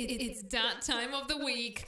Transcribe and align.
It's 0.00 0.42
that 0.52 0.82
time 0.82 1.12
of 1.12 1.26
the 1.26 1.36
week 1.36 1.84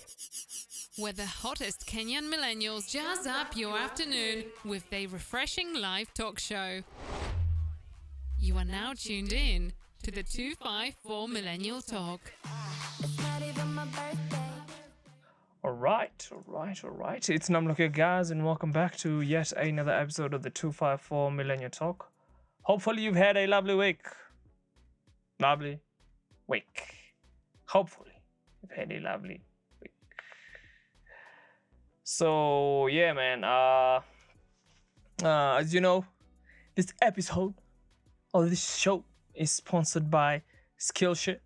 where 0.96 1.12
the 1.12 1.24
hottest 1.24 1.86
Kenyan 1.86 2.28
millennials 2.28 2.90
jazz 2.90 3.24
up 3.24 3.56
your 3.56 3.78
afternoon 3.78 4.46
with 4.64 4.90
their 4.90 5.06
refreshing 5.06 5.76
live 5.76 6.12
talk 6.12 6.40
show. 6.40 6.82
You 8.36 8.56
are 8.56 8.64
now 8.64 8.94
tuned 8.94 9.32
in 9.32 9.74
to 10.02 10.10
the 10.10 10.24
254 10.24 11.28
Millennial 11.28 11.80
Talk. 11.80 12.20
It's 12.98 13.16
not 13.16 13.42
even 13.42 13.74
my 13.74 13.84
birthday. 13.84 14.38
All 15.62 15.70
right, 15.70 16.28
all 16.32 16.42
right, 16.48 16.82
all 16.82 16.90
right. 16.90 17.30
It's 17.30 17.48
Namloke 17.48 17.92
guys, 17.92 18.32
and 18.32 18.44
welcome 18.44 18.72
back 18.72 18.96
to 18.98 19.20
yet 19.20 19.52
another 19.52 19.92
episode 19.92 20.34
of 20.34 20.42
the 20.42 20.50
254 20.50 21.30
Millennial 21.30 21.70
Talk. 21.70 22.10
Hopefully, 22.62 23.04
you've 23.04 23.14
had 23.14 23.36
a 23.36 23.46
lovely 23.46 23.76
week. 23.76 24.02
Lovely 25.38 25.78
week. 26.48 26.99
Hopefully, 27.70 28.10
a 28.76 28.98
lovely 28.98 29.44
week. 29.80 29.92
So, 32.02 32.88
yeah, 32.88 33.12
man. 33.12 33.44
Uh, 33.44 34.00
uh, 35.22 35.54
as 35.60 35.72
you 35.72 35.80
know, 35.80 36.04
this 36.74 36.92
episode 37.00 37.54
of 38.34 38.50
this 38.50 38.74
show 38.74 39.04
is 39.36 39.52
sponsored 39.52 40.10
by 40.10 40.42
Skillshare. 40.80 41.38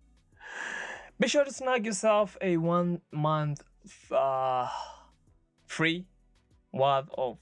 Be 1.19 1.27
sure 1.27 1.45
to 1.45 1.53
snag 1.53 1.85
yourself 1.85 2.37
a 2.41 2.57
one 2.57 3.01
month 3.11 3.61
uh, 4.11 4.67
free 5.67 6.07
worth 6.73 7.07
of 7.15 7.37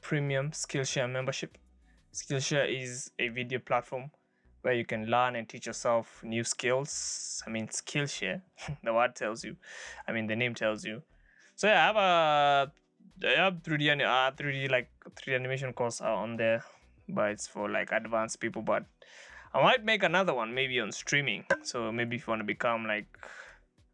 premium 0.00 0.52
Skillshare 0.52 1.10
membership. 1.12 1.58
Skillshare 2.14 2.82
is 2.82 3.10
a 3.18 3.28
video 3.28 3.58
platform 3.58 4.10
where 4.66 4.74
you 4.74 4.84
can 4.84 5.06
learn 5.06 5.36
and 5.36 5.48
teach 5.48 5.66
yourself 5.66 6.20
new 6.24 6.42
skills. 6.42 7.40
I 7.46 7.50
mean, 7.50 7.68
Skillshare, 7.68 8.42
the 8.82 8.92
word 8.92 9.14
tells 9.14 9.44
you. 9.44 9.54
I 10.08 10.10
mean, 10.10 10.26
the 10.26 10.34
name 10.34 10.56
tells 10.56 10.84
you. 10.84 11.02
So 11.54 11.68
yeah, 11.68 11.82
I 11.82 11.86
have 11.86 11.96
a 11.96 12.72
I 13.28 13.44
have 13.44 13.62
3D 13.62 13.88
ani- 13.90 14.02
uh, 14.02 14.32
3D 14.32 14.66
like 14.68 14.90
3D 15.14 15.36
animation 15.36 15.72
course 15.72 16.00
on 16.00 16.36
there, 16.36 16.64
but 17.08 17.30
it's 17.30 17.46
for 17.46 17.70
like 17.70 17.92
advanced 17.92 18.40
people. 18.40 18.60
But 18.60 18.86
I 19.54 19.62
might 19.62 19.84
make 19.84 20.02
another 20.02 20.34
one 20.34 20.52
maybe 20.52 20.80
on 20.80 20.90
streaming. 20.90 21.44
So 21.62 21.92
maybe 21.92 22.16
if 22.16 22.26
you 22.26 22.32
want 22.32 22.40
to 22.40 22.44
become 22.44 22.86
like 22.88 23.06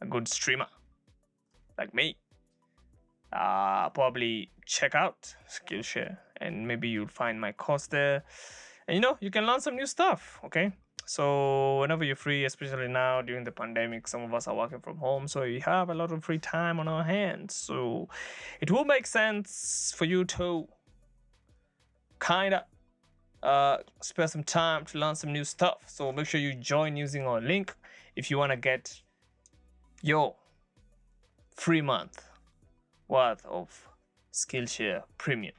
a 0.01 0.07
good 0.07 0.27
streamer 0.27 0.69
like 1.77 1.93
me, 1.93 2.17
uh, 3.31 3.91
probably 3.91 4.51
check 4.65 4.95
out 4.95 5.35
Skillshare 5.49 6.17
and 6.41 6.67
maybe 6.67 6.89
you'll 6.89 7.09
find 7.09 7.39
my 7.39 7.53
course 7.53 7.89
there. 7.89 8.25
And 8.93 9.03
you 9.03 9.09
know, 9.09 9.17
you 9.23 9.31
can 9.31 9.47
learn 9.47 9.59
some 9.63 9.75
new 9.75 9.87
stuff, 9.87 10.39
okay? 10.45 10.71
So 11.07 11.81
whenever 11.81 12.05
you're 12.05 12.15
free, 12.15 12.45
especially 12.45 12.89
now 12.89 13.23
during 13.23 13.43
the 13.43 13.51
pandemic, 13.51 14.07
some 14.07 14.21
of 14.21 14.35
us 14.35 14.47
are 14.47 14.55
working 14.55 14.81
from 14.81 14.99
home, 14.99 15.27
so 15.27 15.41
we 15.41 15.61
have 15.61 15.89
a 15.89 15.95
lot 15.95 16.13
of 16.13 16.23
free 16.23 16.37
time 16.37 16.79
on 16.79 16.89
our 16.89 17.03
hands. 17.03 17.55
So 17.55 18.11
it 18.61 18.71
will 18.71 18.85
make 18.85 19.07
sense 19.07 19.95
for 19.97 20.05
you 20.05 20.27
to 20.37 20.69
kind 22.19 22.53
of 22.53 22.63
uh, 23.43 23.79
spare 24.03 24.29
some 24.29 24.45
time 24.45 24.85
to 24.85 24.99
learn 24.99 25.15
some 25.15 25.33
new 25.33 25.45
stuff. 25.45 25.85
So 25.87 26.13
make 26.13 26.27
sure 26.27 26.39
you 26.39 26.53
join 26.53 26.95
using 26.95 27.27
our 27.27 27.41
link 27.41 27.75
if 28.15 28.31
you 28.31 28.37
want 28.37 28.53
to 28.53 28.59
get 28.59 29.01
your 30.03 30.35
free 31.57 31.81
month 31.81 32.23
worth 33.09 33.43
of 33.47 33.89
Skillshare 34.35 35.05
Premium. 35.17 35.55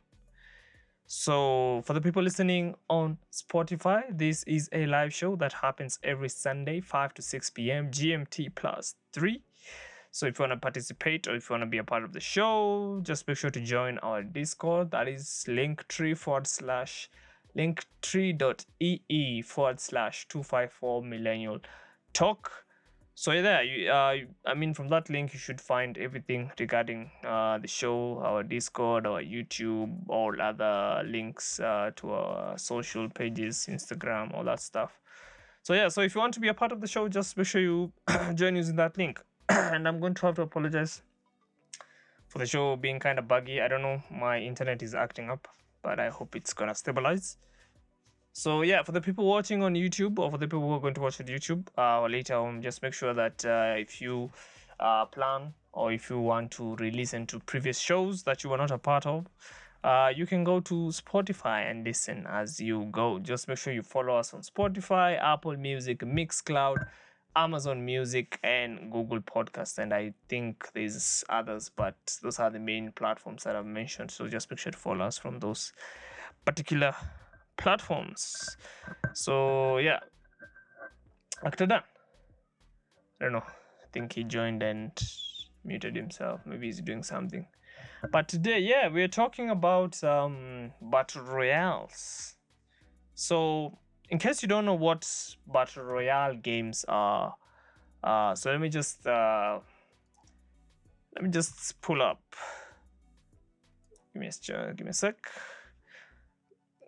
So, 1.16 1.83
for 1.86 1.94
the 1.94 2.02
people 2.02 2.23
listening 2.23 2.73
on 2.89 3.19
Spotify, 3.31 4.02
this 4.09 4.42
is 4.45 4.67
a 4.73 4.88
live 4.88 5.14
show 5.14 5.36
that 5.36 5.53
happens 5.53 6.00
every 6.03 6.28
Sunday, 6.28 6.81
5 6.81 7.14
to 7.14 7.22
6 7.22 7.52
p.m. 7.52 7.92
GMT 7.92 8.55
plus 8.55 8.95
3. 9.14 9.39
So, 10.09 10.25
if 10.25 10.39
you 10.39 10.44
want 10.44 10.53
to 10.53 10.58
participate 10.58 11.28
or 11.28 11.36
if 11.36 11.47
you 11.47 11.53
want 11.53 11.61
to 11.61 11.67
be 11.67 11.78
a 11.78 11.83
part 11.83 12.03
of 12.03 12.14
the 12.14 12.20
show, 12.20 13.00
just 13.03 13.28
make 13.28 13.38
sure 13.38 13.52
to 13.52 13.61
join 13.61 14.00
our 14.00 14.23
Discord. 14.23 14.89
That 14.89 15.08
is 15.08 15.45
linktree 15.47 16.17
forward 16.17 16.47
slash 16.47 17.11
linktree.ee 17.55 19.42
forward 19.43 19.80
slash 19.80 20.27
254 20.30 21.04
millennial 21.04 21.59
talk 22.14 22.65
so 23.16 23.32
yeah 23.32 23.62
you 23.62 23.90
uh 23.90 24.16
i 24.46 24.54
mean 24.56 24.74
from 24.74 24.88
that 24.88 25.08
link 25.10 25.34
you 25.34 25.40
should 25.40 25.62
find 25.62 25.98
everything 26.00 26.52
regarding 26.60 27.12
uh 27.24 27.60
the 27.60 27.68
show 27.68 28.20
our 28.24 28.42
discord 28.42 29.06
our 29.06 29.22
youtube 29.22 29.96
all 30.08 30.34
other 30.42 31.04
links 31.06 31.60
uh 31.60 31.92
to 31.96 32.12
our 32.12 32.58
social 32.58 33.08
pages 33.10 33.68
instagram 33.70 34.34
all 34.34 34.44
that 34.44 34.60
stuff. 34.60 35.00
So 35.62 35.74
yeah 35.74 35.88
so 35.90 36.02
if 36.02 36.16
you 36.16 36.22
want 36.22 36.34
to 36.34 36.40
be 36.40 36.48
a 36.48 36.54
part 36.54 36.72
of 36.72 36.82
the 36.82 36.88
show 36.88 37.08
just 37.08 37.38
make 37.38 37.46
sure 37.46 37.62
you 37.62 37.92
join 38.34 38.56
using 38.56 38.76
that 38.78 38.98
link. 38.98 39.22
And 39.50 39.88
i'm 39.88 40.00
going 40.00 40.16
to 40.16 40.26
have 40.26 40.36
to 40.36 40.42
apologize 40.42 41.04
for 42.28 42.40
the 42.40 42.48
show 42.48 42.76
being 42.76 43.00
kind 43.00 43.20
of 43.20 43.28
buggy. 43.28 43.62
I 43.62 43.68
don't 43.68 43.84
know 43.84 44.02
my 44.10 44.40
internet 44.40 44.82
is 44.82 44.95
acting 44.95 45.30
up 45.30 45.48
but 45.84 46.00
i 46.00 46.10
hope 46.10 46.36
it's 46.36 46.54
gonna 46.54 46.74
stabilize 46.74 47.38
so 48.33 48.64
yeah, 48.64 48.82
for 48.82 48.92
the 48.92 49.02
people 49.02 49.26
watching 49.26 49.61
on 49.61 49.76
YouTube 49.76 50.17
or 50.17 50.32
for 50.32 50.39
the 50.39 50.48
people 50.48 50.61
who 50.61 50.73
are 50.73 50.80
going 50.80 50.95
to 50.95 51.02
watch 51.02 51.21
on 51.21 51.27
YouTube 51.27 51.67
uh, 51.77 52.05
later 52.08 52.36
on, 52.36 52.64
just 52.64 52.82
make 52.82 52.94
sure 52.94 53.14
that 53.14 53.45
uh, 53.45 53.76
if 53.77 54.02
you 54.02 54.32
uh, 54.80 55.05
plan 55.05 55.54
or 55.71 55.94
if 55.94 56.10
you 56.10 56.20
want 56.20 56.49
to 56.52 56.76
re-listen 56.77 57.27
to 57.27 57.39
previous 57.42 57.77
shows 57.77 58.23
that 58.23 58.44
you 58.44 58.49
were 58.49 58.58
not 58.58 58.71
a 58.71 58.77
part 58.80 59.05
of, 59.05 59.27
uh, 59.83 60.11
you 60.16 60.26
can 60.26 60.44
go 60.44 60.60
to 60.61 60.73
Spotify 60.89 61.70
and 61.70 61.83
listen 61.86 62.26
as 62.27 62.60
you 62.60 62.86
go. 62.92 63.20
Just 63.20 63.48
make 63.48 63.60
sure 63.60 63.71
you 63.71 63.83
follow 63.83 64.16
us 64.16 64.33
on 64.33 64.42
Spotify, 64.42 65.21
Apple 65.21 65.55
Music, 65.55 66.00
Mixcloud, 66.00 66.88
Amazon 67.36 67.86
Music, 67.86 68.39
and 68.44 68.92
Google 68.92 69.20
Podcast. 69.20 69.77
And 69.77 69.94
I 69.94 70.14
think 70.27 70.71
there's 70.73 71.23
others, 71.30 71.70
but 71.70 71.95
those 72.23 72.39
are 72.39 72.50
the 72.50 72.60
main 72.60 72.94
platforms 72.94 73.44
that 73.44 73.55
I've 73.55 73.65
mentioned. 73.65 74.10
So 74.10 74.27
just 74.27 74.50
make 74.50 74.58
sure 74.58 74.71
to 74.71 74.77
follow 74.77 75.05
us 75.05 75.20
from 75.20 75.39
those 75.39 75.71
particular 76.45 76.95
platforms. 77.58 78.58
So 79.14 79.77
yeah, 79.77 79.99
after 81.45 81.65
that, 81.67 81.86
I 83.19 83.25
don't 83.25 83.33
know. 83.33 83.39
I 83.39 83.87
think 83.91 84.14
he 84.14 84.23
joined 84.23 84.64
and 84.64 84.91
muted 85.64 85.95
himself. 85.95 86.41
Maybe 86.45 86.67
he's 86.67 86.81
doing 86.81 87.03
something. 87.03 87.47
But 88.11 88.27
today, 88.27 88.59
yeah, 88.59 88.87
we're 88.87 89.08
talking 89.08 89.49
about 89.49 90.03
um, 90.03 90.71
battle 90.81 91.21
royales. 91.21 92.36
So, 93.15 93.77
in 94.09 94.20
case 94.20 94.41
you 94.41 94.47
don't 94.47 94.65
know 94.65 94.73
what 94.73 95.08
battle 95.47 95.83
royale 95.83 96.35
games 96.35 96.83
are, 96.87 97.35
uh, 98.03 98.35
so 98.35 98.52
let 98.52 98.59
me 98.59 98.70
just 98.70 99.08
uh, 99.08 99.59
let 101.15 101.23
me 101.23 101.30
just 101.30 101.81
pull 101.81 102.02
up. 102.02 102.21
Give 104.14 104.21
me 104.21 104.27
a 104.27 104.73
give 104.73 104.85
me 104.85 104.89
a 104.89 104.93
sec. 104.93 105.15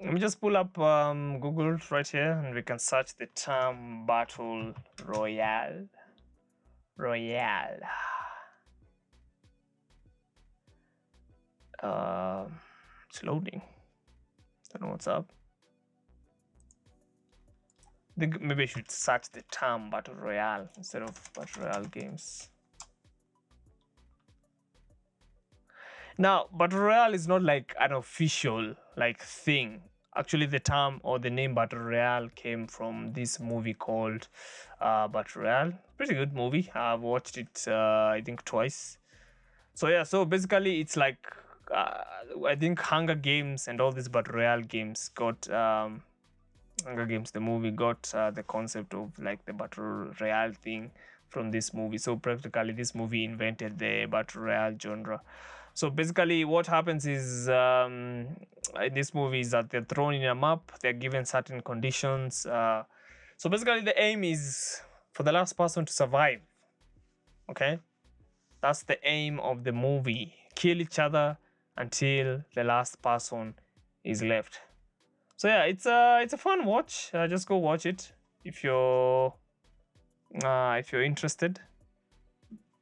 Let 0.06 0.14
me 0.14 0.20
just 0.20 0.40
pull 0.40 0.56
up 0.56 0.78
um, 0.78 1.40
Google 1.40 1.80
right 1.90 2.08
here 2.08 2.34
and 2.34 2.54
we 2.54 2.62
can 2.62 2.78
search 2.78 3.16
the 3.16 3.26
term 3.26 4.06
battle 4.06 4.76
royale. 5.04 5.88
Royale. 6.96 7.80
Uh, 11.84 12.46
it's 13.10 13.22
loading. 13.24 13.62
I 13.62 14.80
Don't 14.80 14.88
know 14.88 14.92
what's 14.94 15.08
up. 15.08 15.32
think 18.18 18.42
maybe 18.42 18.64
I 18.64 18.66
should 18.66 18.90
search 18.90 19.30
the 19.34 19.44
term 19.52 19.90
battle 19.90 20.16
royale 20.16 20.70
instead 20.78 21.02
of 21.04 21.12
battle 21.34 21.64
royale 21.64 21.84
games. 21.84 22.50
Now, 26.18 26.46
battle 26.58 26.80
royale 26.80 27.14
is 27.14 27.28
not 27.28 27.44
like 27.44 27.76
an 27.80 27.92
official 27.92 28.76
like 28.96 29.22
thing. 29.22 29.82
Actually, 30.18 30.46
the 30.46 30.60
term 30.60 31.02
or 31.04 31.20
the 31.20 31.30
name 31.30 31.54
battle 31.54 31.80
royale 31.80 32.30
came 32.36 32.68
from 32.68 33.12
this 33.14 33.40
movie 33.40 33.74
called 33.74 34.28
uh, 34.80 35.08
Battle 35.10 35.42
Royale. 35.42 35.74
Pretty 35.98 36.14
good 36.14 36.34
movie. 36.34 36.72
I've 36.74 37.02
watched 37.02 37.38
it, 37.38 37.66
uh, 37.68 38.12
I 38.14 38.22
think, 38.24 38.46
twice. 38.46 38.98
So 39.74 39.90
yeah, 39.90 40.04
so 40.04 40.24
basically, 40.24 40.80
it's 40.80 40.96
like 40.96 41.18
uh, 41.74 42.04
I 42.48 42.56
think 42.56 42.80
Hunger 42.80 43.16
Games 43.16 43.68
and 43.68 43.82
all 43.82 43.92
these 43.92 44.08
battle 44.08 44.36
royale 44.36 44.62
games 44.62 45.10
got 45.10 45.50
um, 45.52 46.04
Hunger 46.86 47.06
Games. 47.06 47.32
The 47.32 47.42
movie 47.42 47.72
got 47.72 48.10
uh, 48.16 48.32
the 48.32 48.44
concept 48.44 48.94
of 48.94 49.20
like 49.20 49.46
the 49.46 49.52
battle 49.52 50.12
royale 50.22 50.54
thing 50.64 50.92
from 51.28 51.52
this 51.52 51.74
movie. 51.74 51.98
So 51.98 52.16
practically, 52.16 52.72
this 52.72 52.96
movie 52.96 53.26
invented 53.26 53.80
the 53.80 54.06
battle 54.06 54.44
royale 54.44 54.76
genre. 54.82 55.22
So 55.76 55.90
basically, 55.90 56.46
what 56.46 56.68
happens 56.68 57.06
is 57.06 57.50
um, 57.50 58.28
in 58.82 58.94
this 58.94 59.14
movie 59.14 59.42
is 59.42 59.52
that 59.52 59.70
they're 59.70 59.84
thrown 59.84 60.14
in 60.14 60.24
a 60.24 60.34
map. 60.34 60.72
They're 60.82 60.94
given 60.94 61.26
certain 61.26 61.60
conditions. 61.62 62.46
Uh, 62.46 62.84
so 63.36 63.50
basically, 63.50 63.82
the 63.82 64.02
aim 64.02 64.24
is 64.24 64.82
for 65.12 65.24
the 65.24 65.34
last 65.34 65.54
person 65.54 65.86
to 65.86 65.92
survive. 65.92 66.40
Okay, 67.52 67.80
that's 68.62 68.84
the 68.84 68.98
aim 69.06 69.42
of 69.42 69.66
the 69.66 69.74
movie. 69.74 70.34
Kill 70.56 70.80
each 70.80 70.98
other 70.98 71.38
until 71.76 72.42
the 72.56 72.64
last 72.64 73.02
person 73.02 73.56
is 74.06 74.24
left. 74.24 74.62
So 75.36 75.50
yeah, 75.50 75.64
it's 75.64 75.86
a 75.86 76.20
it's 76.22 76.32
a 76.32 76.38
fun 76.38 76.64
watch. 76.64 77.12
Uh, 77.14 77.28
just 77.28 77.50
go 77.50 77.58
watch 77.58 77.86
it 77.86 78.14
if 78.46 78.64
you're 78.64 79.34
uh, 80.42 80.78
if 80.80 80.94
you're 80.94 81.04
interested. 81.04 81.60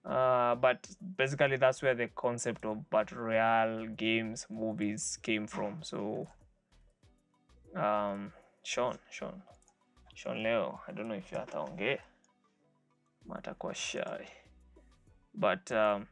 Uh, 0.05 0.55
but 0.55 0.85
basically, 1.17 1.55
that's 1.55 1.81
where 1.81 1.95
the 1.95 2.07
concept 2.07 2.65
of 2.65 2.89
battle 2.89 3.19
royale 3.19 3.87
games, 3.87 4.45
movies 4.49 5.17
came 5.21 5.47
from. 5.47 5.81
So, 5.81 6.27
um, 7.75 8.33
Sean, 8.63 8.97
Sean, 9.09 9.41
Sean 10.13 10.43
Leo, 10.43 10.81
I 10.87 10.91
don't 10.91 11.07
know 11.07 11.15
if 11.15 11.31
you're 11.31 11.41
ataongea 11.41 11.99
matakuwa 13.27 13.73
shy, 13.75 14.27
but 15.33 15.71
um, 15.71 16.07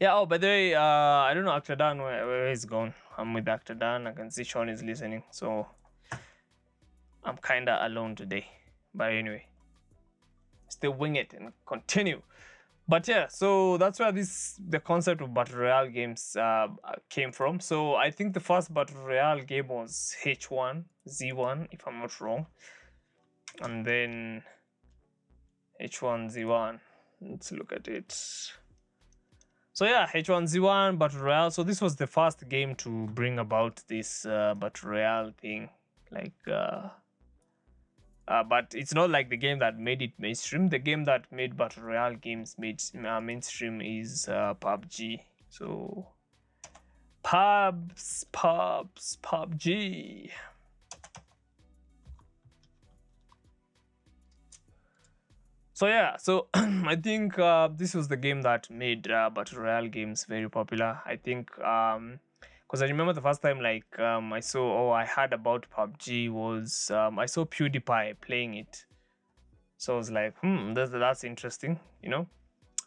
yeah. 0.00 0.14
Oh, 0.14 0.26
by 0.26 0.38
the 0.38 0.46
way, 0.46 0.74
uh, 0.74 0.80
I 0.80 1.32
don't 1.34 1.44
know 1.44 1.52
actor 1.52 1.76
Dan 1.76 1.98
where, 1.98 2.26
where 2.26 2.48
he's 2.48 2.64
gone. 2.64 2.94
I'm 3.16 3.32
with 3.34 3.48
actor 3.48 3.74
Dan. 3.74 4.06
I 4.06 4.12
can 4.12 4.30
see 4.30 4.44
Sean 4.44 4.68
is 4.68 4.82
listening, 4.82 5.22
so 5.30 5.66
I'm 7.24 7.36
kinda 7.36 7.86
alone 7.86 8.16
today. 8.16 8.46
But 8.94 9.12
anyway, 9.12 9.46
still 10.68 10.92
wing 10.92 11.16
it 11.16 11.32
and 11.34 11.52
continue. 11.66 12.22
But 12.90 13.06
yeah, 13.06 13.28
so 13.28 13.76
that's 13.76 14.00
where 14.00 14.10
this 14.10 14.58
the 14.68 14.80
concept 14.80 15.22
of 15.22 15.32
battle 15.32 15.60
royale 15.60 15.88
games 15.88 16.34
uh, 16.34 16.66
came 17.08 17.30
from. 17.30 17.60
So 17.60 17.94
I 17.94 18.10
think 18.10 18.34
the 18.34 18.40
first 18.40 18.74
battle 18.74 19.00
royale 19.02 19.42
game 19.42 19.68
was 19.68 20.16
H1Z1, 20.24 21.68
if 21.70 21.86
I'm 21.86 22.00
not 22.00 22.20
wrong, 22.20 22.46
and 23.62 23.86
then 23.86 24.42
H1Z1. 25.80 26.80
Let's 27.20 27.52
look 27.52 27.72
at 27.72 27.86
it. 27.86 28.10
So 29.72 29.84
yeah, 29.84 30.08
H1Z1 30.12 30.98
battle 30.98 31.20
royale. 31.20 31.52
So 31.52 31.62
this 31.62 31.80
was 31.80 31.94
the 31.94 32.08
first 32.08 32.48
game 32.48 32.74
to 32.76 33.06
bring 33.14 33.38
about 33.38 33.84
this 33.86 34.26
uh, 34.26 34.54
battle 34.56 34.90
royale 34.90 35.32
thing, 35.40 35.68
like. 36.10 36.34
Uh, 36.52 36.88
uh, 38.30 38.44
but 38.44 38.72
it's 38.74 38.94
not 38.94 39.10
like 39.10 39.28
the 39.28 39.36
game 39.36 39.58
that 39.58 39.76
made 39.76 40.00
it 40.00 40.12
mainstream. 40.16 40.68
The 40.68 40.78
game 40.78 41.04
that 41.04 41.24
made 41.32 41.56
battle 41.56 41.82
royale 41.82 42.14
games 42.14 42.54
made 42.56 42.80
uh, 43.04 43.20
mainstream 43.20 43.80
is 43.80 44.28
uh, 44.28 44.54
PUBG. 44.54 45.20
So, 45.48 46.06
pubs, 47.24 48.24
pubs, 48.30 49.18
PUBG. 49.20 50.30
So 55.72 55.86
yeah, 55.86 56.16
so 56.16 56.46
I 56.54 56.94
think 56.94 57.36
uh, 57.36 57.68
this 57.74 57.94
was 57.94 58.06
the 58.06 58.16
game 58.16 58.42
that 58.42 58.70
made 58.70 59.10
uh, 59.10 59.30
battle 59.30 59.60
royale 59.62 59.88
games 59.88 60.24
very 60.24 60.48
popular. 60.48 61.00
I 61.04 61.16
think 61.16 61.58
um, 61.58 62.20
because 62.70 62.82
I 62.82 62.86
remember 62.86 63.12
the 63.12 63.20
first 63.20 63.42
time 63.42 63.60
like 63.60 63.98
um, 63.98 64.32
I 64.32 64.38
saw 64.38 64.62
or 64.62 64.94
I 64.94 65.04
heard 65.04 65.32
about 65.32 65.66
PUBG 65.76 66.30
was 66.30 66.88
um, 66.92 67.18
I 67.18 67.26
saw 67.26 67.44
PewDiePie 67.44 68.20
playing 68.20 68.54
it, 68.54 68.84
so 69.76 69.94
I 69.94 69.96
was 69.96 70.10
like, 70.12 70.38
hmm, 70.38 70.72
that's 70.74 70.92
that's 70.92 71.24
interesting, 71.24 71.80
you 72.00 72.10
know. 72.10 72.28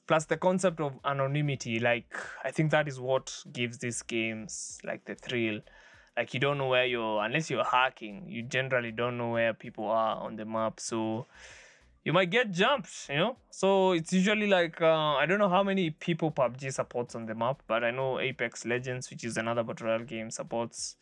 Plus 0.08 0.26
the 0.26 0.38
concept 0.38 0.80
of 0.80 0.94
anonymity, 1.04 1.80
like 1.80 2.16
I 2.46 2.52
think 2.52 2.72
that 2.72 2.88
is 2.88 2.98
what 3.00 3.38
gives 3.52 3.78
these 3.80 4.02
games 4.04 4.80
like 4.86 5.04
the 5.04 5.16
thrill. 5.16 5.60
Like 6.16 6.34
you 6.34 6.40
don't 6.40 6.58
know 6.58 6.70
where 6.70 6.86
you're 6.86 7.22
unless 7.22 7.50
you're 7.50 7.66
hacking, 7.66 8.26
you 8.30 8.44
generally 8.44 8.92
don't 8.92 9.18
know 9.18 9.32
where 9.32 9.54
people 9.54 9.90
are 9.90 10.16
on 10.16 10.38
the 10.38 10.46
map, 10.46 10.80
so 10.80 11.26
you 12.04 12.12
might 12.12 12.30
get 12.30 12.52
jumped, 12.52 13.08
you 13.10 13.16
know. 13.16 13.38
So 13.50 13.94
it's 13.94 14.12
usually 14.12 14.48
like 14.48 14.82
uh, 14.82 15.16
I 15.16 15.26
don't 15.26 15.40
know 15.40 15.50
how 15.50 15.64
many 15.64 15.92
people 15.92 16.32
PUBG 16.32 16.74
supports 16.74 17.16
on 17.16 17.26
the 17.26 17.36
map, 17.36 17.62
but 17.68 17.84
I 17.84 17.92
know 17.92 18.20
Apex 18.20 18.66
Legends, 18.66 19.10
which 19.10 19.24
is 19.24 19.38
another 19.38 19.64
battle 19.64 19.88
royale 19.88 20.04
game, 20.04 20.30
supports 20.30 20.98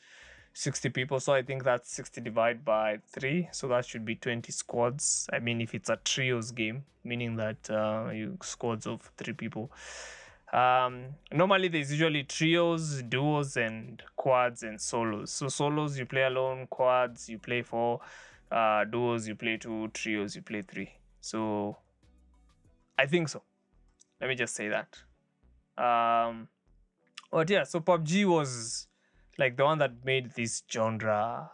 60 0.53 0.89
people. 0.89 1.19
So 1.19 1.33
I 1.33 1.41
think 1.41 1.63
that's 1.63 1.91
60 1.93 2.21
divided 2.21 2.63
by 2.63 2.99
three, 3.11 3.49
so 3.51 3.67
that 3.69 3.85
should 3.85 4.05
be 4.05 4.15
20 4.15 4.51
squads. 4.51 5.27
I 5.33 5.39
mean, 5.39 5.61
if 5.61 5.73
it's 5.73 5.89
a 5.89 5.97
trios 5.97 6.51
game, 6.51 6.83
meaning 7.03 7.35
that 7.37 7.69
uh, 7.69 8.09
you 8.11 8.37
squads 8.43 8.85
of 8.85 9.11
three 9.17 9.33
people. 9.33 9.71
Um, 10.53 11.05
normally 11.31 11.69
there's 11.69 11.91
usually 11.91 12.23
trios, 12.23 13.01
duos, 13.03 13.55
and 13.55 14.03
quads 14.17 14.63
and 14.63 14.79
solos. 14.79 15.31
So 15.31 15.47
solos 15.47 15.97
you 15.97 16.05
play 16.05 16.23
alone, 16.23 16.67
quads 16.67 17.29
you 17.29 17.39
play 17.39 17.61
for 17.61 18.01
uh, 18.51 18.83
duos 18.85 19.27
you 19.27 19.35
play 19.35 19.57
two, 19.57 19.87
trios 19.89 20.35
you 20.35 20.41
play 20.41 20.61
three. 20.61 20.91
So 21.21 21.77
I 22.97 23.05
think 23.05 23.29
so. 23.29 23.41
Let 24.19 24.29
me 24.29 24.35
just 24.35 24.55
say 24.55 24.69
that. 24.69 24.97
Um, 25.77 26.47
but 27.31 27.49
yeah, 27.49 27.63
so 27.63 27.79
PUBG 27.79 28.25
was 28.25 28.87
like 29.37 29.57
the 29.57 29.63
one 29.63 29.79
that 29.79 30.05
made 30.05 30.31
this 30.35 30.63
genre 30.71 31.49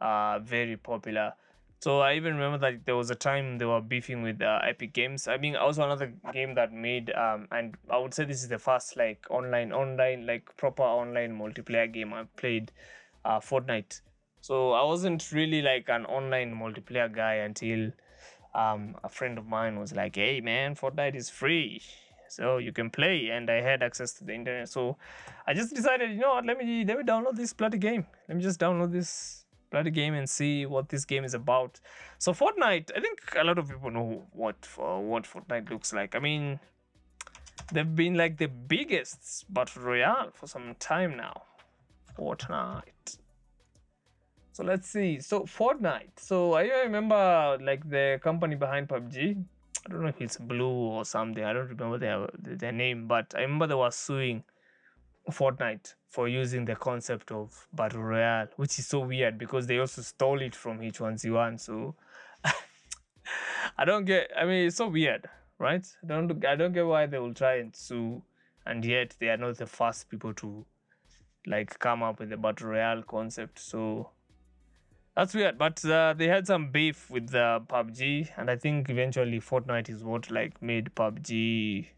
uh, 0.00 0.38
very 0.40 0.76
popular. 0.76 1.34
So 1.80 2.00
I 2.00 2.14
even 2.14 2.34
remember 2.34 2.58
that 2.58 2.84
there 2.84 2.94
was 2.94 3.10
a 3.10 3.14
time 3.14 3.58
they 3.58 3.64
were 3.64 3.80
beefing 3.80 4.22
with 4.22 4.40
uh, 4.40 4.60
Epic 4.62 4.92
Games. 4.92 5.26
I 5.26 5.36
mean, 5.36 5.56
also 5.56 5.82
another 5.82 6.12
game 6.32 6.54
that 6.54 6.72
made 6.72 7.10
um, 7.12 7.48
and 7.50 7.76
I 7.90 7.98
would 7.98 8.14
say 8.14 8.24
this 8.24 8.42
is 8.42 8.48
the 8.48 8.58
first 8.58 8.96
like 8.96 9.26
online, 9.30 9.72
online 9.72 10.26
like 10.26 10.56
proper 10.56 10.82
online 10.82 11.36
multiplayer 11.36 11.92
game 11.92 12.12
I 12.14 12.24
played, 12.36 12.70
uh, 13.24 13.40
Fortnite. 13.40 14.02
So 14.42 14.72
I 14.72 14.82
wasn't 14.82 15.30
really 15.30 15.62
like 15.62 15.88
an 15.88 16.04
online 16.06 16.52
multiplayer 16.52 17.10
guy 17.14 17.34
until 17.34 17.92
um, 18.54 18.96
a 19.04 19.08
friend 19.08 19.38
of 19.38 19.46
mine 19.46 19.78
was 19.78 19.94
like, 19.94 20.16
"Hey 20.16 20.40
man, 20.40 20.74
Fortnite 20.74 21.14
is 21.14 21.30
free, 21.30 21.80
so 22.28 22.58
you 22.58 22.72
can 22.72 22.90
play." 22.90 23.30
And 23.30 23.48
I 23.48 23.60
had 23.60 23.84
access 23.84 24.12
to 24.14 24.24
the 24.24 24.34
internet, 24.34 24.68
so 24.68 24.96
I 25.46 25.54
just 25.54 25.72
decided, 25.74 26.10
you 26.10 26.18
know 26.18 26.34
what? 26.34 26.44
Let 26.44 26.58
me 26.58 26.84
let 26.84 26.98
me 26.98 27.04
download 27.04 27.36
this 27.36 27.52
bloody 27.52 27.78
game. 27.78 28.04
Let 28.28 28.36
me 28.36 28.42
just 28.42 28.58
download 28.58 28.90
this 28.90 29.46
bloody 29.70 29.92
game 29.92 30.14
and 30.14 30.28
see 30.28 30.66
what 30.66 30.88
this 30.88 31.04
game 31.04 31.24
is 31.24 31.34
about. 31.34 31.78
So 32.18 32.32
Fortnite, 32.32 32.90
I 32.96 33.00
think 33.00 33.20
a 33.38 33.44
lot 33.44 33.58
of 33.58 33.68
people 33.68 33.92
know 33.92 34.24
what 34.32 34.56
uh, 34.76 34.98
what 34.98 35.22
Fortnite 35.22 35.70
looks 35.70 35.92
like. 35.92 36.16
I 36.16 36.18
mean, 36.18 36.58
they've 37.72 37.94
been 37.94 38.16
like 38.16 38.38
the 38.38 38.48
biggest 38.48 39.46
battle 39.54 39.82
royale 39.82 40.30
for 40.32 40.48
some 40.48 40.74
time 40.80 41.16
now. 41.16 41.44
Fortnite. 42.18 43.21
So 44.52 44.64
let's 44.64 44.88
see. 44.88 45.18
So 45.20 45.40
Fortnite. 45.44 46.18
So 46.18 46.52
I 46.52 46.64
remember 46.82 47.58
like 47.60 47.88
the 47.88 48.20
company 48.22 48.54
behind 48.54 48.88
PUBG. 48.88 49.44
I 49.86 49.90
don't 49.90 50.02
know 50.02 50.08
if 50.08 50.20
it's 50.20 50.36
Blue 50.36 50.68
or 50.68 51.04
something. 51.04 51.42
I 51.42 51.54
don't 51.54 51.68
remember 51.68 51.98
their 51.98 52.28
their 52.38 52.72
name, 52.72 53.08
but 53.08 53.34
I 53.34 53.40
remember 53.40 53.66
they 53.66 53.74
were 53.74 53.90
suing 53.90 54.44
Fortnite 55.30 55.94
for 56.08 56.28
using 56.28 56.66
the 56.66 56.76
concept 56.76 57.32
of 57.32 57.66
battle 57.72 58.02
royale, 58.02 58.48
which 58.56 58.78
is 58.78 58.86
so 58.86 59.00
weird 59.00 59.38
because 59.38 59.66
they 59.66 59.78
also 59.78 60.02
stole 60.02 60.42
it 60.42 60.54
from 60.54 60.80
H1Z1. 60.80 61.58
So 61.58 61.94
I 63.78 63.86
don't 63.86 64.04
get. 64.04 64.30
I 64.36 64.44
mean, 64.44 64.66
it's 64.66 64.76
so 64.76 64.88
weird, 64.88 65.28
right? 65.58 65.86
I 66.04 66.06
don't. 66.06 66.44
I 66.44 66.56
don't 66.56 66.74
get 66.74 66.86
why 66.86 67.06
they 67.06 67.18
will 67.18 67.34
try 67.34 67.54
and 67.56 67.74
sue, 67.74 68.22
and 68.66 68.84
yet 68.84 69.16
they 69.18 69.30
are 69.30 69.38
not 69.38 69.56
the 69.56 69.66
first 69.66 70.10
people 70.10 70.34
to 70.34 70.66
like 71.46 71.78
come 71.78 72.02
up 72.02 72.20
with 72.20 72.28
the 72.28 72.36
battle 72.36 72.68
royale 72.68 73.02
concept. 73.02 73.58
So 73.58 74.10
that's 75.14 75.34
weird, 75.34 75.58
but 75.58 75.84
uh, 75.84 76.14
they 76.16 76.26
had 76.26 76.46
some 76.46 76.70
beef 76.70 77.10
with 77.10 77.34
uh, 77.34 77.60
PUBG, 77.68 78.30
and 78.36 78.50
I 78.50 78.56
think 78.56 78.88
eventually 78.88 79.40
Fortnite 79.40 79.90
is 79.90 80.02
what 80.02 80.30
like 80.30 80.62
made 80.62 80.94
PUBG 80.94 81.88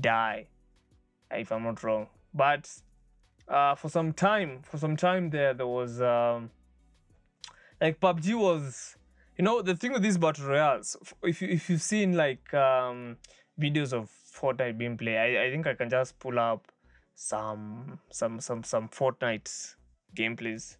die, 0.00 0.46
if 1.32 1.50
I'm 1.50 1.64
not 1.64 1.82
wrong. 1.82 2.06
But 2.32 2.70
uh, 3.48 3.74
for 3.74 3.88
some 3.88 4.12
time, 4.12 4.60
for 4.62 4.78
some 4.78 4.96
time 4.96 5.30
there, 5.30 5.54
there 5.54 5.66
was 5.66 6.00
um, 6.00 6.50
like 7.80 7.98
PUBG 7.98 8.38
was, 8.38 8.96
you 9.36 9.44
know, 9.44 9.60
the 9.60 9.74
thing 9.74 9.92
with 9.92 10.02
these 10.02 10.18
battle 10.18 10.46
royals. 10.46 10.96
If 11.24 11.42
you 11.42 11.48
if 11.48 11.68
you've 11.68 11.82
seen 11.82 12.16
like 12.16 12.54
um, 12.54 13.16
videos 13.60 13.92
of 13.92 14.08
Fortnite 14.32 14.78
being 14.78 14.96
played, 14.96 15.16
I, 15.16 15.46
I 15.46 15.50
think 15.50 15.66
I 15.66 15.74
can 15.74 15.90
just 15.90 16.16
pull 16.20 16.38
up 16.38 16.70
some 17.16 17.98
some 18.12 18.38
some 18.38 18.62
some 18.62 18.88
Fortnite 18.88 19.74
gameplays 20.16 20.76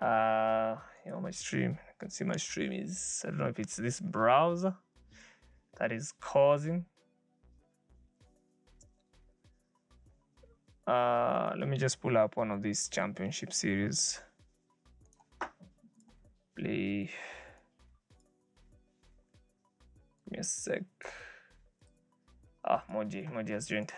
uh 0.00 0.76
you 1.04 1.10
know 1.10 1.20
my 1.20 1.30
stream 1.30 1.78
I 1.88 1.92
can 1.98 2.10
see 2.10 2.24
my 2.24 2.36
stream 2.36 2.72
is 2.72 3.22
i 3.24 3.30
don't 3.30 3.38
know 3.38 3.46
if 3.46 3.58
it's 3.58 3.76
this 3.76 3.98
browser 3.98 4.74
that 5.78 5.92
is 5.92 6.12
causing. 6.20 6.84
Uh 10.86 11.52
let 11.58 11.68
me 11.68 11.76
just 11.76 12.00
pull 12.00 12.16
up 12.16 12.36
one 12.36 12.50
of 12.50 12.62
these 12.62 12.88
championship 12.88 13.52
series. 13.52 14.20
Play. 16.56 17.10
Give 20.24 20.32
me 20.32 20.38
a 20.38 20.44
sec. 20.44 20.82
Ah 22.64 22.82
moji 22.90 23.30
moji 23.32 23.50
has 23.50 23.66
joined. 23.66 23.92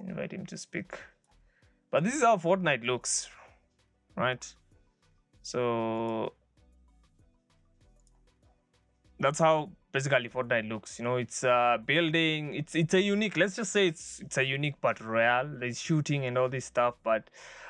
Invite 0.00 0.32
him 0.32 0.46
to 0.46 0.58
speak. 0.58 0.92
But 1.90 2.04
this 2.04 2.14
is 2.14 2.22
how 2.22 2.36
fortnite 2.36 2.84
looks 2.84 3.28
right 4.16 4.54
so 5.44 6.32
that's 9.20 9.38
how 9.38 9.70
basically 9.92 10.30
Fortnite 10.30 10.68
looks. 10.70 10.98
You 10.98 11.04
know, 11.04 11.16
it's 11.16 11.44
a 11.44 11.78
building. 11.84 12.54
It's 12.54 12.74
it's 12.74 12.94
a 12.94 13.00
unique. 13.00 13.36
Let's 13.36 13.54
just 13.54 13.70
say 13.70 13.86
it's 13.86 14.20
it's 14.20 14.38
a 14.38 14.44
unique 14.44 14.76
but 14.80 15.00
real. 15.00 15.50
There's 15.60 15.78
shooting 15.78 16.24
and 16.24 16.38
all 16.38 16.48
this 16.48 16.64
stuff, 16.64 16.94
but 17.04 17.28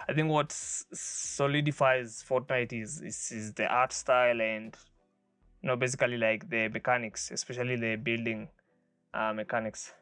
I 0.09 0.13
think 0.13 0.31
what 0.31 0.53
solidifies 0.53 2.25
Fortnite 2.29 2.73
is, 2.73 3.01
is 3.01 3.33
is 3.33 3.53
the 3.55 3.67
art 3.67 3.93
style 3.93 4.41
and 4.41 4.77
you 5.61 5.69
know 5.69 5.77
basically 5.77 6.17
like 6.17 6.49
the 6.49 6.69
mechanics, 6.69 7.33
especially 7.33 7.75
the 7.75 7.97
building 7.97 8.49
uh, 9.13 9.33
mechanics. 9.35 9.93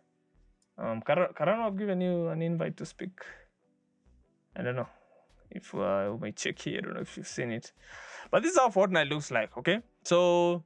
Um, 0.76 1.00
Kar- 1.00 1.32
Karano, 1.32 1.68
I've 1.68 1.78
given 1.78 2.02
you 2.02 2.28
an 2.28 2.42
invite 2.42 2.76
to 2.76 2.84
speak. 2.84 3.18
I 4.54 4.62
don't 4.62 4.76
know 4.76 4.88
if 5.54 5.74
uh, 5.74 6.10
we 6.12 6.18
may 6.18 6.32
check 6.32 6.58
here. 6.58 6.78
I 6.78 6.80
don't 6.80 6.94
know 6.94 7.00
if 7.00 7.16
you've 7.16 7.28
seen 7.28 7.50
it, 7.52 7.72
but 8.30 8.42
this 8.42 8.52
is 8.52 8.58
how 8.58 8.68
Fortnite 8.68 9.08
looks 9.08 9.30
like. 9.30 9.56
Okay, 9.56 9.80
so 10.02 10.64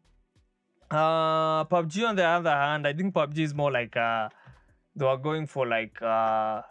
uh, 0.91 1.65
PUBG 1.65 2.09
on 2.09 2.17
the 2.17 2.25
other 2.25 2.51
hand, 2.51 2.87
I 2.87 2.93
think 2.93 3.15
PUBG 3.15 3.39
is 3.39 3.55
more 3.55 3.71
like 3.71 3.97
uh, 3.97 4.29
they 4.95 5.07
are 5.07 5.17
going 5.17 5.47
for 5.47 5.67
like 5.67 6.01
uh, 6.01 6.63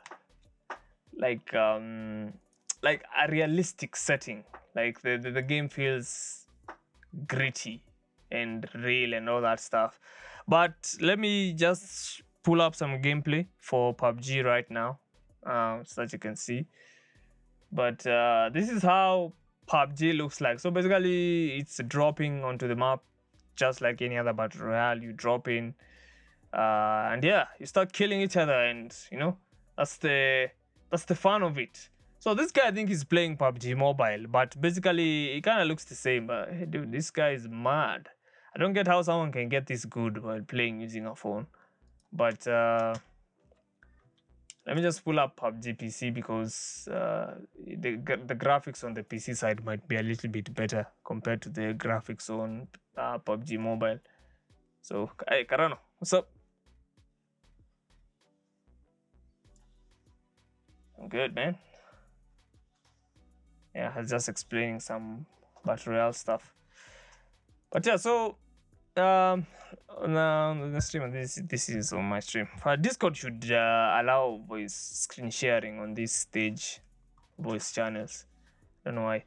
like 1.17 1.53
um, 1.53 2.33
like 2.81 3.03
a 3.21 3.29
realistic 3.31 3.95
setting. 3.95 4.43
Like 4.75 5.01
the, 5.01 5.17
the 5.17 5.31
the 5.31 5.41
game 5.41 5.69
feels 5.69 6.47
gritty 7.27 7.83
and 8.31 8.67
real 8.73 9.13
and 9.13 9.29
all 9.29 9.41
that 9.41 9.59
stuff. 9.59 9.99
But 10.47 10.95
let 11.01 11.19
me 11.19 11.53
just 11.53 12.21
pull 12.43 12.61
up 12.61 12.75
some 12.75 13.01
gameplay 13.01 13.47
for 13.57 13.95
PUBG 13.95 14.43
right 14.45 14.69
now, 14.69 14.99
um, 15.45 15.83
so 15.85 16.01
that 16.01 16.13
you 16.13 16.19
can 16.19 16.35
see. 16.35 16.67
But 17.75 18.07
uh, 18.07 18.49
this 18.53 18.69
is 18.69 18.81
how 18.81 19.33
PUBG 19.67 20.17
looks 20.17 20.39
like. 20.39 20.59
So 20.59 20.71
basically, 20.71 21.57
it's 21.57 21.81
dropping 21.87 22.43
onto 22.43 22.67
the 22.67 22.75
map 22.75 23.01
just 23.55 23.81
like 23.81 24.01
any 24.01 24.17
other 24.17 24.33
battle 24.33 24.67
royale. 24.67 25.01
You 25.01 25.11
drop 25.11 25.47
in, 25.49 25.73
uh, 26.53 27.09
and 27.11 27.23
yeah, 27.23 27.45
you 27.59 27.65
start 27.65 27.91
killing 27.91 28.21
each 28.21 28.37
other, 28.37 28.53
and 28.53 28.95
you 29.11 29.19
know 29.19 29.37
that's 29.77 29.97
the 29.97 30.49
that's 30.89 31.03
the 31.03 31.15
fun 31.15 31.43
of 31.43 31.57
it. 31.57 31.89
So 32.19 32.33
this 32.33 32.51
guy, 32.51 32.67
I 32.67 32.71
think, 32.71 32.89
is 32.89 33.03
playing 33.03 33.37
PUBG 33.37 33.75
Mobile, 33.77 34.25
but 34.29 34.59
basically, 34.59 35.33
it 35.33 35.41
kind 35.41 35.61
of 35.61 35.67
looks 35.67 35.83
the 35.83 35.95
same. 35.95 36.27
But 36.27 36.53
hey, 36.53 36.65
dude, 36.65 36.91
this 36.91 37.11
guy 37.11 37.31
is 37.31 37.47
mad. 37.47 38.07
I 38.55 38.57
don't 38.57 38.73
get 38.73 38.87
how 38.87 39.01
someone 39.01 39.33
can 39.33 39.49
get 39.49 39.67
this 39.67 39.83
good 39.83 40.23
while 40.23 40.41
playing 40.41 40.79
using 40.79 41.05
a 41.05 41.15
phone. 41.15 41.47
But 42.13 42.47
uh, 42.47 42.95
let 44.65 44.75
me 44.75 44.81
just 44.81 45.05
pull 45.05 45.19
up 45.19 45.35
PUBG 45.35 45.77
PC 45.77 46.13
because 46.13 46.87
uh, 46.87 47.35
the 47.65 47.97
the 48.25 48.35
graphics 48.35 48.83
on 48.83 48.93
the 48.95 49.03
PC 49.03 49.37
side 49.37 49.63
might 49.63 49.87
be 49.87 49.95
a 49.97 50.01
little 50.03 50.29
bit 50.29 50.53
better 50.55 50.87
compared 51.05 51.41
to 51.43 51.49
the 51.49 51.73
graphics 51.73 52.29
on 52.29 52.67
uh, 52.97 53.19
PUBG 53.19 53.59
Mobile. 53.59 53.99
So, 54.81 55.11
hey, 55.29 55.45
Karano, 55.45 55.77
what's 55.99 56.13
up? 56.13 56.29
I'm 60.99 61.09
good, 61.09 61.35
man. 61.35 61.57
Yeah, 63.75 63.91
I 63.95 63.99
was 63.99 64.09
just 64.09 64.29
explaining 64.29 64.79
some 64.79 65.25
battle 65.63 65.93
royale 65.93 66.13
stuff. 66.13 66.53
But 67.71 67.85
yeah, 67.85 67.97
so 67.97 68.37
um 68.97 69.45
on 69.97 70.71
the 70.71 70.81
stream 70.81 71.11
this 71.11 71.39
this 71.47 71.69
is 71.69 71.93
on 71.93 72.03
my 72.05 72.19
stream. 72.19 72.47
Uh, 72.63 72.75
discord 72.75 73.15
should 73.15 73.51
uh, 73.51 73.97
allow 74.01 74.39
voice 74.47 74.73
screen 74.73 75.29
sharing 75.29 75.79
on 75.79 75.93
this 75.93 76.13
stage 76.13 76.81
voice 77.37 77.71
channels. 77.71 78.25
Don't 78.83 78.95
know 78.95 79.03
why. 79.03 79.23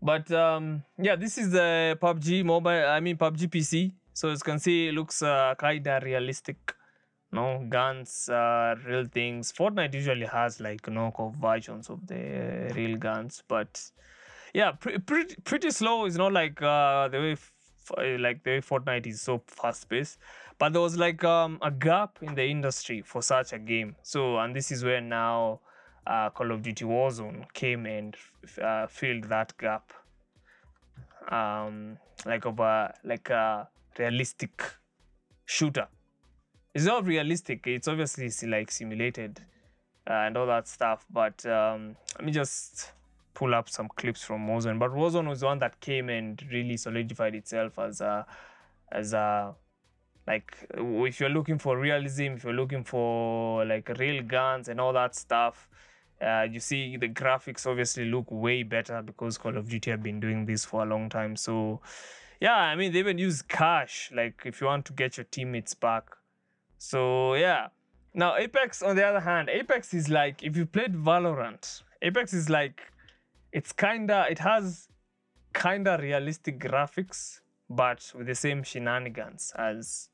But 0.00 0.30
um 0.32 0.82
yeah 0.98 1.16
this 1.16 1.38
is 1.38 1.50
the 1.50 1.96
pubg 2.00 2.44
mobile 2.44 2.84
i 2.86 3.00
mean 3.00 3.16
pubg 3.16 3.38
pc 3.48 3.92
so 4.12 4.28
as 4.30 4.40
you 4.40 4.44
can 4.44 4.58
see 4.58 4.88
it 4.88 4.94
looks 4.94 5.22
uh, 5.22 5.54
kinda 5.58 6.00
realistic. 6.02 6.74
No 7.32 7.66
guns 7.68 8.28
uh 8.28 8.76
real 8.86 9.06
things. 9.06 9.52
Fortnite 9.52 9.94
usually 9.94 10.26
has 10.26 10.60
like 10.60 10.82
knockoff 10.82 11.34
versions 11.36 11.90
of 11.90 12.06
the 12.06 12.72
real 12.74 12.96
guns 12.96 13.42
but 13.48 13.90
yeah 14.52 14.72
pre- 14.72 14.98
pretty 14.98 15.34
pretty 15.42 15.70
slow. 15.70 16.04
It's 16.04 16.16
not 16.16 16.32
like 16.32 16.62
uh 16.62 17.08
the 17.08 17.18
way 17.18 17.36
like 18.18 18.42
the 18.44 18.50
way 18.50 18.60
fortnite 18.60 19.06
is 19.06 19.20
so 19.20 19.42
fast 19.46 19.88
paced. 19.88 20.18
But 20.58 20.72
there 20.72 20.82
was 20.82 20.96
like 20.96 21.24
um 21.24 21.58
a 21.62 21.70
gap 21.70 22.18
in 22.22 22.34
the 22.34 22.44
industry 22.44 23.02
for 23.02 23.22
such 23.22 23.52
a 23.52 23.58
game. 23.58 23.96
So 24.02 24.38
and 24.38 24.54
this 24.54 24.70
is 24.70 24.84
where 24.84 25.00
now 25.00 25.60
uh 26.06 26.30
call 26.30 26.52
of 26.52 26.62
duty 26.62 26.84
warzone 26.84 27.52
came 27.52 27.86
and 27.86 28.16
uh, 28.62 28.86
filled 28.86 29.24
that 29.24 29.56
gap. 29.58 29.92
Um 31.28 31.98
like 32.26 32.44
of 32.44 32.60
a 32.60 32.94
like 33.04 33.30
a 33.30 33.68
realistic 33.98 34.62
shooter. 35.44 35.88
It's 36.74 36.84
not 36.84 37.06
realistic 37.06 37.66
it's 37.66 37.88
obviously 37.88 38.30
like 38.48 38.70
simulated 38.70 39.40
uh, 40.08 40.12
and 40.12 40.36
all 40.36 40.46
that 40.46 40.68
stuff 40.68 41.06
but 41.10 41.44
um 41.46 41.96
let 42.16 42.24
me 42.24 42.32
just 42.32 42.92
pull 43.34 43.54
up 43.54 43.68
some 43.68 43.88
clips 43.96 44.22
from 44.22 44.46
Warzone. 44.46 44.78
But 44.78 44.92
Warzone 44.92 45.28
was 45.28 45.42
one 45.42 45.58
that 45.58 45.80
came 45.80 46.08
and 46.08 46.42
really 46.50 46.76
solidified 46.76 47.34
itself 47.34 47.78
as 47.78 48.00
a 48.00 48.26
as 48.90 49.12
a 49.12 49.54
like 50.26 50.56
if 50.72 51.20
you're 51.20 51.28
looking 51.28 51.58
for 51.58 51.78
realism, 51.78 52.34
if 52.34 52.44
you're 52.44 52.54
looking 52.54 52.84
for 52.84 53.64
like 53.64 53.88
real 53.98 54.22
guns 54.22 54.68
and 54.68 54.80
all 54.80 54.92
that 54.92 55.14
stuff. 55.14 55.68
Uh, 56.24 56.46
you 56.50 56.60
see 56.60 56.96
the 56.96 57.08
graphics 57.08 57.66
obviously 57.66 58.04
look 58.04 58.30
way 58.30 58.62
better 58.62 59.02
because 59.02 59.36
Call 59.36 59.56
of 59.56 59.68
Duty 59.68 59.90
have 59.90 60.02
been 60.02 60.20
doing 60.20 60.46
this 60.46 60.64
for 60.64 60.82
a 60.82 60.86
long 60.86 61.08
time. 61.08 61.36
So 61.36 61.80
yeah, 62.40 62.56
I 62.56 62.76
mean 62.76 62.92
they 62.92 63.00
even 63.00 63.18
use 63.18 63.42
cash 63.42 64.10
like 64.14 64.42
if 64.44 64.60
you 64.60 64.68
want 64.68 64.86
to 64.86 64.92
get 64.92 65.16
your 65.16 65.24
teammates 65.24 65.74
back. 65.74 66.04
So 66.78 67.34
yeah. 67.34 67.68
Now 68.14 68.36
Apex 68.36 68.80
on 68.80 68.94
the 68.94 69.04
other 69.04 69.20
hand, 69.20 69.48
Apex 69.50 69.92
is 69.92 70.08
like 70.08 70.42
if 70.42 70.56
you 70.56 70.66
played 70.66 70.94
Valorant, 70.94 71.82
Apex 72.00 72.32
is 72.32 72.48
like 72.48 72.80
it's 73.54 73.72
kinda 73.72 74.26
it 74.28 74.40
has 74.40 74.88
kinda 75.54 75.96
realistic 76.00 76.58
graphics 76.58 77.40
but 77.70 78.12
with 78.14 78.26
the 78.26 78.34
same 78.34 78.62
shenanigans 78.62 79.52
as 79.56 80.10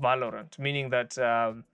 valorant 0.00 0.58
meaning 0.58 0.88
that 0.88 1.16
um, 1.18 1.64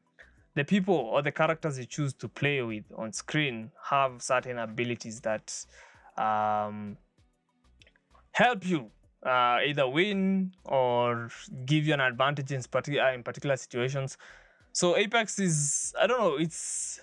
the 0.55 0.64
people 0.64 0.95
or 0.97 1.23
the 1.23 1.31
characters 1.31 1.78
you 1.78 1.85
choose 1.85 2.12
to 2.12 2.28
play 2.28 2.61
with 2.62 2.85
on 2.97 3.12
screen 3.12 3.71
have 3.90 4.21
certain 4.21 4.59
abilities 4.59 5.21
that 5.21 5.64
um, 6.17 6.97
help 8.33 8.67
you 8.67 8.90
uh, 9.25 9.59
either 9.64 9.88
win 9.88 10.52
or 10.64 11.31
give 11.64 11.87
you 11.87 11.95
an 11.95 12.00
advantage 12.00 12.50
in, 12.50 12.61
partic- 12.62 13.00
uh, 13.00 13.14
in 13.14 13.23
particular 13.23 13.57
situations. 13.57 14.17
So 14.73 14.97
apex 14.97 15.38
is 15.38 15.95
i 16.00 16.07
don't 16.07 16.19
know 16.19 16.37
it's 16.37 17.00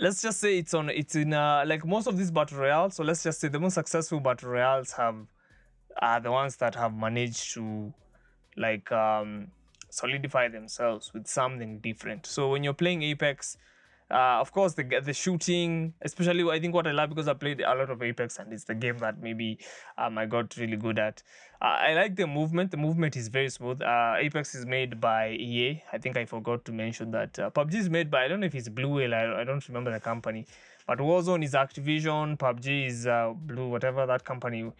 let's 0.00 0.22
just 0.22 0.40
say 0.40 0.58
it's 0.58 0.74
on 0.74 0.88
it's 0.90 1.14
in 1.14 1.32
uh, 1.32 1.64
like 1.66 1.84
most 1.84 2.06
of 2.06 2.16
these 2.16 2.30
battle 2.30 2.58
royales 2.58 2.96
so 2.96 3.04
let's 3.04 3.22
just 3.22 3.40
say 3.40 3.48
the 3.48 3.60
most 3.60 3.74
successful 3.74 4.20
battle 4.20 4.50
royales 4.50 4.92
have 4.92 5.16
are 6.00 6.20
the 6.20 6.30
ones 6.30 6.56
that 6.56 6.74
have 6.74 6.94
managed 6.94 7.52
to 7.54 7.92
like 8.56 8.90
um 8.92 9.48
solidify 9.92 10.48
themselves 10.48 11.12
with 11.12 11.26
something 11.26 11.78
different. 11.78 12.26
So 12.26 12.50
when 12.50 12.64
you're 12.64 12.72
playing 12.72 13.02
apex 13.02 13.56
uh, 14.10 14.40
of 14.40 14.52
course 14.52 14.74
the 14.74 14.84
the 15.04 15.12
shooting 15.12 15.94
especially 16.02 16.48
i 16.50 16.58
think 16.60 16.74
what 16.74 16.86
i 16.86 16.90
love 16.90 17.08
because 17.08 17.28
i 17.28 17.34
played 17.34 17.60
a 17.60 17.74
lot 17.74 17.90
of 17.90 18.02
apex 18.02 18.38
and 18.38 18.52
it's 18.52 18.64
the 18.64 18.74
game 18.74 18.98
that 18.98 19.20
maybe 19.22 19.58
um, 19.98 20.18
i 20.18 20.26
got 20.26 20.56
really 20.56 20.76
good 20.76 20.98
at. 20.98 21.22
Uh, 21.60 21.76
i 21.88 21.94
like 21.94 22.16
the 22.16 22.26
movement. 22.26 22.72
The 22.72 22.76
movement 22.76 23.16
is 23.16 23.28
very 23.28 23.48
smooth. 23.48 23.82
Uh, 23.82 24.14
apex 24.18 24.54
is 24.54 24.66
made 24.66 25.00
by 25.00 25.30
ea 25.30 25.82
i 25.92 25.98
think 25.98 26.16
i 26.16 26.24
forgot 26.24 26.64
to 26.64 26.72
mention 26.72 27.10
that 27.12 27.38
uh, 27.38 27.50
pubg 27.50 27.74
is 27.74 27.88
made 27.88 28.10
by 28.10 28.24
i 28.24 28.28
don't 28.28 28.40
know 28.40 28.46
if 28.46 28.54
it's 28.54 28.68
blue 28.68 28.96
whale 28.96 29.14
I, 29.14 29.40
I 29.40 29.44
don't 29.44 29.66
remember 29.68 29.92
the 29.92 30.00
company 30.00 30.46
but 30.86 30.98
warzone 30.98 31.44
is 31.44 31.52
activision 31.52 32.36
pubg 32.36 32.66
is 32.66 33.06
uh, 33.06 33.32
blue 33.34 33.68
whatever 33.68 34.06
that 34.06 34.24
company 34.24 34.70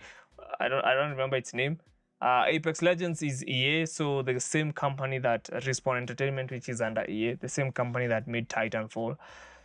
i 0.61 0.69
don't 0.69 0.85
i 0.85 0.95
don't 0.95 1.11
remember 1.11 1.37
its 1.37 1.55
name 1.55 1.79
uh, 2.23 2.45
Apex 2.47 2.83
Legends 2.83 3.21
is 3.23 3.45
EA, 3.47 3.85
so 3.85 4.23
the 4.23 4.39
same 4.39 4.73
company 4.73 5.19
that 5.19 5.45
Respawn 5.67 5.97
Entertainment, 5.97 6.51
which 6.53 6.69
is 6.69 6.81
under 6.81 7.05
EA, 7.11 7.35
the 7.35 7.49
same 7.49 7.73
company 7.73 8.07
that 8.07 8.29
made 8.29 8.49
Titanfall. 8.49 9.17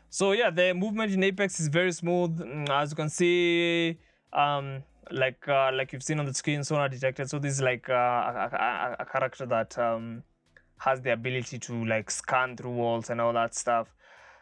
So 0.10 0.32
yeah, 0.32 0.50
the 0.50 0.74
movement 0.74 1.14
in 1.14 1.22
Apex 1.24 1.60
is 1.60 1.68
very 1.68 1.92
smooth. 1.92 2.40
Mm, 2.40 2.70
As 2.70 2.92
you 2.92 2.96
can 2.96 3.10
see, 3.10 4.00
um, 4.34 4.82
like 5.12 5.48
uh, 5.48 5.72
like 5.74 5.94
you've 5.94 6.04
seen 6.04 6.20
on 6.20 6.26
the 6.26 6.34
screen, 6.34 6.64
sonar 6.64 6.90
detected. 6.90 7.30
So 7.30 7.40
this 7.40 7.54
is 7.54 7.62
like 7.62 7.88
uh, 7.90 7.94
a, 7.94 8.50
a, 8.54 8.96
a 9.02 9.06
character 9.06 9.46
that 9.46 9.78
um, 9.78 10.24
has 10.80 11.02
the 11.02 11.14
ability 11.14 11.60
to 11.60 11.86
like 11.86 12.10
scan 12.10 12.58
through 12.58 12.72
walls 12.72 13.10
and 13.10 13.22
all 13.22 13.34
that 13.34 13.54
stuff. 13.54 13.88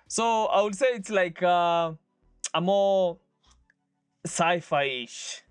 So 0.08 0.46
I 0.46 0.62
would 0.62 0.76
say 0.76 0.88
it's 0.94 1.10
like 1.10 1.44
uh, 1.44 1.92
a 2.54 2.62
more 2.62 3.18
sci-fi-ish 4.26 5.42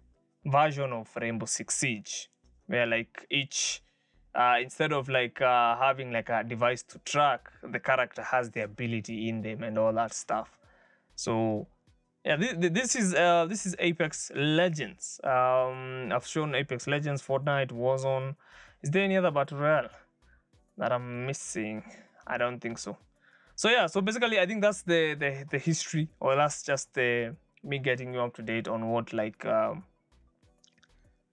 version 0.47 0.93
of 0.93 1.09
Rainbow 1.21 1.47
Six 1.47 1.77
Siege, 1.77 2.29
where 2.67 2.87
like 2.87 3.27
each 3.31 3.83
uh, 4.35 4.57
instead 4.61 4.93
of 4.93 5.09
like 5.09 5.41
uh, 5.41 5.77
having 5.77 6.13
like 6.13 6.29
a 6.29 6.43
device 6.43 6.83
to 6.83 6.99
track, 7.01 7.51
the 7.63 7.79
character 7.79 8.23
has 8.23 8.51
the 8.51 8.61
ability 8.61 9.29
in 9.29 9.43
them 9.43 9.63
and 9.63 9.79
all 9.79 9.93
that 9.93 10.13
stuff. 10.13 10.59
So 11.15 11.69
yeah, 12.25 12.37
this, 12.37 12.55
this 12.73 12.97
is 12.97 13.15
uh, 13.15 13.47
this 13.49 13.67
is 13.67 13.77
Apex 13.79 14.33
Legends. 14.35 15.21
Um, 15.23 16.11
I've 16.13 16.27
shown 16.27 16.55
Apex 16.55 16.87
Legends, 16.87 17.23
Fortnite, 17.23 17.71
Warzone. 17.71 18.35
Is 18.83 18.91
there 18.91 19.05
any 19.05 19.17
other 19.17 19.31
battle 19.31 19.59
royale 19.59 19.91
that 20.79 20.93
I'm 20.93 21.27
missing? 21.27 21.85
I 22.27 22.39
don't 22.39 22.61
think 22.61 22.79
so. 22.79 22.97
So 23.57 23.69
yeah, 23.69 23.87
so 23.87 24.01
basically, 24.01 24.41
I 24.41 24.47
think 24.47 24.63
that's 24.63 24.83
the 24.83 25.15
the, 25.15 25.45
the 25.51 25.59
history, 25.59 26.09
or 26.19 26.35
that's 26.35 26.63
just 26.63 26.93
the 26.95 27.37
me 27.63 27.79
getting 27.79 28.15
you 28.15 28.21
up 28.21 28.35
to 28.35 28.43
date 28.43 28.69
on 28.69 28.89
what 28.89 29.13
like 29.13 29.45
um, 29.47 29.85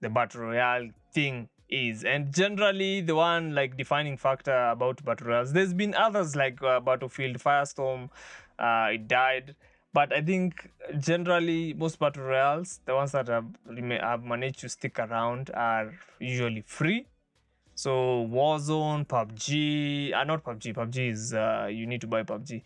the 0.00 0.08
battle 0.08 0.42
royale 0.42 0.88
thing 1.12 1.48
is. 1.68 2.04
And 2.04 2.32
generally 2.34 3.00
the 3.00 3.14
one 3.14 3.54
like 3.54 3.76
defining 3.76 4.16
factor 4.16 4.68
about 4.68 5.04
battle 5.04 5.28
royals 5.28 5.52
there's 5.52 5.74
been 5.74 5.94
others 5.94 6.36
like 6.36 6.62
uh, 6.62 6.80
battlefield 6.80 7.38
firestorm 7.38 8.10
uh, 8.58 8.88
it 8.92 9.08
died. 9.08 9.54
But 9.94 10.12
i 10.12 10.22
think 10.22 10.70
generally 10.98 11.74
most 11.74 11.98
battle 11.98 12.24
royals 12.24 12.80
the 12.86 12.94
ones 12.94 13.12
that 13.12 13.28
have, 13.28 13.46
have 14.00 14.22
managed 14.22 14.60
to 14.60 14.68
stick 14.68 14.98
around 14.98 15.50
are 15.54 15.92
usually 16.18 16.62
free. 16.62 17.06
So 17.74 18.26
warzone 18.30 19.06
pubg 19.06 20.14
uh, 20.14 20.24
not 20.24 20.44
pubg 20.44 20.74
pubg 20.74 21.10
is 21.10 21.34
uh, 21.34 21.68
you 21.70 21.86
need 21.86 22.00
to 22.02 22.06
buy 22.06 22.22
pubg 22.22 22.62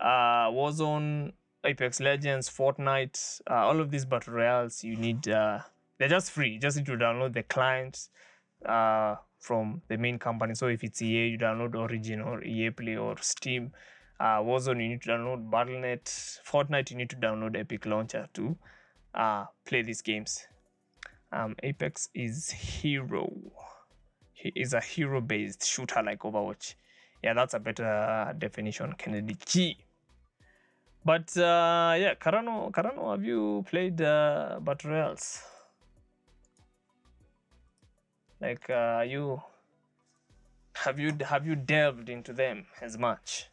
uh, 0.00 0.50
warzone 0.50 1.32
apex 1.64 2.00
legends 2.00 2.48
fortnite 2.48 3.40
uh, 3.50 3.54
all 3.54 3.80
of 3.80 3.90
these 3.90 4.04
battle 4.04 4.34
royals 4.34 4.84
you 4.84 4.96
need 4.96 5.28
uh, 5.28 5.58
they're 5.98 6.08
just 6.08 6.30
free 6.30 6.58
just 6.58 6.76
need 6.76 6.86
to 6.86 6.92
download 6.92 7.34
the 7.34 7.42
clients 7.42 8.10
uh, 8.66 9.16
from 9.38 9.82
the 9.88 9.96
main 9.96 10.18
company. 10.18 10.54
So 10.54 10.66
if 10.66 10.82
it's 10.82 11.00
EA, 11.00 11.28
you 11.28 11.38
download 11.38 11.74
Origin 11.74 12.20
or 12.20 12.42
EA 12.42 12.70
Play 12.70 12.96
or 12.96 13.16
Steam. 13.20 13.72
Uh, 14.20 14.40
Warzone, 14.40 14.82
you 14.82 14.88
need 14.88 15.02
to 15.02 15.10
download 15.10 15.50
Battle.net. 15.50 16.04
Fortnite, 16.04 16.90
you 16.90 16.96
need 16.96 17.10
to 17.10 17.16
download 17.16 17.56
Epic 17.56 17.86
Launcher 17.86 18.28
to 18.34 18.56
uh, 19.14 19.44
play 19.64 19.82
these 19.82 20.02
games. 20.02 20.46
Um, 21.30 21.54
Apex 21.62 22.08
is 22.14 22.50
hero. 22.50 23.30
He 24.32 24.52
is 24.56 24.72
a 24.72 24.80
hero-based 24.80 25.64
shooter 25.64 26.02
like 26.02 26.20
Overwatch. 26.20 26.74
Yeah, 27.22 27.34
that's 27.34 27.54
a 27.54 27.58
better 27.60 28.34
definition, 28.38 28.94
Kennedy 28.98 29.36
G. 29.46 29.76
But 31.04 31.36
uh, 31.36 31.94
yeah, 31.98 32.14
Karano, 32.14 32.72
Karano, 32.72 33.12
have 33.12 33.24
you 33.24 33.64
played 33.68 34.00
uh, 34.00 34.58
Battle 34.60 34.90
Royales? 34.90 35.42
Like 38.40 38.68
uh, 38.70 39.04
you 39.06 39.42
have 40.84 40.98
you 40.98 41.12
have 41.26 41.46
you 41.46 41.56
delved 41.56 42.08
into 42.08 42.32
them 42.32 42.66
as 42.80 42.96
much 42.98 43.48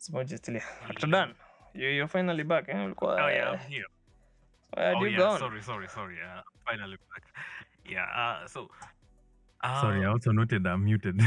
as 0.00 0.10
much 0.12 0.32
as 0.32 0.40
still 0.40 0.60
Dr. 0.88 1.06
Dan, 1.06 1.34
you 1.74 1.88
you're 1.88 2.08
finally 2.08 2.42
back 2.42 2.68
eh? 2.68 2.92
Oh 3.00 3.16
yeah, 3.28 3.50
I'm 3.50 3.58
here. 3.70 3.84
where 4.74 4.86
had 4.86 4.96
oh 4.96 5.04
you 5.04 5.10
yeah, 5.10 5.18
gone 5.18 5.38
sorry, 5.38 5.62
sorry, 5.62 5.88
sorry. 5.88 6.16
Uh, 6.20 6.40
finally 6.66 6.96
back. 7.14 7.24
Yeah. 7.88 8.02
Uh, 8.16 8.48
so. 8.48 8.68
Sorry, 9.80 10.04
I 10.04 10.08
also 10.08 10.32
noted 10.32 10.66
I'm 10.66 10.84
muted. 10.84 11.20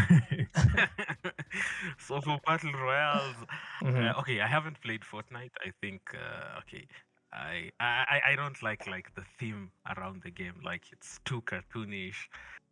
so 1.97 2.21
for 2.21 2.39
battle 2.45 2.71
royales, 2.73 3.35
Mhm. 3.81 4.15
uh, 4.15 4.19
okay, 4.19 4.39
I 4.39 4.47
haven't 4.47 4.79
played 4.81 5.01
Fortnite. 5.01 5.51
I 5.65 5.71
think 5.81 6.01
uh, 6.13 6.59
okay, 6.59 6.87
I, 7.33 7.71
I 7.79 8.21
I- 8.31 8.35
don't 8.35 8.61
like 8.63 8.87
like 8.87 9.13
the 9.15 9.23
theme 9.37 9.71
around 9.95 10.21
the 10.23 10.31
game. 10.31 10.55
Like 10.63 10.83
it's 10.91 11.19
too 11.25 11.41
cartoonish, 11.41 12.27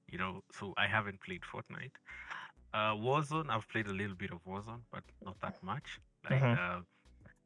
you 0.07 0.17
know. 0.17 0.43
So 0.51 0.73
I 0.77 0.87
haven't 0.87 1.21
played 1.21 1.41
Fortnite. 1.41 1.91
Uh, 2.73 2.93
Warzone, 2.95 3.49
I've 3.49 3.67
played 3.69 3.87
a 3.87 3.93
little 3.93 4.15
bit 4.15 4.31
of 4.31 4.43
Warzone, 4.45 4.81
but 4.91 5.03
not 5.23 5.39
that 5.41 5.61
much. 5.63 5.99
Like, 6.29 6.41
Mhm. 6.41 6.57
uh, 6.57 6.81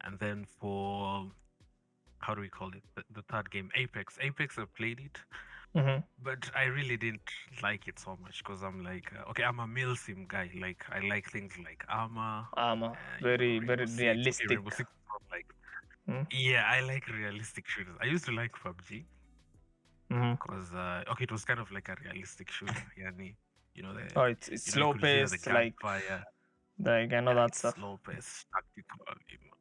and 0.01 0.19
then 0.19 0.45
for 0.45 1.29
how 2.19 2.33
do 2.35 2.41
we 2.41 2.49
call 2.49 2.69
it? 2.69 2.83
The, 2.95 3.03
the 3.13 3.21
third 3.23 3.49
game, 3.51 3.71
Apex. 3.75 4.17
Apex, 4.21 4.57
I 4.57 4.65
played 4.65 4.99
it 4.99 5.19
Mhm. 5.75 6.03
but 6.21 6.51
I 6.55 6.65
really 6.65 6.97
didn't 6.97 7.29
like 7.63 7.87
it 7.87 7.97
so 7.97 8.17
much 8.21 8.43
because 8.43 8.61
I'm 8.61 8.83
like, 8.83 9.11
uh, 9.17 9.29
okay, 9.29 9.43
I'm 9.43 9.59
a 9.59 9.67
milsim 9.67 10.27
guy. 10.27 10.51
Like, 10.59 10.83
I 10.91 10.99
like 10.99 11.29
things 11.31 11.57
like 11.57 11.83
armor. 11.87 12.45
armor 12.53 12.87
uh, 12.91 12.95
very 13.21 13.59
know, 13.59 13.67
very 13.67 13.85
Rainbow 13.85 13.85
Six. 13.85 13.97
Okay, 13.99 14.07
realistic 14.13 14.71
Six 14.71 14.89
like, 15.31 15.47
Hmm? 16.07 16.23
yeah, 16.31 16.63
I 16.67 16.81
like 16.81 17.07
realistic 17.07 17.67
shooters. 17.67 17.95
I 18.01 18.05
used 18.05 18.25
to 18.25 18.31
like 18.31 18.53
PUBG 18.53 19.05
because, 20.31 20.73
uh, 20.73 21.03
okay, 21.11 21.23
it 21.25 21.31
was 21.31 21.45
kind 21.45 21.59
of 21.59 21.71
like 21.71 21.89
a 21.89 21.95
realistic 22.03 22.49
shooter. 22.51 22.73
Yani, 22.97 23.35
you 23.75 23.83
know, 23.83 23.93
the, 23.93 24.03
oh 24.15 24.23
it's, 24.23 24.49
it's 24.49 24.75
know, 24.75 24.91
slow 24.91 24.93
the 24.93 24.99
paced 24.99 25.47
like 25.47 25.75
gunfire. 25.75 26.23
like 26.79 27.13
i 27.13 27.19
know 27.19 27.33
Yeah, 27.33 27.35
that 27.35 27.55
stuff 27.55 27.75
Slow 27.75 27.99
paced, 28.05 28.47
tactical, 28.53 29.05
you 29.29 29.37
know. 29.45 29.57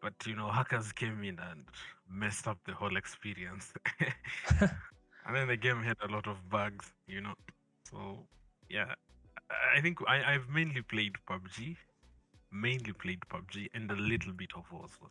But 0.00 0.14
you 0.26 0.34
know, 0.36 0.50
hackers 0.50 0.92
came 0.92 1.22
in 1.24 1.38
and 1.38 1.64
messed 2.08 2.48
up 2.48 2.58
the 2.66 2.72
whole 2.74 2.96
experience. 2.96 3.72
and 5.26 5.36
then 5.36 5.48
the 5.48 5.56
game 5.56 5.82
had 5.82 5.96
a 6.02 6.08
lot 6.08 6.26
of 6.26 6.48
bugs, 6.50 6.92
you 7.06 7.20
know. 7.20 7.34
So 7.90 8.26
yeah, 8.68 8.94
I- 9.50 9.78
I 9.78 9.80
think 9.80 9.98
I, 10.08 10.34
I've 10.34 10.48
mainly 10.48 10.82
played 10.82 11.14
PUBG, 11.28 11.76
mainly 12.50 12.92
played 12.92 13.20
PUBG, 13.30 13.68
and 13.74 13.90
a 13.90 13.96
little 13.96 14.32
bit 14.32 14.50
of 14.56 14.68
Warzone. 14.70 15.10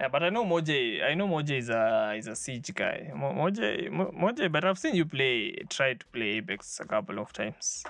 Yeah 0.00 0.08
but 0.08 0.22
i 0.22 0.30
know 0.30 0.44
moje 0.44 1.02
i 1.02 1.14
know 1.14 1.26
moje 1.28 1.56
is 1.58 1.68
a 1.70 2.14
is 2.16 2.26
a 2.28 2.36
siege 2.36 2.72
guy 2.74 3.10
Mo- 3.14 3.32
moje 3.32 3.90
Mo- 3.90 4.12
moje 4.12 4.48
but 4.52 4.64
i've 4.64 4.78
seen 4.78 4.94
you 4.94 5.06
play 5.06 5.52
try 5.68 5.94
to 5.94 6.06
play 6.12 6.30
apex 6.38 6.80
a 6.80 6.84
couple 6.86 7.18
of 7.18 7.32
times 7.32 7.84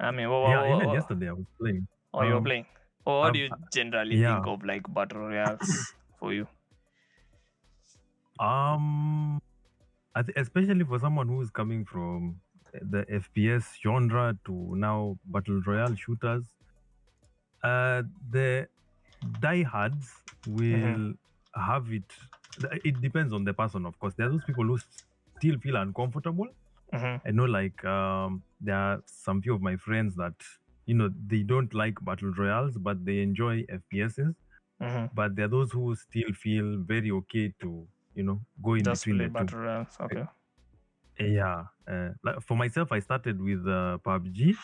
i 0.00 0.10
mean 0.10 0.28
what, 0.30 0.40
yeah, 0.42 0.66
even 0.66 0.90
yesterday 0.90 1.28
I 1.28 1.32
was 1.32 1.46
playing. 1.58 1.86
Oh, 2.14 2.22
you 2.22 2.34
were 2.34 2.40
Um, 2.40 2.42
playing. 2.42 2.66
Or 3.04 3.20
what 3.20 3.32
do 3.32 3.38
um, 3.38 3.40
you 3.40 3.50
generally 3.72 4.16
yeah. 4.16 4.18
think 4.18 4.46
of 4.46 4.64
like 4.64 4.82
battle 4.92 5.20
royals 5.20 5.94
for 6.18 6.32
you? 6.32 6.46
Um, 8.38 9.40
th- 10.16 10.36
especially 10.36 10.84
for 10.84 10.98
someone 10.98 11.28
who 11.28 11.40
is 11.42 11.50
coming 11.50 11.84
from 11.84 12.40
the 12.72 13.04
FPS 13.10 13.76
genre 13.82 14.38
to 14.46 14.76
now 14.76 15.18
battle 15.24 15.60
royale 15.66 15.94
shooters, 15.94 16.56
uh, 17.62 18.02
the 18.30 18.68
diehards 19.40 20.10
will 20.46 21.14
have 21.54 21.92
it. 21.92 22.04
It 22.84 23.00
depends 23.00 23.32
on 23.32 23.44
the 23.44 23.52
person, 23.54 23.86
of 23.86 23.98
course. 23.98 24.14
There 24.14 24.26
are 24.26 24.30
those 24.30 24.44
people 24.44 24.64
who 24.64 24.78
still 25.38 25.58
feel 25.58 25.76
uncomfortable. 25.76 26.48
Mhm. 26.92 27.20
I 27.26 27.30
know, 27.30 27.44
like, 27.44 27.84
um, 27.84 28.42
there 28.60 28.76
are 28.76 29.02
some 29.06 29.40
few 29.42 29.54
of 29.54 29.62
my 29.62 29.76
friends 29.76 30.16
that 30.16 30.34
you 30.86 30.94
know 30.94 31.10
they 31.26 31.42
don't 31.42 31.72
like 31.74 32.02
battle 32.04 32.32
royales, 32.32 32.76
but 32.76 33.04
they 33.04 33.20
enjoy 33.22 33.64
FPSs. 33.68 34.34
Mhm. 34.80 35.10
But 35.14 35.36
there 35.36 35.44
are 35.44 35.48
those 35.48 35.72
who 35.72 35.94
still 35.94 36.32
feel 36.32 36.78
very 36.78 37.10
okay 37.10 37.54
to 37.60 37.86
you 38.14 38.22
know 38.24 38.40
go 38.62 38.74
in 38.74 38.84
Just 38.84 39.04
between 39.04 39.18
play 39.18 39.26
the 39.26 39.32
two. 39.32 39.44
battle 39.44 39.60
royales. 39.60 39.96
Okay. 40.00 40.26
Yeah. 41.18 41.64
Uh, 41.86 42.10
like 42.24 42.40
for 42.42 42.56
myself, 42.56 42.92
I 42.92 42.98
started 43.00 43.40
with 43.40 43.66
uh, 43.66 43.98
PUBG. 44.04 44.56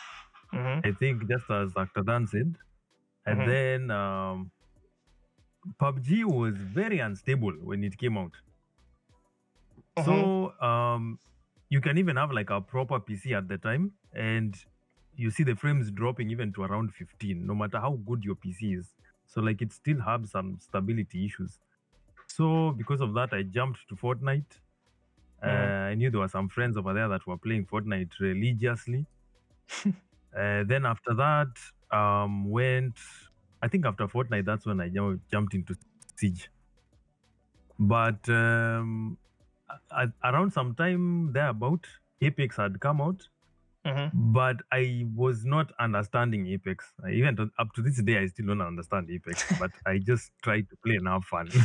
Mhm. 0.53 0.85
I 0.85 0.91
think 0.93 1.27
just 1.29 1.49
as 1.49 1.73
Dr. 1.73 2.03
Dan 2.03 2.27
said. 2.27 2.55
And 3.27 3.45
Mhm. 3.45 3.47
then 3.47 3.91
um, 3.91 4.51
PUBG 5.79 6.23
was 6.25 6.55
very 6.57 6.99
unstable 6.99 7.53
when 7.53 7.83
it 7.83 7.97
came 7.97 8.17
out. 8.17 8.37
Mhm. 9.97 10.31
So 10.33 10.59
um, 10.61 11.19
you 11.69 11.81
can 11.81 11.97
even 11.97 12.15
have 12.15 12.31
like 12.31 12.49
a 12.49 12.61
proper 12.61 12.99
PC 12.99 13.33
at 13.33 13.47
the 13.47 13.57
time, 13.57 13.93
and 14.13 14.55
you 15.15 15.31
see 15.31 15.43
the 15.43 15.55
frames 15.55 15.91
dropping 15.91 16.29
even 16.29 16.53
to 16.53 16.63
around 16.63 16.93
15, 16.93 17.45
no 17.45 17.55
matter 17.55 17.79
how 17.79 17.93
good 17.93 18.23
your 18.23 18.35
PC 18.35 18.73
is. 18.73 18.95
So 19.25 19.41
like 19.41 19.61
it 19.61 19.71
still 19.73 20.01
has 20.01 20.31
some 20.31 20.59
stability 20.59 21.25
issues. 21.25 21.59
So 22.27 22.71
because 22.73 23.01
of 23.01 23.13
that, 23.15 23.33
I 23.33 23.43
jumped 23.43 23.87
to 23.89 23.95
Fortnite. 23.95 24.61
Uh, 25.43 25.47
I 25.91 25.95
knew 25.95 26.11
there 26.11 26.21
were 26.21 26.29
some 26.29 26.49
friends 26.49 26.77
over 26.77 26.93
there 26.93 27.09
that 27.09 27.27
were 27.27 27.37
playing 27.37 27.65
Fortnite 27.67 28.19
religiously. 28.19 29.07
uh, 30.35 30.63
then 30.65 30.85
after 30.85 31.13
that, 31.13 31.47
um, 31.91 32.49
went. 32.49 32.95
I 33.61 33.67
think 33.67 33.85
after 33.85 34.07
Fortnite, 34.07 34.45
that's 34.45 34.65
when 34.65 34.79
I 34.81 34.89
jumped 35.31 35.53
into 35.53 35.75
Siege. 36.15 36.49
But 37.79 38.27
um, 38.29 39.17
a- 39.69 40.03
a- 40.03 40.13
around 40.31 40.51
some 40.51 40.75
time 40.75 41.31
thereabout, 41.33 41.85
Apex 42.21 42.57
had 42.57 42.79
come 42.79 43.01
out, 43.01 43.27
Mhm. 43.85 44.11
but 44.13 44.57
I 44.71 45.05
was 45.15 45.45
not 45.45 45.71
understanding 45.79 46.47
Apex. 46.47 46.85
I 47.03 47.11
even 47.11 47.35
to, 47.37 47.49
up 47.59 47.73
to 47.75 47.81
this 47.81 48.01
day, 48.01 48.17
I 48.17 48.27
still 48.27 48.47
don't 48.47 48.61
understand 48.61 49.09
Apex. 49.09 49.45
but 49.59 49.71
I 49.85 49.99
just 49.99 50.31
try 50.41 50.61
to 50.61 50.75
play 50.83 50.95
and 50.95 51.07
have 51.07 51.23
fun. 51.25 51.47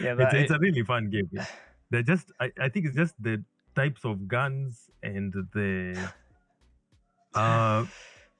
Yeah, 0.00 0.12
it's, 0.18 0.18
that, 0.18 0.34
it's 0.34 0.50
a 0.50 0.58
really 0.58 0.82
fun 0.82 1.08
game. 1.10 1.30
They're 1.90 2.02
just, 2.02 2.32
I, 2.40 2.52
I 2.60 2.68
think 2.68 2.86
it's 2.86 2.96
just 2.96 3.14
the 3.22 3.42
types 3.74 4.04
of 4.04 4.26
guns 4.28 4.90
and 5.02 5.32
the, 5.54 5.96
uh, 7.34 7.86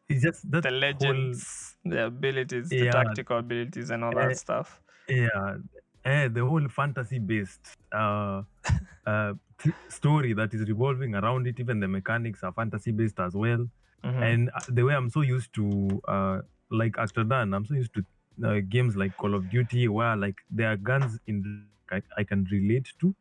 it's 0.09 0.23
just 0.23 0.51
that 0.51 0.63
the 0.63 0.71
whole- 0.71 0.79
legends, 0.79 1.77
the 1.85 2.07
abilities, 2.07 2.69
the 2.69 2.77
Yeah. 2.87 2.91
tactical 2.93 3.39
abilities, 3.39 3.91
and 3.91 4.05
all 4.05 4.13
that 4.15 4.37
stuff. 4.37 4.81
yeah, 5.09 5.57
eh, 6.05 6.29
the 6.29 6.45
whole 6.45 6.69
fantasy-based 6.69 7.77
uh, 7.93 8.43
uh, 9.07 9.35
th- 9.59 9.75
story 9.89 10.33
that 10.35 10.53
is 10.55 10.69
revolving 10.69 11.15
around 11.15 11.47
it. 11.47 11.59
Even 11.61 11.81
the 11.81 11.89
mechanics 11.89 12.43
are 12.43 12.53
fantasy-based 12.53 13.19
as 13.21 13.35
well. 13.35 13.69
Mhm. 14.05 14.23
And 14.23 14.51
uh, 14.51 14.61
the 14.69 14.83
way 14.85 14.95
I'm 14.95 15.11
so 15.11 15.23
used 15.23 15.53
to, 15.55 16.01
uh, 16.09 16.41
like 16.71 16.99
Actor 16.99 17.25
Dan, 17.25 17.55
I'm 17.55 17.65
so 17.65 17.75
used 17.75 17.95
to 17.95 18.05
uh, 18.45 18.61
games 18.69 18.97
like 18.97 19.17
Call 19.17 19.35
of 19.35 19.49
Duty, 19.49 19.89
where 19.89 20.15
like 20.15 20.37
there 20.51 20.71
are 20.73 20.77
guns 20.77 21.19
in 21.27 21.67
I, 21.91 22.03
I 22.19 22.25
can 22.25 22.45
relate 22.51 22.93
to. 23.01 23.15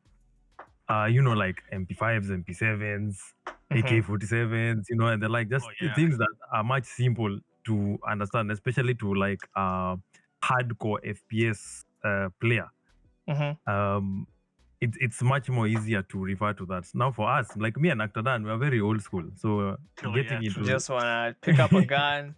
Uh, 0.89 1.05
you 1.05 1.21
know, 1.21 1.33
like 1.33 1.63
MP5s, 1.71 2.29
MP7s, 2.31 3.33
Mhm. 3.71 4.01
AK-47s, 4.01 4.85
you 4.89 4.97
know, 4.97 5.07
and 5.07 5.21
they're 5.21 5.29
like 5.29 5.49
just 5.49 5.67
Oh, 5.67 5.71
yeah. 5.81 5.95
things 5.95 6.17
that 6.17 6.29
are 6.53 6.63
much 6.63 6.85
simple 6.85 7.39
to 7.65 7.97
understand, 8.07 8.51
especially 8.51 8.93
to 8.95 9.13
like 9.15 9.39
uh, 9.55 9.95
hardcore 10.43 10.99
FPS 11.03 11.85
uh, 12.03 12.29
player. 12.39 12.69
Mhm. 13.27 13.57
Um, 13.67 14.27
it's 14.81 14.97
it's 15.01 15.21
much 15.23 15.49
more 15.49 15.67
easier 15.67 16.03
to 16.03 16.23
refer 16.23 16.53
to 16.53 16.65
that. 16.67 16.85
Now 16.93 17.11
for 17.11 17.29
us, 17.29 17.55
like 17.57 17.77
me 17.77 17.89
and 17.89 18.01
Actadan, 18.01 18.43
we 18.45 18.51
are 18.51 18.57
very 18.57 18.81
old 18.81 19.01
school. 19.01 19.29
So 19.35 19.59
uh, 19.71 19.77
Oh, 20.03 20.15
getting 20.15 20.41
yeah, 20.41 20.43
into 20.43 20.63
true. 20.63 20.65
Just 20.65 20.89
wanna 20.89 21.35
pick 21.41 21.59
up 21.59 21.73
a 21.75 21.81
gun, 21.83 22.35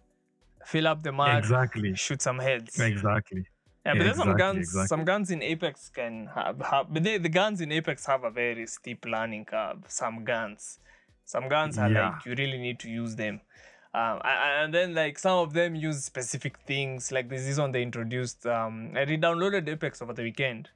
fill 0.66 0.86
up 0.88 1.02
the 1.02 1.12
mag, 1.12 1.46
exactly, 1.46 1.94
shoot 1.94 2.22
some 2.22 2.38
heads. 2.40 2.92
exactly. 2.92 3.46
Yeah, 3.86 3.94
but 3.94 4.04
there's 4.04 4.16
some 4.16 4.36
guns. 4.36 4.58
exactly. 4.58 4.86
Some 4.88 5.04
guns 5.04 5.30
in 5.30 5.42
Apex 5.42 5.88
can 5.88 6.26
have, 6.34 6.60
have 6.60 6.92
but 6.92 7.02
they, 7.04 7.16
the 7.18 7.28
guns 7.28 7.60
in 7.60 7.72
Apex 7.72 8.04
have 8.06 8.24
a 8.24 8.30
very 8.30 8.66
steep 8.66 9.04
learning 9.06 9.46
curve. 9.46 9.84
Some 9.88 10.24
guns, 10.24 10.78
some 11.24 11.48
guns 11.48 11.78
are 11.78 11.90
Yeah. 11.90 12.10
like 12.10 12.26
you 12.26 12.34
really 12.34 12.58
need 12.58 12.78
to 12.80 12.90
use 12.90 13.16
them. 13.16 13.40
Um, 13.94 14.20
and 14.24 14.74
then 14.74 14.94
like 14.94 15.18
some 15.18 15.38
of 15.38 15.54
them 15.54 15.74
use 15.74 16.04
specific 16.04 16.58
things. 16.66 17.10
Like 17.10 17.28
this 17.30 17.42
is 17.46 17.58
one 17.58 17.72
they 17.72 17.82
introduced. 17.82 18.44
Um, 18.46 18.92
I 18.94 19.02
re-downloaded 19.04 19.66
Apex 19.68 20.02
over 20.02 20.12
the 20.12 20.22
weekend, 20.22 20.68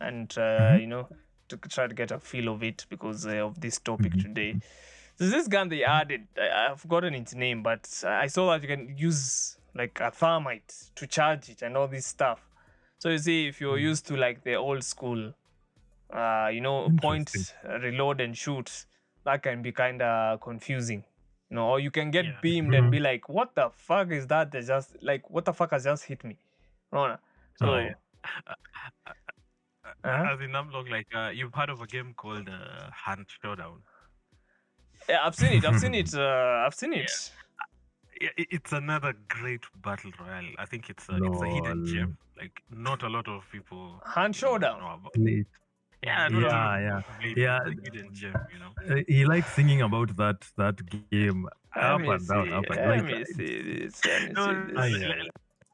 and 0.00 0.32
uh, 0.36 0.40
Mhm. 0.74 0.80
you 0.80 0.86
know 0.88 1.08
to 1.48 1.56
try 1.56 1.86
to 1.86 1.94
get 1.94 2.10
a 2.10 2.18
feel 2.18 2.48
of 2.48 2.62
it 2.62 2.84
because 2.90 3.26
uh, 3.26 3.46
of 3.46 3.60
this 3.60 3.78
topic 3.78 4.12
Mhm. 4.14 4.22
today. 4.22 4.56
So 5.16 5.28
this 5.28 5.46
gun 5.48 5.68
they 5.68 5.84
added. 5.84 6.26
I, 6.36 6.70
I've 6.70 6.80
forgotten 6.80 7.14
its 7.14 7.34
name, 7.34 7.62
but 7.62 7.88
I 8.06 8.26
saw 8.26 8.50
that 8.50 8.62
you 8.62 8.68
can 8.68 8.96
use 8.98 9.57
like 9.74 10.00
a 10.00 10.10
thermite 10.10 10.90
to 10.96 11.06
charge 11.06 11.48
it 11.50 11.62
and 11.62 11.76
all 11.76 11.88
this 11.88 12.06
stuff. 12.06 12.40
So 12.98 13.10
you 13.10 13.18
see, 13.18 13.46
if 13.48 13.60
you're 13.60 13.76
Mm. 13.78 13.82
used 13.82 14.06
to 14.08 14.16
like 14.16 14.42
the 14.42 14.54
old 14.56 14.82
school, 14.84 15.34
uh, 16.12 16.48
you 16.52 16.60
know, 16.60 16.90
point, 17.00 17.30
reload 17.64 18.20
and 18.20 18.36
shoot, 18.36 18.86
that 19.24 19.42
can 19.42 19.62
be 19.62 19.72
kind 19.72 20.02
of 20.02 20.40
confusing. 20.40 21.04
You 21.50 21.56
know, 21.56 21.68
or 21.68 21.80
you 21.80 21.90
can 21.90 22.10
get 22.10 22.24
Yeah. 22.26 22.38
beamed 22.42 22.74
and 22.74 22.86
Mhm. 22.88 22.90
be 22.90 22.98
like, 23.00 23.28
"What 23.28 23.54
the 23.54 23.70
fuck 23.70 24.10
is 24.10 24.26
that? 24.26 24.50
That 24.52 24.64
just 24.64 24.96
like 25.02 25.30
what 25.30 25.44
the 25.44 25.52
fuck 25.54 25.70
has 25.70 25.84
just 25.84 26.04
hit 26.04 26.24
me?" 26.24 26.38
No. 26.92 27.16
So 27.56 27.66
Oh, 27.74 27.78
yeah. 27.78 27.94
Uh-huh. 30.04 30.32
As 30.32 30.40
in, 30.40 30.54
I'm 30.54 30.70
long, 30.70 30.86
like 30.86 31.06
uh, 31.14 31.30
you've 31.34 31.54
heard 31.54 31.70
of 31.70 31.80
a 31.80 31.86
game 31.86 32.14
called 32.14 32.48
uh, 32.48 32.90
Hunt 32.92 33.28
Showdown. 33.42 33.82
yeah, 35.08 35.24
I've 35.24 35.34
seen 35.34 35.52
it. 35.54 35.64
I've 35.64 35.80
seen 35.80 35.94
it. 35.94 36.12
Uh, 36.14 36.64
I've 36.66 36.74
seen 36.74 36.92
it. 36.92 36.98
Yeah, 36.98 37.04
it- 37.04 37.32
it's 38.36 38.72
another 38.72 39.14
great 39.28 39.64
battle 39.82 40.10
royale. 40.20 40.44
I 40.58 40.66
think 40.66 40.90
it's 40.90 41.08
a, 41.08 41.16
it's 41.22 41.40
a 41.42 41.46
hidden 41.46 41.86
gem. 41.86 42.16
Like 42.36 42.62
not 42.70 43.02
a 43.02 43.08
lot 43.08 43.28
of 43.28 43.44
people 43.50 44.02
Hand 44.14 44.40
you 44.40 44.46
know, 44.48 44.52
showdown. 44.54 44.80
know 44.80 44.94
about. 44.94 45.12
Play. 45.14 45.44
Yeah, 46.04 46.28
not 46.28 46.42
a 46.42 46.46
lot 46.46 46.52
Yeah, 46.52 46.78
yeah. 46.80 47.00
people 47.00 47.14
play 47.20 47.30
it. 47.30 47.38
Yeah. 47.38 47.58
Hidden 47.84 48.14
gem. 48.14 48.34
You 48.52 48.58
know. 48.60 48.96
Uh, 48.96 49.02
he 49.08 49.24
likes 49.24 49.52
singing 49.52 49.82
about 49.82 50.16
that 50.16 50.46
that 50.56 50.76
game 51.10 51.48
Let 51.74 51.84
up 51.84 52.00
me 52.00 52.08
and 52.08 52.28
down, 52.28 52.52
up 52.52 52.64
and 52.70 52.76
Let 52.76 52.88
like, 52.88 53.04
me 53.04 53.24
see 53.24 53.62
this. 53.62 54.04
Let 54.04 54.22
me 54.22 54.32
No, 54.32 54.46
see 54.46 54.60
this. 54.62 54.74
no, 54.74 54.80
Aye, 54.82 55.28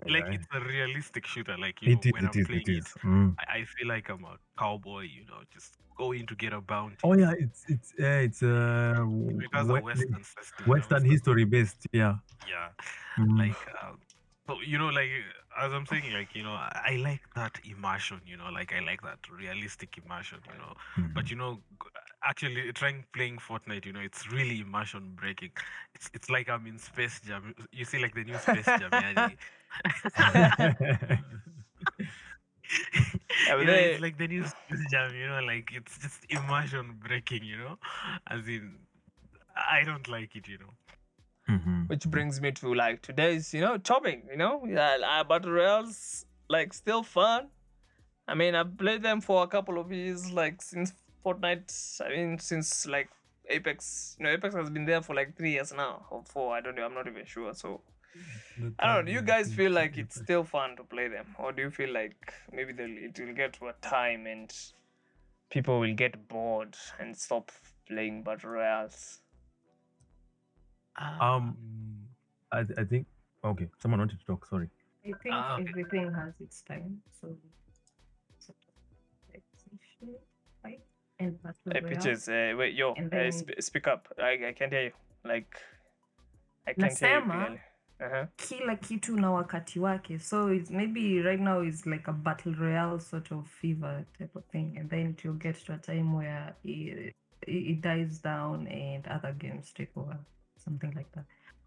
like, 0.06 0.24
Yeah. 0.26 0.32
it's 0.32 0.46
a 0.52 0.60
realistic 0.60 1.26
shooter. 1.26 1.56
Like 1.58 1.80
you 1.82 1.88
know, 1.94 2.00
It 2.00 2.06
is, 2.06 2.12
when 2.12 2.24
it 2.24 2.30
I'm 2.34 2.40
is, 2.40 2.46
playing 2.46 2.62
it 2.66 2.68
is. 2.78 2.94
Mm. 3.04 3.34
I, 3.38 3.58
I 3.58 3.64
feel 3.64 3.88
like 3.88 4.08
I'm 4.10 4.24
a 4.24 4.36
cowboy. 4.58 5.02
You 5.02 5.24
know, 5.26 5.40
just 5.52 5.76
going 5.96 6.26
to 6.26 6.34
get 6.34 6.52
a 6.52 6.60
bounty. 6.60 6.96
Oh 7.04 7.14
yeah, 7.14 7.32
it's 7.38 7.64
it's 7.68 7.92
uh, 8.00 8.26
it's 8.26 8.42
uh, 8.42 8.96
a 8.98 9.06
we- 9.06 9.46
western 9.82 10.24
system. 10.24 10.66
Western 10.66 11.04
history 11.04 11.44
based. 11.44 11.86
Yeah. 11.92 12.16
Yeah. 12.48 12.68
Mm. 13.18 13.38
like 13.38 13.56
uh, 13.80 13.92
so 14.46 14.56
you 14.66 14.76
know 14.76 14.88
like 14.88 15.08
as 15.56 15.72
i'm 15.72 15.86
saying 15.86 16.12
like 16.12 16.34
you 16.34 16.42
know 16.42 16.52
I, 16.52 16.98
like 17.02 17.20
that 17.36 17.58
immersion 17.64 18.20
you 18.26 18.36
know 18.36 18.50
like 18.50 18.72
i 18.74 18.80
like 18.80 19.02
that 19.02 19.18
realistic 19.30 19.96
immersion 20.04 20.38
you 20.52 20.58
know 20.58 20.74
Mhm. 20.96 21.14
but 21.14 21.30
you 21.30 21.36
know 21.36 21.60
actually 22.22 22.72
trying 22.72 23.04
playing 23.12 23.38
fortnite 23.38 23.86
you 23.86 23.92
know 23.92 24.00
it's 24.00 24.30
really 24.32 24.60
immersion 24.60 25.12
breaking 25.14 25.52
it's 25.94 26.10
it's 26.12 26.28
like 26.28 26.48
i'm 26.48 26.66
in 26.66 26.78
space 26.78 27.20
jam 27.26 27.54
you 27.72 27.84
see 27.84 27.98
like 27.98 28.14
the 28.14 28.24
new 28.24 28.38
space 28.38 28.66
jam. 28.66 28.90
Yeah, 33.46 33.58
you 33.58 33.64
know, 33.66 33.72
they- 33.72 33.84
it's 33.92 34.00
like 34.00 34.16
the 34.18 34.28
new 34.28 34.44
space 34.52 34.84
jam 34.90 35.14
you 35.14 35.26
know 35.28 35.40
like 35.40 35.70
it's 35.72 35.98
just 35.98 36.20
immersion 36.28 36.94
breaking 37.06 37.44
you 37.44 37.58
know? 37.58 37.78
As 38.26 38.46
in 38.48 38.76
i 39.56 39.82
don't 39.84 40.08
like 40.08 40.34
it 40.36 40.48
you 40.48 40.58
know? 40.58 40.72
Mhm. 41.48 41.88
which 41.88 42.04
brings 42.10 42.40
me 42.40 42.50
to 42.52 42.74
like 42.74 43.02
today's 43.02 43.52
you 43.52 43.60
know 43.60 43.76
topic 43.76 44.24
you 44.30 44.36
know? 44.36 44.64
Yeah 44.66 44.96
uh, 45.10 45.24
battle 45.24 45.52
royales 45.52 46.24
like 46.48 46.72
still 46.72 47.02
fun. 47.02 47.48
I 48.26 48.34
mean 48.34 48.54
i've 48.54 48.76
played 48.78 49.02
them 49.02 49.20
for 49.20 49.42
a 49.44 49.46
couple 49.46 49.78
of 49.78 49.92
years 49.92 50.30
like 50.32 50.62
since 50.62 50.92
fortnite 51.24 52.00
i 52.06 52.08
mean 52.14 52.38
since 52.38 52.86
like 52.86 53.10
apex 53.50 54.16
you 54.18 54.24
know 54.24 54.30
apex 54.32 54.54
has 54.54 54.70
been 54.70 54.86
there 54.86 55.02
for 55.02 55.14
like 55.14 55.36
three 55.36 55.52
years 55.52 55.72
now 55.74 56.06
or 56.10 56.22
four 56.24 56.54
i 56.56 56.60
don't 56.62 56.74
know 56.76 56.84
i'm 56.86 56.94
not 56.94 57.06
even 57.06 57.24
sure 57.26 57.52
so 57.52 57.80
i 58.78 58.86
don't 58.86 58.94
know 58.96 59.02
do 59.02 59.12
you 59.12 59.22
guys 59.22 59.52
feel 59.52 59.72
like 59.72 59.96
it's 59.98 60.16
still 60.16 60.44
fun 60.44 60.76
to 60.76 60.84
play 60.84 61.08
them 61.08 61.26
or 61.38 61.52
do 61.52 61.62
you 61.62 61.70
feel 61.70 61.92
like 61.92 62.32
maybe 62.52 62.72
they'll, 62.72 62.96
it 63.08 63.18
will 63.18 63.34
get 63.34 63.52
to 63.52 63.66
a 63.68 63.72
time 63.82 64.26
and 64.26 64.52
people 65.50 65.80
will 65.80 65.94
get 65.94 66.28
bored 66.28 66.76
and 66.98 67.16
stop 67.16 67.50
playing 67.88 68.22
battle 68.22 68.50
royales 68.50 69.20
Um, 71.20 71.56
I 72.52 72.60
I 72.78 72.84
think 72.84 73.06
okay. 73.44 73.68
Someone 73.78 74.00
wanted 74.00 74.20
to 74.20 74.26
talk. 74.26 74.46
Sorry. 74.46 74.68
I 75.04 75.12
think 75.22 75.34
Ah, 75.34 75.54
okay. 75.54 75.68
everything 75.68 76.12
has 76.14 76.34
its 76.40 76.62
time. 76.62 77.02
So, 77.20 77.36
sort 78.38 78.56
right? 80.64 80.80
And 81.18 81.42
battle 81.42 81.72
Hey, 81.72 81.80
pitches, 81.80 82.28
uh, 82.28 82.54
wait, 82.56 82.74
yo, 82.74 82.94
And 82.94 83.12
uh, 83.12 83.30
sp- 83.34 83.60
speak 83.60 83.86
up. 83.86 84.08
I, 84.18 84.38
I 84.48 84.52
can't 84.52 84.72
hear 84.72 84.84
you. 84.84 84.92
Like, 85.24 85.54
I 86.66 86.72
can't 86.72 86.98
hear 86.98 87.08
you 87.08 87.20
Nasema, 87.22 87.30
clearly. 87.30 87.60
Uh-huh. 88.00 88.26
kila 88.36 88.76
kitu 88.76 89.16
na 89.16 89.30
wakati 89.30 89.80
wake 89.80 90.18
so 90.18 90.52
it's 90.52 90.70
maybe 90.70 91.22
right 91.22 91.40
now 91.40 91.62
is 91.62 91.86
like 91.86 92.10
a 92.10 92.12
battle 92.12 92.54
royale 92.54 93.00
sort 93.00 93.32
of 93.32 93.46
fever 93.46 94.04
type 94.18 94.38
of 94.38 94.44
thing 94.44 94.76
and 94.78 94.90
then 94.90 95.10
it 95.10 95.24
will 95.24 95.38
get 95.38 95.64
to 95.64 95.72
a 95.72 95.78
time 95.78 96.14
where 96.14 96.54
it, 96.64 97.14
it, 97.46 97.66
it 97.66 97.80
dies 97.80 98.22
down 98.22 98.66
and 98.66 99.06
other 99.06 99.32
games 99.32 99.72
take 99.72 99.96
over 99.96 100.18
something 100.56 100.92
like 100.96 101.12
that 101.12 101.24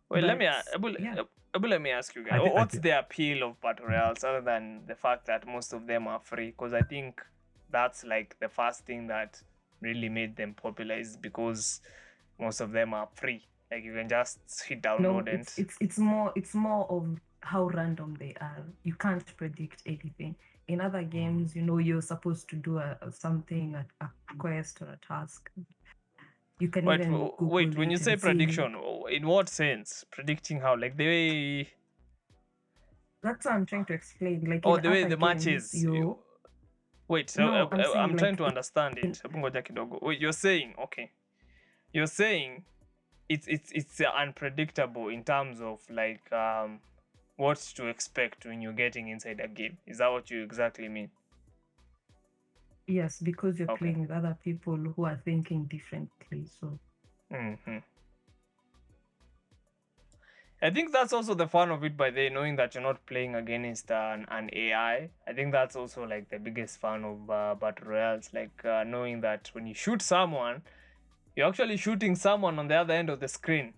Wait, 0.09 0.23
let 0.23 0.37
me, 0.37 0.47
But, 0.79 1.01
yeah. 1.01 1.15
Abu, 1.53 1.67
let 1.67 1.81
me 1.81 1.89
ask 1.91 2.15
you 2.15 2.23
guys. 2.23 2.39
I 2.39 2.43
thi- 2.43 2.49
I 2.49 2.53
what's 2.53 2.79
the 2.79 2.99
appeal 2.99 3.43
of 3.43 3.59
battle 3.61 3.87
royales 3.87 4.23
other 4.23 4.41
than 4.41 4.83
the 4.87 4.95
fact 4.95 5.25
that 5.25 5.47
most 5.47 5.73
of 5.73 5.87
them 5.87 6.07
are 6.07 6.19
free? 6.19 6.51
Because 6.51 6.73
I 6.73 6.81
think 6.81 7.21
that's 7.69 8.03
like 8.03 8.37
the 8.39 8.47
first 8.47 8.85
thing 8.85 9.07
that 9.07 9.41
really 9.81 10.09
made 10.09 10.35
them 10.35 10.53
popular 10.53 10.95
is 10.95 11.17
because 11.17 11.81
most 12.39 12.61
of 12.61 12.71
them 12.71 12.93
are 12.93 13.09
free. 13.15 13.45
Like 13.71 13.83
you 13.83 13.93
can 13.93 14.07
just 14.07 14.39
hit 14.67 14.83
no 14.83 14.89
download 14.97 15.27
and 15.29 15.39
it's, 15.41 15.57
it's 15.57 15.75
it's 15.81 15.97
more 15.97 16.31
it's 16.35 16.53
more 16.55 16.89
of 16.89 17.19
how 17.41 17.65
random 17.67 18.15
they 18.19 18.33
are 18.41 18.63
you 18.83 18.93
can't 18.95 19.25
predict 19.37 19.81
anything 19.85 20.35
in 20.67 20.81
other 20.81 21.03
games 21.03 21.55
you 21.55 21.61
know 21.61 21.77
you're 21.77 22.01
supposed 22.01 22.49
to 22.49 22.55
do 22.55 22.77
a, 22.79 22.97
something 23.11 23.75
a, 23.75 23.85
a 24.05 24.09
quest 24.37 24.81
or 24.81 24.87
a 24.87 24.97
task 25.05 25.49
you 26.59 26.69
can 26.69 26.85
wait, 26.85 27.01
even 27.01 27.29
wait. 27.39 27.77
When 27.77 27.91
you 27.91 27.97
say 27.97 28.13
and 28.13 28.21
see- 28.21 28.25
prediction, 28.27 28.75
in 29.11 29.27
what 29.27 29.47
sense? 29.47 30.03
Predicting 30.09 30.59
how? 30.59 30.75
Like 30.75 30.97
the 30.97 31.05
way 31.05 31.69
that's 33.21 33.45
what 33.45 33.53
i'm 33.53 33.65
trying 33.65 33.85
to 33.85 33.93
explain 33.93 34.43
like 34.49 34.61
Oh, 34.63 34.77
the 34.77 34.89
way 34.89 35.03
the 35.03 35.09
games, 35.09 35.21
matches. 35.21 35.73
you. 35.73 36.17
Wait, 37.07 37.29
so 37.29 37.41
No, 37.45 37.53
uh, 37.53 37.67
I'm 37.71 37.79
uh, 37.79 37.83
I'm 37.93 38.17
trying 38.17 38.31
like, 38.31 38.37
to 38.37 38.45
understand 38.45 38.97
it. 38.97 39.21
Hebu 39.23 39.37
ngoja 39.39 39.61
kidogo. 39.61 39.99
Wait, 40.01 40.19
you're 40.19 40.33
saying 40.33 40.73
okay. 40.83 41.11
You're 41.93 42.07
saying 42.07 42.63
it's 43.29 43.47
it's 43.47 43.71
it's 43.71 44.01
unpredictable 44.01 45.09
in 45.09 45.23
terms 45.23 45.61
of 45.61 45.81
like 45.89 46.31
um 46.31 46.79
what 47.37 47.57
to 47.75 47.87
expect 47.87 48.45
when 48.45 48.61
you're 48.61 48.73
getting 48.73 49.07
inside 49.09 49.39
a 49.39 49.47
game. 49.47 49.77
Is 49.85 49.99
that 49.99 50.11
what 50.11 50.29
you 50.31 50.43
exactly 50.43 50.89
mean? 50.89 51.11
yes 52.87 53.19
because 53.21 53.59
you're 53.59 53.67
Okay. 53.69 53.79
playing 53.79 53.99
with 54.01 54.09
other 54.11 54.37
people 54.43 54.75
who 54.77 55.05
are 55.05 55.21
thinking 55.23 55.65
differently 55.65 56.45
so 56.59 56.79
hmm 57.31 57.77
I 60.61 60.69
think 60.71 60.91
that's 60.91 61.13
also 61.13 61.33
the 61.35 61.47
fun 61.47 61.71
of 61.71 61.83
it 61.83 61.95
by 61.97 62.09
the 62.11 62.29
knowing 62.29 62.55
that 62.57 62.73
you're 62.73 62.83
not 62.83 63.05
playing 63.07 63.35
against 63.35 63.91
an, 63.91 64.25
an 64.29 64.49
AI. 64.53 65.09
I 65.27 65.33
think 65.33 65.51
that's 65.51 65.75
also 65.75 66.03
like 66.05 66.29
the 66.29 66.39
biggest 66.39 66.79
fun 66.79 67.03
of 67.05 67.29
uh, 67.29 67.55
battle 67.55 67.87
royals, 67.87 68.33
like 68.33 68.63
uh, 68.65 68.83
knowing 68.83 69.21
that 69.21 69.49
when 69.53 69.67
you 69.67 69.73
shoot 69.75 70.01
someone, 70.01 70.63
you're 71.37 71.47
actually 71.47 71.77
shooting 71.77 72.15
someone 72.15 72.59
on 72.59 72.67
the 72.67 72.75
other 72.75 72.93
end 72.93 73.09
of 73.09 73.21
the 73.21 73.27
screen. 73.29 73.73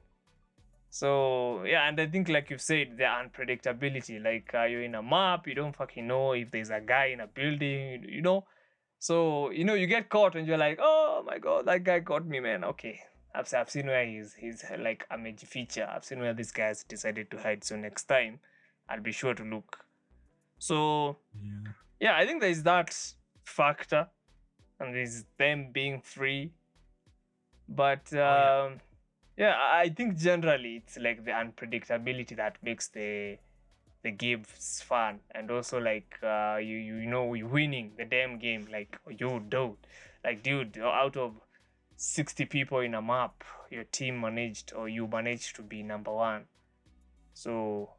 So 0.89 1.63
yeah, 1.65 1.87
and 1.87 1.99
I 1.99 2.07
think 2.07 2.27
like 2.29 2.49
you've 2.49 2.61
said, 2.61 2.97
the 2.97 3.03
unpredictability. 3.03 4.23
Like 4.23 4.49
uh, 4.53 4.63
you're 4.63 4.81
in 4.81 4.95
a 4.95 5.03
map, 5.03 5.47
you 5.47 5.53
don't 5.53 5.75
fucking 5.75 6.07
know 6.07 6.31
if 6.31 6.49
there's 6.49 6.71
a 6.71 6.81
guy 6.81 7.05
in 7.07 7.19
a 7.19 7.27
building, 7.27 8.05
you 8.09 8.23
know. 8.23 8.45
So 8.97 9.51
you 9.51 9.63
know 9.63 9.75
you 9.75 9.85
get 9.85 10.09
caught 10.09 10.35
and 10.35 10.47
you're 10.47 10.57
like, 10.57 10.79
oh 10.81 11.23
my 11.27 11.37
god, 11.37 11.67
that 11.67 11.83
guy 11.83 11.99
got 11.99 12.25
me, 12.25 12.39
man. 12.39 12.63
Okay, 12.63 13.01
I've, 13.35 13.53
I've 13.53 13.69
seen 13.69 13.85
where 13.85 14.05
he's 14.05 14.33
he's 14.33 14.65
like 14.79 15.05
a 15.11 15.17
major 15.17 15.45
feature. 15.45 15.87
I've 15.93 16.05
seen 16.05 16.19
where 16.19 16.33
this 16.33 16.51
guy's 16.51 16.83
decided 16.83 17.29
to 17.29 17.37
hide. 17.37 17.63
So 17.63 17.75
next 17.75 18.05
time, 18.05 18.39
I'll 18.89 19.01
be 19.01 19.11
sure 19.11 19.35
to 19.35 19.43
look. 19.43 19.77
So 20.57 21.17
yeah 21.35 21.71
yeah, 21.99 22.15
I 22.15 22.25
think 22.25 22.41
there's 22.41 22.63
that 22.63 22.95
factor, 23.43 24.07
and 24.79 24.95
there's 24.95 25.25
them 25.37 25.71
being 25.73 26.01
free. 26.01 26.53
But 27.69 28.11
um, 28.13 28.17
yeah. 28.17 28.69
yeah, 29.37 29.55
I 29.57 29.81
I 29.81 29.89
think 29.89 30.17
generally 30.17 30.77
it's 30.77 30.97
like 30.97 31.23
the 31.23 31.31
unpredictability 31.31 32.35
that 32.37 32.57
makes 32.63 32.89
the 32.89 33.37
the 34.03 34.11
game's 34.11 34.81
fun. 34.85 35.19
And 35.31 35.51
also 35.51 35.79
like 35.79 36.17
uh 36.23 36.57
you 36.57 36.77
you 36.77 37.05
know 37.05 37.33
you 37.33 37.47
winning 37.47 37.91
the 37.97 38.05
damn 38.05 38.39
game 38.39 38.67
like 38.71 38.97
you 39.09 39.41
dude 39.49 39.77
like 40.23 40.43
dude 40.43 40.77
out 40.79 41.15
of 41.15 41.35
60 41.97 42.45
people 42.45 42.79
in 42.79 42.95
a 42.95 43.01
map 43.01 43.43
your 43.69 43.83
team 43.83 44.19
managed 44.21 44.73
or 44.73 44.89
you 44.89 45.07
managed 45.07 45.55
to 45.57 45.61
be 45.61 45.83
number 45.83 46.11
one. 46.13 46.45
So 47.33 47.91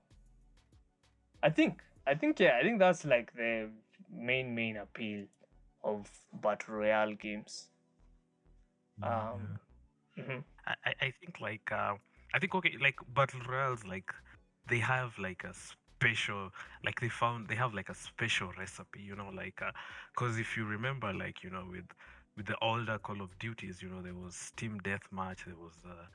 i 1.42 1.50
think 1.50 1.82
i 2.06 2.14
think 2.14 2.38
yeah 2.38 2.58
i 2.58 2.62
think 2.62 2.78
that's 2.78 3.04
like 3.04 3.32
the 3.34 3.70
main 4.12 4.54
main 4.54 4.76
appeal 4.76 5.24
of 5.82 6.10
battle 6.42 6.74
royale 6.74 7.14
games 7.14 7.68
um 9.02 9.58
mhm. 10.16 10.44
I, 10.66 10.74
I 10.84 10.92
I 11.06 11.10
think 11.20 11.40
like 11.40 11.70
uh, 11.72 11.94
I 12.34 12.38
think 12.38 12.54
okay 12.54 12.74
like 12.80 12.96
battle 13.14 13.40
royals 13.48 13.84
like 13.84 14.12
they 14.68 14.78
have 14.78 15.18
like 15.18 15.44
a 15.44 15.52
special 15.54 16.50
like 16.84 17.00
they 17.00 17.08
found 17.08 17.48
they 17.48 17.54
have 17.56 17.74
like 17.74 17.88
a 17.88 17.94
special 17.94 18.50
recipe 18.58 19.00
you 19.00 19.16
know 19.16 19.30
like 19.34 19.60
because 20.14 20.38
if 20.38 20.56
you 20.56 20.64
remember 20.64 21.12
like 21.12 21.42
you 21.42 21.50
know 21.50 21.64
with 21.70 21.86
with 22.36 22.46
the 22.46 22.56
older 22.62 22.98
Call 22.98 23.20
of 23.20 23.38
Duties 23.38 23.82
you 23.82 23.88
know 23.88 24.02
there 24.02 24.14
was 24.14 24.52
Team 24.56 24.80
Deathmatch 24.82 25.44
there 25.46 25.56
was 25.56 25.74
uh, 25.86 26.06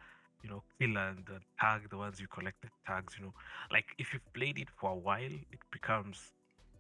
you 0.43 0.49
know 0.49 0.63
kill 0.79 0.97
and 0.97 1.27
uh, 1.29 1.39
tag 1.59 1.89
the 1.89 1.97
ones 1.97 2.19
you 2.19 2.27
collected 2.27 2.71
tags 2.85 3.15
you 3.17 3.25
know 3.25 3.33
like 3.71 3.85
if 3.97 4.13
you've 4.13 4.31
played 4.33 4.57
it 4.59 4.69
for 4.69 4.91
a 4.91 4.95
while 4.95 5.35
it 5.51 5.59
becomes 5.71 6.33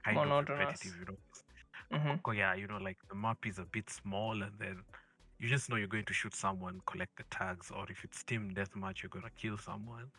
kind 0.03 0.25
of 0.25 0.33
Monotonous. 0.37 0.41
repetitive 0.41 0.93
you 0.99 1.05
know 1.05 1.17
Mhm. 1.91 2.19
Oh 2.25 2.31
yeah, 2.31 2.53
you 2.55 2.67
know, 2.67 2.77
like 2.77 2.97
the 3.09 3.15
map 3.15 3.45
is 3.45 3.59
a 3.59 3.65
bit 3.65 3.89
small, 3.89 4.41
and 4.41 4.53
then 4.59 4.83
you 5.45 5.51
just 5.51 5.69
know 5.69 5.77
you're 5.77 5.87
going 5.95 6.05
to 6.05 6.13
shoot 6.13 6.35
someone, 6.35 6.81
collect 6.87 7.15
the 7.17 7.23
tags, 7.29 7.71
or 7.71 7.85
if 7.89 8.03
it's 8.03 8.23
team 8.23 8.51
deathmatch, 8.55 9.03
you're 9.03 9.09
gonna 9.11 9.29
kill 9.39 9.57
someone, 9.57 10.11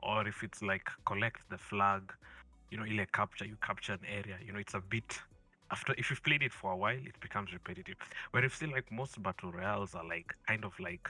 or 0.00 0.26
if 0.26 0.42
it's 0.42 0.62
like 0.62 0.88
collect 1.06 1.42
the 1.50 1.58
flag, 1.58 2.12
you 2.70 2.78
know, 2.78 2.84
ile 2.84 3.06
capture, 3.12 3.44
you 3.46 3.56
capture 3.62 3.92
an 3.92 4.00
area. 4.08 4.36
You 4.44 4.52
know, 4.52 4.58
it's 4.58 4.74
a 4.74 4.80
bit 4.80 5.20
after 5.70 5.94
if 5.96 6.10
you've 6.10 6.22
played 6.24 6.42
it 6.42 6.52
for 6.52 6.72
a 6.72 6.76
while, 6.76 6.96
it 7.12 7.18
becomes 7.20 7.52
repetitive. 7.52 7.96
Where 8.32 8.44
if 8.44 8.56
still 8.56 8.72
like 8.72 8.90
most 8.90 9.22
battle 9.22 9.52
royales 9.52 9.94
are 9.94 10.06
like 10.06 10.34
kind 10.48 10.64
of 10.64 10.78
like 10.80 11.08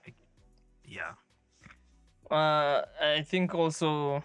yeah 0.85 1.13
Uh, 2.29 2.81
I 3.01 3.21
think 3.25 3.53
also, 3.53 4.23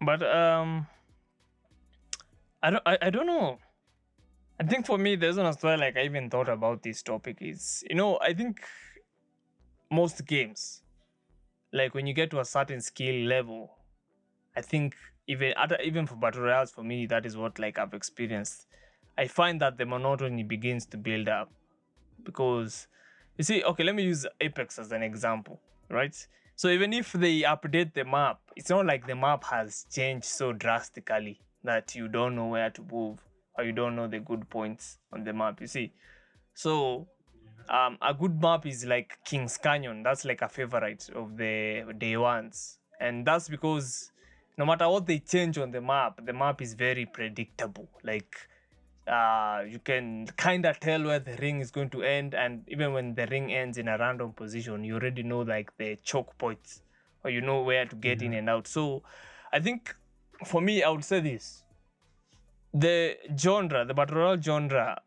but 0.00 0.22
um, 0.22 0.86
I 2.62 2.70
don't, 2.70 2.82
I, 2.86 2.98
I 3.02 3.10
don't 3.10 3.26
know. 3.26 3.58
I 4.60 4.64
think 4.64 4.86
for 4.86 4.98
me, 4.98 5.16
there's 5.16 5.38
as 5.38 5.62
why 5.62 5.76
like 5.76 5.96
I 5.96 6.02
even 6.04 6.30
thought 6.30 6.48
about 6.48 6.82
this 6.82 7.02
topic 7.02 7.38
is, 7.40 7.84
you 7.88 7.94
know, 7.94 8.18
I 8.20 8.34
think 8.34 8.60
most 9.90 10.26
games, 10.26 10.82
like 11.72 11.94
when 11.94 12.06
you 12.06 12.14
get 12.14 12.30
to 12.30 12.40
a 12.40 12.44
certain 12.44 12.80
skill 12.80 13.14
level, 13.26 13.70
I 14.56 14.62
think 14.62 14.96
even 15.28 15.54
other 15.56 15.78
even 15.84 16.06
for 16.06 16.16
battle 16.16 16.42
royals, 16.42 16.72
for 16.72 16.82
me, 16.84 17.06
that 17.08 17.26
is 17.26 17.36
what 17.36 17.58
like 17.58 17.78
I've 17.78 17.94
experienced. 17.94 18.66
I 19.18 19.28
find 19.28 19.60
that 19.62 19.78
the 19.78 19.86
monotony 19.86 20.44
begins 20.44 20.86
to 20.88 20.98
build 20.98 21.28
up 21.28 21.52
because 22.24 22.88
you 23.38 23.44
see, 23.44 23.64
okay, 23.64 23.84
let 23.84 23.94
me 23.94 24.04
use 24.04 24.26
Apex 24.40 24.78
as 24.78 24.92
an 24.92 25.02
example, 25.02 25.60
right? 25.90 26.16
So 26.58 26.70
even 26.70 26.92
if 26.92 27.12
they 27.12 27.42
update 27.42 27.94
the 27.94 28.04
map, 28.04 28.40
it's 28.56 28.68
not 28.68 28.84
like 28.84 29.06
the 29.06 29.14
map 29.14 29.44
has 29.44 29.86
changed 29.92 30.24
so 30.24 30.52
drastically 30.52 31.38
that 31.62 31.94
you 31.94 32.08
don't 32.08 32.34
know 32.34 32.48
where 32.48 32.68
to 32.70 32.82
move 32.82 33.20
or 33.56 33.62
you 33.62 33.70
don't 33.70 33.94
know 33.94 34.08
the 34.08 34.18
good 34.18 34.50
points 34.50 34.98
on 35.12 35.22
the 35.22 35.32
map. 35.32 35.60
You 35.60 35.68
see, 35.68 35.92
so 36.54 37.06
um, 37.68 37.96
a 38.02 38.12
good 38.12 38.42
map 38.42 38.66
is 38.66 38.84
like 38.84 39.18
King's 39.24 39.56
Canyon. 39.56 40.02
That's 40.02 40.24
like 40.24 40.42
a 40.42 40.48
favorite 40.48 41.08
of 41.14 41.36
the 41.36 41.94
day 41.96 42.16
ones, 42.16 42.80
and 43.00 43.24
that's 43.24 43.48
because 43.48 44.10
no 44.56 44.66
matter 44.66 44.88
what 44.88 45.06
they 45.06 45.20
change 45.20 45.58
on 45.58 45.70
the 45.70 45.80
map, 45.80 46.18
the 46.26 46.32
map 46.32 46.60
is 46.60 46.74
very 46.74 47.06
predictable. 47.06 47.88
Like 48.02 48.47
uh, 49.08 49.62
you 49.66 49.78
can 49.78 50.26
kind 50.36 50.66
of 50.66 50.78
tell 50.80 51.02
where 51.02 51.18
the 51.18 51.36
ring 51.36 51.60
is 51.60 51.70
going 51.70 51.90
to 51.90 52.02
end, 52.02 52.34
and 52.34 52.62
even 52.68 52.92
when 52.92 53.14
the 53.14 53.26
ring 53.26 53.52
ends 53.52 53.78
in 53.78 53.88
a 53.88 53.98
random 53.98 54.32
position, 54.32 54.84
you 54.84 54.94
already 54.94 55.22
know 55.22 55.40
like 55.40 55.76
the 55.78 55.96
choke 56.02 56.36
points, 56.38 56.82
or 57.24 57.30
you 57.30 57.40
know 57.40 57.62
where 57.62 57.86
to 57.86 57.96
get 57.96 58.22
in 58.22 58.34
and 58.34 58.48
out. 58.48 58.66
So, 58.66 59.02
I 59.52 59.60
think 59.60 59.94
for 60.46 60.60
me, 60.60 60.82
I 60.82 60.90
would 60.90 61.04
say 61.04 61.20
this: 61.20 61.64
the 62.72 63.16
genre, 63.36 63.84
the 63.84 63.94
battle 63.94 64.18
royale 64.18 64.40
genre, 64.40 65.00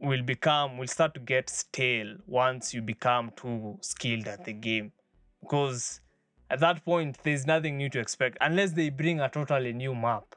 will 0.00 0.22
become 0.22 0.76
will 0.76 0.88
start 0.88 1.14
to 1.14 1.20
get 1.20 1.48
stale 1.48 2.16
once 2.26 2.74
you 2.74 2.82
become 2.82 3.30
too 3.36 3.78
skilled 3.80 4.26
at 4.26 4.44
the 4.44 4.52
game, 4.52 4.92
because 5.40 6.00
at 6.50 6.60
that 6.60 6.84
point 6.84 7.18
there's 7.22 7.46
nothing 7.46 7.76
new 7.76 7.88
to 7.88 7.98
expect 7.98 8.36
unless 8.40 8.72
they 8.72 8.90
bring 8.90 9.20
a 9.20 9.28
totally 9.28 9.72
new 9.72 9.94
map 9.94 10.34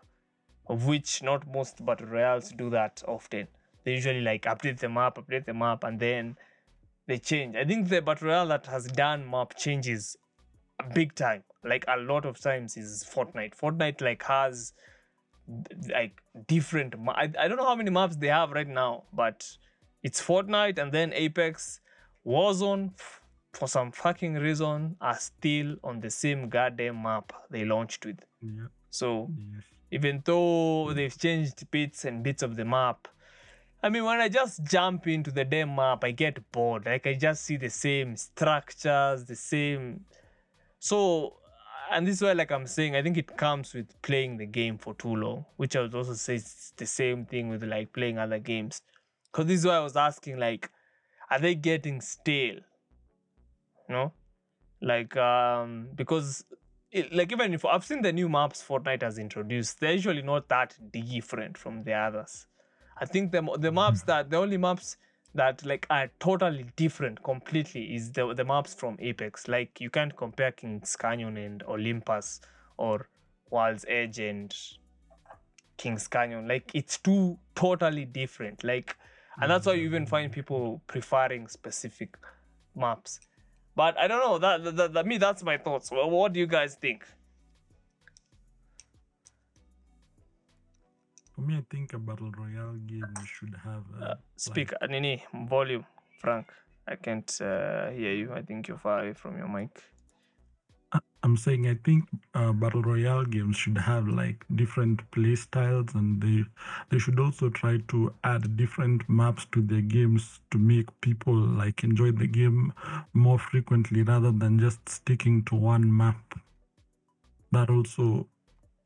of 0.69 0.85
which 0.85 1.21
not 1.23 1.47
most 1.51 1.83
but 1.85 2.01
royales 2.07 2.51
do 2.51 2.69
that 2.71 3.01
often. 3.07 3.47
They 3.83 3.93
usually 3.93 4.21
like 4.21 4.43
update 4.43 4.79
the 4.79 4.89
map, 4.89 5.15
update 5.17 5.45
the 5.45 5.53
map, 5.53 5.83
and 5.83 5.99
then 5.99 6.35
they 7.07 7.17
change. 7.17 7.55
I 7.55 7.63
think 7.65 7.87
the 7.89 8.01
battle 8.01 8.27
royale 8.27 8.47
that 8.47 8.65
has 8.67 8.85
done 8.87 9.29
map 9.29 9.55
changes 9.57 10.17
big 10.93 11.15
time, 11.15 11.43
like 11.63 11.85
a 11.87 11.97
lot 11.97 12.25
of 12.25 12.39
times, 12.39 12.75
is 12.77 13.05
Fortnite. 13.09 13.55
Fortnite 13.57 14.01
like 14.01 14.23
has 14.23 14.73
like 15.89 16.21
different. 16.47 16.99
Ma- 16.99 17.13
I, 17.13 17.31
I 17.39 17.47
don't 17.47 17.57
know 17.57 17.65
how 17.65 17.75
many 17.75 17.89
maps 17.89 18.15
they 18.17 18.27
have 18.27 18.51
right 18.51 18.67
now, 18.67 19.03
but 19.13 19.49
it's 20.03 20.21
Fortnite 20.21 20.77
and 20.79 20.91
then 20.91 21.13
Apex, 21.13 21.79
Warzone. 22.25 22.91
f- 22.99 23.21
For 23.53 23.67
some 23.67 23.91
fucking 23.91 24.33
reason, 24.35 24.97
are 25.01 25.17
still 25.17 25.77
on 25.83 26.01
the 26.01 26.09
same 26.11 26.49
goddamn 26.49 27.01
map 27.01 27.31
they 27.49 27.63
launched 27.65 28.05
with. 28.05 28.19
Yeah. 28.41 28.67
So 28.89 29.31
Yes. 29.37 29.63
Even 29.91 30.21
though 30.25 30.93
they've 30.93 31.17
changed 31.17 31.69
bits 31.71 32.05
and 32.05 32.23
bits 32.23 32.43
of 32.43 32.55
the 32.55 32.65
map. 32.65 33.07
I 33.81 33.89
mean, 33.89 34.03
when 34.03 34.19
I 34.19 34.27
just 34.27 34.63
jump 34.63 35.07
into 35.07 35.31
the 35.31 35.45
damn 35.45 35.75
map, 35.75 36.03
I 36.03 36.11
get 36.11 36.51
bored. 36.51 36.85
Like 36.85 37.07
I 37.07 37.13
just 37.13 37.43
see 37.43 37.57
the 37.57 37.69
same 37.69 38.15
structures, 38.15 39.25
the 39.25 39.35
same. 39.35 40.05
So, 40.79 41.37
and 41.91 42.05
this 42.05 42.15
is 42.15 42.21
why, 42.21 42.33
like 42.33 42.51
I'm 42.51 42.67
saying, 42.67 42.95
I 42.95 43.01
think 43.01 43.17
it 43.17 43.37
comes 43.37 43.73
with 43.73 44.01
playing 44.01 44.37
the 44.37 44.45
game 44.45 44.77
for 44.77 44.93
too 44.95 45.15
long, 45.15 45.45
which 45.57 45.75
I 45.75 45.81
would 45.81 45.95
also 45.95 46.13
say 46.13 46.35
is 46.35 46.73
the 46.75 46.85
same 46.85 47.25
thing 47.25 47.49
with 47.49 47.63
like 47.63 47.93
playing 47.93 48.17
other 48.17 48.39
games. 48.39 48.81
Because 49.31 49.45
this 49.45 49.59
is 49.59 49.65
why 49.65 49.75
I 49.75 49.79
was 49.79 49.95
asking, 49.95 50.37
like, 50.37 50.71
are 51.29 51.39
they 51.39 51.55
getting 51.55 52.01
stale? 52.01 52.59
You 53.87 53.95
know, 53.95 54.13
like 54.81 55.15
um 55.17 55.89
because 55.95 56.43
it, 56.91 57.13
like 57.13 57.31
even 57.31 57.53
if 57.53 57.65
I've 57.65 57.83
seen 57.83 58.01
the 58.01 58.13
new 58.13 58.29
maps 58.29 58.63
Fortnite 58.67 59.01
has 59.01 59.17
introduced, 59.17 59.79
they're 59.79 59.93
usually 59.93 60.21
not 60.21 60.47
that 60.49 60.75
different 60.91 61.57
from 61.57 61.83
the 61.83 61.93
others. 61.93 62.47
I 62.99 63.05
think 63.05 63.31
the 63.31 63.41
the 63.59 63.71
maps 63.71 64.03
mm. 64.03 64.05
that 64.07 64.29
the 64.29 64.37
only 64.37 64.57
maps 64.57 64.97
that 65.35 65.63
like 65.65 65.85
are 65.89 66.09
totally 66.19 66.65
different 66.75 67.21
completely 67.23 67.95
is 67.95 68.11
the 68.11 68.33
the 68.33 68.45
maps 68.45 68.73
from 68.73 68.97
Apex. 68.99 69.47
Like 69.47 69.79
you 69.79 69.89
can't 69.89 70.15
compare 70.15 70.51
Kings 70.51 70.95
Canyon 70.95 71.37
and 71.37 71.63
Olympus 71.63 72.41
or 72.77 73.07
World's 73.51 73.85
Edge 73.87 74.19
and 74.19 74.55
Kings 75.77 76.07
Canyon. 76.07 76.47
Like 76.47 76.71
it's 76.73 76.97
two 76.97 77.37
totally 77.55 78.05
different. 78.05 78.63
Like 78.63 78.95
and 79.39 79.51
that's 79.51 79.67
why 79.67 79.73
you 79.73 79.85
even 79.85 80.05
find 80.07 80.31
mm. 80.31 80.35
people 80.35 80.81
preferring 80.87 81.47
specific 81.47 82.17
maps. 82.75 83.19
But 83.77 83.95
I 84.03 84.07
don't 84.07 84.21
know. 84.25 84.37
That, 84.39 84.75
that, 84.75 84.93
that 84.95 85.05
me, 85.05 85.17
that's 85.19 85.43
my 85.43 85.57
thoughts. 85.65 85.91
Well, 85.91 86.09
what 86.09 86.33
do 86.33 86.39
you 86.39 86.47
guys 86.47 86.73
think? 86.75 87.05
For 91.35 91.41
me, 91.41 91.53
I 91.55 91.63
think 91.69 91.93
a 91.93 91.99
battle 91.99 92.31
royale 92.31 92.79
game 92.87 93.13
should 93.33 93.55
have. 93.63 93.83
Uh, 94.01 94.05
Uh, 94.05 94.15
speak, 94.35 94.73
uh, 94.81 94.87
Nini, 94.87 95.23
volume, 95.47 95.85
Frank. 96.19 96.47
I 96.87 96.95
can't 96.95 97.31
uh, 97.39 97.91
hear 97.91 98.13
you. 98.21 98.33
I 98.33 98.41
think 98.41 98.67
you're 98.67 98.79
far 98.79 99.01
away 99.01 99.13
from 99.13 99.37
your 99.37 99.47
mic. 99.47 99.73
I- 100.91 100.99
I'm 101.23 101.37
saying 101.37 101.67
I 101.67 101.75
think 101.75 102.09
uh, 102.33 102.51
battle 102.51 102.81
royale 102.81 103.25
games 103.25 103.55
should 103.57 103.77
have 103.77 104.07
like 104.07 104.45
different 104.55 105.09
play 105.11 105.35
styles, 105.35 105.93
and 105.95 106.21
they 106.21 106.45
they 106.89 106.99
should 106.99 107.19
also 107.19 107.49
try 107.49 107.77
to 107.89 108.13
add 108.23 108.57
different 108.57 109.07
maps 109.09 109.45
to 109.53 109.61
their 109.61 109.81
games 109.81 110.41
to 110.51 110.57
make 110.57 110.89
people 111.01 111.35
like 111.35 111.83
enjoy 111.83 112.11
the 112.11 112.27
game 112.27 112.73
more 113.13 113.39
frequently 113.39 114.03
rather 114.03 114.31
than 114.31 114.59
just 114.59 114.87
sticking 114.89 115.43
to 115.45 115.55
one 115.55 115.95
map. 115.95 116.39
That 117.51 117.69
also 117.69 118.27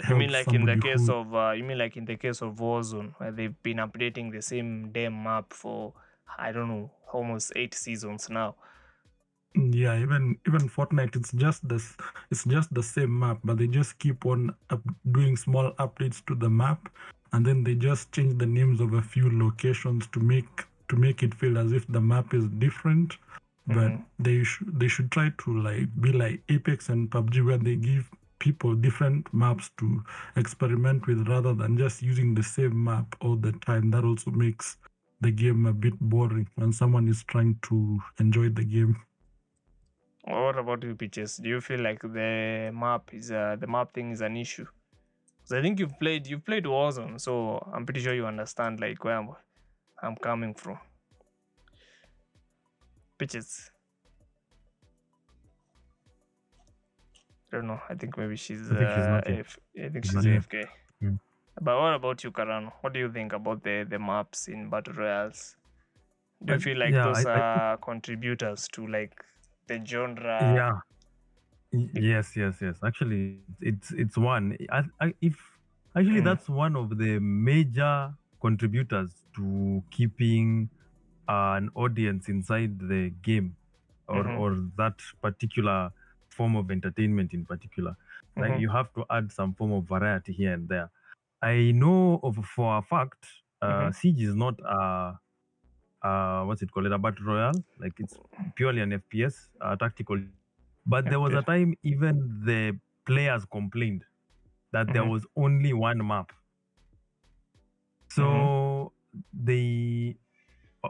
helps. 0.01 0.09
You 0.09 0.15
mean 0.15 0.31
like 0.31 0.53
in 0.53 0.65
the 0.65 0.77
case 0.77 1.07
who- 1.07 1.13
of 1.13 1.33
uh, 1.35 1.51
you 1.51 1.63
mean 1.63 1.77
like 1.77 1.97
in 1.97 2.05
the 2.05 2.17
case 2.17 2.41
of 2.41 2.55
Warzone 2.55 3.13
where 3.17 3.31
they've 3.31 3.61
been 3.63 3.77
updating 3.77 4.31
the 4.31 4.41
same 4.41 4.91
damn 4.91 5.23
map 5.23 5.53
for 5.53 5.93
I 6.37 6.51
don't 6.51 6.67
know 6.67 6.91
almost 7.11 7.51
eight 7.55 7.73
seasons 7.73 8.29
now. 8.29 8.55
Yeah, 9.53 9.99
even 9.99 10.37
even 10.47 10.69
Fortnite, 10.69 11.15
it's 11.17 11.33
just 11.33 11.67
this, 11.67 11.97
it's 12.29 12.45
just 12.45 12.73
the 12.73 12.81
same 12.81 13.19
map, 13.19 13.39
but 13.43 13.57
they 13.57 13.67
just 13.67 13.99
keep 13.99 14.25
on 14.25 14.55
up 14.69 14.81
doing 15.11 15.35
small 15.35 15.73
updates 15.73 16.25
to 16.27 16.35
the 16.35 16.49
map, 16.49 16.87
and 17.33 17.45
then 17.45 17.63
they 17.63 17.75
just 17.75 18.11
change 18.13 18.37
the 18.37 18.45
names 18.45 18.79
of 18.79 18.93
a 18.93 19.01
few 19.01 19.29
locations 19.29 20.07
to 20.07 20.21
make 20.21 20.63
to 20.87 20.95
make 20.95 21.21
it 21.21 21.33
feel 21.35 21.57
as 21.57 21.73
if 21.73 21.85
the 21.87 21.99
map 21.99 22.33
is 22.33 22.47
different. 22.59 23.17
But 23.67 23.91
Mhm. 23.91 24.05
they 24.19 24.43
should 24.43 24.79
they 24.79 24.87
should 24.87 25.11
try 25.11 25.29
to 25.43 25.59
like 25.59 25.89
be 25.99 26.13
like 26.13 26.43
Apex 26.47 26.87
and 26.89 27.09
PUBG, 27.11 27.41
where 27.45 27.57
they 27.57 27.75
give 27.75 28.09
people 28.39 28.73
different 28.73 29.31
maps 29.33 29.69
to 29.77 30.01
experiment 30.37 31.07
with, 31.07 31.27
rather 31.27 31.53
than 31.53 31.77
just 31.77 32.01
using 32.01 32.33
the 32.35 32.43
same 32.43 32.83
map 32.85 33.15
all 33.19 33.35
the 33.35 33.51
time. 33.51 33.91
That 33.91 34.05
also 34.05 34.31
makes 34.31 34.77
the 35.19 35.31
game 35.31 35.65
a 35.65 35.73
bit 35.73 35.99
boring 35.99 36.47
when 36.55 36.71
someone 36.71 37.07
is 37.09 37.23
trying 37.25 37.59
to 37.63 38.01
enjoy 38.17 38.49
the 38.49 38.63
game. 38.63 38.95
What 40.23 40.57
about 40.57 40.83
you, 40.83 40.95
Peaches? 40.95 41.37
Do 41.37 41.49
you 41.49 41.61
feel 41.61 41.79
like 41.81 42.01
the 42.01 42.71
map 42.73 43.13
is 43.13 43.31
uh, 43.31 43.55
the 43.59 43.67
map 43.67 43.93
thing 43.93 44.11
is 44.11 44.21
an 44.21 44.37
issue? 44.37 44.65
'Cause 45.43 45.53
I 45.57 45.61
think 45.61 45.79
you've 45.79 45.97
played 45.99 46.27
you've 46.27 46.45
played 46.45 46.65
Warzone, 46.65 47.19
so 47.19 47.57
I'm 47.73 47.85
pretty 47.85 48.01
sure 48.01 48.13
you 48.13 48.25
understand 48.27 48.79
like 48.79 49.03
where 49.03 49.17
I'm, 49.17 49.29
I'm 50.03 50.15
coming 50.15 50.53
from. 50.53 50.77
Peaches. 53.17 53.71
I 57.51 57.57
don't 57.57 57.67
know. 57.67 57.81
I 57.89 57.95
think 57.95 58.17
maybe 58.17 58.35
she's. 58.35 58.71
I 58.71 58.75
think 58.75 58.89
she's 58.89 59.07
uh. 59.07 59.21
AF- 59.25 59.59
I 59.85 59.89
think 59.89 60.05
She's. 60.05 60.15
AFK. 60.25 60.65
Mm. 61.03 61.19
But 61.59 61.79
what 61.79 61.93
about 61.95 62.23
you, 62.23 62.31
Karano? 62.31 62.71
What 62.81 62.93
do 62.93 62.99
you 62.99 63.11
think 63.11 63.33
about 63.33 63.63
the 63.63 63.85
the 63.89 63.99
maps 63.99 64.47
in 64.47 64.69
battle 64.69 64.93
royals? 64.93 65.57
Do 66.45 66.53
you 66.53 66.59
feel 66.59 66.77
like 66.77 66.93
yeah, 66.93 67.03
those 67.03 67.25
I- 67.25 67.33
I 67.33 67.39
are 67.39 67.77
contributors 67.77 68.67
to 68.69 68.87
like 68.87 69.13
the 69.71 69.85
genre? 69.85 70.39
yeah 70.59 70.81
yes 71.71 72.35
yes 72.35 72.55
yes 72.61 72.77
actually 72.85 73.37
it's 73.61 73.91
it's 73.91 74.17
one 74.17 74.57
I, 74.71 74.83
I, 74.99 75.13
if 75.21 75.35
actually 75.97 76.19
Mm. 76.19 76.21
that's 76.21 76.49
one 76.49 76.75
of 76.75 76.97
the 76.97 77.19
major 77.19 78.13
contributors 78.41 79.11
to 79.35 79.83
keeping 79.91 80.69
an 81.27 81.69
audience 81.75 82.27
inside 82.29 82.79
the 82.79 83.11
game 83.21 83.55
or 84.07 84.27
Mhm. 84.27 84.35
or 84.35 84.57
that 84.77 84.95
particular 85.21 85.91
form 86.29 86.55
of 86.55 86.71
entertainment 86.71 87.33
in 87.33 87.45
particular 87.45 87.95
like 88.37 88.53
Mhm. 88.53 88.57
you 88.57 88.69
have 88.69 88.93
to 88.93 89.05
add 89.11 89.31
some 89.31 89.53
form 89.53 89.71
of 89.71 89.85
variety 89.87 90.33
here 90.33 90.53
and 90.53 90.67
there 90.69 90.89
i 91.41 91.71
know 91.71 92.19
of 92.23 92.35
for 92.45 92.77
a 92.77 92.81
fact 92.81 93.25
uh, 93.61 93.91
Mhm. 93.91 93.93
siege 93.93 94.21
is 94.23 94.35
not 94.35 94.55
a 94.65 95.13
uh, 96.01 96.43
what's 96.43 96.61
it 96.61 96.71
called? 96.71 96.87
A 96.87 96.97
battle 96.97 97.25
royale? 97.25 97.63
Like 97.77 97.99
it's 97.99 98.19
purely 98.55 98.81
an 98.81 98.91
fps 98.91 99.49
uh, 99.61 99.75
tactical. 99.75 100.19
But 100.85 101.09
there 101.09 101.19
was 101.19 101.33
a 101.35 101.41
time 101.43 101.75
even 101.83 102.41
the 102.45 102.79
players 103.05 103.45
complained 103.45 104.05
that 104.71 104.93
there 104.93 105.05
Mhm. 105.05 105.11
was 105.13 105.25
only 105.35 105.73
one 105.73 106.05
map. 106.05 106.31
So 108.09 108.93
they 109.33 110.17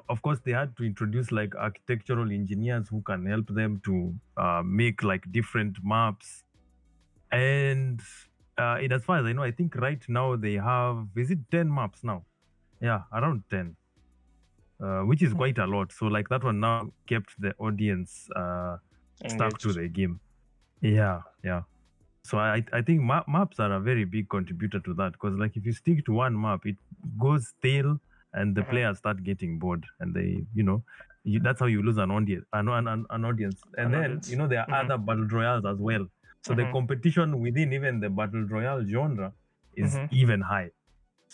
of 0.10 0.22
course 0.22 0.40
they 0.46 0.52
had 0.52 0.78
to 0.78 0.84
introduce 0.84 1.32
like 1.32 1.56
architectural 1.56 2.32
engineers 2.32 2.88
who 2.90 3.02
can 3.02 3.26
help 3.26 3.48
them 3.48 3.82
to 3.86 4.16
uh, 4.38 4.64
make 4.66 5.04
like 5.04 5.32
different 5.32 5.78
maps. 5.84 6.44
And 7.32 8.02
uh, 8.58 8.80
in 8.82 8.92
as 8.92 9.04
far 9.06 9.18
as 9.20 9.26
i 9.26 9.34
know 9.34 9.44
i 9.44 9.52
think 9.52 9.76
right 9.76 10.04
now 10.10 10.36
they 10.36 10.54
have 10.56 11.08
is 11.16 11.32
it 11.32 11.40
10 11.52 11.74
maps 11.74 12.04
now? 12.04 12.26
Yeah 12.82 13.04
around 13.14 13.44
10 13.50 13.78
uh, 14.84 15.02
which 15.02 15.22
is 15.22 15.34
quite 15.34 15.58
a 15.58 15.66
lot 15.68 15.92
so 15.92 16.06
like 16.08 16.28
that 16.30 16.44
one 16.44 16.60
now 16.60 16.90
kept 17.08 17.30
the 17.40 17.54
audience 17.60 18.28
uh, 18.36 18.78
stuck 19.28 19.60
to 19.60 19.74
the 19.74 19.88
game 19.88 20.20
yeah 20.82 21.22
yeah 21.44 21.62
so 22.24 22.38
i 22.38 22.64
i 22.74 22.82
think 22.82 23.02
ma- 23.02 23.24
maps 23.28 23.60
are 23.60 23.72
a 23.74 23.80
very 23.80 24.06
big 24.06 24.30
contributor 24.30 24.80
to 24.80 24.94
that 24.94 25.12
because 25.14 25.36
like 25.38 25.56
if 25.58 25.66
you 25.66 25.74
stick 25.74 26.04
to 26.06 26.14
one 26.14 26.40
map 26.40 26.66
it 26.66 26.76
goes 27.20 27.48
stale 27.58 27.98
and 28.34 28.56
the 28.56 28.62
Mhm. 28.62 28.70
players 28.70 28.98
start 28.98 29.24
getting 29.24 29.60
bored 29.60 29.86
and 30.00 30.16
they 30.16 30.44
you 30.54 30.64
know 30.64 30.84
you, 31.24 31.40
that's 31.40 31.60
how 31.60 31.68
you 31.68 31.82
lose 31.84 31.98
an 31.98 32.10
audience 32.12 32.46
an, 32.54 32.68
an, 32.70 32.88
an- 33.10 33.26
audience 33.26 33.62
and 33.78 33.88
An 33.88 33.92
then 33.92 34.04
audience. 34.06 34.30
you 34.32 34.38
know 34.38 34.48
there 34.48 34.62
are 34.62 34.70
Mhm. 34.70 34.86
other 34.86 34.98
battle 34.98 35.28
royales 35.28 35.66
as 35.66 35.78
well 35.78 36.06
so 36.44 36.54
the 36.56 36.64
Mhm. 36.64 36.72
competition 36.72 37.40
within 37.40 37.74
even 37.74 38.00
the 38.00 38.10
battle 38.10 38.46
royale 38.48 38.84
genre 38.94 39.32
is 39.76 39.94
Mhm. 39.96 40.08
even 40.12 40.42
high 40.42 40.70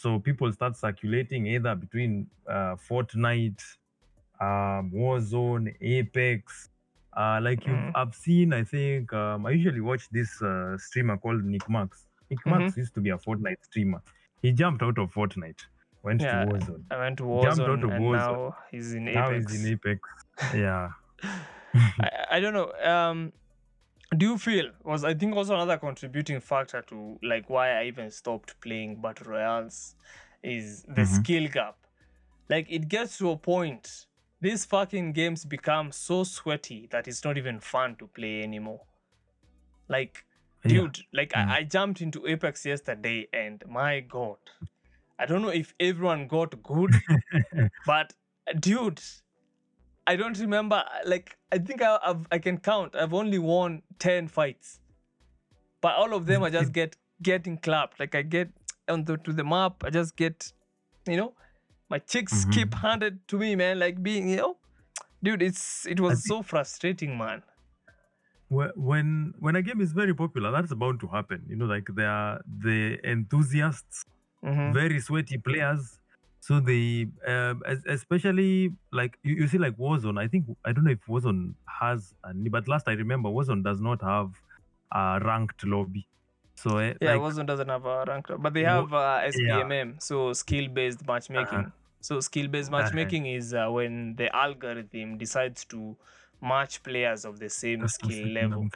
so 0.01 0.19
people 0.27 0.47
start 0.59 0.73
circulating 0.85 1.47
either 1.55 1.73
between 1.83 2.11
uh, 2.55 2.73
fortnite 2.87 3.61
um, 4.47 4.83
warzone 5.01 5.65
apex 5.81 6.69
uh, 7.21 7.39
like 7.41 7.65
you've, 7.65 7.75
Mhm. 7.75 7.91
I've 7.95 8.13
seen, 8.25 8.53
I 8.53 8.63
think 8.63 9.11
um, 9.21 9.47
I 9.47 9.51
usually 9.59 9.81
watch 9.81 10.03
this 10.17 10.39
uh, 10.43 10.77
streamer 10.77 11.17
called 11.17 11.43
Nick 11.43 11.63
Mercs. 11.75 11.99
Nick 12.29 12.41
Mercs 12.45 12.77
used 12.77 12.93
to 12.93 13.01
be 13.01 13.09
a 13.09 13.17
Fortnite 13.17 13.63
streamer. 13.69 14.01
He 14.43 14.51
jumped 14.51 14.83
out 14.83 14.99
of 14.99 15.11
Fortnite, 15.11 15.61
went 16.03 16.21
Yeah, 16.21 16.45
to 16.45 16.51
Warzone. 16.51 16.83
I 16.91 16.97
went 17.03 17.17
to 17.17 17.23
Warzone. 17.23 17.43
Jumped 17.43 17.61
out 17.73 17.83
of 17.85 17.89
and 17.89 18.03
Warzone. 18.05 18.37
now 18.51 18.55
he's 18.69 18.93
in 18.93 19.07
Apex. 19.07 19.15
Now 19.25 19.31
he's 19.49 19.65
in 19.65 19.71
Apex. 19.73 19.99
Yeah. 20.63 20.89
I, 21.73 22.09
I 22.33 22.39
don't 22.39 22.53
know. 22.53 22.71
Um, 22.93 23.33
do 24.15 24.25
you 24.31 24.37
feel 24.37 24.71
was 24.83 25.03
I 25.03 25.13
think 25.13 25.35
also 25.35 25.53
another 25.55 25.77
contributing 25.77 26.39
factor 26.39 26.81
to 26.83 27.19
like 27.21 27.49
why 27.49 27.71
I 27.81 27.85
even 27.85 28.09
stopped 28.11 28.59
playing 28.61 29.01
battle 29.01 29.31
royales 29.31 29.95
is 30.43 30.83
the 30.83 31.01
Mhm. 31.01 31.07
skill 31.07 31.47
gap. 31.49 31.75
Like 32.49 32.67
it 32.69 32.87
gets 32.87 33.17
to 33.17 33.31
a 33.31 33.37
point 33.37 34.05
these 34.39 34.65
fucking 34.65 35.13
games 35.13 35.45
become 35.45 35.91
so 35.91 36.23
sweaty 36.23 36.87
that 36.91 37.07
it's 37.07 37.23
not 37.25 37.37
even 37.37 37.59
fun 37.59 37.95
to 37.97 38.07
play 38.07 38.43
anymore. 38.43 38.81
Like, 39.89 40.25
Yeah. 40.63 40.81
dude, 40.81 40.99
like 41.13 41.31
Mm. 41.33 41.47
I, 41.49 41.57
I 41.57 41.63
jumped 41.63 42.01
into 42.01 42.27
Apex 42.27 42.65
yesterday 42.65 43.27
and 43.33 43.63
my 43.67 43.99
god, 44.01 44.37
I 45.19 45.25
don't 45.25 45.41
know 45.41 45.49
if 45.49 45.73
everyone 45.79 46.27
got 46.27 46.61
good, 46.61 46.91
but 47.85 48.13
dude, 48.59 49.01
I 50.07 50.15
don't 50.15 50.37
remember. 50.39 50.83
Like, 51.05 51.37
I 51.51 51.57
think 51.59 51.81
I, 51.81 51.99
I've, 52.03 52.25
I 52.31 52.39
can 52.39 52.57
count. 52.59 52.95
I've 52.95 53.13
only 53.13 53.39
won 53.39 53.81
ten 53.99 54.27
fights, 54.29 54.79
but 55.81 55.95
all 55.95 56.13
of 56.13 56.25
them 56.25 56.43
I 56.43 56.49
just 56.49 56.71
get 56.79 56.95
getting 57.21 57.57
clapped. 57.57 57.99
Like 57.99 58.15
I 58.15 58.21
get 58.21 58.49
onto 58.87 59.17
to 59.17 59.33
the 59.33 59.43
map, 59.43 59.83
I 59.83 59.89
just 59.89 60.15
get, 60.15 60.53
you 61.07 61.17
know, 61.17 61.33
my 61.89 61.99
chicks 61.99 62.45
Mhm. 62.45 62.51
keep 62.53 62.73
handed 62.75 63.27
to 63.27 63.37
me, 63.37 63.55
man. 63.55 63.79
Like 63.79 64.01
being, 64.01 64.29
you 64.29 64.37
know, 64.37 64.57
dude, 65.23 65.41
it's 65.41 65.85
it 65.85 65.99
was 65.99 66.25
so 66.25 66.41
frustrating, 66.41 67.17
man. 67.17 67.43
Wh- 68.49 68.75
when 68.77 69.33
when 69.39 69.55
a 69.55 69.61
game 69.61 69.81
is 69.81 69.91
very 69.91 70.13
popular, 70.13 70.51
that's 70.51 70.73
bound 70.73 70.99
to 71.01 71.07
happen. 71.07 71.45
You 71.49 71.57
know, 71.57 71.65
like 71.65 71.87
there 71.93 72.09
are 72.09 72.41
the 72.47 72.99
enthusiasts, 73.03 74.05
Mhm. 74.43 74.73
very 74.73 74.99
sweaty 75.01 75.37
players. 75.37 75.99
So 76.47 76.59
they, 76.61 77.07
um, 77.27 77.61
es- 77.65 77.83
especially 77.87 78.69
like 78.91 79.17
you, 79.23 79.35
you 79.35 79.47
see, 79.47 79.57
like 79.57 79.75
Warzone. 79.77 80.19
I 80.19 80.27
think 80.29 80.45
I 80.65 80.71
don't 80.73 80.85
know 80.85 80.91
if 80.91 81.05
Warzone 81.05 81.55
has, 81.81 82.13
any, 82.29 82.49
but 82.49 82.67
last 82.67 82.87
I 82.87 82.93
remember, 82.93 83.29
Warzone 83.29 83.63
does 83.63 83.81
not 83.81 84.01
have 84.01 84.31
a 84.93 85.19
ranked 85.23 85.65
lobby. 85.65 86.07
So 86.55 86.77
eh, 86.77 86.95
Yeah, 86.99 87.13
like, 87.13 87.21
Warzone 87.21 87.45
doesn't 87.45 87.69
have 87.69 87.85
a 87.85 88.05
ranked, 88.07 88.31
but 88.39 88.53
they 88.53 88.63
have 88.63 88.91
uh, 88.93 89.21
yeah. 89.33 89.63
SBMM, 89.63 89.99
so 89.99 90.33
skill-based 90.33 91.05
matchmaking. 91.05 91.73
So 92.01 92.19
skill-based 92.21 92.71
Uh-huh. 92.77 93.11
matchmaking 93.11 93.27
is 93.27 93.53
uh, 93.53 93.67
when 93.69 94.15
the 94.15 94.35
algorithm 94.35 95.17
decides 95.17 95.65
to 95.65 95.97
match 96.41 96.81
players 96.83 97.23
of 97.25 97.39
the 97.39 97.49
same 97.49 97.87
that's 97.87 97.87
skill 97.87 98.27
level. 98.33 98.67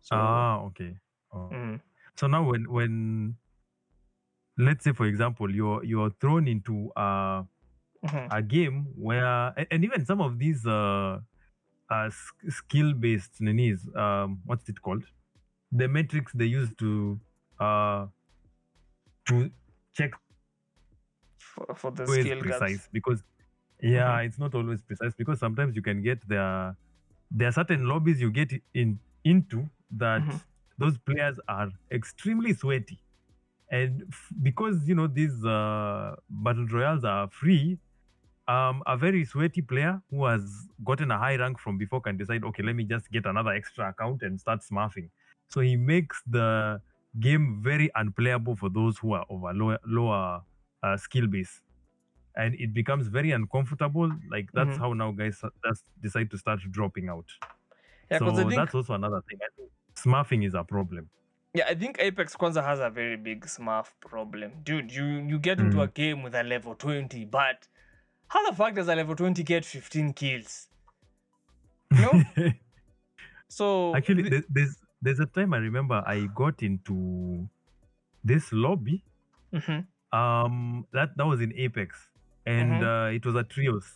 So, 0.00 0.16
ah, 0.16 0.60
okay. 0.70 0.98
Oh. 1.32 1.52
mhm. 1.52 1.80
So 2.16 2.26
now 2.26 2.44
when 2.48 2.70
when 2.70 3.36
let's 4.58 4.84
say 4.84 4.92
for 4.92 5.06
example 5.06 5.50
you're 5.54 5.84
you're 5.84 6.10
thrown 6.20 6.48
into 6.48 6.92
a 6.96 7.44
Mhm. 8.02 8.30
a 8.30 8.42
game 8.42 8.86
where 8.96 9.54
and 9.72 9.84
even 9.84 10.04
some 10.04 10.20
of 10.20 10.38
these 10.38 10.66
uh, 10.66 11.20
uh 11.90 12.10
skill 12.48 12.92
based 12.94 13.40
ninis 13.40 13.80
um 13.96 14.40
what's 14.46 14.68
it 14.68 14.80
called 14.82 15.04
the 15.72 15.88
metrics 15.88 16.32
they 16.34 16.46
use 16.46 16.72
to 16.78 17.20
uh 17.60 18.06
to 19.26 19.50
check 19.94 20.12
for, 21.38 21.74
for 21.74 21.90
the 21.90 22.08
skill 22.08 22.34
precise 22.36 22.88
because 22.92 23.22
yeah 23.80 24.18
Mhm. 24.18 24.20
it's 24.20 24.38
not 24.38 24.54
always 24.54 24.82
precise 24.82 25.14
because 25.16 25.38
sometimes 25.38 25.76
you 25.76 25.82
can 25.82 26.02
get 26.02 26.26
there 26.28 26.76
there 27.30 27.48
are 27.48 27.52
certain 27.52 27.86
lobbies 27.86 28.20
you 28.20 28.30
get 28.30 28.52
in 28.74 28.98
into 29.24 29.68
that 29.90 30.24
Mhm. 30.24 30.40
those 30.78 30.98
players 30.98 31.38
are 31.48 31.70
extremely 31.90 32.52
sweaty 32.54 32.98
and 33.70 34.04
f- 34.10 34.32
because 34.42 34.88
you 34.88 34.94
know 34.94 35.06
these 35.06 35.44
uh, 35.44 36.14
battle 36.28 36.66
royals 36.66 37.04
are 37.04 37.28
free 37.30 37.78
um, 38.48 38.82
a 38.86 38.96
very 38.96 39.24
sweaty 39.24 39.62
player 39.62 40.02
who 40.10 40.24
has 40.24 40.68
gotten 40.84 41.10
a 41.10 41.18
high 41.18 41.36
rank 41.36 41.58
from 41.58 41.78
before 41.78 42.00
can 42.00 42.16
decide 42.16 42.44
okay 42.44 42.62
let 42.62 42.76
me 42.76 42.84
just 42.84 43.10
get 43.10 43.26
another 43.26 43.52
extra 43.52 43.90
account 43.90 44.22
and 44.22 44.40
start 44.40 44.60
smurfing. 44.60 45.10
So 45.48 45.60
he 45.60 45.76
makes 45.76 46.22
the 46.26 46.80
game 47.20 47.60
very 47.62 47.90
unplayable 47.94 48.56
for 48.56 48.70
those 48.70 48.98
who 48.98 49.12
are 49.14 49.26
of 49.30 49.42
a 49.42 49.52
lower, 49.52 49.78
lower 49.86 50.42
uh, 50.82 50.96
skill 50.96 51.26
base. 51.26 51.62
And 52.36 52.54
it 52.56 52.74
becomes 52.74 53.08
very 53.08 53.32
uncomfortable 53.32 54.12
like 54.30 54.50
that's 54.54 54.76
Mhm. 54.76 54.78
how 54.78 54.92
now 54.94 55.12
guys 55.12 55.42
just 55.66 55.84
decide 56.00 56.30
to 56.32 56.38
start 56.38 56.60
dropping 56.70 57.08
out. 57.08 57.26
Yeah, 58.10 58.20
so 58.20 58.50
that's 58.52 58.74
also 58.74 58.94
another 58.94 59.20
thing 59.28 59.38
I 59.42 59.48
think 59.56 59.70
smurfing 59.96 60.46
is 60.46 60.54
a 60.54 60.64
problem 60.64 61.10
Yeah, 61.54 61.64
I 61.68 61.74
think 61.74 61.96
Apex 61.98 62.36
Kwanzaa 62.36 62.64
has 62.64 62.78
a 62.80 62.90
very 62.90 63.16
big 63.16 63.44
smurf 63.46 63.92
problem. 64.00 64.62
Dude, 64.62 64.92
you, 64.92 65.04
you 65.04 65.38
get 65.38 65.60
into 65.60 65.76
Mm. 65.76 65.82
a 65.82 65.88
game 65.88 66.22
with 66.22 66.34
a 66.34 66.42
level 66.42 66.74
20, 66.74 67.24
but 67.24 67.68
how 68.28 68.48
the 68.48 68.56
fuck 68.56 68.74
does 68.74 68.88
a 68.88 68.94
level 68.96 69.16
20 69.16 69.42
get 69.42 69.64
15 69.64 70.12
kills? 70.14 70.68
No? 71.96 72.22
So 73.48 73.94
Actually, 73.94 74.28
th- 74.30 74.44
there's 74.48 74.76
there's 75.00 75.20
a 75.20 75.26
time 75.26 75.54
I 75.54 75.58
remember 75.58 76.02
I 76.06 76.26
got 76.34 76.62
into 76.62 77.48
this 78.24 78.52
lobby. 78.52 79.04
Mhm, 79.52 79.86
Um, 80.12 80.86
that 80.92 81.16
that 81.16 81.26
was 81.26 81.40
in 81.40 81.52
Apex, 81.54 82.08
and 82.46 82.82
uh, 82.82 83.10
it 83.12 83.26
was 83.26 83.34
a 83.34 83.44
trios. 83.44 83.94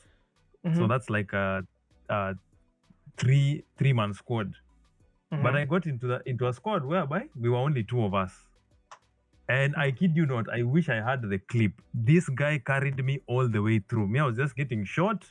So 0.72 0.86
mhm, 0.86 0.88
that's 0.88 1.10
like 1.10 1.32
a, 1.32 1.66
a 2.08 2.34
three 3.16 3.64
three 3.78 3.92
man 3.92 4.14
squad. 4.14 4.54
But 5.32 5.54
mhm. 5.54 5.56
I 5.56 5.64
got 5.64 5.86
into 5.86 6.06
the 6.06 6.22
into 6.26 6.46
a 6.46 6.52
squad 6.52 6.84
whereby 6.84 7.28
we 7.40 7.48
were 7.48 7.56
only 7.56 7.82
two 7.84 8.04
of 8.04 8.12
us. 8.12 8.32
And 9.48 9.74
I 9.76 9.90
kid 9.90 10.14
you 10.14 10.26
not, 10.26 10.48
I 10.52 10.62
wish 10.62 10.88
I 10.90 10.96
had 10.96 11.22
the 11.22 11.38
clip. 11.38 11.72
This 11.94 12.28
guy 12.28 12.58
carried 12.58 13.02
me 13.04 13.20
all 13.26 13.48
the 13.48 13.62
way 13.62 13.78
through. 13.80 14.08
Me, 14.08 14.20
I 14.20 14.26
was 14.26 14.36
just 14.36 14.54
getting 14.54 14.84
shot, 14.84 15.24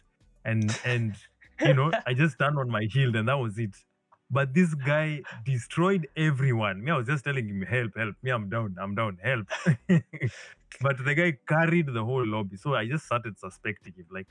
and 0.43 0.75
and 0.83 1.15
you 1.61 1.75
know, 1.75 1.91
I 2.07 2.15
just 2.15 2.33
stand 2.35 2.57
on 2.57 2.69
my 2.69 2.87
shield, 2.87 3.15
and 3.15 3.27
that 3.27 3.37
was 3.37 3.59
it. 3.59 3.75
But 4.31 4.53
this 4.55 4.73
guy 4.73 5.21
destroyed 5.45 6.07
everyone. 6.17 6.83
Me, 6.83 6.91
I 6.91 6.97
was 6.97 7.07
just 7.07 7.23
telling 7.23 7.47
him, 7.47 7.61
"Help, 7.61 7.95
help! 7.95 8.15
Me, 8.23 8.31
I'm 8.31 8.49
down, 8.49 8.75
I'm 8.81 8.95
down, 8.95 9.19
help!" 9.23 9.47
but 10.81 10.97
the 11.05 11.13
guy 11.13 11.37
carried 11.47 11.93
the 11.93 12.03
whole 12.03 12.25
lobby, 12.25 12.57
so 12.57 12.73
I 12.73 12.87
just 12.87 13.05
started 13.05 13.37
suspecting 13.37 13.93
him. 13.93 14.07
Like, 14.11 14.27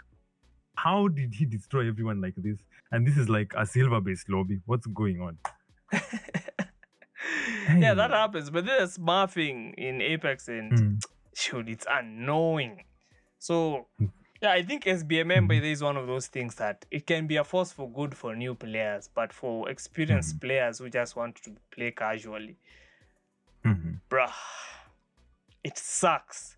how 0.75 1.09
did 1.09 1.35
he 1.35 1.45
destroy 1.47 1.87
everyone 1.89 2.21
like 2.21 2.35
this? 2.37 2.59
And 2.91 3.07
this 3.07 3.17
is 3.17 3.29
like 3.29 3.53
a 3.57 3.67
silver-based 3.67 4.29
lobby. 4.31 4.61
What's 4.67 4.87
going 4.87 5.21
on? 5.21 5.39
Yeah, 7.79 7.95
that 7.95 8.11
happens. 8.11 8.51
But 8.51 8.67
there's 8.67 8.99
smurfing 8.99 9.75
in 9.75 10.01
Apex 10.01 10.49
and 10.49 10.73
Mm. 10.73 11.03
shoot, 11.35 11.69
it's 11.69 11.87
annoying. 11.91 12.85
So 13.39 13.87
Mm. 14.01 14.11
yeah, 14.43 14.53
I 14.53 14.63
think 14.63 14.87
SBMM 14.87 15.47
by 15.49 15.57
Mhm. 15.57 15.73
is 15.73 15.83
one 15.83 15.97
of 15.97 16.07
those 16.07 16.29
things 16.29 16.55
that 16.57 16.87
it 16.91 17.07
can 17.07 17.27
be 17.27 17.37
a 17.37 17.45
force 17.45 17.73
for 17.73 17.91
good 17.91 18.17
for 18.17 18.35
new 18.35 18.55
players, 18.55 19.09
but 19.09 19.33
for 19.33 19.69
experienced 19.71 20.37
Mhm. 20.37 20.41
players 20.41 20.79
who 20.79 20.89
just 20.91 21.17
want 21.17 21.37
to 21.43 21.57
play 21.71 21.91
casually, 21.91 22.57
Mhm. 23.65 24.01
bruh, 24.09 24.33
it 25.63 25.77
sucks. 25.77 26.57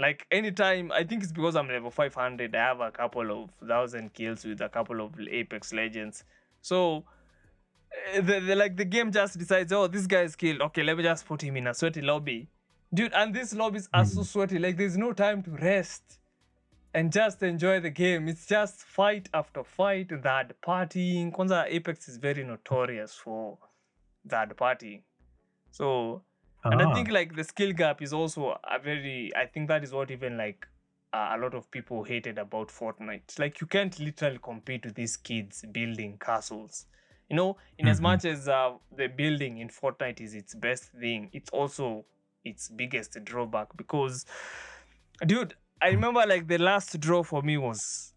Like 0.00 0.26
anytime, 0.30 0.92
I 0.92 1.02
think 1.02 1.22
it's 1.24 1.32
because 1.32 1.56
I'm 1.56 1.66
level 1.68 1.90
500. 1.90 2.54
I 2.54 2.58
have 2.58 2.80
a 2.80 2.92
couple 2.92 3.42
of 3.42 3.50
thousand 3.66 4.12
kills 4.14 4.44
with 4.44 4.60
a 4.60 4.68
couple 4.68 5.00
of 5.00 5.18
Apex 5.18 5.72
Legends. 5.72 6.24
So, 6.60 7.04
the, 8.14 8.40
the 8.40 8.54
like 8.56 8.76
the 8.76 8.84
game 8.84 9.10
just 9.12 9.38
decides, 9.38 9.72
oh, 9.72 9.86
this 9.86 10.06
guy 10.06 10.22
is 10.22 10.36
killed. 10.36 10.60
Okay, 10.62 10.82
let 10.82 10.96
me 10.96 11.02
just 11.02 11.26
put 11.26 11.42
him 11.42 11.56
in 11.56 11.66
a 11.66 11.74
sweaty 11.74 12.00
lobby, 12.02 12.48
dude. 12.92 13.12
And 13.12 13.34
these 13.34 13.54
lobbies 13.54 13.88
are 13.92 14.04
so 14.04 14.20
Mhm. 14.20 14.26
sweaty. 14.26 14.58
Like 14.58 14.76
there's 14.76 14.96
no 14.96 15.12
time 15.12 15.42
to 15.44 15.50
rest 15.52 16.20
and 16.94 17.12
just 17.12 17.42
enjoy 17.42 17.80
the 17.80 17.90
game. 17.90 18.28
It's 18.28 18.46
just 18.46 18.82
fight 18.82 19.28
after 19.34 19.62
fight, 19.64 20.08
third 20.10 20.54
partying. 20.62 21.32
Kwanzaa 21.32 21.66
Apex 21.68 22.08
is 22.08 22.16
very 22.18 22.44
notorious 22.44 23.14
for 23.14 23.58
third 24.28 24.56
partying. 24.56 25.02
So 25.70 26.22
and 26.64 26.82
I 26.82 26.86
Ah. 26.86 26.94
think 26.94 27.10
like 27.10 27.36
the 27.36 27.44
skill 27.44 27.72
gap 27.72 28.02
is 28.02 28.12
also 28.12 28.58
a 28.64 28.78
very. 28.78 29.32
I 29.36 29.46
think 29.46 29.68
that 29.68 29.84
is 29.84 29.92
what 29.92 30.10
even 30.10 30.36
like 30.36 30.66
uh, 31.12 31.30
a 31.34 31.38
lot 31.38 31.54
of 31.54 31.70
people 31.70 32.04
hated 32.04 32.36
about 32.38 32.68
Fortnite. 32.68 33.38
Like 33.38 33.60
you 33.60 33.66
can't 33.66 33.98
literally 33.98 34.38
compete 34.42 34.84
with 34.84 34.94
these 34.94 35.16
kids 35.16 35.64
building 35.72 36.18
castles. 36.18 36.86
You 37.28 37.36
know, 37.36 37.56
in 37.78 37.88
as 37.88 37.98
Mhm. 37.98 38.02
much 38.02 38.24
as 38.24 38.48
uh, 38.48 38.74
the 38.96 39.08
building 39.08 39.58
in 39.58 39.68
Fortnite 39.68 40.20
is 40.20 40.34
its 40.34 40.54
best 40.54 40.84
thing, 40.92 41.28
it's 41.32 41.50
also 41.50 42.06
its 42.44 42.68
biggest 42.70 43.22
drawback 43.24 43.76
because, 43.76 44.24
dude, 45.26 45.54
I 45.80 45.88
remember 45.90 46.24
like 46.26 46.48
the 46.48 46.58
last 46.58 46.98
draw 47.00 47.22
for 47.22 47.42
me 47.42 47.56
was 47.58 48.14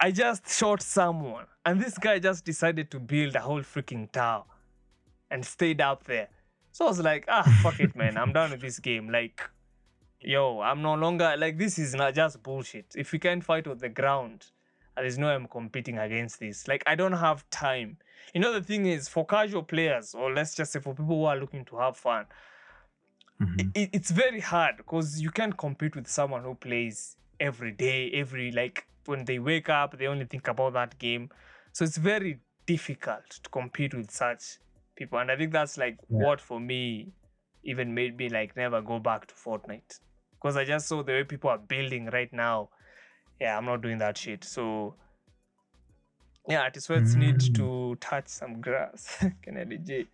I 0.00 0.10
just 0.10 0.48
shot 0.48 0.82
someone, 0.82 1.46
and 1.64 1.80
this 1.80 1.98
guy 1.98 2.18
just 2.18 2.44
decided 2.44 2.90
to 2.92 3.00
build 3.00 3.34
a 3.36 3.40
whole 3.40 3.62
freaking 3.62 4.10
tower 4.10 4.44
and 5.30 5.44
stayed 5.44 5.80
up 5.80 6.04
there. 6.04 6.28
So 6.72 6.84
I 6.86 6.88
was 6.88 7.00
like, 7.00 7.24
ah, 7.28 7.42
fuck 7.62 7.80
it, 7.80 7.94
man. 7.96 8.16
I'm 8.16 8.32
done 8.32 8.50
with 8.50 8.60
this 8.60 8.78
game. 8.80 9.08
Like, 9.08 9.42
yo, 10.20 10.60
I'm 10.60 10.82
no 10.82 10.94
longer 10.94 11.34
like 11.38 11.58
this 11.58 11.78
is 11.78 11.94
not 11.94 12.14
just 12.14 12.42
bullshit. 12.42 12.86
If 12.96 13.12
we 13.12 13.18
can't 13.18 13.42
fight 13.44 13.66
on 13.66 13.78
the 13.78 13.88
ground, 13.88 14.46
uh, 14.96 15.00
there's 15.02 15.18
no 15.18 15.26
way 15.28 15.34
I'm 15.34 15.46
competing 15.46 15.98
against 15.98 16.40
this. 16.40 16.68
Like, 16.68 16.82
I 16.86 16.94
don't 16.94 17.12
have 17.12 17.48
time. 17.50 17.98
You 18.34 18.40
know, 18.40 18.52
the 18.52 18.62
thing 18.62 18.86
is, 18.86 19.08
for 19.08 19.24
casual 19.24 19.62
players, 19.62 20.14
or 20.14 20.32
let's 20.32 20.54
just 20.54 20.72
say 20.72 20.80
for 20.80 20.94
people 20.94 21.06
who 21.18 21.24
are 21.24 21.36
looking 21.36 21.64
to 21.66 21.76
have 21.78 21.96
fun, 21.96 22.26
Mhm. 23.40 23.70
it, 23.74 23.90
it's 23.92 24.10
very 24.10 24.40
hard 24.40 24.76
because 24.76 25.20
you 25.20 25.30
can't 25.30 25.56
compete 25.56 25.96
with 25.96 26.06
someone 26.06 26.42
who 26.42 26.54
plays 26.54 27.16
every 27.40 27.72
day, 27.72 28.10
every 28.12 28.52
like 28.52 28.86
when 29.06 29.24
they 29.24 29.38
wake 29.38 29.68
up, 29.68 29.98
they 29.98 30.06
only 30.06 30.24
think 30.24 30.48
about 30.48 30.72
that 30.74 30.98
game. 30.98 31.30
So 31.72 31.84
it's 31.84 31.96
very 31.96 32.40
difficult 32.66 33.28
to 33.42 33.50
compete 33.50 33.94
with 33.94 34.10
such 34.10 34.58
people. 34.96 35.18
And 35.18 35.30
I 35.30 35.36
think 35.36 35.52
that's 35.52 35.76
like 35.76 35.98
Yeah. 36.08 36.18
what 36.20 36.40
for 36.40 36.60
me 36.60 37.12
even 37.64 37.94
made 37.94 38.16
me 38.16 38.28
like 38.28 38.56
never 38.56 38.80
go 38.80 38.98
back 38.98 39.26
to 39.26 39.34
Fortnite. 39.34 39.98
Because 40.32 40.56
I 40.56 40.64
just 40.64 40.86
saw 40.86 41.02
the 41.02 41.12
way 41.12 41.24
people 41.24 41.50
are 41.50 41.58
building 41.58 42.06
right 42.06 42.32
now. 42.32 42.70
Yeah, 43.40 43.58
I'm 43.58 43.64
not 43.64 43.82
doing 43.82 43.98
that 43.98 44.16
shit. 44.16 44.44
So 44.44 44.94
yeah, 46.48 46.62
artists 46.62 46.90
need 47.16 47.36
Mm. 47.38 47.54
to 47.54 47.96
touch 48.00 48.28
some 48.28 48.60
grass. 48.60 49.24
Kennedy 49.42 49.78
J. 49.78 50.06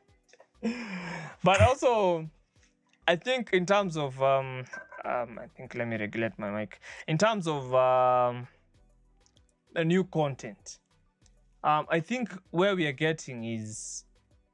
But 1.42 1.60
also 1.60 2.28
I 3.08 3.16
think 3.16 3.50
in 3.52 3.66
terms 3.66 3.96
of 3.96 4.20
um, 4.22 4.64
um 5.04 5.38
I 5.40 5.46
think 5.56 5.74
let 5.74 5.88
me 5.88 5.96
regulate 5.96 6.38
my 6.38 6.50
mic. 6.50 6.80
In 7.08 7.18
terms 7.18 7.46
of 7.48 7.74
um 7.74 8.46
the 9.72 9.84
new 9.84 10.04
content, 10.04 10.78
um 11.64 11.86
I 11.88 12.00
think 12.00 12.32
where 12.50 12.76
we 12.76 12.86
are 12.86 12.92
getting 12.92 13.44
is 13.44 14.04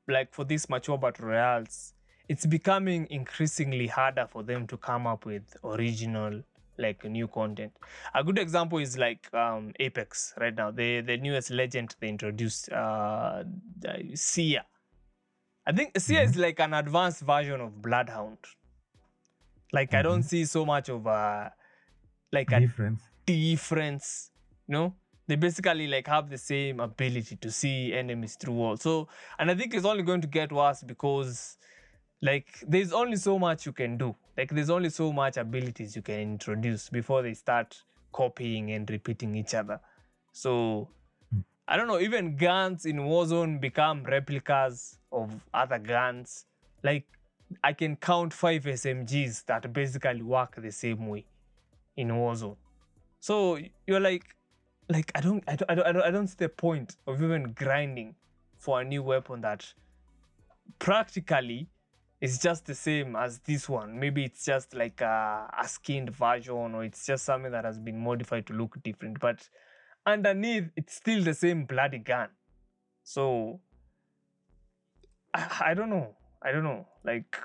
like 0.08 0.32
for 0.32 0.44
these 0.44 0.68
mature 0.70 0.96
battle 0.96 1.26
royales, 1.26 1.92
it's 2.28 2.46
becoming 2.46 3.06
increasingly 3.10 3.88
harder 3.88 4.26
for 4.30 4.42
them 4.42 4.66
to 4.68 4.76
come 4.76 5.06
up 5.06 5.26
with 5.26 5.56
original 5.64 6.42
like 6.78 7.04
new 7.04 7.28
content. 7.28 7.72
A 8.14 8.22
good 8.24 8.38
example 8.38 8.78
is 8.78 8.96
like 8.98 9.32
um 9.34 9.72
Apex 9.80 10.34
right 10.38 10.54
now. 10.54 10.70
The 10.70 11.00
the 11.00 11.16
newest 11.16 11.50
legend 11.50 11.96
they 12.00 12.08
introduced, 12.08 12.70
uh 12.72 13.44
the 13.78 14.12
Seer. 14.14 14.62
I 15.66 15.72
think 15.72 15.98
Seer 15.98 16.22
is 16.22 16.36
like 16.36 16.60
an 16.60 16.74
advanced 16.74 17.22
version 17.22 17.60
of 17.60 17.82
Bloodhound. 17.82 18.38
Like 19.72 19.94
I 19.94 20.02
don't 20.02 20.22
see 20.22 20.44
so 20.44 20.64
much 20.64 20.88
of 20.88 21.06
uh 21.06 21.50
like 22.32 22.52
a 22.52 22.60
difference. 22.60 23.02
difference 23.26 24.30
you 24.68 24.72
know 24.72 24.94
they 25.28 25.36
basically 25.36 25.86
like 25.86 26.06
have 26.06 26.30
the 26.30 26.38
same 26.38 26.80
ability 26.80 27.36
to 27.36 27.50
see 27.50 27.92
enemies 27.92 28.36
through 28.36 28.54
walls 28.54 28.82
so 28.82 29.08
and 29.38 29.50
i 29.50 29.54
think 29.54 29.74
it's 29.74 29.84
only 29.84 30.02
going 30.02 30.20
to 30.20 30.26
get 30.28 30.52
worse 30.52 30.82
because 30.82 31.58
like 32.22 32.46
there's 32.66 32.92
only 32.92 33.16
so 33.16 33.38
much 33.38 33.66
you 33.66 33.72
can 33.72 33.96
do 33.96 34.14
like 34.36 34.50
there's 34.50 34.70
only 34.70 34.90
so 34.90 35.12
much 35.12 35.36
abilities 35.36 35.96
you 35.96 36.02
can 36.02 36.20
introduce 36.20 36.88
before 36.88 37.22
they 37.22 37.34
start 37.34 37.82
copying 38.12 38.70
and 38.72 38.88
repeating 38.90 39.34
each 39.34 39.54
other. 39.54 39.80
So 40.32 40.88
hmm. 41.30 41.40
i 41.68 41.76
don't 41.76 41.88
know 41.88 42.00
even 42.00 42.36
guns 42.36 42.86
in 42.86 42.96
warzone 42.96 43.60
become 43.60 44.04
replicas 44.04 44.98
of 45.12 45.32
other 45.54 45.78
guns. 45.78 46.46
Like 46.82 47.04
i 47.62 47.72
can 47.72 47.96
count 47.96 48.32
five 48.32 48.64
smgs 48.64 49.44
that 49.46 49.72
basically 49.72 50.22
work 50.22 50.56
the 50.56 50.72
same 50.72 51.08
way 51.08 51.24
in 51.96 52.08
warzone. 52.08 52.56
So 53.20 53.58
you're 53.86 54.00
like 54.00 54.36
like 54.88 55.10
I 55.14 55.20
don't, 55.20 55.42
I 55.48 55.56
don't, 55.56 55.70
I 55.70 55.74
don't, 55.74 55.86
I 55.86 55.92
don't, 55.92 56.02
I 56.02 56.10
don't 56.10 56.28
see 56.28 56.36
the 56.38 56.48
point 56.48 56.96
of 57.06 57.22
even 57.22 57.52
grinding 57.52 58.14
for 58.58 58.80
a 58.80 58.84
new 58.84 59.02
weapon 59.02 59.40
that 59.40 59.72
practically 60.78 61.68
is 62.20 62.38
just 62.38 62.66
the 62.66 62.74
same 62.74 63.14
as 63.16 63.38
this 63.40 63.68
one. 63.68 63.98
Maybe 63.98 64.24
it's 64.24 64.44
just 64.44 64.74
like 64.74 65.00
a, 65.00 65.48
a 65.60 65.68
skinned 65.68 66.10
version, 66.10 66.74
or 66.74 66.84
it's 66.84 67.04
just 67.06 67.24
something 67.24 67.52
that 67.52 67.64
has 67.64 67.78
been 67.78 67.98
modified 67.98 68.46
to 68.46 68.52
look 68.52 68.82
different. 68.82 69.20
But 69.20 69.48
underneath, 70.06 70.70
it's 70.76 70.94
still 70.94 71.22
the 71.22 71.34
same 71.34 71.64
bloody 71.64 71.98
gun. 71.98 72.28
So 73.04 73.60
I, 75.34 75.46
I 75.66 75.74
don't 75.74 75.90
know. 75.90 76.14
I 76.42 76.52
don't 76.52 76.64
know. 76.64 76.86
Like 77.04 77.36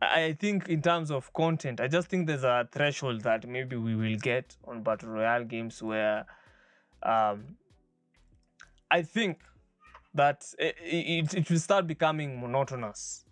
I 0.00 0.36
think 0.38 0.68
in 0.68 0.82
terms 0.82 1.10
of 1.10 1.32
content, 1.32 1.80
I 1.80 1.88
just 1.88 2.08
think 2.08 2.26
there's 2.26 2.44
a 2.44 2.68
threshold 2.70 3.22
that 3.22 3.48
maybe 3.48 3.76
we 3.76 3.96
will 3.96 4.16
get 4.16 4.56
on 4.64 4.82
battle 4.82 5.10
royale 5.10 5.44
games 5.44 5.82
where 5.82 6.26
um, 7.02 7.56
I 8.90 9.02
think 9.02 9.40
that 10.14 10.46
it, 10.58 10.76
it, 10.80 11.34
it 11.34 11.50
will 11.50 11.58
start 11.58 11.86
becoming 11.86 12.40
monotonous. 12.40 13.25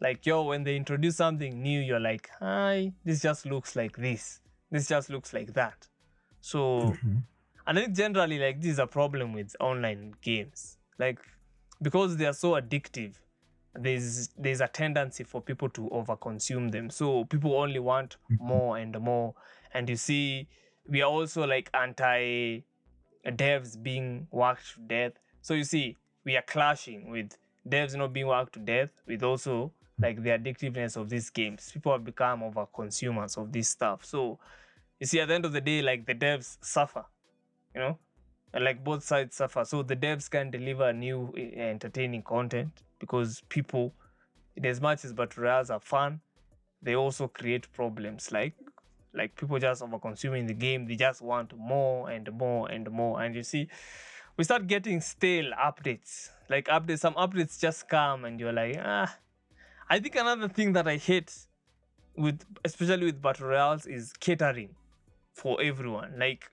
Like 0.00 0.24
yo, 0.24 0.42
when 0.42 0.64
they 0.64 0.76
introduce 0.76 1.16
something 1.16 1.60
new, 1.62 1.80
you're 1.80 2.00
like, 2.00 2.30
hi, 2.38 2.92
this 3.04 3.20
just 3.20 3.46
looks 3.46 3.76
like 3.76 3.96
this. 3.96 4.40
This 4.70 4.88
just 4.88 5.10
looks 5.10 5.32
like 5.32 5.52
that. 5.54 5.88
So, 6.40 6.58
mm-hmm. 6.58 7.16
and 7.66 7.78
I 7.78 7.82
think 7.82 7.96
generally 7.96 8.38
like 8.38 8.60
this 8.60 8.72
is 8.72 8.78
a 8.78 8.86
problem 8.86 9.32
with 9.32 9.54
online 9.60 10.14
games. 10.22 10.78
Like 10.98 11.18
because 11.82 12.16
they 12.16 12.26
are 12.26 12.32
so 12.32 12.52
addictive, 12.52 13.14
there's 13.74 14.28
there's 14.36 14.60
a 14.60 14.68
tendency 14.68 15.24
for 15.24 15.40
people 15.40 15.68
to 15.68 15.88
overconsume 15.90 16.70
them 16.70 16.90
so 16.90 17.24
people 17.26 17.54
only 17.54 17.78
want 17.78 18.16
mm-hmm. 18.30 18.46
more 18.46 18.78
and 18.78 18.98
more 19.00 19.34
and 19.74 19.88
you 19.88 19.96
see 19.96 20.48
we 20.88 21.02
are 21.02 21.10
also 21.10 21.46
like 21.46 21.70
anti 21.74 22.60
devs 23.26 23.80
being 23.80 24.26
worked 24.30 24.74
to 24.74 24.80
death 24.80 25.12
so 25.40 25.54
you 25.54 25.64
see 25.64 25.96
we 26.24 26.36
are 26.36 26.42
clashing 26.42 27.10
with 27.10 27.36
devs 27.68 27.94
not 27.96 28.12
being 28.12 28.26
worked 28.26 28.54
to 28.54 28.58
death 28.58 28.90
with 29.06 29.22
also 29.22 29.72
like 30.00 30.22
the 30.22 30.30
addictiveness 30.30 30.96
of 30.96 31.08
these 31.08 31.30
games. 31.30 31.70
People 31.72 31.92
have 31.92 32.04
become 32.04 32.42
over 32.42 32.66
consumers 32.66 33.36
of 33.36 33.52
this 33.52 33.68
stuff. 33.68 34.04
So 34.04 34.38
you 34.98 35.06
see 35.06 35.20
at 35.20 35.28
the 35.28 35.34
end 35.34 35.44
of 35.44 35.52
the 35.52 35.60
day 35.60 35.82
like 35.82 36.06
the 36.06 36.14
devs 36.14 36.58
suffer 36.62 37.04
you 37.74 37.80
know? 37.80 37.98
And 38.52 38.64
like 38.64 38.82
both 38.82 39.04
sides 39.04 39.36
suffer. 39.36 39.64
So 39.64 39.82
the 39.82 39.96
devs 39.96 40.28
can 40.28 40.50
deliver 40.50 40.92
new 40.92 41.32
eh, 41.36 41.60
entertaining 41.60 42.22
content 42.22 42.82
because 42.98 43.42
people 43.48 43.94
in 44.56 44.66
as 44.66 44.80
much 44.80 45.04
as 45.04 45.12
battle 45.12 45.44
royales 45.44 45.70
are 45.70 45.80
fun 45.80 46.20
they 46.82 46.94
also 46.96 47.28
create 47.28 47.70
problems. 47.72 48.32
Like 48.32 48.54
like 49.12 49.36
people 49.36 49.58
just 49.58 49.82
over 49.82 49.98
consuming 49.98 50.46
the 50.46 50.54
game. 50.54 50.86
They 50.86 50.96
just 50.96 51.20
want 51.20 51.56
more 51.56 52.10
and 52.10 52.30
more 52.32 52.70
and 52.70 52.90
more. 52.90 53.20
And 53.22 53.34
you 53.34 53.42
see 53.42 53.68
we 54.36 54.44
start 54.44 54.66
getting 54.66 55.00
stale 55.00 55.50
updates. 55.52 56.30
Like 56.48 56.66
updates 56.68 57.00
some 57.00 57.14
updates 57.14 57.60
just 57.60 57.88
come 57.88 58.24
and 58.24 58.40
you're 58.40 58.52
like 58.52 58.78
ah 58.82 59.14
i 59.90 59.98
think 60.00 60.16
another 60.16 60.48
thing 60.48 60.72
that 60.72 60.88
i 60.88 60.96
hate 60.96 61.34
with 62.16 62.44
especially 62.64 63.04
with 63.06 63.20
battle 63.20 63.48
royales 63.48 63.86
is 63.86 64.12
catering 64.14 64.70
for 65.34 65.60
everyone 65.62 66.12
like 66.18 66.50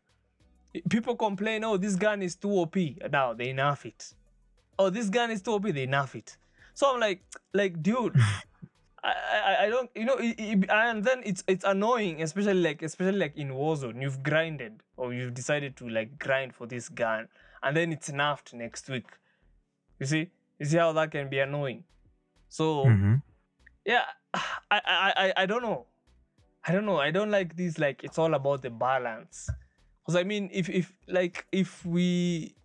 people 0.90 1.16
complain, 1.16 1.64
oh, 1.64 1.78
this 1.78 1.96
gun 1.96 2.22
is 2.22 2.36
too 2.36 2.52
OP. 2.52 2.76
Now 3.12 3.34
they 3.34 3.48
nerf 3.54 3.86
it. 3.86 4.14
Oh, 4.78 4.90
this 4.90 5.10
gun 5.10 5.32
is 5.32 5.42
too 5.42 5.54
OP. 5.54 5.64
They 5.64 5.88
nerf 5.88 6.14
it. 6.16 6.38
So 6.74 6.94
I'm 6.94 7.00
like, 7.00 7.22
like, 7.54 7.82
dude, 7.82 8.16
I, 9.04 9.14
I, 9.34 9.66
I 9.66 9.70
don't, 9.70 9.90
you 9.96 10.06
know, 10.06 10.18
it, 10.18 10.36
it- 10.38 10.70
and 10.70 11.04
then 11.04 11.22
it's 11.26 11.44
it's 11.48 11.64
annoying, 11.64 12.22
especially 12.22 12.56
like, 12.62 12.82
especially 12.84 13.18
like 13.18 13.36
in 13.38 13.50
Warzone, 13.50 14.02
you've 14.02 14.22
grinded 14.22 14.84
or 14.98 15.14
you've 15.14 15.34
decided 15.34 15.76
to 15.78 15.90
like 15.90 16.20
grind 16.20 16.54
for 16.54 16.68
this 16.68 16.90
gun, 16.90 17.28
and 17.64 17.76
then 17.76 17.92
it's 17.92 18.12
nerfed 18.12 18.54
next 18.54 18.88
week. 18.90 19.08
You 20.00 20.06
see, 20.06 20.30
you 20.60 20.66
see 20.66 20.78
how 20.78 20.92
that 20.94 21.12
can 21.12 21.30
be 21.30 21.40
annoying. 21.40 21.86
So 22.50 22.86
Mhm. 22.86 23.22
yeah, 23.86 24.06
I, 24.34 24.42
I, 24.72 25.14
I, 25.18 25.34
I 25.44 25.46
don't 25.46 25.62
know. 25.64 25.88
I 26.66 26.72
don't 26.74 26.86
know. 26.86 26.98
I 27.00 27.12
don't 27.12 27.32
like 27.32 27.56
this. 27.56 27.80
Like 27.80 28.04
it's 28.04 28.18
all 28.18 28.34
about 28.34 28.62
the 28.62 28.70
balance. 28.70 29.50
Because 30.02 30.16
I 30.18 30.24
mean, 30.24 30.50
if 30.54 30.70
if 30.70 30.94
like 31.08 31.48
if 31.52 31.86
we, 31.86 32.56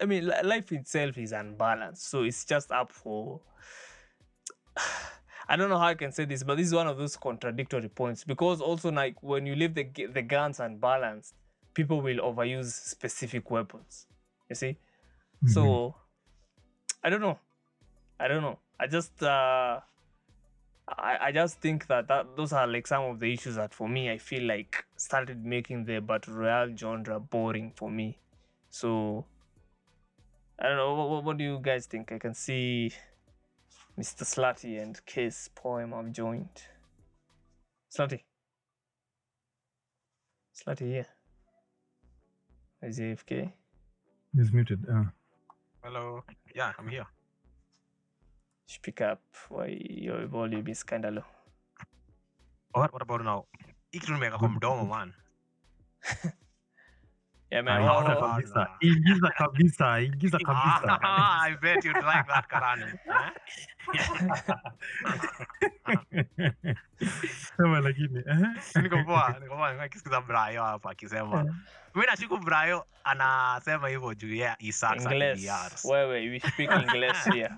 I 0.00 0.06
mean, 0.06 0.26
life 0.26 0.72
itself 0.72 1.18
is 1.18 1.32
unbalanced, 1.32 2.08
so 2.10 2.22
it's 2.24 2.44
just 2.44 2.72
up 2.72 2.92
for. 2.92 3.42
I 5.48 5.56
don't 5.56 5.68
know 5.70 5.78
how 5.78 5.86
I 5.86 5.94
can 5.94 6.10
say 6.12 6.24
this, 6.24 6.42
but 6.42 6.56
this 6.56 6.66
is 6.66 6.74
one 6.74 6.88
of 6.88 6.98
those 6.98 7.16
contradictory 7.16 7.88
points 7.88 8.24
because 8.24 8.60
also 8.60 8.90
like 8.90 9.22
when 9.22 9.46
you 9.46 9.54
leave 9.54 9.74
the 9.74 9.84
the 10.12 10.22
guns 10.22 10.58
unbalanced, 10.60 11.34
people 11.74 12.00
will 12.00 12.18
overuse 12.18 12.72
specific 12.72 13.50
weapons. 13.50 14.06
You 14.48 14.56
see, 14.56 14.78
so 15.44 15.96
I 17.02 17.10
don't 17.10 17.20
know. 17.20 17.38
I 18.20 18.28
don't 18.28 18.42
know. 18.42 18.58
I 18.78 18.86
just 18.86 19.22
uh 19.22 19.80
I, 20.88 21.18
I 21.20 21.32
just 21.32 21.60
think 21.60 21.88
that, 21.88 22.06
that 22.08 22.36
those 22.36 22.52
are 22.52 22.66
like 22.66 22.86
some 22.86 23.04
of 23.04 23.18
the 23.18 23.32
issues 23.32 23.56
that 23.56 23.74
for 23.74 23.88
me 23.88 24.10
I 24.10 24.18
feel 24.18 24.42
like 24.42 24.84
started 24.96 25.44
making 25.44 25.84
the 25.84 26.00
battle 26.00 26.34
royale 26.34 26.76
genre 26.76 27.18
boring 27.18 27.72
for 27.74 27.90
me. 27.90 28.18
So 28.70 29.24
I 30.58 30.68
don't 30.68 30.76
know. 30.76 30.94
What, 30.94 31.08
what, 31.10 31.24
what 31.24 31.36
do 31.38 31.44
you 31.44 31.58
guys 31.60 31.86
think? 31.86 32.12
I 32.12 32.18
can 32.18 32.34
see 32.34 32.92
Mr. 33.98 34.22
Slutty 34.22 34.80
and 34.82 35.04
Case 35.06 35.50
Poem 35.54 35.92
have 35.92 36.12
joined. 36.12 36.62
Slutty. 37.94 38.20
Slutty 40.54 40.86
here. 40.86 41.06
Is 42.82 42.98
he 42.98 43.04
AFK? 43.04 43.52
He's 44.34 44.52
muted. 44.52 44.84
Uh, 44.88 45.04
Hello. 45.82 46.22
Yeah, 46.54 46.72
I'm 46.78 46.88
here. 46.88 47.06
Speak 48.66 49.00
up. 49.00 49.20
Why 49.48 49.78
your 49.90 50.26
volume 50.26 50.68
is 50.70 50.82
kind 50.84 51.04
of 51.04 51.14
low. 51.14 51.24
What, 52.72 52.92
what 52.92 53.02
about 53.02 53.22
now? 53.24 53.44
Hii 53.90 53.98
kitu 54.00 54.12
nimeweka 54.12 54.38
kwa 54.38 54.48
mdomo 54.48 54.84
man. 54.86 55.12
Yeah, 57.50 57.64
man. 57.64 57.82
how- 57.82 58.00
ingiza 58.02 58.14
how- 58.14 58.32
kabisa. 58.32 58.68
Ingiza 58.80 59.28
kabisa. 59.30 60.00
Ingiza 60.00 60.38
kabisa. 60.46 60.98
Ah, 61.02 61.42
I 61.46 61.56
bet 61.56 61.84
you'd 61.84 61.96
like 61.96 62.26
that 62.28 62.48
Karani. 62.48 62.92
Sema 67.56 67.80
lakini. 67.80 68.18
eh? 68.18 68.82
Niko 68.82 69.04
poa, 69.04 69.36
niko 69.40 69.56
poa, 69.56 69.72
nikisikiza 69.82 70.20
Brayo 70.20 70.64
hapa 70.64 70.90
akisema. 70.90 71.42
Mimi 71.94 72.06
nashuku 72.06 72.38
Brayo 72.38 72.86
anasema 73.04 73.88
hivyo 73.88 74.14
juu 74.14 74.34
ya 74.34 74.56
Isaac 74.58 75.00
English. 75.00 75.48
Wait. 75.84 76.30
We 76.32 76.40
speak 76.40 76.70
English 76.70 77.24
here. 77.24 77.54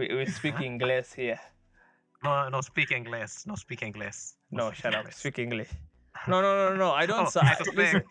We, 0.00 0.14
we 0.16 0.26
speak 0.26 0.60
English 0.70 1.12
here. 1.14 1.40
No, 2.24 2.48
no, 2.48 2.60
speak 2.62 2.90
English. 2.92 3.46
No, 3.46 3.54
speak 3.54 3.82
English. 3.82 4.16
No, 4.50 4.68
speak 4.70 4.80
shut 4.80 4.94
up. 4.94 5.12
Speak 5.12 5.38
English. 5.38 5.68
No, 6.28 6.42
no, 6.42 6.50
no, 6.68 6.76
no. 6.76 6.90
I 6.92 7.06
don't. 7.06 7.34
Oh, 7.34 7.40
I 7.40 7.56
listen. 7.74 8.02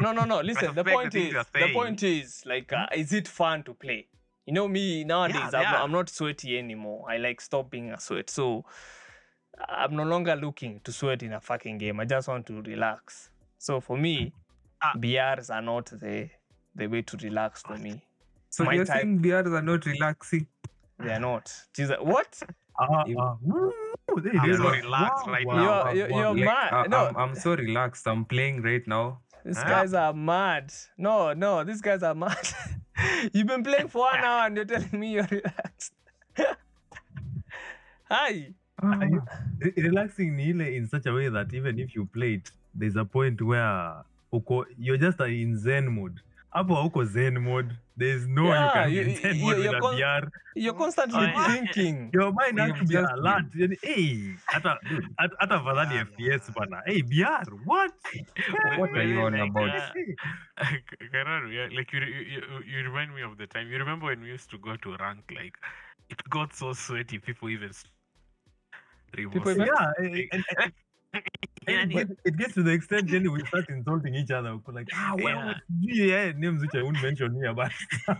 No, 0.00 0.12
no, 0.12 0.24
no. 0.24 0.40
Listen. 0.40 0.74
The 0.74 0.82
suspect 0.82 0.86
the 0.86 0.92
point 0.92 1.14
is, 1.14 1.32
the 1.52 1.72
point 1.74 2.02
is, 2.02 2.42
like, 2.46 2.72
uh, 2.72 2.86
is 2.94 3.12
it 3.12 3.28
fun 3.28 3.62
to 3.64 3.74
play? 3.74 4.06
You 4.46 4.54
know 4.54 4.66
me 4.66 5.04
nowadays. 5.04 5.50
they 5.50 5.58
I'm, 5.58 5.64
not. 5.72 5.80
I'm 5.82 5.92
not 5.92 6.08
sweaty 6.08 6.56
anymore. 6.58 7.04
I 7.10 7.18
like 7.18 7.42
stop 7.42 7.68
being 7.70 7.90
a 7.90 8.00
sweat. 8.00 8.30
So 8.30 8.64
I'm 9.68 9.94
no 9.94 10.04
longer 10.04 10.36
looking 10.36 10.80
to 10.84 10.92
sweat 10.92 11.22
in 11.22 11.32
a 11.34 11.40
fucking 11.40 11.76
game. 11.78 12.00
I 12.00 12.06
just 12.06 12.28
want 12.28 12.46
to 12.46 12.62
relax. 12.62 13.28
So 13.58 13.80
for 13.80 13.98
me, 13.98 14.32
Ah. 14.80 14.92
BRs 14.96 15.50
are 15.54 15.62
not 15.62 15.86
the 15.86 16.30
the 16.74 16.86
way 16.86 17.02
to 17.02 17.16
relax 17.18 17.62
for 17.62 17.76
me. 17.76 18.00
So 18.48 18.64
My 18.64 18.74
you're 18.74 18.86
type- 18.86 19.02
saying 19.02 19.20
BRs 19.20 19.52
are 19.52 19.62
not 19.62 19.84
relaxing? 19.84 20.46
They 20.98 21.12
are 21.12 21.20
not. 21.20 21.52
Jesus, 21.74 21.96
what? 22.00 22.40
Ah, 22.78 23.04
You- 23.06 23.18
ah. 23.18 23.36
Woo, 23.42 23.72
there 24.20 24.32
I'm 24.40 24.50
is. 24.50 24.56
so 24.58 24.70
relaxed 24.70 25.26
right 25.26 25.46
wow, 25.46 25.56
now. 25.56 25.84
wow, 25.84 25.92
You're- 25.92 26.14
you're. 26.14 26.34
Like, 26.34 26.44
mad. 26.44 26.72
I, 26.72 26.86
No. 26.86 27.06
I'm, 27.08 27.16
I'm 27.16 27.34
so 27.34 27.54
relaxed. 27.56 28.06
I'm 28.08 28.24
playing 28.24 28.62
right 28.62 28.86
now. 28.86 29.20
These 29.44 29.58
Huh? 29.58 29.68
guys 29.68 29.92
are 29.94 30.12
mad. 30.14 30.72
No, 30.96 31.32
no, 31.34 31.64
these 31.64 31.80
guys 31.82 32.02
are 32.02 32.14
mad. 32.14 32.48
You've 33.32 33.46
been 33.46 33.62
playing 33.62 33.88
for 33.88 34.02
one 34.02 34.24
hour 34.24 34.46
and 34.46 34.56
you're 34.56 34.64
telling 34.64 34.98
me 34.98 35.12
you're 35.14 35.28
relaxed. 35.30 35.92
Hi. 38.10 38.54
Re- 38.82 39.72
relaxing 39.76 40.36
ni 40.36 40.50
ile 40.50 40.76
in 40.76 40.86
such 40.88 41.06
a 41.06 41.12
way 41.12 41.28
that 41.28 41.52
even 41.54 41.78
if 41.78 41.94
you 41.94 42.04
play 42.06 42.34
it 42.34 42.50
there's 42.74 42.96
a 42.96 43.04
point 43.04 43.40
where 43.40 44.04
you're 44.76 44.96
just 44.98 45.20
in 45.20 45.56
zen 45.56 45.88
mode 45.94 46.20
hapo 46.54 46.74
hauko 46.74 47.04
zen 47.04 47.38
mode. 47.38 47.74
There's 47.96 48.26
no 48.26 48.46
you 48.46 48.70
can 48.72 48.90
be 48.90 49.00
in 49.00 49.16
zen 49.16 49.40
mode 49.40 49.58
you're 49.58 49.72
with 49.72 49.84
a 49.84 49.96
VR 49.96 50.30
You're 50.56 50.74
constantly 50.74 51.26
Oh, 51.36 51.44
thinking. 51.52 52.10
your 52.14 52.32
mind 52.32 52.58
has 52.58 52.78
to 52.78 52.84
be 52.86 52.96
alert. 52.96 53.46
yani 53.54 53.76
hey 53.82 54.34
hata 54.46 54.78
hata- 55.18 56.06
fps 56.06 56.50
bana 56.54 56.82
hey 56.86 57.02
VR 57.02 57.46
what? 57.64 57.92
What 58.78 58.90
are 58.98 59.02
you 59.02 59.20
on 59.20 59.32
Like, 59.32 59.50
about? 59.50 59.68
uh, 60.58 60.64
Kararu, 61.12 61.52
yeah, 61.52 61.68
like 61.76 61.92
you, 61.92 62.00
you, 62.00 62.42
you, 62.66 62.78
remind 62.88 63.14
me 63.14 63.22
of 63.22 63.36
the 63.38 63.46
time. 63.46 63.68
You 63.68 63.78
remember 63.78 64.06
when 64.06 64.20
we 64.22 64.28
used 64.28 64.50
to 64.50 64.58
go 64.58 64.76
to 64.76 64.96
rank, 64.96 65.24
like 65.34 65.54
it 66.10 66.22
got 66.30 66.54
so 66.54 66.72
sweaty, 66.72 67.18
people 67.18 67.48
even 67.50 67.70
People 69.12 69.56
yeah 69.56 69.92
and, 69.98 70.14
and, 70.32 70.72
and, 71.66 71.68
Yeah, 71.68 71.80
and 71.82 71.92
yeah. 71.92 72.04
but 72.04 72.16
it 72.24 72.36
gets 72.36 72.54
to 72.54 72.62
the 72.62 72.72
extent 72.72 73.10
then 73.10 73.30
we 73.32 73.40
start 73.46 73.68
insulting 73.68 74.14
each 74.14 74.30
other 74.30 74.52
We're 74.66 74.74
like 74.74 74.88
ah 74.94 75.14
well 75.16 75.40
Yeah. 75.44 75.54
sijui, 75.80 76.10
eh, 76.12 76.32
names 76.36 76.60
which 76.62 76.74
I 76.74 76.82
won't 76.82 77.02
mention 77.02 77.34
here 77.40 77.54
but 77.54 77.72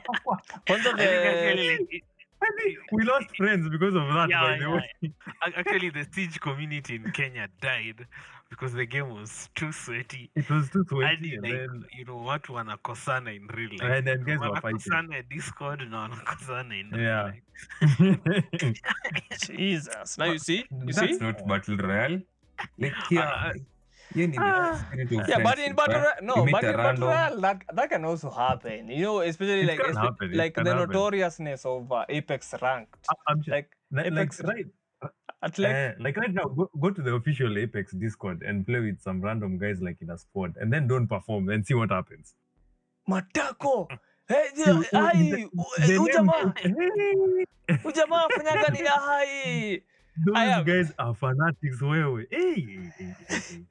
Kwanza 0.66 0.90
actually, 0.92 0.96
the 0.96 1.72
like, 1.72 1.88
it- 1.90 2.04
I 2.46 2.50
think 2.60 2.76
we 2.92 3.04
lost 3.04 3.28
friends 3.36 3.68
because 3.70 3.94
of 3.94 4.06
that 4.14 4.28
Yeah, 4.28 4.42
by 4.42 4.58
the 4.58 4.68
yeah, 4.68 4.74
way 4.76 5.12
actually, 5.60 5.90
the 5.90 6.04
siege 6.12 6.38
community 6.40 6.96
in 6.96 7.04
Kenya 7.12 7.48
died 7.60 8.06
because 8.50 8.74
the 8.74 8.84
game 8.84 9.08
was 9.08 9.48
too 9.54 9.72
sweaty. 9.72 10.30
it 10.36 10.50
was 10.50 10.68
too 10.68 10.84
sweaty 10.90 11.06
Hadi, 11.16 11.34
and 11.36 11.42
like, 11.42 11.52
then 11.52 11.84
you 11.98 12.04
know, 12.04 12.18
watu 12.18 12.52
wanakosana 12.54 13.30
in 13.34 13.46
real 13.56 13.70
life. 13.70 13.96
and 13.96 14.06
then 14.06 14.24
guys 14.24 14.38
were 14.40 14.60
fighting 14.60 14.92
wanakosana 14.92 15.22
Discord 15.30 15.80
na 15.90 15.98
wanakosana 16.08 16.74
in 16.80 16.90
real 16.90 17.02
Yeah. 17.02 17.32
life. 17.32 17.42
Jesus. 19.46 20.18
Now 20.18 20.26
you 20.32 20.38
see, 20.38 20.64
you 20.70 20.92
That's 20.92 21.18
see. 21.18 21.24
not 21.24 21.46
battle 21.46 21.76
royale. 21.76 22.20
Like 22.78 22.94
here, 23.08 23.22
Uh, 23.34 23.52
like, 23.52 23.62
you 24.14 24.26
need 24.28 24.38
the 24.38 25.24
Yeah, 25.28 25.38
but 25.42 25.58
in 25.58 25.74
friendship, 25.74 25.76
battle 25.76 26.04
eh? 26.06 26.20
no, 26.22 26.44
meet 26.44 26.52
but 26.52 26.64
a 26.64 26.70
in 26.70 26.76
battle 26.76 27.08
random- 27.08 27.40
that 27.40 27.64
that 27.76 27.88
can 27.90 28.04
also 28.04 28.30
happen. 28.30 28.88
You 28.88 29.02
know, 29.04 29.20
especially 29.20 29.62
It 29.62 29.66
like 29.70 29.80
can 29.80 29.94
espe- 29.94 30.02
happen, 30.06 30.32
like 30.42 30.54
the 30.54 30.64
happen. 30.64 30.88
notoriousness 30.88 31.64
of 31.64 31.90
uh, 31.92 32.04
Apex 32.08 32.54
ranked. 32.62 32.94
I'm 33.28 33.38
just, 33.42 33.48
Like 33.56 33.70
like, 33.90 34.04
like 34.06 34.12
Apex 34.12 34.40
right 34.44 34.66
at 35.42 35.58
like 35.58 35.72
Eh, 35.72 35.92
like 35.98 36.16
right 36.16 36.32
now, 36.32 36.44
go, 36.44 36.70
go 36.80 36.90
to 36.90 37.02
the 37.02 37.14
official 37.14 37.58
Apex 37.58 37.92
Discord 37.92 38.42
and 38.42 38.64
play 38.66 38.80
with 38.80 39.00
some 39.00 39.20
random 39.20 39.58
guys 39.58 39.82
like 39.82 39.98
in 40.00 40.10
a 40.10 40.18
squad, 40.18 40.56
and 40.60 40.72
then 40.72 40.86
don't 40.86 41.08
perform 41.08 41.48
and 41.48 41.66
see 41.66 41.74
what 41.74 41.90
happens. 41.90 42.34
Matako. 43.08 43.88
Hey, 44.26 44.44
You- 44.56 44.64
yeah, 44.64 44.72
you- 44.72 44.98
ai, 44.98 45.12
the- 45.12 45.40
u- 45.40 45.50
the 45.78 45.86
name- 45.88 46.02
ujamaa, 46.04 46.58
Hey, 46.58 47.78
ujamaa 47.88 48.20
afanyaga 48.28 48.68
ni 48.72 48.78
hai. 48.88 49.82
Those 50.26 50.36
I 50.36 50.44
am- 50.46 50.64
guys 50.64 50.92
are 50.98 51.14
fanatics. 51.14 51.80
Wewe, 51.80 52.26
hey, 52.30 52.90
i- 53.00 53.04
i- 53.04 53.64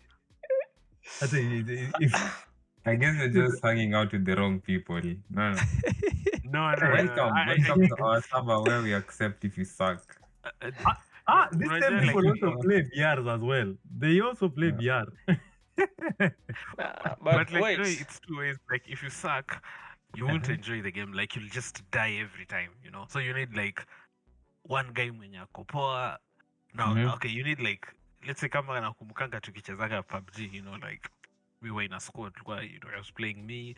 if- 2.00 2.48
I 2.86 2.96
guess 2.96 3.16
you're 3.16 3.30
just 3.48 3.64
hanging 3.64 3.94
out 3.94 4.12
with 4.12 4.26
the 4.26 4.36
wrong 4.36 4.60
people. 4.60 5.00
No. 5.30 5.54
no, 6.44 6.72
no, 6.72 6.76
no, 6.76 6.91
welcome, 6.91 7.34
I- 7.34 7.54
I- 7.54 7.56
welcome 7.58 7.88
to 7.88 8.04
our 8.04 8.22
server 8.22 8.62
where 8.62 8.82
we 8.82 8.94
accept 8.94 9.46
if 9.46 9.58
you 9.58 9.64
suck. 9.66 10.04
uh, 10.44 10.72
ah, 11.28 11.48
these 11.54 11.70
Right 11.70 11.84
same 11.84 12.00
people 12.02 12.24
like- 12.24 12.44
also 12.44 12.58
play 12.64 12.84
BRs 12.84 13.28
as 13.36 13.41
well. 13.41 13.74
They 13.98 14.20
also 14.20 14.50
play 14.50 14.74
Yeah. 14.80 15.04
BR. 15.26 15.38
Nah, 16.20 16.30
but, 16.78 17.22
but 17.24 17.52
like 17.52 17.62
wait, 17.64 17.72
you 17.72 17.84
know, 17.84 17.89
it's 17.89 18.20
two 18.20 18.38
ways. 18.38 18.58
Like 18.70 18.84
if 18.88 19.02
you 19.02 19.10
suck, 19.10 19.64
you 20.16 20.26
won't 20.28 20.48
enjoy 20.50 20.82
the 20.82 20.91
game. 20.91 21.14
Like 21.14 21.36
you'll 21.36 21.50
just 21.50 21.89
die 21.91 22.18
every 22.22 22.46
time. 22.46 22.70
You 22.84 22.91
know. 22.91 23.06
So 23.10 23.20
you 23.20 23.34
need 23.34 23.56
like 23.56 23.86
one 24.64 24.91
game 24.94 25.14
guy 25.14 25.18
mwenye 25.18 25.39
ako 25.41 25.64
poa. 26.78 26.86
mm 26.88 26.94
-hmm. 26.96 27.14
okay. 27.14 27.32
You 27.32 27.44
need 27.44 27.60
like 27.60 27.88
let's 28.26 28.40
say 28.40 28.50
kama 28.50 28.80
nakumbukanga 28.82 29.42
tukichezaga 29.42 30.04
PUBG. 30.04 30.40
You 30.54 30.62
know, 30.62 30.76
like 30.90 31.10
we 31.62 31.72
were 31.72 31.86
in 31.86 31.94
a 31.94 32.00
squad. 32.00 32.34
tulikuwa, 32.34 32.64
You 32.64 32.80
know, 32.80 32.92
I 32.92 32.98
was 32.98 33.12
playing 33.14 33.46
me, 33.46 33.76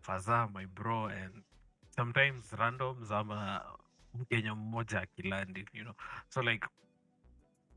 Faza, 0.00 0.48
my 0.54 0.66
bro, 0.66 1.06
and 1.06 1.42
sometimes 1.96 2.52
randoms 2.52 3.10
ama 3.10 3.64
Mkenya 4.14 4.54
mmoja 4.54 5.00
akilandi. 5.00 5.66
You 5.72 5.82
know. 5.82 5.94
So 6.28 6.40
like 6.42 6.68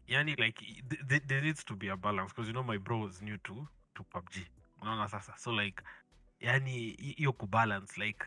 yani 0.08 0.36
like 0.36 0.66
th- 0.90 1.08
th- 1.08 1.28
there 1.28 1.42
needs 1.42 1.64
to 1.64 1.76
be 1.76 1.90
a 1.90 1.98
balance 1.98 2.34
because 2.34 2.48
you 2.48 2.54
know 2.54 2.64
my 2.64 2.78
bro 2.78 3.08
is 3.08 3.22
new 3.22 3.38
to 3.38 3.68
to 3.96 4.04
PUBG 4.04 4.46
unaona 4.82 5.08
sasa 5.08 5.38
so 5.38 5.52
like 5.52 5.84
yani 6.40 6.72
hiyo 7.18 7.34
kubalance 7.34 8.02
like 8.06 8.26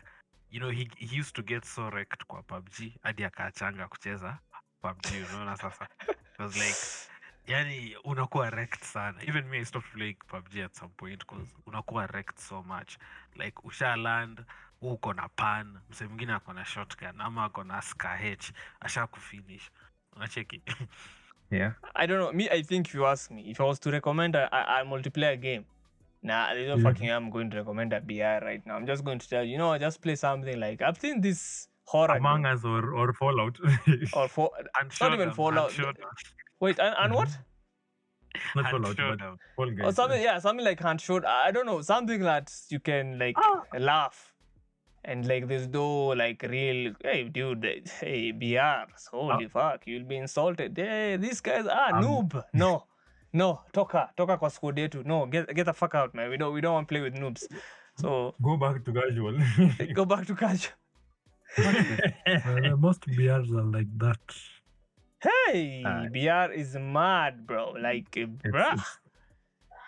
you 0.51 0.59
know 0.59 0.71
he, 0.71 0.89
he 0.97 1.19
used 1.19 1.33
to 1.35 1.41
get 1.43 1.65
so 1.65 1.89
wrecked 1.89 2.23
kwa 2.27 2.43
PUBG 2.43 2.93
hadi 3.03 3.23
akaachanga 3.23 3.87
kucheza 3.87 4.39
PUBG 4.81 5.05
unaona 5.29 5.57
sasa 5.57 5.87
it 6.35 6.39
was 6.39 6.55
like 6.55 6.77
yani 7.47 7.95
unakuwa 8.03 8.49
wrecked 8.49 8.83
sana 8.83 9.23
even 9.27 9.45
me 9.49 9.57
I 9.57 9.65
stopped 9.65 9.91
playing 9.93 10.17
PUBG 10.27 10.63
at 10.65 10.75
some 10.75 10.91
point 10.97 11.19
because 11.19 11.47
unakuwa 11.65 12.07
wrecked 12.07 12.39
so 12.39 12.63
much 12.63 12.97
like 13.35 13.55
usha 13.63 13.95
land 13.95 14.41
huu 14.79 14.91
uko 14.93 15.13
na 15.13 15.29
pan 15.29 15.77
mse 15.89 16.07
mwingine 16.07 16.33
ako 16.33 16.53
na 16.53 16.65
shotgun 16.65 17.21
ama 17.21 17.43
ako 17.43 17.63
na 17.63 17.81
skh 17.81 18.05
asha 18.79 19.07
kufinish 19.07 19.69
unacheki 20.15 20.61
Yeah. 21.51 21.71
I 21.93 22.07
don't 22.07 22.19
know. 22.19 22.31
Me, 22.33 22.49
I 22.49 22.63
think 22.63 22.87
if 22.87 22.95
you 22.95 23.05
ask 23.05 23.31
me, 23.31 23.41
if 23.51 23.61
I 23.61 23.63
was 23.63 23.79
to 23.79 23.91
recommend 23.91 24.35
a, 24.35 24.49
a, 24.51 24.81
a 24.81 24.85
multiplayer 24.85 25.39
game, 25.41 25.65
nah, 26.23 26.53
there's 26.53 26.67
no 26.67 26.77
Mhm. 26.77 26.81
fucking 26.83 27.07
way 27.07 27.13
I'm 27.13 27.29
going 27.29 27.51
to 27.51 27.57
recommend 27.57 27.93
a 27.93 28.01
BR 28.01 28.43
right 28.43 28.65
now. 28.65 28.75
I'm 28.75 28.87
just 28.87 29.03
going 29.05 29.19
to 29.19 29.29
tell 29.29 29.43
you, 29.43 29.51
you 29.51 29.57
know, 29.59 29.77
just 29.77 30.01
play 30.01 30.15
something 30.15 30.59
like 30.59 30.81
I've 30.81 30.97
seen 30.99 31.21
this 31.21 31.69
horror 31.85 32.15
Among 32.17 32.43
game, 32.43 32.53
Us 32.53 32.63
or, 32.65 32.93
or 32.93 33.13
Fallout. 33.13 33.57
or 34.13 34.27
for 34.35 34.51
and 34.79 34.91
not 35.01 35.13
even 35.13 35.29
Showdown, 35.29 35.33
Fallout. 35.35 35.65
and 35.69 35.73
Showdown. 35.75 36.11
wait, 36.59 36.79
and, 36.79 36.95
and 36.97 37.13
what? 37.13 37.29
Not 38.55 38.65
And 38.73 38.95
Fallout, 38.95 38.97
but 38.97 39.39
Fall 39.55 39.71
Guys. 39.71 39.87
Or 39.87 39.91
something, 39.93 40.21
yeah, 40.21 40.39
something 40.39 40.65
like 40.65 40.79
Hand 40.81 40.99
Shot. 41.01 41.25
I 41.25 41.51
don't 41.51 41.65
know, 41.65 41.81
something 41.81 42.21
that 42.21 42.51
you 42.69 42.79
can 42.79 43.17
like 43.19 43.37
laugh. 43.79 44.33
And 45.07 45.27
like 45.27 45.47
there's 45.47 45.67
no 45.67 46.07
like 46.07 46.41
real 46.49 46.93
hey 47.03 47.25
dude 47.25 47.63
hey 48.01 48.33
BRs 48.33 49.07
holy 49.11 49.47
fuck 49.47 49.83
you'll 49.85 50.03
be 50.03 50.15
insulted 50.17 50.75
hey 50.75 51.15
these 51.17 51.41
guys 51.41 51.67
are 51.67 51.93
Um, 51.95 52.03
noob 52.03 52.43
no 52.53 52.85
no 53.31 53.61
toka 53.71 54.09
toka 54.17 54.37
kwa 54.37 54.49
squad 54.49 54.77
yetu 54.77 55.05
no 55.05 55.27
get 55.27 55.53
get 55.53 55.65
the 55.67 55.73
fuck 55.73 55.93
out 55.93 56.15
man 56.15 56.31
we 56.31 56.37
don't 56.37 56.55
we 56.55 56.59
don't 56.59 56.73
want 56.73 56.87
to 56.87 56.91
play 56.91 57.01
with 57.01 57.13
noobs 57.13 57.43
so 58.01 58.33
Go 58.41 58.57
back 58.57 58.83
to 58.83 58.91
casual. 58.91 59.37
go 59.93 60.05
back 60.05 60.25
to 60.25 60.33
casual 60.33 60.73
Uh, 61.57 62.75
most 62.77 63.01
BRs 63.07 63.49
are 63.51 63.63
like 63.63 63.87
that. 63.97 64.19
hey 65.23 65.83
Uh, 65.85 66.05
BR 66.13 66.51
is 66.53 66.75
mad 66.75 67.47
bro 67.47 67.71
like 67.71 68.15
uh, 68.17 68.27
bruh 68.53 68.83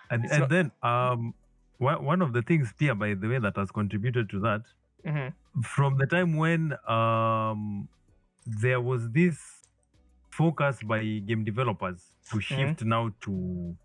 and 0.10 0.24
It's 0.26 0.34
and 0.34 0.42
not- 0.42 0.50
then 0.50 0.72
um 0.82 1.34
one 1.78 2.04
one 2.04 2.22
of 2.22 2.34
the 2.34 2.42
things 2.42 2.74
Pia, 2.78 2.96
by 2.96 3.14
the 3.14 3.28
way, 3.28 3.40
that 3.40 3.56
has 3.58 3.70
contributed 3.72 4.30
to 4.30 4.40
that 4.40 4.62
Mhm. 5.06 5.34
from 5.64 5.98
the 5.98 6.08
time 6.08 6.38
when 6.38 6.74
um 6.88 7.88
there 8.64 8.80
was 8.82 9.12
this 9.12 9.38
focus 10.32 10.82
by 10.84 11.02
game 11.30 11.44
developers 11.44 12.14
to 12.32 12.40
shift 12.40 12.84
now 12.84 13.04
to 13.22 13.76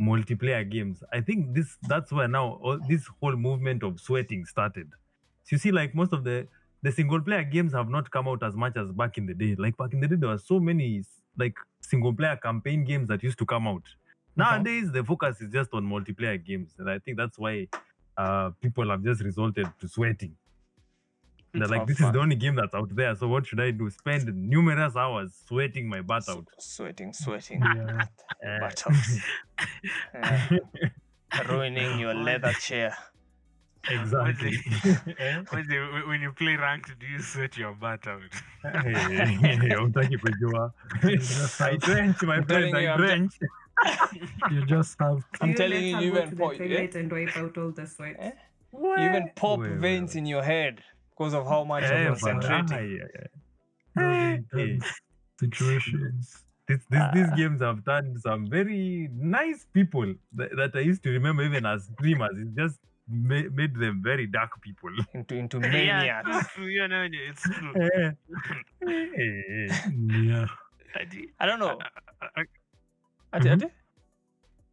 multiplayer 0.00 0.68
games. 0.68 1.02
I 1.12 1.20
think 1.20 1.54
this 1.54 1.76
that's 1.88 2.12
where 2.12 2.28
now 2.28 2.46
all, 2.62 2.78
this 2.88 3.06
whole 3.20 3.36
movement 3.36 3.82
of 3.82 4.00
sweating 4.00 4.44
started. 4.44 4.90
So 5.44 5.54
you 5.56 5.58
see, 5.58 5.72
like 5.72 5.94
most 5.94 6.12
of 6.12 6.24
the 6.24 6.46
the 6.82 6.92
single 6.92 7.20
player 7.20 7.42
games 7.44 7.72
have 7.72 7.88
not 7.88 8.10
come 8.10 8.28
out 8.28 8.42
as 8.42 8.54
much 8.56 8.76
as 8.76 8.90
back 8.92 9.18
in 9.18 9.26
the 9.26 9.34
day. 9.34 9.54
Like 9.58 9.76
back 9.76 9.92
in 9.92 10.00
the 10.00 10.08
day, 10.08 10.16
there 10.16 10.28
were 10.30 10.38
so 10.38 10.60
many 10.60 11.02
like 11.36 11.56
single 11.80 12.12
player 12.14 12.36
campaign 12.36 12.84
games 12.84 13.08
that 13.08 13.22
used 13.22 13.38
to 13.38 13.46
come 13.46 13.66
out. 13.66 13.82
Nowadays, 14.36 14.92
the 14.92 15.02
focus 15.02 15.40
is 15.40 15.50
just 15.52 15.70
on 15.74 15.84
multiplayer 15.84 16.42
games, 16.44 16.70
and 16.78 16.88
I 16.88 17.00
think 17.00 17.16
that's 17.16 17.38
why 17.38 17.66
uh, 18.16 18.50
people 18.60 18.88
have 18.90 19.02
just 19.02 19.22
resorted 19.22 19.66
to 19.80 19.88
sweating. 19.88 20.36
They're 21.52 21.62
It's 21.62 21.70
like, 21.70 21.80
not 21.80 21.88
this 21.88 22.00
is 22.00 22.12
the 22.12 22.20
only 22.20 22.36
game 22.36 22.54
that's 22.54 22.74
out 22.74 22.94
there. 22.94 23.16
So 23.16 23.26
what 23.26 23.46
should 23.46 23.58
I 23.58 23.70
do? 23.70 23.88
Spend 23.90 24.32
numerous 24.34 24.94
hours 24.94 25.34
sweating 25.46 25.88
my 25.88 26.02
butt 26.02 26.28
out. 26.28 26.46
sweating 26.58 27.12
sweating 27.12 27.62
Yeah. 27.62 28.04
Butt 28.60 28.84
out. 30.14 30.50
Ruining 31.48 31.98
your 31.98 32.14
leather 32.14 32.52
chair 32.52 32.96
exactly. 33.90 34.52
Eh? 35.18 35.42
When 35.50 35.64
you- 35.70 35.88
when- 35.92 36.08
when 36.08 36.20
you 36.22 36.32
play 36.32 36.56
ranked, 36.56 36.98
do 36.98 37.06
you 37.06 37.20
sweat 37.20 37.56
your 37.56 37.72
butt 37.74 38.06
out? 38.06 38.22
Hey, 38.62 39.74
hutaki 39.80 40.16
kujua. 40.18 40.72
I 41.60 41.76
drench, 41.76 42.22
my 42.22 42.42
friend. 42.42 42.48
telling 42.48 42.74
I 42.74 42.80
you, 42.82 42.88
I'm 42.90 42.98
te- 43.00 43.06
drench. 43.06 43.32
You 44.50 44.64
just 44.66 44.96
have 45.00 45.22
I'm 45.40 45.54
telling 45.54 45.84
you, 45.84 45.98
you 46.00 46.08
even 46.10 46.30
to 46.30 46.36
po- 46.36 46.50
eh? 46.50 46.88
and 46.94 47.12
wipe 47.12 47.36
out 47.36 47.56
all 47.58 47.70
the 47.70 47.86
sweat. 47.86 48.16
Eh? 48.18 48.32
you 48.72 48.94
even 48.98 49.30
pop 49.36 49.60
Wait, 49.60 49.70
wait, 49.70 49.78
veins 49.80 50.14
wait. 50.14 50.18
in 50.20 50.26
your 50.26 50.42
head 50.42 50.80
because 51.10 51.32
of 51.34 51.46
how 51.46 51.64
much 51.64 51.84
Eh, 51.84 52.02
you're 52.02 52.12
but- 52.12 52.20
concentrating 52.20 52.72
ah, 52.72 52.80
yeah, 52.80 53.06
yeah. 53.14 53.26
those 53.96 54.16
Hey. 54.58 54.70
intense 54.70 55.00
situations. 55.40 56.44
This, 56.66 56.80
this, 56.90 57.02
these 57.14 57.28
Ah. 57.32 57.36
games 57.36 57.62
have 57.62 57.82
turned 57.84 58.20
some 58.20 58.46
very 58.46 59.08
nice 59.14 59.66
people 59.72 60.14
that, 60.34 60.50
that 60.56 60.72
I 60.74 60.80
used 60.80 61.02
to 61.04 61.10
remember 61.10 61.42
even 61.44 61.64
as 61.64 61.84
streamers. 61.94 62.36
It 62.36 62.54
just 62.54 62.78
ma- 63.08 63.48
made 63.52 63.74
them 63.74 64.00
very 64.02 64.26
dark 64.26 64.60
people. 64.60 64.90
into 65.14 65.34
into 65.34 65.58
yeah, 65.62 65.70
maniacs. 65.70 66.28
it's 66.30 66.52
true, 66.54 66.66
you 66.66 66.88
know, 66.88 67.08
it's 67.10 67.42
true. 67.42 67.74
Eh. 67.82 68.10
Hey. 68.86 69.68
Yeah. 70.24 70.46
Adi- 71.00 71.30
I 71.40 71.46
don't 71.46 71.58
know. 71.58 71.78
I- 72.22 72.40
I- 72.40 72.52
Ati, 73.32 73.48
ati? 73.50 73.66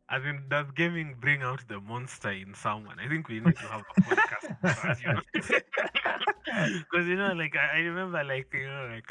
I 0.07 0.19
mean, 0.19 0.43
does 0.47 0.67
gaming 0.75 1.15
bring 1.19 1.41
out 1.41 1.67
the 1.67 1.79
monster 1.81 2.31
in 2.31 2.53
someone? 2.53 2.99
I 2.99 3.07
think 3.09 3.27
we 3.27 3.39
need 3.39 3.55
to 3.57 3.67
have 3.67 3.81
a 3.81 4.01
podcast. 4.01 4.45
Because 4.61 5.01
you, 5.01 5.11
know? 5.13 5.21
'Cause, 6.91 7.07
you 7.07 7.15
know, 7.17 7.33
like 7.33 7.55
I, 7.57 7.77
I 7.77 7.79
remember, 7.81 8.23
like 8.23 8.53
you 8.53 8.67
know, 8.67 8.87
like 8.93 9.09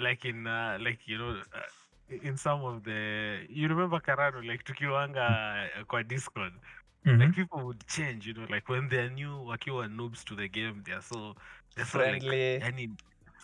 like 0.00 0.24
in 0.24 0.46
uh, 0.46 0.78
like 0.80 1.00
you 1.06 1.18
know, 1.18 1.30
uh, 1.52 2.16
in 2.22 2.36
some 2.36 2.64
of 2.64 2.84
the 2.84 3.40
you 3.50 3.66
remember 3.68 3.98
Karano, 4.00 4.46
like 4.46 4.64
tukiwanga 4.64 5.26
uh, 5.76 5.84
kwa 5.84 6.02
Discord, 6.04 6.52
Mhm. 7.06 7.20
like 7.20 7.34
people 7.34 7.60
would 7.66 7.86
change. 7.86 8.26
You 8.26 8.34
know, 8.34 8.46
like 8.50 8.68
when 8.68 8.88
they're 8.88 9.10
new, 9.10 9.32
wakiwa 9.50 9.88
noobs 9.88 10.22
to 10.24 10.34
the 10.36 10.48
game, 10.48 10.82
they're 10.86 11.00
so 11.02 11.34
they're 11.76 11.84
so 11.86 11.98
like 11.98 12.22
Friendly. 12.22 12.62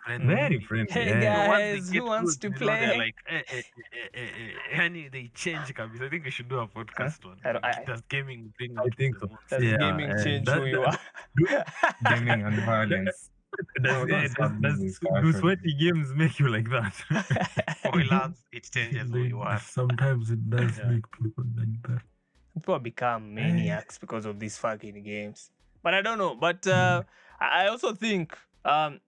Very 0.09 0.61
friendly. 0.61 0.92
Hey, 0.92 1.20
yeah. 1.20 1.48
guys. 1.48 1.48
once 1.80 1.90
they 1.90 1.98
who 1.98 2.04
wants 2.04 2.36
good, 2.36 2.40
to 2.59 2.61
you 2.61 2.66
know, 2.70 2.72
they're 2.76 2.88
play? 2.88 2.98
like, 2.98 3.14
eh, 3.28 3.42
eh, 3.50 3.62
eh, 3.92 4.09
eh, 4.14 4.20
eh, 4.22 4.78
yani 4.78 5.11
they 5.11 5.30
change 5.34 5.72
kabisa. 5.74 6.04
I 6.07 6.11
think 6.11 6.24
we 6.24 6.30
should 6.30 6.48
do 6.48 6.61
a 6.61 6.68
podcast 6.68 7.24
on 7.26 7.38
I 7.44 7.52
don't- 7.52 7.64
I- 7.64 7.82
does 7.84 8.02
gaming 8.09 8.52
bring 8.57 8.78
I 8.78 8.82
out 8.82 8.94
think 8.96 9.18
the 9.18 9.26
so. 9.28 9.38
Does 9.50 9.64
Yeah, 9.64 9.78
gaming 9.78 10.11
and 10.11 10.22
change 10.24 10.44
that- 10.46 10.59
who 10.59 10.66
you 10.66 10.84
that- 10.84 11.00
are? 11.50 11.64
Gaming 12.14 12.42
and 12.42 12.57
violence. 12.64 13.30
Does, 13.82 13.96
Oh, 13.96 14.04
eh, 14.04 14.28
does, 14.36 14.52
does, 14.61 14.98
do 15.22 15.32
sweaty 15.32 15.72
games 15.74 16.12
make 16.14 16.38
you 16.38 16.48
like 16.48 16.68
that? 16.68 16.92
Spoilers, 17.78 18.36
it 18.52 18.68
changes 18.70 19.11
who 19.11 19.22
you 19.22 19.40
are. 19.40 19.59
Sometimes 19.59 20.30
it 20.30 20.50
does 20.50 20.76
Yeah. 20.78 20.88
make 20.90 21.04
people 21.11 21.44
like 21.57 21.82
that. 21.88 22.02
People 22.57 22.78
become 22.78 23.34
maniacs 23.34 23.98
because 23.98 24.24
of 24.26 24.40
these 24.40 24.57
fucking 24.59 25.02
games. 25.02 25.50
But 25.82 25.92
I 25.94 26.00
don't 26.02 26.18
know. 26.18 26.34
But 26.34 26.66
uh, 26.66 27.02
I 27.38 27.64
I 27.64 27.68
also 27.68 27.92
think 27.94 28.36
um 28.64 29.00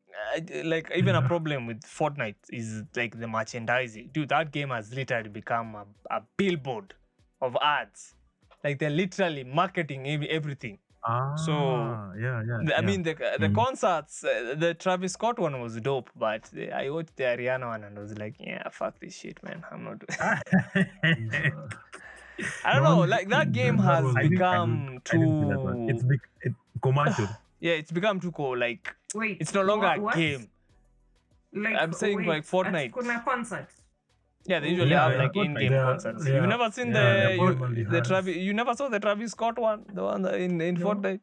like 0.65 0.91
even 0.95 1.15
a 1.15 1.23
problem 1.23 1.67
with 1.67 1.81
Fortnite 1.83 2.37
is 2.53 2.83
like 2.95 3.19
the 3.19 3.27
merchandising. 3.27 4.11
Dude, 4.13 4.29
that 4.29 4.53
game 4.53 4.69
has 4.71 4.93
literally 4.93 5.31
become 5.31 5.75
a, 5.75 5.85
a 6.17 6.23
billboard 6.37 6.95
of 7.41 7.57
ads. 7.63 8.15
Like 8.65 8.79
they're 8.81 8.91
literally 9.05 9.45
marketing 9.45 10.07
ev- 10.09 10.25
everything. 10.39 10.79
ah, 11.05 12.13
yeah, 12.25 12.43
yeah. 12.49 12.59
The- 12.67 12.77
I 12.77 12.81
yeah. 12.81 12.87
mean, 12.89 13.03
the 13.09 13.15
the 13.45 13.49
Mm. 13.49 13.55
concerts, 13.55 14.25
uh, 14.25 14.55
the 14.65 14.75
Travis 14.75 15.13
Scott 15.15 15.39
one 15.39 15.61
was 15.61 15.81
dope, 15.81 16.11
but 16.17 16.43
the, 16.53 16.65
I 16.73 16.91
watched 16.91 17.17
the 17.17 17.25
Ariana 17.25 17.67
one 17.75 17.85
and 17.85 17.97
I 17.99 18.01
was 18.03 18.17
like, 18.19 18.35
yeah, 18.39 18.69
fuck 18.71 18.99
this 19.01 19.15
shit, 19.21 19.43
man. 19.43 19.65
I'm 19.71 19.85
not. 19.85 19.99
I 22.65 22.73
don't 22.75 22.83
know. 22.85 23.01
Like 23.01 23.29
that 23.29 23.53
game 23.53 23.79
has 23.79 24.05
was- 24.05 24.17
I 24.17 24.23
didn't- 24.23 24.35
I 24.35 24.37
become 24.37 24.71
didn't- 24.87 25.09
I 25.13 25.17
didn't 25.19 25.43
see 25.43 25.49
that 25.49 25.61
one. 25.61 25.91
It's 25.91 26.03
too. 26.03 26.09
big, 26.09 26.21
it, 26.43 26.53
commercial. 26.83 27.29
Yeah, 27.61 27.73
it's 27.73 27.91
become 27.91 28.21
too 28.21 28.31
cool. 28.31 28.57
Like 28.57 28.95
Wait. 29.15 29.39
it's 29.41 29.53
no 29.53 29.63
longer 29.63 29.93
wha- 30.01 30.13
a 30.13 30.17
game. 30.17 30.49
Like, 31.53 31.75
I'm 31.77 31.93
saying, 31.93 32.25
like, 32.25 32.45
at 32.45 32.51
Fortnite. 32.51 32.93
Kuna 32.95 33.21
concert. 33.25 33.67
Yeah, 34.45 34.61
they 34.61 34.69
usually 34.69 34.91
Yeah, 34.91 35.03
have 35.09 35.13
yeah, 35.13 35.19
like 35.25 35.37
in-game 35.37 35.73
Yeah, 35.73 35.83
concerts. 35.83 36.27
yeah, 36.27 36.35
You've 36.37 36.47
never 36.49 36.71
seen 36.71 36.89
yeah, 36.89 36.93
the 36.93 37.27
they 37.27 37.81
you, 37.81 37.85
the. 37.91 38.01
Travis. 38.01 38.37
You 38.37 38.53
never 38.55 38.75
saw 38.75 38.89
the 38.89 39.01
Travis 39.01 39.33
Scott 39.33 39.59
one, 39.59 39.85
the 39.93 40.05
one 40.05 40.25
in 40.27 40.61
in 40.61 40.75
No. 40.77 40.87
Fortnite. 40.87 41.21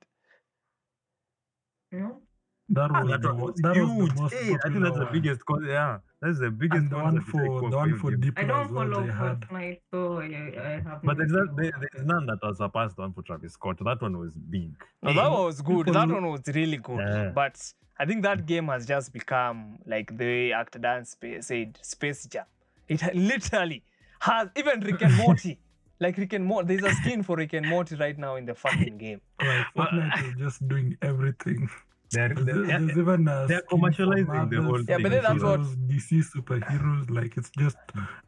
You 1.91 1.99
know? 1.99 2.21
That 2.69 2.89
Ah, 2.91 3.01
was 3.03 3.11
that 3.11 3.21
the, 3.21 3.33
was 3.33 3.55
that 3.57 3.77
was 3.77 3.89
huge. 3.91 4.13
the 4.15 4.21
most 4.21 4.33
Hey, 4.33 4.39
I 4.39 4.43
think 4.43 4.61
popular 4.61 4.85
that's 4.89 4.99
the 4.99 5.05
biggest. 5.11 5.45
Cause, 5.45 5.61
yeah, 5.67 5.97
that's 6.21 6.39
the 6.39 6.49
biggest. 6.51 6.89
The 6.89 6.95
one 6.97 7.21
for 7.21 7.69
the 7.69 7.77
one 7.77 7.97
for 7.99 8.15
deep. 8.15 8.33
Diplo 8.35 8.43
I 8.43 8.47
don't 8.47 8.65
as 8.65 8.71
well, 8.71 8.89
follow 8.91 9.05
they 9.05 9.11
had. 9.13 9.41
Fortnite, 9.41 9.79
so 9.91 10.17
I, 10.17 10.23
I 10.25 10.81
have 10.89 11.01
But 11.03 11.17
there's, 11.17 11.31
no 11.31 11.43
not, 11.43 11.55
there, 11.57 11.71
there's 11.93 12.05
none 12.07 12.25
that 12.25 12.39
was 12.41 12.57
surpassed 12.57 12.95
the 12.95 13.03
one 13.03 13.13
for 13.13 13.21
Travis 13.21 13.53
Scott. 13.53 13.77
That 13.83 14.01
one 14.01 14.17
was 14.17 14.33
big. 14.35 14.73
No, 15.03 15.13
that 15.13 15.31
one 15.31 15.43
was 15.45 15.61
good. 15.61 15.87
That 15.87 16.09
one 16.09 16.31
was 16.31 16.41
really 16.47 16.77
good. 16.77 16.99
Yeah. 16.99 17.29
But 17.35 17.61
I 17.99 18.05
think 18.05 18.23
that 18.23 18.45
game 18.47 18.67
has 18.69 18.87
just 18.87 19.13
become 19.13 19.77
like 19.85 20.17
the 20.17 20.25
way 20.25 20.51
Actor 20.51 20.79
Dan 20.79 21.05
Spa- 21.05 21.41
said, 21.41 21.77
Space 21.83 22.25
Jam. 22.25 22.45
It 22.87 23.01
literally 23.15 23.83
has 24.21 24.49
even 24.55 24.79
Rick 24.79 25.01
and 25.03 25.15
Morty. 25.17 25.59
Like 25.97 26.17
Rick 26.17 26.33
and 26.33 26.43
Morty, 26.43 26.75
there's 26.75 26.91
a 26.91 26.95
skin 26.97 27.23
for 27.23 27.37
Rick 27.37 27.53
and 27.53 27.65
Morty 27.69 27.95
right 27.95 28.17
now 28.17 28.35
in 28.35 28.45
the 28.45 28.53
fucking 28.53 28.97
game. 28.97 29.21
Like 29.41 29.65
Fortnite 29.77 30.27
is 30.27 30.35
just 30.37 30.67
doing 30.67 30.97
everything. 31.01 31.69
They're, 32.15 32.29
There's, 32.33 32.45
they're, 32.45 32.79
there's 32.79 32.97
even 32.97 33.27
a 33.27 33.45
they're 33.47 33.61
commercializing 33.71 34.49
the 34.49 34.61
whole 34.61 34.71
Marvel 34.71 34.85
Yeah, 34.87 34.97
but 35.03 35.11
then 35.11 35.23
that's 35.23 35.43
what- 35.43 35.59
superheroes, 35.59 35.89
DC 35.89 36.23
superheroes. 36.35 37.09
Like 37.09 37.37
it's 37.37 37.51
just 37.57 37.77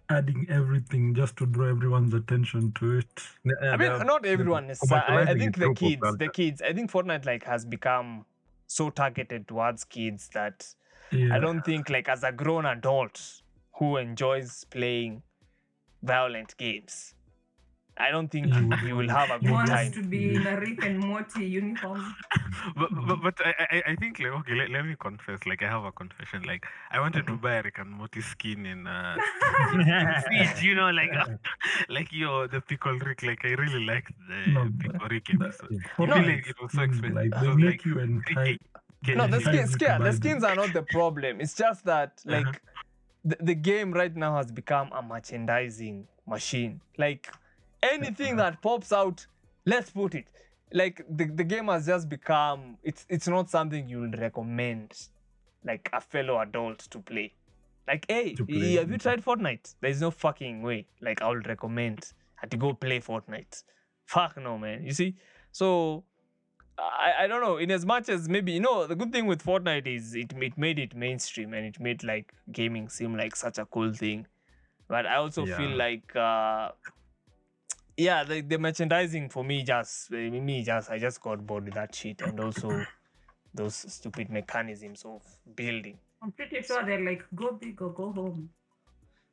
adding 0.09 0.45
everything 0.49 1.13
just 1.15 1.37
to 1.37 1.45
draw 1.45 1.67
everyone's 1.67 2.13
attention 2.13 2.71
to 2.79 2.97
it. 2.99 3.21
I 3.63 3.77
mean, 3.77 4.05
not 4.05 4.25
everyone 4.25 4.69
is. 4.69 4.79
I, 4.91 5.25
I 5.31 5.33
think 5.33 5.57
the 5.57 5.73
kids, 5.73 6.01
the 6.17 6.29
kids. 6.29 6.61
I 6.61 6.73
think 6.73 6.91
Fortnite 6.91 7.25
like 7.25 7.43
has 7.45 7.65
become 7.65 8.25
so 8.67 8.89
targeted 8.89 9.47
towards 9.47 9.83
kids 9.85 10.29
that 10.33 10.67
Yeah. 11.11 11.35
I 11.35 11.39
don't 11.39 11.63
think 11.63 11.89
like 11.89 12.09
as 12.09 12.23
a 12.23 12.31
grown 12.31 12.65
adult 12.65 13.41
who 13.79 13.97
enjoys 13.97 14.65
playing 14.65 15.21
violent 16.03 16.55
games, 16.57 17.13
I 17.99 18.11
don't 18.11 18.29
think 18.29 18.53
you, 18.53 18.69
you 18.87 18.95
will 18.95 19.09
have 19.09 19.29
a 19.31 19.39
He 19.39 19.45
good 19.47 19.53
wants 19.53 19.71
time. 19.71 19.91
to 19.93 20.03
be 20.03 20.35
in 20.35 20.45
a 20.45 20.59
Rick 20.59 20.85
and 20.85 20.99
Morty 20.99 21.45
uniform. 21.45 22.15
but, 22.77 22.89
but, 23.07 23.21
but 23.23 23.35
I, 23.45 23.53
I, 23.75 23.83
I 23.91 23.95
think 23.95 24.19
like 24.19 24.31
okay 24.39 24.53
let, 24.55 24.69
let 24.69 24.85
me 24.85 24.95
confess 24.99 25.39
like 25.45 25.63
I 25.63 25.67
have 25.67 25.83
a 25.83 25.91
confession 25.91 26.43
like 26.43 26.65
I 26.91 26.99
wanted 26.99 27.25
to 27.27 27.35
buy 27.37 27.55
a 27.55 27.63
Rick 27.63 27.79
and 27.79 27.89
Morty 27.91 28.21
skin 28.21 28.65
in 28.65 28.85
uh 28.87 29.15
Siege, 30.29 30.63
you 30.63 30.75
know 30.75 30.89
like 30.91 31.11
like 31.89 32.11
yo 32.11 32.47
the 32.47 32.61
pickle 32.61 32.97
Rick 32.99 33.23
like 33.23 33.43
I 33.45 33.49
really 33.63 33.85
liked 33.85 34.11
the 34.29 34.51
No, 34.51 34.69
pickle 34.79 35.07
Rick 35.09 35.25
that- 35.39 35.41
episode. 35.47 35.77
No, 35.99 36.15
like 36.15 36.47
it 36.47 36.55
was 36.61 36.71
so 36.73 36.81
expensive. 36.81 37.15
Like 37.15 37.27
It 37.27 37.41
they 37.41 37.47
was 37.47 37.57
make 37.57 37.65
like 37.65 37.85
you 37.85 37.99
entice. 37.99 38.57
No, 39.15 39.27
the 39.27 39.37
Yeah. 39.39 39.43
skins, 39.49 39.73
Entice 39.73 39.81
yeah, 39.81 39.97
the 39.99 40.13
skins 40.13 40.43
are 40.43 40.55
not 40.55 40.73
the 40.73 40.81
problem. 40.83 41.39
It's 41.41 41.53
just 41.53 41.85
that 41.85 42.21
like 42.25 42.47
Uh-huh. 42.47 42.59
the, 43.25 43.37
the 43.41 43.55
game 43.55 43.91
right 43.93 44.15
now 44.15 44.37
has 44.37 44.51
become 44.51 44.91
a 44.91 45.01
merchandising 45.01 46.07
machine. 46.25 46.81
Like 46.97 47.29
anything 47.83 48.37
that 48.37 48.61
pops 48.61 48.91
out, 48.91 49.25
let's 49.65 49.89
put 49.89 50.15
it. 50.15 50.25
Like 50.73 51.05
the, 51.09 51.25
the 51.25 51.43
game 51.43 51.67
has 51.67 51.85
just 51.85 52.09
become 52.09 52.77
it's 52.83 53.05
it's 53.09 53.27
not 53.27 53.49
something 53.49 53.87
you 53.87 54.01
would 54.01 54.19
recommend 54.19 55.07
like 55.63 55.89
a 55.93 56.01
fellow 56.01 56.39
adult 56.39 56.79
to 56.79 56.99
play. 56.99 57.33
Like, 57.87 58.05
hey, 58.09 58.35
play, 58.35 58.73
have 58.75 58.91
you 58.91 58.97
tried 58.97 59.23
Fortnite? 59.23 59.75
There's 59.79 60.01
no 60.01 60.11
fucking 60.11 60.61
way. 60.61 60.87
Like 61.01 61.21
I 61.21 61.29
would 61.29 61.47
recommend 61.47 62.11
to 62.49 62.57
go 62.57 62.73
play 62.73 62.99
Fortnite. 62.99 63.63
Fuck 64.05 64.37
no, 64.37 64.57
man. 64.57 64.83
You 64.83 64.91
see? 64.91 65.15
So 65.51 66.03
I, 66.77 67.23
I 67.23 67.27
don't 67.27 67.41
know. 67.41 67.57
In 67.57 67.71
as 67.71 67.85
much 67.85 68.09
as 68.09 68.27
maybe 68.27 68.51
you 68.51 68.59
know 68.59 68.87
the 68.87 68.95
good 68.95 69.11
thing 69.11 69.25
with 69.25 69.43
Fortnite 69.43 69.87
is 69.87 70.15
it, 70.15 70.33
it 70.33 70.57
made 70.57 70.79
it 70.79 70.95
mainstream 70.95 71.53
and 71.53 71.65
it 71.65 71.79
made 71.79 72.03
like 72.03 72.33
gaming 72.51 72.89
seem 72.89 73.15
like 73.15 73.35
such 73.35 73.57
a 73.57 73.65
cool 73.65 73.93
thing. 73.93 74.27
But 74.89 75.05
I 75.05 75.15
also 75.15 75.45
feel 75.45 75.71
like 75.75 76.15
uh 76.15 76.71
yeah, 77.97 78.23
the, 78.23 78.41
the 78.41 78.57
merchandising 78.57 79.29
for 79.29 79.43
me 79.43 79.63
just 79.63 80.11
eh, 80.13 80.29
me 80.29 80.63
just 80.63 80.89
I 80.91 80.99
just 80.99 81.21
got 81.21 81.45
bored 81.45 81.65
with 81.65 81.73
that 81.73 81.93
shit 81.95 82.21
and 82.21 82.39
also 82.39 82.85
those 83.53 83.75
stupid 83.75 84.29
mechanisms 84.29 85.03
of 85.05 85.21
building. 85.55 85.97
I'm 86.21 86.31
pretty 86.31 86.61
sure 86.61 86.85
they're 86.85 87.03
like, 87.03 87.23
go 87.35 87.51
big 87.59 87.81
or 87.81 87.91
go 87.93 88.11
home. 88.11 88.49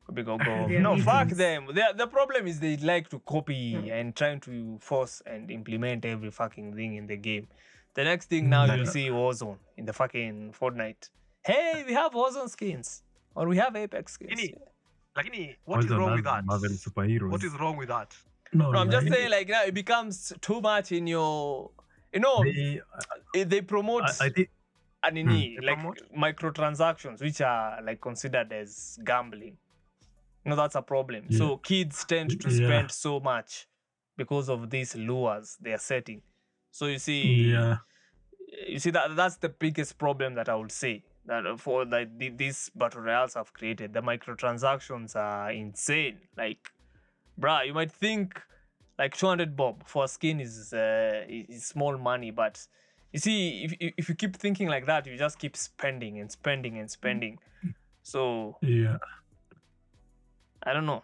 Go 0.07 0.13
big 0.13 0.27
or 0.27 0.37
go 0.37 0.43
home. 0.57 0.69
Their 0.71 0.81
No, 0.81 0.97
fuck 0.97 1.27
meetings. 1.27 1.37
them. 1.37 1.67
The, 1.67 1.93
the 1.95 2.07
problem 2.07 2.47
is 2.47 2.59
they 2.59 2.77
like 2.77 3.09
to 3.09 3.19
copy 3.19 3.89
and 3.91 4.15
trying 4.15 4.39
to 4.41 4.77
force 4.79 5.21
and 5.25 5.49
implement 5.51 6.05
every 6.05 6.31
fucking 6.31 6.75
thing 6.75 6.95
in 6.95 7.07
the 7.07 7.17
game. 7.17 7.47
The 7.93 8.03
next 8.03 8.29
thing 8.29 8.49
now 8.49 8.65
you 8.65 8.83
Yeah. 8.83 8.89
see 8.89 9.07
Warzone 9.09 9.57
in 9.77 9.85
the 9.85 9.93
fucking 9.93 10.53
Fortnite. 10.59 11.09
Hey, 11.43 11.83
we 11.87 11.93
have 11.93 12.11
Warzone 12.13 12.49
skins. 12.49 13.03
Or 13.35 13.47
we 13.47 13.57
have 13.57 13.75
Apex 13.75 14.13
skins. 14.13 14.31
Ini- 14.39 14.55
Lakini, 15.17 15.55
what 15.65 15.79
is 15.83 15.91
Also 15.91 15.97
wrong 15.99 16.15
with 16.15 16.25
that? 16.25 16.45
Marvel 16.45 16.69
superheroes. 16.71 17.31
What 17.31 17.43
is 17.43 17.53
wrong 17.59 17.77
with 17.77 17.87
that? 17.89 18.13
No, 18.53 18.71
No, 18.71 18.79
I'm 18.79 18.89
just 18.89 19.07
saying 19.07 19.31
like 19.31 19.49
now 19.49 19.63
it 19.63 19.73
becomes 19.73 20.33
too 20.41 20.61
much 20.61 20.91
in 20.91 21.07
your 21.07 21.71
you 22.13 22.19
know 22.19 22.43
They, 22.43 22.81
eh, 23.33 23.43
they 23.45 23.61
promote 23.61 24.03
I, 24.19 24.25
I 24.25 24.29
think 24.29 24.49
anini, 25.03 25.55
They 25.55 25.61
like 25.61 25.77
promote? 25.77 26.01
microtransactions 26.17 27.21
which 27.21 27.41
are 27.41 27.81
like 27.81 28.01
considered 28.01 28.51
as 28.53 28.99
gambling. 29.05 29.57
You 30.45 30.51
know 30.51 30.55
that's 30.55 30.75
a 30.75 30.81
problem. 30.81 31.31
So 31.31 31.57
kids 31.57 32.05
tend 32.05 32.39
to 32.41 32.49
Yeah. 32.49 32.51
spend 32.51 32.91
so 32.91 33.19
much 33.19 33.67
because 34.17 34.49
of 34.49 34.69
these 34.69 34.95
lures 34.95 35.57
they 35.61 35.73
are 35.73 35.77
setting. 35.79 36.21
So 36.71 36.87
you 36.87 36.99
see 36.99 37.51
yeah, 37.51 37.77
you 38.67 38.79
see 38.79 38.91
that 38.91 39.15
that's 39.15 39.37
the 39.37 39.49
biggest 39.49 39.97
problem 39.97 40.35
that 40.35 40.47
i 40.49 40.55
would 40.55 40.71
say 40.71 41.03
that 41.25 41.45
uh, 41.45 41.57
for 41.57 41.85
like 41.85 42.17
the, 42.19 42.29
these 42.29 42.69
battle 42.75 43.01
royals 43.01 43.33
have 43.33 43.51
created. 43.53 43.93
The 43.93 44.01
microtransactions 44.01 45.15
are 45.15 45.51
insane. 45.51 46.19
Like 46.37 46.69
bruh 47.39 47.65
you 47.65 47.73
might 47.73 47.91
think 47.91 48.41
like 48.97 49.15
200 49.15 49.55
bob 49.55 49.87
for 49.87 50.05
a 50.05 50.07
skin 50.07 50.39
is 50.39 50.73
uh, 50.73 51.23
is 51.27 51.65
small 51.65 51.97
money 51.97 52.31
but 52.31 52.65
you 53.11 53.19
see 53.19 53.63
if, 53.65 53.73
if 53.79 53.93
if 53.97 54.09
you 54.09 54.15
keep 54.15 54.35
thinking 54.35 54.67
like 54.67 54.85
that 54.85 55.05
you 55.05 55.17
just 55.17 55.39
keep 55.39 55.55
spending 55.57 56.19
and 56.19 56.31
spending 56.31 56.77
and 56.77 56.89
spending 56.89 57.37
so 58.03 58.57
yeah. 58.61 58.97
i 60.63 60.73
don't 60.73 60.85
know 60.85 61.03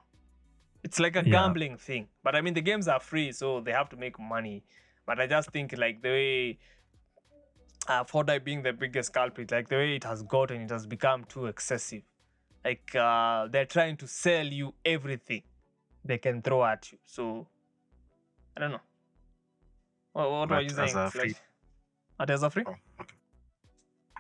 it's 0.84 1.00
like 1.00 1.16
a 1.16 1.24
Yeah. 1.24 1.32
gambling 1.32 1.78
thing 1.78 2.08
but 2.24 2.36
i 2.36 2.42
mean 2.42 2.54
the 2.54 2.62
games 2.62 2.88
are 2.88 3.00
free 3.00 3.32
so 3.32 3.60
they 3.60 3.72
have 3.72 3.90
to 3.90 3.98
make 3.98 4.20
money 4.20 4.64
but 5.06 5.20
i 5.20 5.28
just 5.28 5.52
think 5.52 5.78
like 5.78 6.02
the 6.02 6.10
way 6.10 6.60
uh, 7.88 8.04
Fortnite 8.04 8.44
being 8.44 8.62
the 8.62 8.74
biggest 8.74 9.14
culprit, 9.14 9.52
like 9.52 9.68
the 9.70 9.76
way 9.76 9.96
it 9.96 10.04
has 10.04 10.22
gotten, 10.24 10.62
it 10.62 10.70
has 10.70 10.86
become 10.86 11.24
too 11.26 11.48
excessive. 11.48 12.04
Like 12.64 12.96
uh, 12.96 13.48
they're 13.48 13.66
trying 13.66 13.98
to 13.98 14.08
sell 14.08 14.46
you 14.46 14.74
everything. 14.86 15.42
They 16.06 16.18
can 16.18 16.42
throw 16.42 16.64
at 16.66 16.92
you. 16.92 16.98
So 17.06 17.48
I 18.56 18.60
don't 18.62 18.72
know. 18.72 18.80
What, 20.14 20.32
what 20.32 20.40
were 20.50 20.56
But 20.58 20.64
you 20.64 20.70
as 20.70 20.76
saying? 20.76 20.96
a 20.96 21.06
It's 21.06 21.14
free- 21.16 21.36
like, 22.20 22.30
as 22.30 22.44
a 22.44 22.50
free? 22.50 22.64
Oh, 22.68 22.76
okay. 23.02 23.14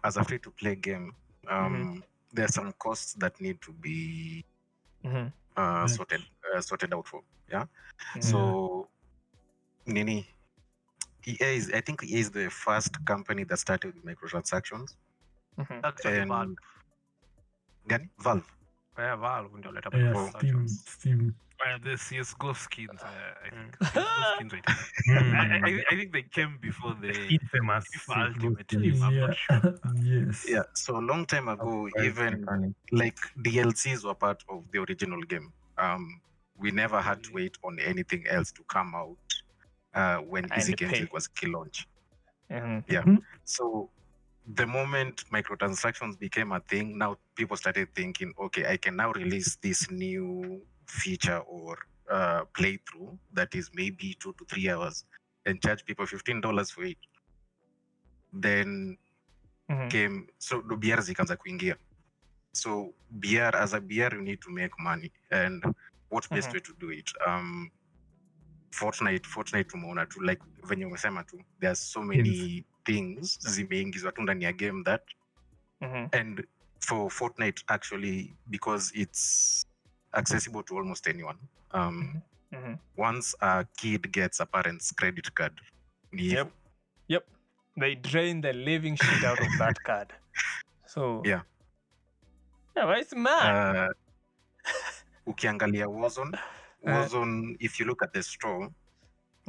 As 0.03 0.17
a 0.17 0.23
free 0.23 0.39
to 0.39 0.49
play 0.51 0.75
game, 0.75 1.13
um, 1.47 2.03
there 2.33 2.45
are 2.45 2.51
some 2.51 2.73
costs 2.79 3.13
that 3.15 3.39
need 3.41 3.61
to 3.61 3.71
be 3.73 4.45
Mm-hmm. 5.03 5.27
uh, 5.57 5.87
sorted 5.87 6.21
uh, 6.55 6.61
sorted 6.61 6.93
out 6.93 7.07
for. 7.07 7.21
Yeah. 7.51 7.65
Mhm. 8.15 8.23
So, 8.23 8.87
Nini, 9.87 10.27
EA 11.25 11.55
is 11.57 11.71
I 11.73 11.81
think 11.81 12.03
EA 12.03 12.19
is 12.19 12.29
the 12.31 12.49
first 12.51 13.03
company 13.05 13.43
that 13.45 13.57
started 13.57 13.95
with 13.95 14.05
microtransactions. 14.05 14.95
Mhm. 15.57 15.81
Actually, 15.83 16.19
And 16.19 16.29
Valve. 16.29 16.55
Gani? 17.87 18.09
Valve. 18.19 18.45
Yeah, 18.97 19.15
Valve 19.15 19.57
ndio 19.57 19.71
leta 19.71 19.89
Yeah, 19.93 20.03
microtransactions. 20.13 20.67
Steam, 20.67 20.67
Steam. 20.67 21.35
Uh, 21.63 21.77
the 21.83 21.89
CSGO 21.97 22.55
skins, 22.55 23.01
uh, 23.03 23.07
I 23.45 23.49
think. 23.49 23.77
Mm. 23.79 23.87
CSGO 23.87 24.35
skins, 24.35 24.53
wait. 24.53 24.65
Hmm. 25.05 25.35
I, 25.35 25.61
I, 25.69 25.83
I 25.91 25.95
think 25.95 26.11
they 26.11 26.23
came 26.23 26.57
before 26.61 26.95
the 27.01 27.07
Infamous. 27.29 27.85
FIFA 27.93 28.27
Ultimate 28.27 28.71
CS:GO 28.71 28.81
Team. 28.81 29.03
I'm 29.03 29.19
not 29.19 29.35
sure. 29.37 29.79
yes. 30.03 30.45
Yeah. 30.49 30.63
So 30.73 30.97
a 30.97 31.01
long 31.11 31.25
time 31.25 31.47
ago, 31.49 31.87
Very 31.95 32.07
even 32.07 32.45
iconic. 32.45 32.73
like 32.91 33.17
DLCs 33.43 34.03
were 34.03 34.15
part 34.15 34.43
of 34.49 34.63
the 34.71 34.79
original 34.79 35.21
game. 35.21 35.53
Um, 35.77 36.21
we 36.57 36.71
never 36.71 36.99
had 37.01 37.23
to 37.23 37.33
wait 37.33 37.57
on 37.63 37.79
anything 37.79 38.25
else 38.27 38.51
to 38.53 38.63
come 38.63 38.93
out 38.95 39.17
uh, 39.93 40.17
when 40.17 40.43
And 40.45 40.57
Easy 40.57 40.73
Games 40.73 41.11
was 41.11 41.27
key 41.27 41.47
launch. 41.47 41.87
Mhm. 42.49 42.83
Yeah. 42.87 43.03
Mhm. 43.03 43.17
So 43.45 43.89
the 44.55 44.65
moment 44.67 45.23
microtransactions 45.31 46.19
became 46.19 46.51
a 46.51 46.59
thing, 46.61 46.97
now 46.97 47.17
people 47.35 47.57
started 47.57 47.93
thinking, 47.95 48.33
okay, 48.39 48.65
I 48.67 48.77
can 48.77 48.95
now 48.95 49.11
release 49.13 49.57
this 49.61 49.89
new 49.91 50.61
feature 50.87 51.39
or 51.39 51.77
uh, 52.11 52.43
playthrough 52.57 53.17
that 53.33 53.55
is 53.55 53.69
maybe 53.73 54.15
two 54.19 54.33
to 54.33 54.45
three 54.45 54.69
hours 54.69 55.05
and 55.45 55.61
charge 55.61 55.85
people 55.85 56.05
fifteen 56.05 56.41
dollars 56.41 56.71
for 56.71 56.83
it. 56.83 56.97
Then 58.33 58.97
Mhm. 59.69 59.89
came 59.89 60.27
so 60.39 60.61
the 60.69 60.75
BR 60.75 61.01
zikaanza 61.01 61.37
kuingia. 61.37 61.75
So 62.53 62.93
BR 63.11 63.55
as 63.55 63.73
a 63.73 63.81
BR 63.81 64.15
you 64.15 64.21
need 64.21 64.41
to 64.41 64.51
make 64.51 64.71
money 64.79 65.11
and 65.31 65.63
what 66.09 66.31
best 66.33 66.49
Mhm. 66.49 66.53
way 66.53 66.59
to 66.61 66.73
do 66.79 66.89
it? 66.91 67.09
Um 67.27 67.71
Fortnite, 68.71 69.25
Fortnite 69.25 69.69
tumeona 69.69 70.05
tu 70.09 70.21
like 70.21 70.41
venye 70.63 70.85
umesema 70.85 71.23
tu 71.23 71.37
there 71.59 71.71
are 71.71 71.75
so 71.75 72.01
many 72.03 72.65
things 72.83 73.39
zimeingizwa 73.39 74.11
tu 74.11 74.21
ndani 74.21 74.43
ya 74.43 74.51
game 74.53 74.83
that 74.83 75.01
Mhm. 75.81 76.07
and 76.11 76.47
for 76.79 77.11
Fortnite 77.11 77.63
actually 77.67 78.33
because 78.45 79.01
it's 79.01 79.65
accessible 80.11 80.63
to 80.63 80.77
almost 80.77 81.07
anyone. 81.07 81.39
Um 81.73 82.21
Mhm. 82.51 82.77
once 82.97 83.37
a 83.39 83.63
kid 83.63 84.11
gets 84.11 84.41
a 84.41 84.45
parent's 84.45 84.95
credit 84.95 85.31
card. 85.33 85.61
Yep. 86.13 86.51
Yep. 87.07 87.27
They 87.79 87.95
drain 87.95 88.41
the 88.41 88.53
living 88.53 88.97
shit 88.97 89.23
out 89.23 89.39
of 89.41 89.57
that 89.57 89.79
card. 89.83 90.13
So 90.85 91.21
Yeah. 91.25 91.41
Yeah, 92.75 92.85
but 92.87 92.97
it's 93.01 93.13
mad. 93.13 93.75
Uh, 93.75 93.93
ukiangalia 95.25 95.87
Warzone, 95.87 96.37
Uh, 96.83 96.91
Warzone, 96.91 97.55
if 97.59 97.79
you 97.79 97.85
look 97.85 98.03
at 98.03 98.13
the 98.13 98.23
store, 98.23 98.69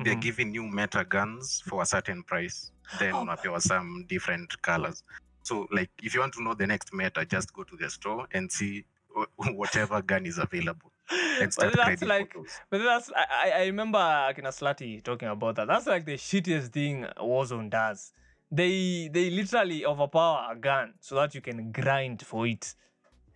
they're 0.05 0.15
Mhm. 0.17 0.21
giving 0.23 0.55
you 0.55 0.63
meta 0.69 1.05
guns 1.05 1.63
for 1.67 1.83
a 1.83 1.87
certain 1.87 2.23
price. 2.23 2.73
Then 2.99 3.15
Oh. 3.15 3.23
unapewa 3.25 3.61
some 3.61 4.05
different 4.09 4.61
colors. 4.63 5.03
So, 5.45 5.67
like, 5.73 5.91
if 6.03 6.15
you 6.15 6.21
want 6.21 6.35
to 6.35 6.43
know 6.43 6.55
the 6.55 6.67
next 6.67 6.93
meta, 6.93 7.25
just 7.25 7.53
go 7.53 7.65
to 7.65 7.77
the 7.77 7.91
store 7.91 8.27
and 8.33 8.51
see 8.51 8.85
whatever 9.37 10.01
gun 10.03 10.25
is 10.27 10.39
available 10.39 10.91
and 11.11 11.41
But 11.41 11.53
start 11.53 11.75
that's 11.77 12.03
like, 12.03 12.33
for 12.33 12.39
those. 12.39 12.61
but 12.71 12.79
that's 12.79 13.11
I, 13.15 13.25
I- 13.45 13.51
I 13.63 13.67
remember 13.67 13.99
Akina 13.99 14.49
Slati 14.53 15.03
talking 15.03 15.29
about 15.29 15.57
that. 15.57 15.67
That's 15.69 15.87
like 15.87 16.05
the 16.07 16.15
shittiest 16.17 16.69
thing 16.73 17.07
Warzone 17.19 17.69
does. 17.71 18.13
They 18.51 19.09
they 19.13 19.31
literally 19.31 19.85
overpower 19.85 20.53
a 20.53 20.57
gun 20.57 20.95
so 21.01 21.17
that 21.17 21.35
you 21.35 21.41
can 21.41 21.73
grind 21.73 22.25
for 22.25 22.47
it 22.47 22.75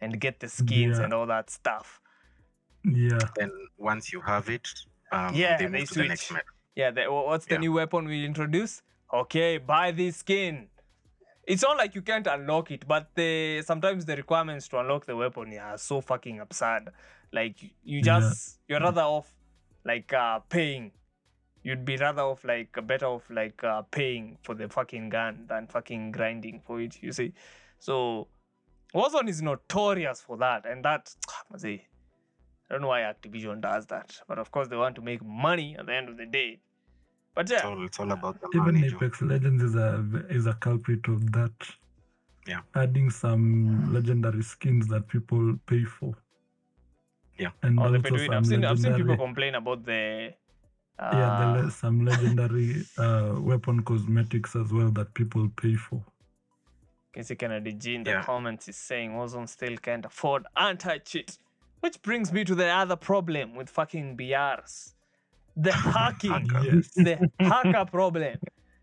and 0.01 0.19
get 0.21 0.41
the 0.41 0.49
skins 0.49 0.99
Yeah. 0.99 1.05
and 1.05 1.13
all 1.15 1.27
that 1.27 1.51
stuff. 1.51 2.01
Yeah. 2.85 3.19
Then 3.37 3.51
once 3.79 4.13
you 4.13 4.21
have 4.21 4.49
it, 4.49 4.69
um, 5.13 5.35
Yeah, 5.35 5.57
they 5.57 5.67
they 5.67 5.79
move 5.81 5.89
to 5.89 5.95
the 5.95 6.09
next 6.09 6.27
switch. 6.29 6.37
meta. 6.39 6.47
Yeah, 6.77 6.91
the, 6.91 7.11
what's 7.11 7.47
the 7.47 7.55
Yeah. 7.55 7.61
new 7.61 7.73
weapon 7.73 8.05
we 8.07 8.25
introduce? 8.25 8.83
Okay, 9.13 9.59
buy 9.59 9.91
this 9.93 10.19
skin. 10.19 10.69
It's 11.47 11.63
not 11.63 11.77
like 11.79 11.95
you 11.95 12.03
can't 12.03 12.27
unlock 12.27 12.71
it, 12.71 12.87
but 12.87 13.09
the 13.15 13.63
sometimes 13.63 14.05
the 14.05 14.17
requirements 14.17 14.69
to 14.69 14.79
unlock 14.81 15.07
the 15.07 15.17
weapon 15.17 15.57
are 15.59 15.79
so 15.79 16.01
fucking 16.01 16.41
absurd. 16.41 16.91
Like 17.33 17.63
you- 17.63 17.71
you 17.83 17.99
Yeah. 17.99 18.03
just 18.21 18.61
you're 18.69 18.81
rather 18.81 19.03
off 19.03 19.33
like 19.85 20.13
uh 20.13 20.41
paying. 20.41 20.93
You'd 21.63 21.85
be 21.85 21.97
rather 21.97 22.23
off 22.23 22.45
like 22.45 22.77
better 22.87 23.07
off 23.07 23.31
like 23.31 23.63
uh 23.65 23.83
paying 23.83 24.39
for 24.43 24.55
the 24.55 24.69
fucking 24.69 25.09
gun 25.09 25.47
than 25.47 25.67
fucking 25.69 26.11
grinding 26.13 26.61
for 26.61 26.81
it. 26.81 27.01
You 27.03 27.13
see, 27.13 27.33
so 27.79 28.29
Warzone 28.95 29.29
is 29.29 29.41
notorious 29.41 30.21
for 30.21 30.37
that, 30.39 30.67
and 30.67 30.85
that 30.85 31.15
I 31.55 31.79
don't 32.73 32.81
know 32.83 32.89
why 32.89 33.03
Activision 33.03 33.61
does 33.61 33.87
that, 33.87 34.21
but 34.27 34.39
of 34.41 34.51
course 34.51 34.67
they 34.69 34.77
want 34.77 34.97
to 34.97 35.03
make 35.03 35.23
money 35.25 35.77
at 35.79 35.87
the 35.87 35.95
end 35.95 36.09
of 36.09 36.17
the 36.17 36.27
day. 36.27 36.61
But 37.37 37.43
It's 37.51 37.53
yeah, 37.53 37.69
all, 37.69 37.85
it's 37.85 38.01
all 38.01 38.11
about 38.11 38.41
the 38.41 38.49
Even 38.55 38.65
money. 38.75 38.89
Joe. 38.89 38.97
Apex 38.97 39.23
Legends 39.23 39.63
is 39.63 39.75
a 39.77 39.91
is 40.31 40.47
a 40.47 40.55
culprit 40.55 41.07
of 41.07 41.31
that. 41.33 41.53
Yeah. 42.49 42.61
Adding 42.75 43.11
some 43.11 43.93
legendary 43.93 44.43
skins 44.43 44.89
that 44.89 45.07
people 45.07 45.57
pay 45.67 45.85
for. 45.85 46.15
Yeah. 47.39 47.51
And 47.63 47.79
oh, 47.79 47.85
also 47.85 47.99
Bedouin. 47.99 48.25
some 48.27 48.35
I've 48.35 48.47
seen 48.47 48.65
I've 48.65 48.79
seen 48.81 48.95
people 48.95 49.17
complain 49.19 49.55
about 49.55 49.85
the 49.85 50.33
uh, 50.99 51.11
yeah, 51.13 51.31
the 51.41 51.63
le- 51.65 51.71
some 51.71 52.07
legendary 52.07 52.83
uh, 52.99 53.35
weapon 53.39 53.83
cosmetics 53.83 54.57
as 54.57 54.73
well 54.73 54.91
that 54.93 55.13
people 55.13 55.47
pay 55.61 55.75
for. 55.75 56.03
Casey 57.13 57.35
Kennedy 57.37 57.75
G 57.75 57.95
in 57.97 58.05
the 58.05 58.13
Yeah. 58.13 58.23
comments 58.23 58.67
is 58.69 58.77
saying 58.77 59.11
Warzone 59.13 59.49
still 59.49 59.77
can't 59.77 60.07
afford 60.07 60.47
anti-cheat. 60.57 61.37
Which 61.81 62.01
brings 62.01 62.33
me 62.33 62.45
to 62.45 62.55
the 62.55 62.67
other 62.69 62.97
problem 62.97 63.55
with 63.55 63.69
fucking 63.69 64.17
BRs. 64.17 64.95
The 65.57 65.73
hacking. 65.97 66.49
Yes. 66.63 66.91
the 66.95 67.31
hacker 67.41 67.85
problem. 67.91 68.39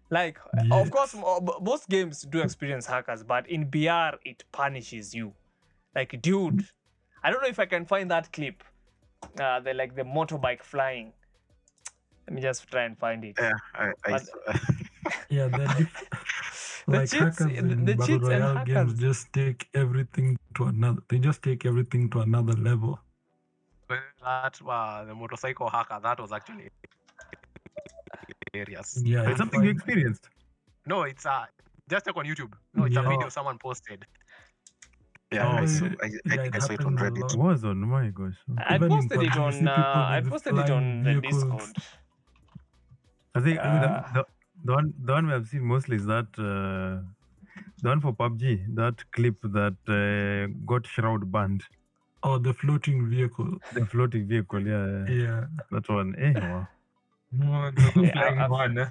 Like, 0.09 0.37
of 0.71 0.91
course, 0.91 1.15
Yes. 1.15 1.41
most 1.61 1.89
games 1.89 2.21
do 2.21 2.41
experience 2.41 2.85
hackers, 2.85 3.23
but 3.23 3.49
in 3.49 3.69
BR, 3.69 4.17
it 4.25 4.43
punishes 4.51 5.13
you. 5.15 5.33
Like, 5.95 6.21
dude, 6.21 6.65
I 7.23 7.31
don't 7.31 7.41
know 7.41 7.47
if 7.47 7.59
I 7.59 7.65
can 7.65 7.85
find 7.85 8.11
that 8.11 8.31
clip. 8.31 8.63
Uh, 9.39 9.59
the 9.61 9.73
like 9.73 9.95
the 9.95 10.03
motorbike 10.03 10.61
flying. 10.61 11.13
Let 12.27 12.35
me 12.35 12.41
just 12.41 12.69
try 12.69 12.83
and 12.83 12.97
find 12.97 13.23
it. 13.25 13.37
Yeah, 13.39 13.51
I, 13.73 13.85
I, 14.05 14.11
But- 14.11 14.29
Yeah, 15.29 15.47
the 15.47 15.87
The 16.87 16.97
like 16.97 17.09
cheats- 17.09 17.13
hackers 17.13 17.47
the- 17.47 17.55
in 17.55 17.85
the 17.85 17.95
battle 17.95 18.05
cheats 18.19 18.29
and 18.29 18.43
royale 18.43 18.65
games 18.65 18.99
just 18.99 19.31
take 19.33 19.67
everything 19.73 20.37
to 20.55 20.65
another. 20.65 21.01
They 21.07 21.19
just 21.19 21.41
take 21.41 21.65
everything 21.65 22.09
to 22.11 22.19
another 22.21 22.53
level. 22.53 22.99
But 23.93 24.53
that 24.53 24.55
uh, 24.67 25.05
the 25.05 25.15
motorcycle 25.15 25.69
hacker 25.69 25.99
that 26.01 26.19
was 26.19 26.31
actually 26.31 26.69
hilarious. 28.51 29.01
Yeah, 29.05 29.21
It's 29.29 29.35
I 29.35 29.37
something 29.37 29.63
you 29.63 29.69
experienced. 29.71 30.29
No, 30.85 31.03
it's 31.03 31.25
uh 31.25 31.45
just 31.89 32.05
check 32.05 32.15
on 32.17 32.25
YouTube. 32.25 32.53
No, 32.73 32.85
it's 32.85 32.97
a 32.97 33.01
video 33.03 33.29
someone 33.29 33.57
posted. 33.57 34.05
yeah, 35.31 35.47
I, 35.47 35.63
Oh, 35.63 35.65
saw, 35.65 35.85
it- 35.85 35.99
I, 36.01 36.07
I 36.33 36.37
think 36.37 36.55
it 36.55 36.55
I 36.55 36.59
saw 36.59 36.73
it 36.73 36.85
on 36.85 36.97
happens 36.97 37.01
a 37.01 37.21
Reddit. 37.21 37.37
lot. 37.37 37.57
Warzone, 37.57 37.77
my 37.95 38.07
gosh. 38.09 38.39
I 38.57 38.75
Even 38.75 38.89
posted 38.89 39.21
it 39.23 39.37
on. 39.37 39.53
see 39.53 39.67
Uh, 39.67 40.05
I 40.17 40.21
posted 40.33 40.57
it 40.57 40.69
on 40.69 41.03
the 41.03 41.13
vehicles. 41.19 41.43
Discord. 41.43 41.77
I 43.35 43.39
think 43.41 43.59
I 43.59 43.71
mean, 43.73 43.81
the, 43.81 43.89
Uh, 43.89 44.13
the, 44.15 44.25
the 44.65 44.73
one 44.79 44.93
the 45.07 45.13
one 45.13 45.25
we 45.27 45.33
have 45.37 45.47
seen 45.47 45.63
mostly 45.73 45.95
is 46.01 46.05
that 46.05 46.29
uh, 46.37 47.01
the 47.83 47.89
one 47.93 48.01
for 48.01 48.13
PUBG, 48.13 48.75
that 48.75 48.97
clip 49.11 49.37
that 49.59 49.77
uh, 49.99 50.53
got 50.65 50.85
Shroud 50.87 51.31
banned. 51.31 51.63
Oh, 52.23 52.37
the 52.37 52.53
floating 52.53 53.09
vehicle. 53.09 53.57
The 53.73 53.85
floating 53.85 54.27
vehicle, 54.27 54.61
yeah, 54.65 55.05
yeah. 55.09 55.23
Yeah. 55.23 55.45
that 55.71 55.89
one. 55.89 56.15
Eh, 56.17 56.33
wow. 56.39 56.67
Oh, 57.43 57.71
the 57.71 58.01
Yeah, 58.03 58.11
flying 58.13 58.39
I- 58.39 58.45
I- 58.45 58.47
one, 58.47 58.77
eh? 58.77 58.89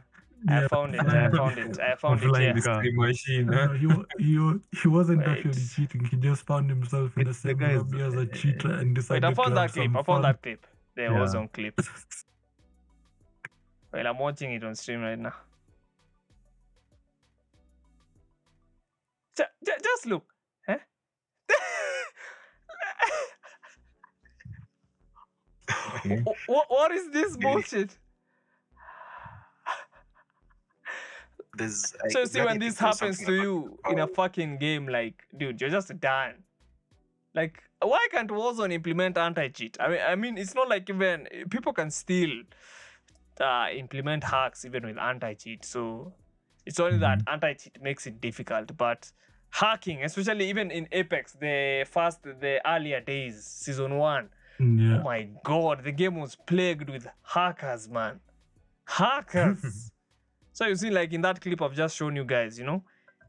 I 0.49 0.61
Yeah, 0.61 0.69
found 0.69 0.95
it. 0.97 1.01
I 1.01 1.31
found 1.31 1.59
it. 1.59 1.81
I 1.81 1.95
found 1.95 2.23
it. 2.23 2.27
flying 2.27 2.57
Yeah. 2.57 2.81
The 2.83 2.93
machine, 2.97 3.47
No, 3.47 3.59
eh? 3.59 3.67
no, 3.67 3.73
he, 3.73 3.87
he, 4.25 4.79
he 4.83 4.89
wasn't 4.89 5.23
actually 5.23 5.55
cheating. 5.75 6.05
He 6.05 6.17
just 6.17 6.45
found 6.45 6.69
himself 6.69 7.17
in 7.17 7.25
the 7.25 7.31
It's 7.31 7.41
the 7.43 7.49
same 7.51 7.59
guys- 7.59 7.77
lobby 7.79 8.03
as 8.03 8.15
a 8.15 8.27
cheater 8.27 8.73
and 8.73 8.89
Wait, 8.89 8.95
decided 8.95 9.25
I 9.25 9.35
found 9.35 9.49
to 9.51 9.55
that 9.55 9.61
have 9.63 9.73
clip. 9.73 9.85
some 9.87 9.97
I 9.97 10.03
found 10.03 10.07
fun. 10.07 10.23
that 10.23 10.43
clip. 10.43 10.67
The 10.97 11.03
Yeah. 11.03 11.09
Warzone 11.11 11.53
clip. 11.53 11.81
Well, 13.93 14.07
I'm 14.07 14.19
watching 14.19 14.53
it 14.55 14.65
on 14.65 14.75
stream 14.75 15.03
right 15.03 15.19
now. 15.19 15.35
Ju- 19.37 19.45
ju- 19.67 19.79
just 19.83 20.07
look. 20.07 20.32
Eh? 26.05 26.13
Okay. 26.13 26.23
Wh- 26.27 26.45
wh- 26.47 26.71
what 26.71 26.93
is 26.93 27.11
this 27.11 27.37
bullshit? 27.37 27.97
There's, 31.55 31.95
So 32.11 32.25
see 32.25 32.41
when 32.41 32.59
this 32.59 32.79
happens 32.79 33.19
to 33.25 33.33
you 33.35 33.79
in 33.91 33.99
a 33.99 34.07
fucking 34.07 34.59
game, 34.59 34.89
like, 34.89 35.23
dude, 35.37 35.61
you're 35.61 35.71
just 35.71 35.99
done. 36.01 36.45
Like, 37.35 37.63
why 37.81 38.07
can't 38.11 38.31
Warzone 38.31 38.73
implement 38.73 39.19
anti-cheat? 39.19 39.77
I 39.81 39.89
mean, 39.89 40.01
I 40.07 40.15
mean, 40.15 40.39
it's 40.39 40.55
not 40.55 40.69
like 40.69 40.89
even 40.89 41.29
people 41.51 41.73
can 41.73 41.91
still 41.91 42.31
uh, 43.41 43.67
implement 43.75 44.25
hacks 44.25 44.65
even 44.65 44.87
with 44.87 44.99
anti-cheat. 44.99 45.65
So 45.65 46.15
it's 46.65 46.81
only 46.81 46.99
that 46.99 47.23
anti-cheat 47.27 47.83
makes 47.83 48.07
it 48.07 48.21
difficult. 48.21 48.75
But 48.77 49.13
hacking, 49.51 50.05
especially 50.05 50.49
even 50.49 50.71
in 50.71 50.89
Apex, 50.93 51.33
the 51.33 51.85
first, 51.91 52.23
the 52.23 52.61
earlier 52.67 53.01
days, 53.01 53.45
season 53.45 53.99
one, 53.99 54.31
Yeah. 54.63 54.99
oh 55.01 55.03
my 55.03 55.29
god, 55.45 55.85
the 55.85 55.93
game 55.93 56.17
was 56.17 56.35
plagued 56.35 56.89
with 56.89 57.07
hackers, 57.23 57.89
man. 57.89 58.21
Hackers. 58.85 59.91
so 60.53 60.67
you 60.67 60.77
see, 60.77 60.91
like 60.91 61.13
in 61.13 61.23
that 61.23 61.41
clip 61.41 61.61
I've 61.63 61.75
just 61.75 61.97
shown 61.97 62.17
you 62.17 62.25
guys, 62.25 62.59
you 62.59 62.65
know, 62.65 62.85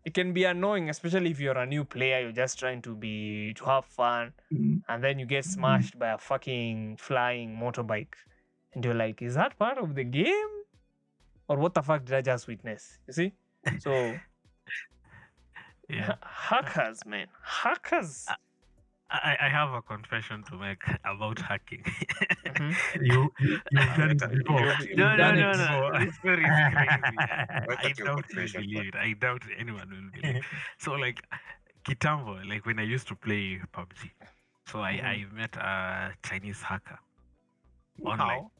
it 0.06 0.14
can 0.14 0.34
be 0.34 0.44
annoying, 0.44 0.90
especially 0.90 1.32
if 1.32 1.40
you're 1.40 1.58
a 1.58 1.66
new 1.66 1.84
player, 1.86 2.22
you're 2.22 2.32
just 2.32 2.60
trying 2.60 2.82
to 2.84 2.96
be 2.96 3.54
to 3.56 3.66
have 3.66 3.86
fun, 3.86 4.34
mm. 4.54 4.82
and 4.90 5.04
then 5.04 5.18
you 5.20 5.26
get 5.26 5.46
smashed 5.46 5.98
by 5.98 6.10
a 6.12 6.18
fucking 6.18 6.98
flying 6.98 7.58
motorbike. 7.58 8.14
And 8.74 8.84
you're 8.84 8.96
like, 8.96 9.22
is 9.22 9.36
that 9.36 9.58
part 9.58 9.78
of 9.78 9.94
the 9.96 10.04
game? 10.04 10.54
Or 11.48 11.58
what 11.58 11.74
the 11.74 11.82
fuck 11.84 12.06
did 12.06 12.16
I 12.16 12.22
just 12.22 12.48
witness? 12.48 12.98
You 13.08 13.14
see? 13.14 13.34
So 13.80 13.92
Yeah. 15.90 16.16
hackers, 16.22 17.06
man. 17.06 17.28
Hackers. 17.44 18.26
I, 19.14 19.38
I 19.42 19.50
have 19.50 19.72
a 19.74 19.82
confession 19.82 20.44
to 20.50 20.56
make 20.58 20.84
about 21.06 21.40
hacking. 21.40 21.84
Mhm. 22.46 22.76
You, 23.02 23.32
you 23.40 23.60
you've 23.72 23.96
done 23.96 24.12
it 24.12 24.20
before. 24.20 24.76
no, 24.96 25.16
no, 25.16 25.32
no, 25.36 25.52
no. 25.54 25.92
before. 25.92 26.00
This 26.00 26.16
story 26.16 26.44
is 26.44 26.60
crazy. 26.74 27.18
I 27.78 27.90
at 27.90 27.98
your 28.00 28.08
doubt 28.08 28.18
you 28.18 28.24
confession, 28.24 28.62
believe 28.62 28.88
it. 28.88 28.96
I 28.96 29.14
doubt 29.14 29.44
anyone 29.58 29.90
will 29.90 30.12
believe. 30.22 30.38
it. 30.38 30.44
So 30.80 30.94
like 30.94 31.22
Kitambo, 31.86 32.48
like 32.50 32.66
when 32.66 32.80
I 32.80 32.84
used 32.84 33.08
to 33.10 33.16
play 33.16 33.60
PUBG, 33.74 34.12
so 34.66 34.80
I, 34.82 34.92
I 34.92 35.26
met 35.34 35.56
a 35.58 36.14
Chinese 36.24 36.62
hacker 36.62 37.00
online. 38.04 38.46
I, 38.46 38.53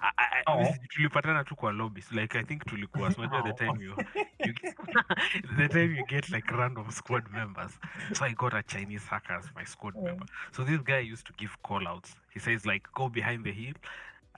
I, 0.00 0.10
I, 0.18 0.42
Oh. 0.46 0.74
tulipatana 0.88 1.44
tu 1.44 1.56
kwa 1.56 1.72
lobby 1.72 2.02
so 2.02 2.14
like 2.14 2.38
i 2.38 2.44
think 2.44 2.64
tulikuwa 2.66 3.10
so 3.12 3.26
the 3.26 3.52
time 3.52 3.82
you, 3.84 3.96
you 4.44 4.54
the 5.56 5.68
time 5.68 5.94
you 5.96 6.04
get 6.04 6.28
like 6.30 6.50
random 6.54 6.90
squad 6.90 7.24
members. 7.32 7.78
So 8.12 8.24
i 8.24 8.32
got 8.34 8.54
a 8.54 8.62
chinese 8.62 9.06
hacker 9.08 9.32
as 9.34 9.50
my 9.54 9.64
squad 9.64 9.94
member. 10.04 10.26
So 10.52 10.64
this 10.64 10.80
guy 10.82 10.98
used 11.12 11.26
to 11.26 11.32
give 11.38 11.56
call 11.62 11.88
outs 11.88 12.16
he 12.30 12.40
says 12.40 12.66
like 12.66 12.82
go 12.94 13.08
behind 13.08 13.44
the 13.44 13.52
hill 13.52 13.74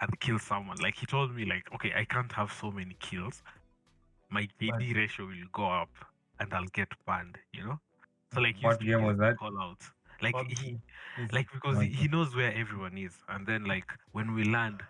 and 0.01 0.21
kill 0.21 0.39
someone. 0.39 0.79
Like 0.79 0.95
he 0.95 1.07
told 1.07 1.35
me 1.35 1.45
like 1.45 1.73
okay 1.75 1.93
i 1.97 2.05
can't 2.05 2.33
have 2.33 2.53
so 2.53 2.71
many 2.71 2.95
kills. 3.01 3.43
My 4.31 4.47
kd 4.61 4.95
ratio 4.95 5.27
will 5.27 5.49
go 5.53 5.67
up 5.83 5.91
and 6.39 6.53
i'll 6.55 6.71
get 6.73 6.89
banned 7.07 7.39
you 7.53 7.65
know? 7.65 7.79
So 8.35 8.41
like 8.41 8.57
What 8.63 8.81
game 8.81 9.03
was 9.05 9.19
that? 9.19 9.37
call 9.39 9.59
outs 9.61 9.93
like 10.23 10.35
he 10.49 10.79
like 11.33 11.51
because 11.53 11.81
he, 11.81 11.89
he 11.89 12.09
knows 12.09 12.35
where 12.37 12.53
everyone 12.55 12.97
is. 12.99 13.15
And 13.29 13.47
then 13.47 13.65
like 13.65 13.87
when 14.13 14.35
we 14.35 14.45
land 14.45 14.83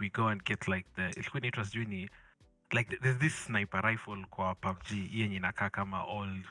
we 0.00 0.08
go 0.10 0.28
and 0.28 0.42
get 0.44 0.68
like 0.68 0.88
the 0.96 1.10
ilikuwa 1.10 1.38
inaitwa 1.38 1.64
sijui 1.64 1.86
ni 1.86 2.10
like 2.70 2.96
there's 2.96 3.18
this 3.18 3.44
sniper 3.44 3.82
rifle 3.84 4.24
kwa 4.30 4.54
PUBG 4.54 4.86
hii 4.88 5.20
yenye 5.20 5.36
inakaa 5.36 5.70
kama 5.70 6.02
old 6.04 6.46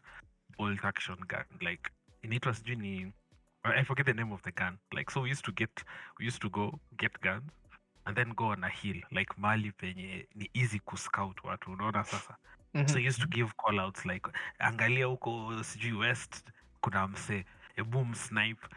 old 0.58 0.86
action 0.86 1.18
gun 1.18 1.70
like 1.70 1.92
inaitwa 2.22 2.54
sijui 2.54 2.76
ni 2.76 3.14
I 3.64 3.84
forget 3.84 4.06
the 4.06 4.14
name 4.14 4.34
of 4.34 4.42
the 4.42 4.52
gun 4.52 4.78
like 4.92 5.12
so 5.14 5.22
we 5.22 5.32
used 5.32 5.46
to 5.46 5.52
get 5.52 5.86
we 6.20 6.28
used 6.28 6.42
to 6.42 6.50
go 6.50 6.80
get 6.98 7.22
guns 7.22 7.52
and 8.06 8.16
then 8.18 8.34
go 8.34 8.48
on 8.48 8.64
a 8.64 8.70
hill 8.70 9.02
like 9.12 9.34
mali 9.38 9.72
penye 9.72 10.28
ni 10.36 10.50
easy 10.54 10.80
kuscout 10.80 11.44
watu 11.44 11.72
unaona 11.72 12.04
sasa? 12.04 12.38
So 12.88 12.98
he 13.00 13.08
used 13.08 13.22
to 13.22 13.28
give 13.28 13.52
call 13.66 13.80
outs 13.80 14.06
like 14.06 14.30
angalia 14.60 15.06
huko 15.06 15.64
sijui 15.64 15.92
west 15.92 16.46
kuna 16.82 17.08
mse 17.08 17.46
ebu 17.76 18.16
snipe 18.16 18.68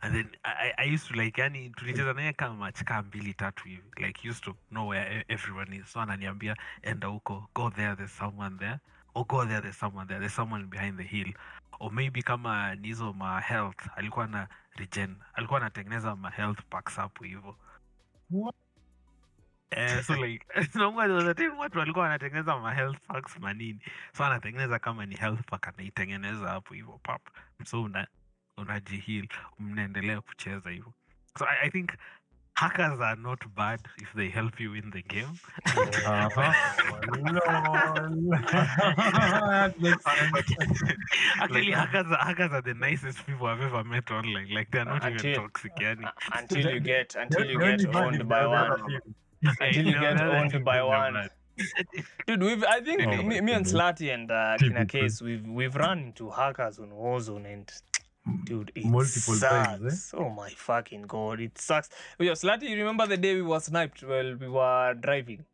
and 0.00 0.14
then 0.14 0.30
I, 0.44 0.72
I- 0.78 0.94
used 0.94 1.08
to 1.08 1.14
like 1.14 1.40
yani 1.40 1.70
tulicheza 1.70 2.12
naye 2.12 2.32
kama 2.32 2.54
match 2.56 2.82
kaa 2.84 3.02
mbili 3.02 3.34
tatu 3.34 3.64
hivi. 3.68 3.90
Like 3.96 4.28
used 4.28 4.44
to 4.44 4.56
know 4.70 4.88
where 4.88 5.18
e- 5.20 5.24
everyone 5.28 5.76
is. 5.76 5.92
So 5.92 6.00
ananiambia 6.00 6.56
enda 6.82 7.06
huko 7.08 7.48
go 7.54 7.70
there 7.70 7.96
there's 7.96 8.18
someone 8.18 8.58
there. 8.58 8.78
Or 9.14 9.26
go 9.26 9.46
there 9.46 9.60
there's 9.60 9.78
someone 9.78 10.06
there. 10.08 10.20
There's 10.20 10.34
someone 10.36 10.66
behind 10.66 10.96
the 10.98 11.04
hill. 11.04 11.32
Or 11.80 11.92
maybe 11.92 12.22
kama 12.22 12.74
nizo 12.74 13.12
ma 13.12 13.40
health 13.40 13.88
alikuwa 13.96 14.26
na 14.26 14.48
regen 14.76 15.16
alikuwa 15.34 15.60
anatengeneza 15.60 16.16
ma 16.16 16.30
health 16.30 16.60
packs 16.70 16.98
up 16.98 17.22
hivyo 17.22 17.56
Eh, 19.70 20.02
so 20.02 20.14
like 20.16 20.46
watu 21.58 21.78
walikuwa 21.78 22.04
wanatengeneza 22.04 22.56
ma 22.58 22.74
health 22.74 22.98
packs 23.06 23.38
manini 23.38 23.80
so 24.12 24.24
anatengeneza 24.24 24.78
kama 24.78 25.06
ni 25.06 25.16
health 25.16 25.40
pack 25.50 25.68
anaitengeneza 25.68 26.48
hapo 26.48 26.74
hivyo 26.74 27.00
pap. 27.02 27.22
So 27.64 27.82
una 27.82 28.06
unajihil 28.58 29.28
mnaendelea 29.58 30.20
kucheza 30.20 30.70
hivyo 30.70 30.92
so 31.38 31.44
I, 31.44 31.66
i 31.66 31.70
think 31.70 31.90
hackers 32.54 33.00
are 33.00 33.20
not 33.20 33.46
bad 33.56 33.80
if 34.02 34.14
they 34.14 34.28
help 34.28 34.60
you 34.60 34.74
in 34.76 34.90
the 34.90 35.02
game 35.02 35.32
That 38.38 39.74
makes 39.80 40.04
actually 41.40 41.70
hackers, 41.72 42.06
are, 42.06 42.24
hackers 42.24 42.52
are 42.52 42.62
the 42.62 42.74
nicest 42.74 43.24
people 43.26 43.46
i've 43.46 43.62
ever 43.64 43.84
met 43.84 44.10
online 44.10 44.54
like 44.54 44.70
they're 44.70 44.84
not 44.84 45.04
even 45.04 45.34
toxic 45.34 45.72
yani 45.80 46.08
until 46.32 46.74
you 46.74 46.80
get 46.80 47.16
until 47.16 47.44
you 47.46 47.58
The 47.58 47.76
get 47.76 47.94
owned 47.96 48.28
by 48.28 48.46
one. 48.46 49.00
Until 49.60 49.86
you 49.86 49.92
get 50.00 50.16
no, 50.16 50.32
no, 50.32 50.32
owned 50.32 50.64
by 50.64 50.82
one. 50.82 51.28
Dude, 52.26 52.42
we've 52.42 52.64
I 52.64 52.80
think 52.80 53.02
Oh 53.06 53.22
me, 53.22 53.40
me 53.40 53.52
and 53.52 53.64
goodness. 53.64 53.72
Slati 53.72 54.12
and 54.14 54.30
uh, 54.30 54.56
Kina 54.58 54.84
Typical. 54.86 55.00
Case 55.00 55.22
we've 55.22 55.46
we've 55.46 55.76
run 55.76 55.98
into 55.98 56.30
hackers 56.30 56.78
on 56.80 56.90
Warzone 56.90 57.46
and 57.52 57.72
dude 58.44 58.72
it 58.74 58.84
Multiple 58.84 59.34
sucks. 59.34 59.66
times, 59.78 60.14
Oh 60.16 60.28
my 60.30 60.50
fucking 60.50 61.02
god, 61.02 61.40
it 61.40 61.58
sucks. 61.58 61.88
Oh, 62.18 62.24
yeah, 62.24 62.32
Slati, 62.32 62.68
you 62.68 62.76
remember 62.78 63.06
the 63.06 63.16
day 63.16 63.34
we 63.34 63.42
were 63.42 63.60
sniped 63.60 64.02
while 64.02 64.34
we 64.36 64.48
were 64.48 64.94
driving? 64.94 65.44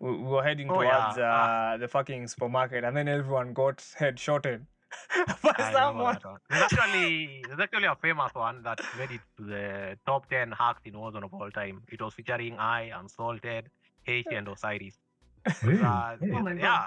We, 0.00 0.10
we 0.10 0.16
were 0.24 0.42
heading 0.42 0.70
Oh, 0.70 0.80
yeah. 0.82 0.90
towards 1.00 1.18
uh, 1.18 1.76
the 1.80 1.88
fucking 1.88 2.28
supermarket 2.28 2.84
and 2.84 2.96
then 2.96 3.08
everyone 3.08 3.52
got 3.52 3.78
headshotted 3.98 4.62
by 5.42 5.52
I 5.58 5.72
someone. 5.72 6.18
that. 6.22 6.38
There's 6.48 6.62
actually 6.62 7.42
there's 7.46 7.60
actually 7.60 7.86
a 7.86 7.96
famous 7.96 8.34
one 8.34 8.62
that 8.62 8.80
made 8.98 9.10
it 9.10 9.20
to 9.36 9.42
the 9.44 9.98
top 10.06 10.30
ten 10.30 10.52
hacks 10.52 10.80
in 10.86 10.94
Warzone 10.94 11.24
of 11.24 11.34
all 11.34 11.50
time. 11.50 11.82
It 11.88 12.00
was 12.00 12.14
featuring 12.14 12.56
I, 12.58 12.90
Unsalted, 12.98 13.66
H, 14.06 14.26
and 14.32 14.48
Osiris. 14.48 14.96
Really? 15.62 15.82
Uh, 15.82 16.16
Oh 16.22 16.40
my 16.40 16.52
God. 16.54 16.58
yeah. 16.60 16.86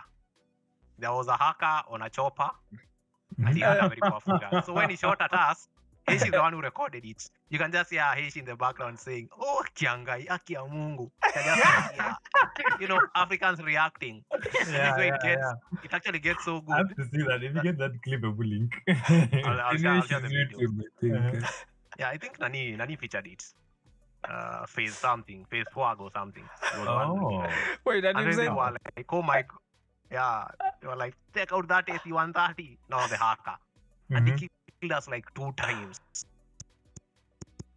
There 0.97 1.11
was 1.13 1.27
a 1.27 1.37
hacker 1.37 1.83
on 1.89 2.01
a 2.01 2.09
chopper, 2.09 2.49
and 3.45 3.55
he 3.55 3.61
had 3.61 3.77
a 3.77 3.89
very 3.89 4.01
powerful 4.01 4.37
gun. 4.51 4.63
So 4.63 4.73
when 4.73 4.89
he 4.89 4.95
shot 4.95 5.21
at 5.21 5.33
us, 5.33 5.67
H 6.07 6.23
is 6.23 6.31
the 6.31 6.39
one 6.39 6.53
who 6.53 6.61
recorded 6.61 7.05
it. 7.05 7.29
You 7.49 7.59
can 7.59 7.71
just 7.71 7.91
hear 7.91 8.05
H 8.15 8.35
in 8.37 8.45
the 8.45 8.55
background 8.55 8.99
saying, 8.99 9.29
"Oh, 9.39 9.63
Kiangai, 9.75 10.29
Aki 10.29 10.53
ya 10.53 10.65
Mungu." 10.65 11.11
You 11.25 11.31
can 11.33 11.57
just 11.57 11.93
hear, 11.93 12.15
you 12.81 12.87
know, 12.87 12.99
Africans 13.15 13.61
reacting. 13.61 14.23
Yeah, 14.31 14.95
so 14.95 15.01
it 15.01 15.05
yeah, 15.05 15.17
gets, 15.23 15.41
yeah. 15.41 15.83
it 15.83 15.93
actually 15.93 16.19
gets 16.19 16.45
so 16.45 16.61
good. 16.61 16.73
I 16.73 16.77
have 16.77 16.95
good. 16.95 17.11
to 17.11 17.17
see 17.17 17.23
that. 17.27 17.43
If 17.43 17.55
you 17.55 17.61
get 17.61 17.77
that 17.77 18.01
clip, 18.03 18.23
I 18.23 18.27
will 18.27 18.47
link. 18.47 18.73
I'll, 19.45 19.61
I'll, 19.61 19.77
share, 19.77 19.91
I'll 19.91 20.01
share 20.01 20.19
the 20.19 20.29
Finishes 20.29 20.57
video. 20.57 20.67
YouTube, 20.67 20.81
I 20.81 20.99
think. 21.01 21.15
Uh-huh. 21.43 21.51
Yeah, 21.99 22.09
I 22.09 22.17
think 22.17 22.39
Nani 22.39 22.75
Nani 22.75 22.95
featured 22.95 23.27
it. 23.27 23.43
Uh, 24.27 24.65
phase 24.65 24.95
something, 24.95 25.45
phase 25.45 25.65
four 25.73 25.95
or 25.99 26.09
something. 26.13 26.43
It 26.73 26.79
was 26.79 26.87
one 26.87 27.13
with 27.23 27.23
Oh. 27.23 27.47
Wait, 27.85 28.03
and 28.05 28.17
And 28.17 28.25
you 28.25 28.31
then 28.31 28.37
they 28.37 28.45
said 28.45 28.55
were 28.55 28.71
like, 28.95 29.05
oh 29.13 29.21
my, 29.21 29.41
g- 29.43 29.47
yeah, 30.11 30.47
they 30.81 30.87
were 30.87 30.95
like, 30.95 31.13
check 31.35 31.51
out 31.53 31.67
that 31.67 31.89
AC-130. 31.89 32.77
No, 32.89 33.07
the 33.07 33.17
hacker. 33.17 33.55
And 34.11 34.27
Mhm. 34.27 34.39
he 34.39 34.49
killed 34.81 34.91
us 34.93 35.07
like 35.07 35.31
two 35.35 35.51
times. 35.53 35.99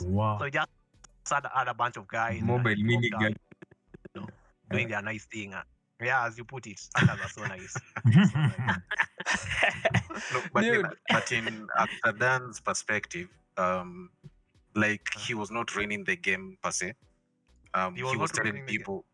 Wow. 0.00 0.38
So 0.38 0.44
he 0.46 0.50
just 0.50 0.68
had, 1.30 1.46
had 1.54 1.68
a 1.68 1.74
bunch 1.74 1.96
of 1.96 2.08
guys 2.08 2.40
Mobile 2.42 2.74
mini 2.76 3.10
popped 3.10 3.22
gun. 3.22 3.34
you 4.14 4.20
know, 4.22 4.28
doing 4.70 4.88
their 4.88 5.02
nice 5.02 5.24
thing. 5.26 5.54
uh. 5.54 5.62
Yeah, 6.00 6.26
as 6.26 6.36
you 6.36 6.44
put 6.44 6.66
it, 6.66 6.80
hackers 6.96 7.20
are 7.20 7.28
so 7.28 7.44
nice. 7.46 7.72
So 7.72 8.38
nice. 8.38 8.78
No, 10.32 10.42
but, 10.52 10.64
in, 10.64 10.72
Dude. 10.74 10.86
but 11.10 11.30
in 11.32 11.68
Octadan's 11.78 12.58
perspective, 12.60 13.28
um, 13.56 14.10
like 14.74 15.06
he 15.18 15.34
was 15.34 15.50
not 15.52 15.76
running 15.76 16.02
the 16.04 16.16
game 16.16 16.58
per 16.62 16.72
se. 16.72 16.94
Um, 17.74 17.94
He 17.94 18.00
he 18.00 18.04
was 18.04 18.16
was, 18.18 18.30
telling 18.32 18.52
running 18.52 18.66
game. 18.66 18.78
people. 18.78 19.04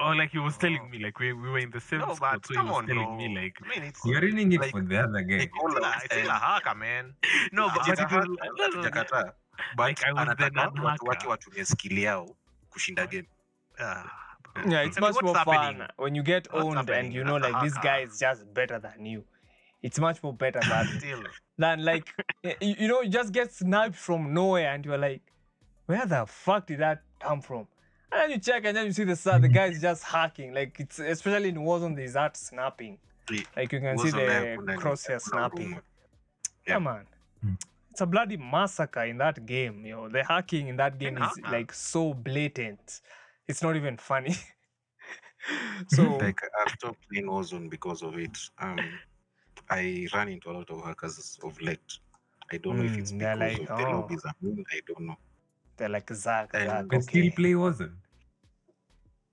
Oh 0.00 0.10
like 0.10 0.30
he 0.30 0.38
was 0.38 0.56
telling 0.56 0.90
me 0.90 0.98
like 0.98 1.18
we, 1.18 1.32
we 1.32 1.48
were 1.50 1.58
in 1.58 1.70
the 1.70 1.80
same 1.80 2.00
No, 2.00 2.14
squad 2.14 2.32
but 2.34 2.46
so 2.46 2.52
he 2.52 2.56
come 2.56 2.66
was 2.68 2.76
on, 2.76 2.86
telling 2.86 3.04
bro. 3.04 3.16
me 3.16 3.34
like 3.36 3.56
I 3.64 3.68
mean, 3.68 3.88
it's, 3.88 4.00
You're 4.04 4.20
reading 4.20 4.52
it 4.52 4.60
Like- 4.60 4.70
for 4.70 4.82
the 4.82 4.98
other 4.98 5.22
guy. 5.22 5.38
They 5.38 5.46
call 5.46 5.70
still 5.70 5.84
a, 5.84 5.86
out 5.88 6.04
it's 6.04 6.14
still 6.14 6.18
a 6.28 6.32
and- 6.32 6.42
hacker, 6.42 6.74
man. 6.74 7.14
no 7.52 7.68
but, 7.74 7.76
It 7.76 7.80
but 7.86 7.92
is 7.92 7.98
a 7.98 8.02
it 8.02 8.04
was, 8.04 8.12
hacker, 8.12 9.16
no, 9.16 9.24
no. 9.24 9.32
But 9.76 9.82
Like, 9.84 10.04
I 10.04 10.12
was 10.12 10.26
the 10.28 10.34
anataka 10.34 10.50
watu 10.50 10.74
non-hacker. 10.76 11.06
wake 11.08 11.26
watumie 11.28 11.66
skill 11.66 11.98
yao 11.98 12.36
kushinda 12.70 13.10
game. 13.10 13.26
Ah, 13.80 14.04
yeah, 14.68 14.80
it's 14.82 14.96
I 14.98 15.00
mean, 15.00 15.10
much 15.12 15.22
more 15.22 15.32
what's 15.32 15.44
fun 15.44 15.54
happening? 15.54 15.88
when 15.96 16.14
you 16.14 16.22
get 16.22 16.48
What's 16.52 16.64
owned 16.66 16.90
and 16.90 17.12
you 17.12 17.24
know 17.24 17.36
like 17.36 17.62
this 17.62 17.76
guy 17.78 17.98
is 18.00 18.18
just 18.18 18.52
better 18.54 18.78
than 18.78 19.06
you. 19.06 19.24
It's 19.82 19.98
much 19.98 20.22
more 20.22 20.32
better 20.34 20.60
than 20.60 20.86
Still. 20.98 21.22
than 21.58 21.84
like 21.84 22.12
you, 22.60 22.74
you 22.80 22.88
know 22.88 23.00
you 23.02 23.10
just 23.10 23.32
get 23.32 23.52
sniped 23.52 23.96
from 23.96 24.32
nowhere 24.34 24.68
and 24.74 24.84
you're 24.84 24.98
like 24.98 25.22
where 25.86 26.04
the 26.06 26.26
fuck 26.26 26.66
did 26.66 26.80
that 26.80 27.02
come 27.20 27.40
from 27.40 27.66
and 28.12 28.20
then 28.22 28.30
you 28.30 28.38
check 28.38 28.64
and 28.64 28.76
then 28.76 28.86
you 28.86 28.92
see 28.92 29.04
the 29.04 29.16
sa- 29.16 29.38
the 29.38 29.48
guy 29.48 29.66
is 29.66 29.80
just 29.80 30.02
hacking 30.04 30.54
like 30.54 30.78
it's 30.80 30.98
especially 30.98 31.48
in 31.50 31.56
Warzone 31.56 31.96
there's 31.96 32.12
that 32.14 32.36
snapping 32.36 32.98
like 33.56 33.72
you 33.72 33.80
can 33.80 33.98
see 33.98 34.10
Warzone 34.10 34.66
the 34.66 34.72
crosshair 34.74 35.20
snapping 35.20 35.72
yeah 35.72 36.74
Yeah. 36.74 36.78
man 36.78 37.06
Mm. 37.44 37.58
it's 37.90 38.00
a 38.00 38.06
bloody 38.06 38.38
massacre 38.38 39.04
in 39.04 39.18
that 39.18 39.44
game. 39.44 39.84
You 39.84 39.92
know, 39.96 40.08
the 40.08 40.24
hacking 40.24 40.68
in 40.68 40.76
that 40.78 40.98
game 40.98 41.18
is 41.18 41.38
like 41.50 41.70
so 41.72 42.14
blatant. 42.14 43.02
It's 43.46 43.62
not 43.62 43.76
even 43.76 43.98
funny. 43.98 44.34
so 45.88 46.16
like 46.16 46.38
I've 46.60 46.72
stopped 46.72 46.98
playing 47.10 47.26
Warzone 47.26 47.68
because 47.70 48.02
of 48.02 48.18
it. 48.18 48.36
Um, 48.58 48.78
I 49.70 50.06
run 50.14 50.28
into 50.28 50.50
a 50.50 50.52
lot 50.52 50.70
of 50.70 50.82
hackers 50.84 51.38
of 51.44 51.60
late. 51.60 51.98
I 52.52 52.56
don't 52.58 52.78
know 52.78 52.84
if 52.84 52.96
it's 52.96 53.12
Mm, 53.12 53.18
because 53.18 53.38
like, 53.38 53.70
of 53.70 53.78
the 53.78 53.86
oh. 53.86 53.90
lobbies 54.00 54.22
I'm 54.24 54.48
in. 54.48 54.64
I 54.72 54.80
don't 54.86 55.06
know. 55.06 55.16
They're 55.76 55.88
like 55.88 56.10
Zach, 56.12 56.50
And 56.54 56.68
Zach, 56.70 56.82
You 56.84 56.88
can 56.88 57.02
still 57.02 57.26
okay. 57.26 57.30
play 57.30 57.52
Warzone. 57.52 57.94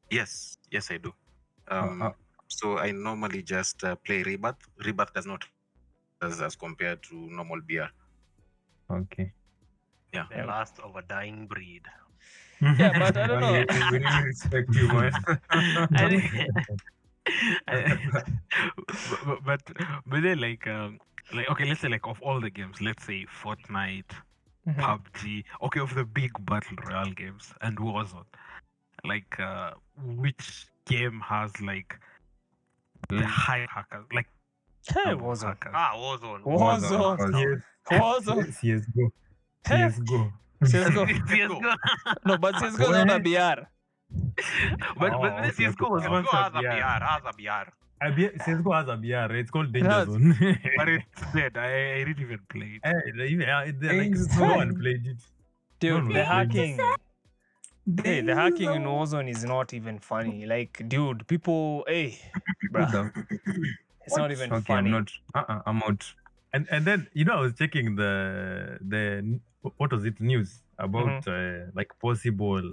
Yes, 0.10 0.58
yes, 0.72 0.92
I 0.92 0.98
do. 0.98 1.14
Uh, 1.72 1.76
Um, 1.76 2.02
uh, 2.02 2.12
so 2.48 2.78
I 2.78 2.92
normally 2.92 3.42
just 3.42 3.84
uh, 3.84 3.96
play 3.96 4.22
Rebirth. 4.24 4.58
Rebirth 4.86 5.14
does 5.14 5.26
not 5.26 5.44
as, 6.22 6.42
as 6.42 6.56
compared 6.56 7.02
to 7.04 7.16
normal 7.16 7.62
BR. 7.62 7.90
okay. 8.94 9.32
Yeah. 10.14 10.26
The 10.36 10.44
last 10.46 10.78
of 10.80 10.96
a 10.96 11.02
dying 11.02 11.48
breed. 11.48 11.82
Yeah, 12.62 12.98
but 13.00 13.18
I 13.18 13.28
don't 13.28 13.42
know. 13.42 13.52
we- 13.54 13.66
we 13.92 13.98
really 13.98 14.24
respect 14.26 14.76
you, 14.76 14.88
man. 14.88 15.12
I 15.50 16.10
think- 16.10 16.50
I- 17.68 17.98
but, 19.26 19.44
but 19.46 19.62
but 20.06 20.22
then 20.22 20.40
like 20.40 20.68
um 20.68 21.00
like 21.34 21.50
okay 21.50 21.66
let's 21.66 21.82
say 21.82 21.90
like 21.90 22.06
of 22.06 22.22
all 22.22 22.40
the 22.40 22.50
games 22.50 22.80
let's 22.82 23.04
say 23.06 23.26
Fortnite, 23.42 24.12
Mhm. 24.68 24.76
PUBG 24.76 25.44
okay 25.62 25.80
of 25.82 25.94
the 25.94 26.06
big 26.06 26.32
battle 26.46 26.78
royale 26.86 27.12
games 27.12 27.54
and 27.62 27.78
Warzone 27.78 28.26
like 29.04 29.38
uh 29.40 29.72
which 30.24 30.68
game 30.86 31.20
has 31.20 31.52
like 31.62 32.00
the 33.10 33.26
high 33.26 33.68
hackers 33.70 34.06
like 34.14 34.28
Hey, 34.88 35.12
Warzone. 35.16 35.48
hackers? 35.48 35.72
Ah, 35.76 35.94
Warzone. 35.96 36.44
Warzone. 36.44 37.18
Warzone. 37.18 37.64
Warzone. 37.92 38.48
CSGO. 38.60 39.12
Hey. 39.66 39.78
CSGO. 39.78 40.32
CSGO. 40.64 41.04
CS:GO. 41.30 41.60
No, 42.26 42.38
but 42.38 42.56
CSGO 42.56 42.90
is 42.90 43.06
not 43.06 43.12
a 43.12 43.20
BR. 43.20 43.62
but 45.00 45.14
Oh, 45.14 45.20
but 45.22 45.32
okay, 45.40 45.52
CS:GO 45.52 45.90
was 45.90 46.08
once 46.08 46.28
a 46.32 46.36
has 46.36 46.52
a 46.54 46.60
BR, 46.60 46.68
BR, 46.68 47.04
has 47.06 47.22
a 47.26 47.34
BR. 47.34 47.72
I 48.04 48.10
be, 48.12 48.28
CSGO 48.30 48.72
has 48.80 48.88
a 48.90 48.98
BR. 48.98 49.34
It's 49.36 49.52
called 49.52 49.72
Danger 49.74 49.90
has. 49.90 50.08
Zone. 50.08 50.36
but 50.78 50.90
it's 50.90 51.22
dead 51.34 51.58
I, 51.58 51.70
I 51.96 52.04
didn't 52.04 52.20
even 52.28 52.40
play 52.50 52.80
it 52.82 52.82
Eh, 52.84 53.26
even- 53.34 53.50
uh, 53.50 53.72
they're 53.80 53.94
like, 54.02 54.16
no 54.40 54.56
one 54.56 54.76
played 54.80 55.06
it. 55.08 55.18
Dude, 55.80 56.04
no, 56.06 56.08
the 56.14 56.20
no, 56.20 56.24
hacking. 56.26 56.80
Hey, 58.04 58.22
the 58.22 58.34
hacking 58.36 58.72
in 58.74 58.84
Warzone 58.84 59.30
is 59.30 59.44
not 59.44 59.74
even 59.74 60.00
funny. 60.00 60.46
Like, 60.46 60.74
dude, 60.88 61.28
people, 61.28 61.84
hey, 61.88 62.18
bruh, 62.72 63.12
it's 64.06 64.16
not 64.16 64.32
even 64.32 64.54
okay, 64.54 64.64
funny. 64.74 64.88
I'm 64.90 64.92
not. 64.92 65.12
Uh-uh, 65.36 65.62
I'm 65.66 65.84
out. 65.84 66.04
And 66.54 66.68
and 66.72 66.86
then 66.86 67.08
you 67.14 67.26
know 67.26 67.34
I 67.34 67.42
was 67.42 67.54
checking 67.56 67.96
the 67.98 68.78
the 68.94 69.04
n- 69.28 69.42
what 69.78 69.92
was 69.92 70.06
it 70.06 70.22
news 70.22 70.62
about 70.80 71.08
Mm-hmm. 71.26 71.68
uh, 71.68 71.72
like 71.76 71.92
possible 72.00 72.64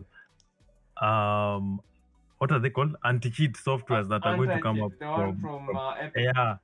um 1.01 1.81
what 2.41 2.51
are 2.53 2.59
they 2.59 2.71
called? 2.71 2.97
Anti 3.05 3.31
cheat 3.31 3.55
softwares 3.55 4.09
that 4.09 4.25
are 4.27 4.37
going 4.37 4.49
to 4.51 4.61
come 4.61 4.83
up 4.83 4.93
from, 4.99 5.39
from- 5.41 5.77
uh, 5.77 5.95
yeah. 6.17 6.57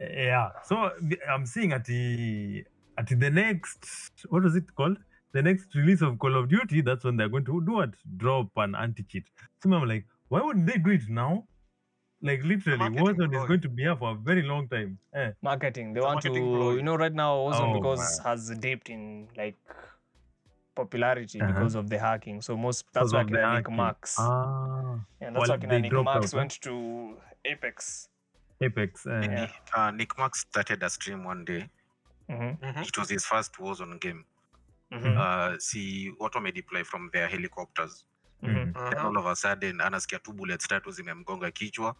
Yeah. 0.00 0.48
So 0.64 0.90
I'm 1.30 1.46
seeing 1.46 1.72
at 1.72 1.84
the 1.84 2.64
at 2.98 3.06
the 3.08 3.30
next 3.30 3.86
what 4.28 4.42
was 4.44 4.56
it 4.56 4.74
called? 4.74 4.98
The 5.32 5.42
next 5.42 5.74
release 5.74 6.00
of 6.00 6.18
Call 6.18 6.36
of 6.36 6.48
Duty 6.48 6.80
that's 6.80 7.04
when 7.04 7.16
they're 7.16 7.28
going 7.28 7.44
to 7.46 7.60
do 7.64 7.72
what? 7.72 7.90
Drop 8.16 8.48
an 8.56 8.74
anti 8.74 9.02
cheat 9.04 9.24
so 9.62 9.72
I'm 9.72 9.88
like 9.88 10.06
why 10.28 10.40
wouldn't 10.40 10.66
they 10.66 10.78
do 10.78 10.90
it 10.90 11.02
now? 11.08 11.44
Like 12.22 12.42
literally 12.44 12.78
marketing 12.78 13.04
Warzone 13.06 13.30
ploy. 13.32 13.42
is 13.42 13.48
going 13.48 13.60
to 13.60 13.68
be 13.68 13.82
here 13.82 13.96
for 13.96 14.12
a 14.12 14.14
very 14.14 14.42
long 14.42 14.68
time. 14.68 14.98
Eh. 15.14 15.32
marketing. 15.42 15.92
They 15.92 16.00
It's 16.00 16.04
a 16.06 16.08
want 16.08 16.22
to, 16.22 16.28
marketing 16.30 16.76
you 16.76 16.82
know, 16.82 16.96
right 16.96 17.12
now 17.12 17.36
Warzone 17.36 17.72
Oh, 17.74 17.80
because 17.80 18.20
man. 18.24 18.26
has 18.30 18.48
dipped 18.60 18.88
in 18.88 19.28
like 19.36 19.56
popularity 20.74 21.40
Uh-huh. 21.40 21.52
because 21.52 21.74
of 21.74 21.88
the 21.88 21.98
hacking. 21.98 22.42
So 22.42 22.56
most 22.56 22.84
that's 22.92 23.12
why 23.12 23.20
of 23.20 23.30
Nick 23.30 23.40
hacking. 23.40 23.76
Max. 23.76 24.16
ah 24.18 24.98
Yeah, 25.20 25.30
that's 25.30 25.48
well, 25.48 25.58
why 25.58 25.66
they 25.66 25.80
Nick 25.80 25.92
Mercs 25.92 26.24
out, 26.26 26.34
went 26.34 26.60
to 26.62 27.16
Apex. 27.44 28.08
Apex 28.60 29.06
eh. 29.06 29.20
Yeah. 29.22 29.48
Uh, 29.74 29.90
Nick 29.90 30.10
Mercs 30.16 30.36
started 30.36 30.82
a 30.82 30.90
stream 30.90 31.24
one 31.24 31.44
day. 31.44 31.68
Mm-hmm. 32.30 32.64
Mhm. 32.64 32.86
It 32.88 32.98
was 32.98 33.10
his 33.10 33.24
first 33.26 33.52
Warzone 33.58 34.00
game. 34.00 34.24
Mm-hmm. 34.92 35.18
Uh, 35.18 35.58
see 35.58 36.12
watu 36.20 36.38
wamedeploy 36.38 36.84
from 36.84 37.10
their 37.12 37.28
helicopters. 37.28 38.04
Mm-hmm. 38.42 38.56
Mhm. 38.58 38.72
Then 38.74 38.94
Uh-huh. 38.98 39.06
all 39.08 39.16
of 39.18 39.26
a 39.26 39.36
sudden 39.36 39.80
anasikia 39.80 40.18
tu 40.18 40.32
bullets 40.32 40.68
tatu 40.68 40.90
zimemgonga 40.90 41.50
kichwa. 41.50 41.94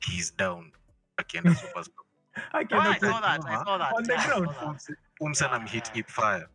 He's 0.00 0.30
down. 0.36 0.72
Akienda 1.16 1.54
super 1.54 1.84
stop. 1.84 2.04
I 2.52 2.64
Oh, 2.72 2.78
I 2.94 2.98
saw 2.98 3.20
that. 3.20 3.44
I 3.44 3.64
saw 3.64 3.78
that. 3.78 3.92
on 3.94 4.02
the 4.04 4.14
ground 4.14 4.54
saw 4.54 4.72
that. 4.72 4.96
Umsana 5.20 5.68
hit 5.68 5.88
hip 5.94 6.08
fire. 6.08 6.48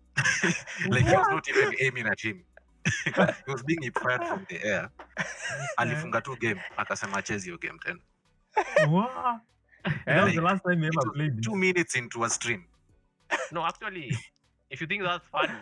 Like 0.89 1.05
he 1.05 1.15
was 1.15 1.27
not 1.29 1.47
even 1.49 1.73
aiming 1.79 2.07
at 2.07 2.19
him. 2.19 2.43
he 3.05 3.51
was 3.51 3.63
being 3.63 3.91
fired 3.91 4.23
from 4.27 4.45
the 4.49 4.63
air. 4.63 4.89
Alifunga 5.77 6.21
tu 6.23 6.35
game 6.35 6.61
akasema 6.77 7.21
chezi 7.21 7.45
hiyo 7.45 7.57
game 7.57 7.79
tena. 7.79 7.99
Wow. 8.89 9.39
that 10.05 10.23
was 10.23 10.33
the 10.35 10.41
last 10.41 10.63
time 10.63 10.83
you 10.83 10.89
It 10.89 10.95
ever 11.03 11.13
played 11.13 11.43
two 11.43 11.55
minutes 11.55 11.95
into 11.95 12.23
a 12.23 12.29
stream. 12.29 12.63
No, 13.51 13.65
actually, 13.65 14.17
if 14.69 14.81
you 14.81 14.87
think 14.87 15.03
that's 15.03 15.27
funny, 15.29 15.53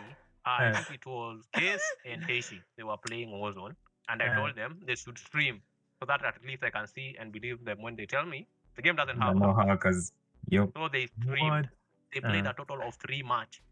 uh, 0.44 0.58
I 0.60 0.66
Eh. 0.68 0.72
think 0.72 1.00
it 1.00 1.06
was 1.06 1.48
Case 1.52 1.82
and 2.12 2.22
Heishi. 2.22 2.60
They 2.76 2.82
were 2.84 2.98
playing 2.98 3.30
Warzone, 3.30 3.74
and 4.08 4.22
I 4.22 4.26
Eh. 4.26 4.34
told 4.34 4.54
them 4.56 4.80
they 4.86 4.96
should 4.96 5.18
stream 5.18 5.62
so 6.00 6.06
that 6.06 6.24
at 6.24 6.42
least 6.44 6.62
I 6.64 6.70
can 6.70 6.86
see 6.86 7.16
and 7.20 7.32
believe 7.32 7.64
them 7.64 7.80
when 7.82 7.96
they 7.96 8.06
tell 8.06 8.26
me 8.26 8.46
the 8.76 8.82
game 8.82 8.96
doesn't 8.96 9.18
No 9.18 9.26
have. 9.26 9.36
more 9.36 9.54
hackers. 9.54 9.68
hackers. 9.68 10.12
Yo. 10.48 10.70
So 10.76 10.88
they 10.88 11.06
streamed. 11.06 11.50
What? 11.50 11.66
They 12.12 12.20
played 12.20 12.46
a 12.46 12.52
total 12.52 12.82
of 12.82 12.94
three 12.96 13.22
match. 13.22 13.62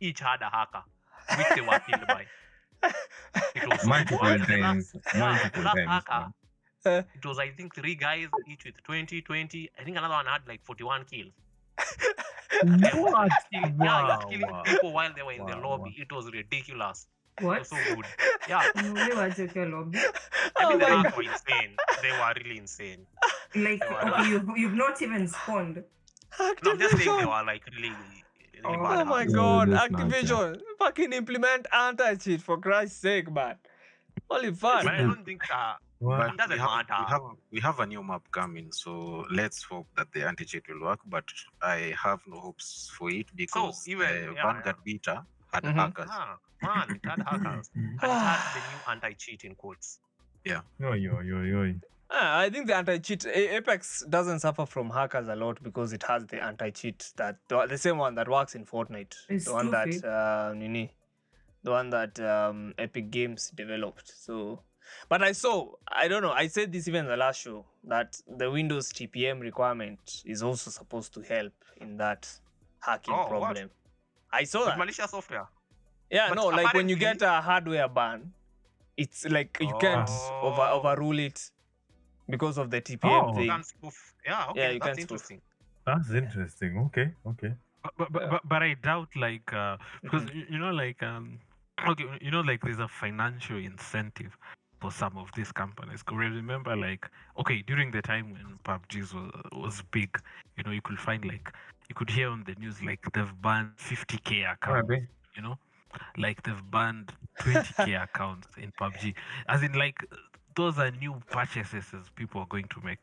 Each 0.00 0.20
had 0.20 0.40
a 0.42 0.50
hacker, 0.50 0.82
which 1.36 1.46
they 1.54 1.60
were 1.60 1.78
killed 1.80 2.06
by. 2.06 2.26
It 3.54 3.68
was 3.68 3.84
Multiple. 3.86 4.18
The 4.26 4.38
times. 4.38 4.94
last- 4.94 5.14
Multiple 5.16 5.62
last 5.62 5.76
times. 5.76 5.88
hacker, 5.88 6.32
man. 6.86 7.04
it 7.14 7.26
was 7.26 7.38
I 7.38 7.50
think 7.50 7.74
three 7.74 7.94
guys 7.94 8.28
each 8.48 8.64
with 8.64 8.82
20, 8.84 9.20
20. 9.22 9.70
I 9.78 9.84
think 9.84 9.96
another 9.98 10.14
one 10.14 10.26
had 10.26 10.42
like 10.48 10.64
41 10.64 11.04
kills. 11.04 11.32
What? 12.62 13.30
Killing, 13.52 13.52
yeah, 13.52 13.68
he 13.68 13.72
was 13.72 13.78
Wow, 13.78 14.18
killing 14.30 14.50
wow. 14.50 14.62
people 14.64 14.92
while 14.92 15.10
they 15.14 15.22
were 15.22 15.32
in 15.32 15.46
the 15.46 15.56
Wow, 15.56 15.76
lobby. 15.78 15.94
It 15.98 16.10
was 16.12 16.26
ridiculous. 16.32 17.06
It 17.38 17.44
What? 17.44 17.58
was 17.60 17.68
so 17.68 17.76
good. 17.94 18.04
Yeah. 18.48 18.62
Wale 18.74 19.16
wache 19.16 19.52
kwa 19.52 19.64
lobby. 19.66 19.98
I 19.98 20.02
mean, 20.02 20.12
Oh 20.58 20.78
the 20.78 20.88
my 20.88 21.02
hacks 21.02 21.16
were 21.16 21.22
insane. 21.22 21.76
They 22.02 22.10
were 22.12 22.32
really 22.36 22.58
insane. 22.58 23.06
Like 23.54 23.80
were 23.90 24.10
okay, 24.10 24.28
you've 24.30 24.48
you've 24.56 24.74
not 24.74 25.00
even 25.02 25.28
spawned. 25.28 25.84
No, 26.38 26.70
I'm 26.72 26.78
just 26.78 26.96
saying 26.98 27.18
they 27.18 27.24
were 27.26 27.44
like 27.46 27.62
really, 27.74 27.90
really 27.90 28.24
Oh. 28.64 29.04
My 29.04 29.20
hacks. 29.20 29.32
God, 29.32 29.70
that's 29.70 29.90
not 29.90 30.00
Activision, 30.02 30.60
fucking 30.78 31.12
implement 31.12 31.66
anti-cheat 31.72 32.42
for 32.42 32.58
Christ's 32.58 33.00
sake, 33.00 33.30
man. 33.32 33.56
Holy 34.30 34.52
fuck. 34.52 34.84
But 34.84 34.94
I 34.94 34.98
don't 34.98 35.24
think 35.24 35.42
uh, 35.52 35.74
But 36.00 36.30
it 36.30 36.36
doesn't 36.36 36.52
we 36.56 36.58
have, 36.58 36.70
matter. 36.88 36.94
we 37.04 37.10
have 37.10 37.22
we 37.52 37.60
have 37.60 37.80
a 37.80 37.86
new 37.86 38.02
map 38.02 38.22
coming, 38.32 38.72
so 38.72 39.24
let's 39.30 39.62
hope 39.62 39.86
that 39.96 40.08
the 40.12 40.26
anti 40.26 40.44
cheat 40.44 40.64
will 40.68 40.82
work. 40.88 41.00
But 41.06 41.24
I 41.62 41.94
have 42.02 42.20
no 42.26 42.38
hopes 42.40 42.90
for 42.96 43.10
it 43.10 43.26
because 43.34 43.86
even- 43.88 44.06
the 44.08 44.32
yeah, 44.34 44.52
Vanguard 44.52 44.76
beta 44.84 45.24
had 45.52 45.64
Mhm. 45.64 45.74
hackers. 45.74 46.08
ah, 46.10 46.36
man, 46.62 46.96
it 46.96 47.04
had 47.10 47.22
hackers. 47.26 47.70
And 47.74 47.94
it 48.02 48.08
had 48.08 48.54
the 48.54 48.60
new 48.70 48.92
anti-cheat 48.92 49.44
in 49.44 49.54
quotes. 49.56 50.00
Yo, 50.44 50.60
yo, 50.78 50.92
yo, 50.94 51.20
yo. 51.20 51.74
Ah, 52.12 52.40
I 52.40 52.50
think 52.50 52.66
the 52.66 52.74
anti-cheat 52.74 53.24
Apex 53.26 54.04
doesn't 54.08 54.40
suffer 54.40 54.66
from 54.66 54.90
hackers 54.90 55.28
a 55.28 55.36
lot 55.36 55.62
because 55.62 55.92
it 55.92 56.02
has 56.04 56.26
the 56.26 56.42
anti-cheat 56.42 57.12
that 57.16 57.36
the, 57.48 57.66
the 57.66 57.78
same 57.78 57.98
one 57.98 58.16
that 58.16 58.28
works 58.28 58.54
in 58.56 58.64
Fortnite, 58.64 59.14
It's 59.28 59.44
the 59.44 59.52
one 59.52 59.70
that 59.70 60.04
uh, 60.04 60.52
Nini, 60.54 60.90
the 61.62 61.70
one 61.70 61.90
that 61.90 62.18
um, 62.18 62.74
Epic 62.78 63.10
Games 63.12 63.52
developed. 63.54 64.10
So, 64.16 64.60
but 65.08 65.22
I 65.22 65.30
saw 65.30 65.70
I 65.88 66.08
don't 66.08 66.22
know. 66.22 66.32
I 66.32 66.48
said 66.48 66.72
this 66.72 66.88
even 66.88 67.04
in 67.04 67.10
the 67.10 67.16
last 67.16 67.42
show 67.42 67.64
that 67.84 68.20
the 68.26 68.50
Windows 68.50 68.92
TPM 68.92 69.40
requirement 69.40 70.22
is 70.24 70.42
also 70.42 70.70
supposed 70.72 71.14
to 71.14 71.20
help 71.20 71.52
in 71.80 71.96
that 71.98 72.28
hacking 72.80 73.14
Oh, 73.14 73.18
what? 73.18 73.28
problem. 73.28 73.70
I 74.32 74.44
saw 74.44 74.60
With 74.60 74.68
that. 74.70 74.78
malicious 74.78 75.10
software. 75.12 75.46
Yeah, 76.10 76.28
But 76.28 76.34
no, 76.34 76.46
like 76.46 76.74
when 76.74 76.88
you 76.88 76.96
get 76.96 77.22
a 77.22 77.40
hardware 77.40 77.88
ban, 77.88 78.32
it's 78.96 79.24
like 79.26 79.58
you 79.60 79.76
can't 79.80 80.10
over 80.42 80.62
Oh. 80.62 80.80
overrule 80.80 81.20
it 81.20 81.52
because 82.30 82.58
of 82.58 82.70
the 82.70 82.80
TPM 82.80 83.28
Oh. 83.28 83.34
Thing. 83.34 83.48
can. 83.48 83.64
Yeah, 84.24 84.46
okay, 84.50 84.60
Yeah, 84.60 84.70
you 84.70 84.80
that's 84.80 84.92
can 84.92 84.98
spoof. 84.98 85.20
interesting. 85.20 85.40
That's 85.86 86.10
interesting. 86.10 86.78
Okay, 86.86 87.14
okay. 87.26 87.54
but 87.82 87.92
but, 87.96 88.12
but, 88.12 88.30
but, 88.30 88.42
but 88.48 88.62
I 88.62 88.74
doubt 88.74 89.08
like 89.16 89.52
uh, 89.52 89.76
because 90.02 90.24
y 90.26 90.44
you 90.50 90.58
know 90.58 90.70
like 90.72 91.02
um 91.02 91.40
okay 91.88 92.04
you 92.20 92.30
know 92.30 92.40
like 92.42 92.62
there's 92.62 92.78
a 92.78 92.88
financial 92.88 93.56
incentive 93.58 94.36
for 94.80 94.90
some 94.92 95.16
of 95.18 95.30
these 95.36 95.52
companies. 95.52 96.02
'Cause 96.02 96.18
remember 96.18 96.76
like 96.76 97.10
okay 97.38 97.62
during 97.62 97.90
the 97.90 98.02
time 98.02 98.32
when 98.32 98.58
PUBG 98.64 99.00
was 99.00 99.12
was 99.52 99.82
big, 99.90 100.10
you 100.56 100.64
know 100.64 100.70
you 100.72 100.82
could 100.82 100.98
find 101.00 101.24
like 101.24 101.52
you 101.88 101.94
could 101.94 102.10
hear 102.10 102.28
on 102.30 102.44
the 102.44 102.54
news 102.56 102.82
like 102.82 103.00
they've 103.12 103.34
banned 103.42 103.78
50k 103.78 104.44
accounts. 104.44 104.96
You 105.36 105.42
know, 105.42 105.58
like 106.18 106.42
they've 106.42 106.70
banned 106.70 107.12
20k 107.40 107.94
accounts 108.02 108.48
in 108.58 108.72
PUBG. 108.72 109.14
As 109.48 109.62
in 109.62 109.72
like 109.74 109.98
those 110.60 110.78
are 110.78 110.90
new 110.92 111.22
purchases 111.30 111.94
as 111.94 112.08
people 112.10 112.40
are 112.42 112.46
going 112.46 112.68
to 112.68 112.80
make. 112.84 112.98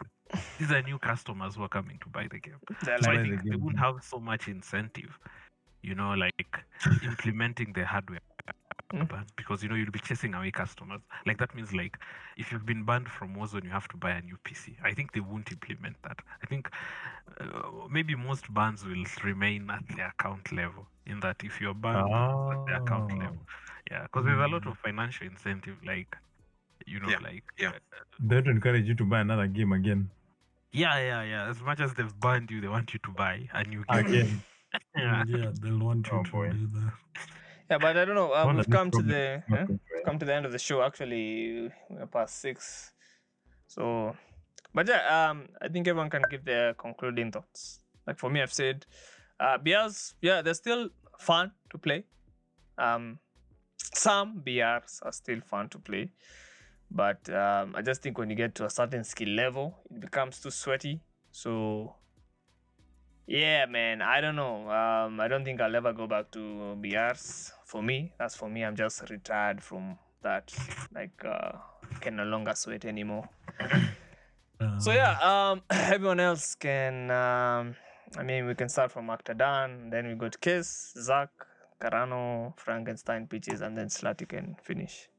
These 0.59 0.71
are 0.71 0.81
new 0.81 0.99
customers 0.99 1.55
who 1.55 1.63
are 1.63 1.69
coming 1.69 1.99
to 2.03 2.09
buy 2.09 2.27
the 2.29 2.39
game. 2.39 2.61
So 3.01 3.11
I 3.11 3.17
Buy 3.17 3.23
the 3.23 3.29
think 3.29 3.43
they 3.49 3.55
won't 3.55 3.79
have 3.79 4.03
so 4.03 4.19
much 4.19 4.47
incentive 4.47 5.19
you 5.83 5.95
know, 5.95 6.13
like 6.13 6.65
implementing 7.03 7.73
the 7.73 7.85
hardware 7.85 8.19
Mm. 8.93 9.09
because 9.35 9.63
you 9.63 9.69
know 9.69 9.75
you'll 9.75 9.91
be 9.91 9.99
chasing 9.99 10.33
away 10.33 10.51
customers. 10.51 11.01
Like 11.25 11.37
that 11.39 11.55
means 11.55 11.73
like 11.73 11.97
if 12.37 12.51
you've 12.51 12.65
been 12.65 12.85
banned 12.85 13.09
from 13.09 13.35
Warzone, 13.35 13.63
you 13.65 13.69
have 13.69 13.87
to 13.89 13.97
buy 13.97 14.11
a 14.11 14.21
new 14.21 14.37
PC. 14.43 14.77
I 14.83 14.93
think 14.93 15.13
they 15.13 15.19
won't 15.19 15.51
implement 15.51 15.97
that. 16.03 16.19
I 16.41 16.45
think 16.47 16.69
uh, 17.39 17.87
maybe 17.89 18.15
most 18.15 18.53
bans 18.53 18.85
will 18.85 19.03
remain 19.23 19.69
at 19.69 19.83
the 19.89 20.07
account 20.07 20.51
level. 20.51 20.87
In 21.05 21.19
that 21.21 21.43
if 21.43 21.61
you're 21.61 21.73
banned 21.73 22.15
it's 22.29 22.49
at 22.51 22.59
the 22.65 22.75
account 22.77 23.11
Ah. 23.13 23.17
level, 23.19 23.45
yeah, 23.91 24.03
because 24.03 24.25
there's 24.25 24.39
a 24.39 24.47
lot 24.47 24.65
Mm. 24.65 24.71
of 24.71 24.77
financial 24.77 25.27
incentive, 25.27 25.77
like 25.85 26.17
you 26.87 26.99
know, 26.99 27.09
Yeah, 27.09 27.19
like 27.29 27.43
yeah. 27.57 27.71
They 28.19 28.35
don't 28.35 28.47
encourage 28.57 28.87
you 28.87 28.95
to 28.95 29.05
buy 29.05 29.19
another 29.21 29.47
game 29.47 29.73
again. 29.73 30.09
yeah, 30.71 30.97
yeah, 30.99 31.23
yeah. 31.23 31.49
As 31.49 31.61
much 31.61 31.79
as 31.79 31.93
they've 31.93 32.19
banned 32.19 32.49
you, 32.51 32.61
they 32.61 32.67
want 32.67 32.93
you 32.93 32.99
to 33.07 33.11
buy 33.11 33.47
a 33.53 33.63
new 33.63 33.83
game. 33.89 34.05
Again. 34.05 34.41
yeah. 34.97 35.23
Yeah, 35.27 35.51
they'll 35.61 35.79
want 35.79 36.07
you 36.07 36.17
Oh, 36.19 36.23
to 36.23 36.31
boy. 36.31 36.49
do 36.49 36.67
that. 36.79 36.93
Yeah, 37.69 37.77
but 37.79 37.97
I 37.97 38.05
don't 38.05 38.15
know. 38.15 38.31
Uh, 38.33 38.45
One 38.45 38.57
we've 38.57 38.69
come 38.69 38.89
to 38.91 39.01
the 39.01 39.23
is 39.37 39.43
not 39.49 39.59
huh? 39.69 39.77
come 40.05 40.19
to 40.19 40.25
the 40.25 40.33
end 40.33 40.45
of 40.45 40.51
the 40.51 40.59
show. 40.59 40.81
Actually, 40.83 41.71
we're 41.89 42.05
past 42.07 42.39
six. 42.39 42.93
So, 43.67 44.15
but 44.73 44.87
yeah, 44.87 45.03
um, 45.29 45.47
I 45.61 45.67
think 45.67 45.87
everyone 45.87 46.09
can 46.09 46.23
give 46.29 46.45
their 46.45 46.73
concluding 46.75 47.31
thoughts. 47.31 47.79
Like 48.05 48.17
for 48.19 48.29
me, 48.29 48.41
I've 48.41 48.53
said, 48.53 48.85
uh, 49.39 49.57
BRs, 49.57 50.13
yeah, 50.21 50.41
they're 50.41 50.53
still 50.53 50.89
fun 51.19 51.51
to 51.71 51.77
play. 51.77 52.05
Um, 52.77 53.19
some 53.77 54.41
BRs 54.45 54.99
are 55.03 55.11
still 55.11 55.41
fun 55.41 55.67
to 55.69 55.79
play, 55.79 56.11
but 56.89 57.29
um, 57.29 57.73
I 57.75 57.81
just 57.81 58.01
think 58.01 58.17
when 58.17 58.29
you 58.29 58.35
get 58.35 58.55
to 58.55 58.65
a 58.65 58.69
certain 58.69 59.03
skill 59.03 59.29
level, 59.29 59.77
it 59.89 59.99
becomes 59.99 60.39
too 60.39 60.51
sweaty. 60.51 61.01
So, 61.31 61.95
yeah, 63.25 63.65
man, 63.65 64.01
I 64.01 64.21
don't 64.21 64.35
know. 64.35 64.69
Um, 64.69 65.19
I 65.19 65.27
don't 65.27 65.43
think 65.43 65.61
I'll 65.61 65.75
ever 65.75 65.93
go 65.93 66.07
back 66.07 66.31
to 66.31 66.77
BRs. 66.81 67.51
For 67.65 67.83
me, 67.83 68.13
that's 68.17 68.35
for 68.35 68.49
me. 68.49 68.63
I'm 68.63 68.75
just 68.75 69.09
retired 69.09 69.61
from 69.61 69.97
that. 70.23 70.53
Like, 70.93 71.23
uh, 71.25 71.51
can 71.99 72.15
no 72.15 72.23
longer 72.23 72.53
sweat 72.55 72.85
anymore. 72.85 73.27
So 74.79 74.91
yeah, 74.91 75.17
um, 75.21 75.61
everyone 75.69 76.19
else 76.19 76.55
can. 76.55 77.11
Um, 77.11 77.75
I 78.17 78.23
mean, 78.23 78.47
we 78.47 78.55
can 78.55 78.69
start 78.69 78.91
from 78.91 79.07
Octadan, 79.07 79.91
then 79.91 80.07
we 80.07 80.15
go 80.15 80.29
to 80.29 80.37
Kiss, 80.37 80.93
Zach, 80.97 81.29
Carano, 81.81 82.57
Frankenstein, 82.57 83.27
Peaches, 83.27 83.61
and 83.61 83.77
then 83.77 83.87
Slati 83.87 84.27
can 84.27 84.55
finish. 84.63 85.09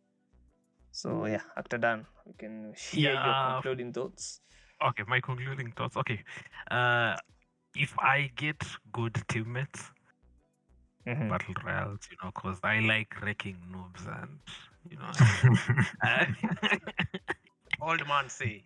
So 0.98 1.26
yeah, 1.26 1.42
Octadan, 1.56 2.06
we 2.26 2.32
can 2.34 2.74
hear 2.74 3.14
your 3.14 3.34
Yeah. 3.34 3.44
concluding 3.46 3.92
thoughts. 3.92 4.40
Okay, 4.82 5.04
my 5.06 5.20
concluding 5.20 5.72
thoughts. 5.72 5.96
Okay, 5.96 6.22
uh, 6.70 7.16
if 7.74 7.98
I 7.98 8.30
get 8.36 8.62
good 8.92 9.14
teammates, 9.28 9.90
Mhm. 11.06 11.28
battle 11.28 11.54
royals, 11.64 12.00
you 12.10 12.16
know, 12.22 12.30
cause 12.32 12.58
I 12.62 12.80
like 12.80 13.20
wrecking 13.22 13.56
noobs 13.72 14.06
and 14.22 14.38
you 14.88 14.96
know. 14.98 15.12
Old 17.80 18.06
man 18.06 18.28
say. 18.28 18.64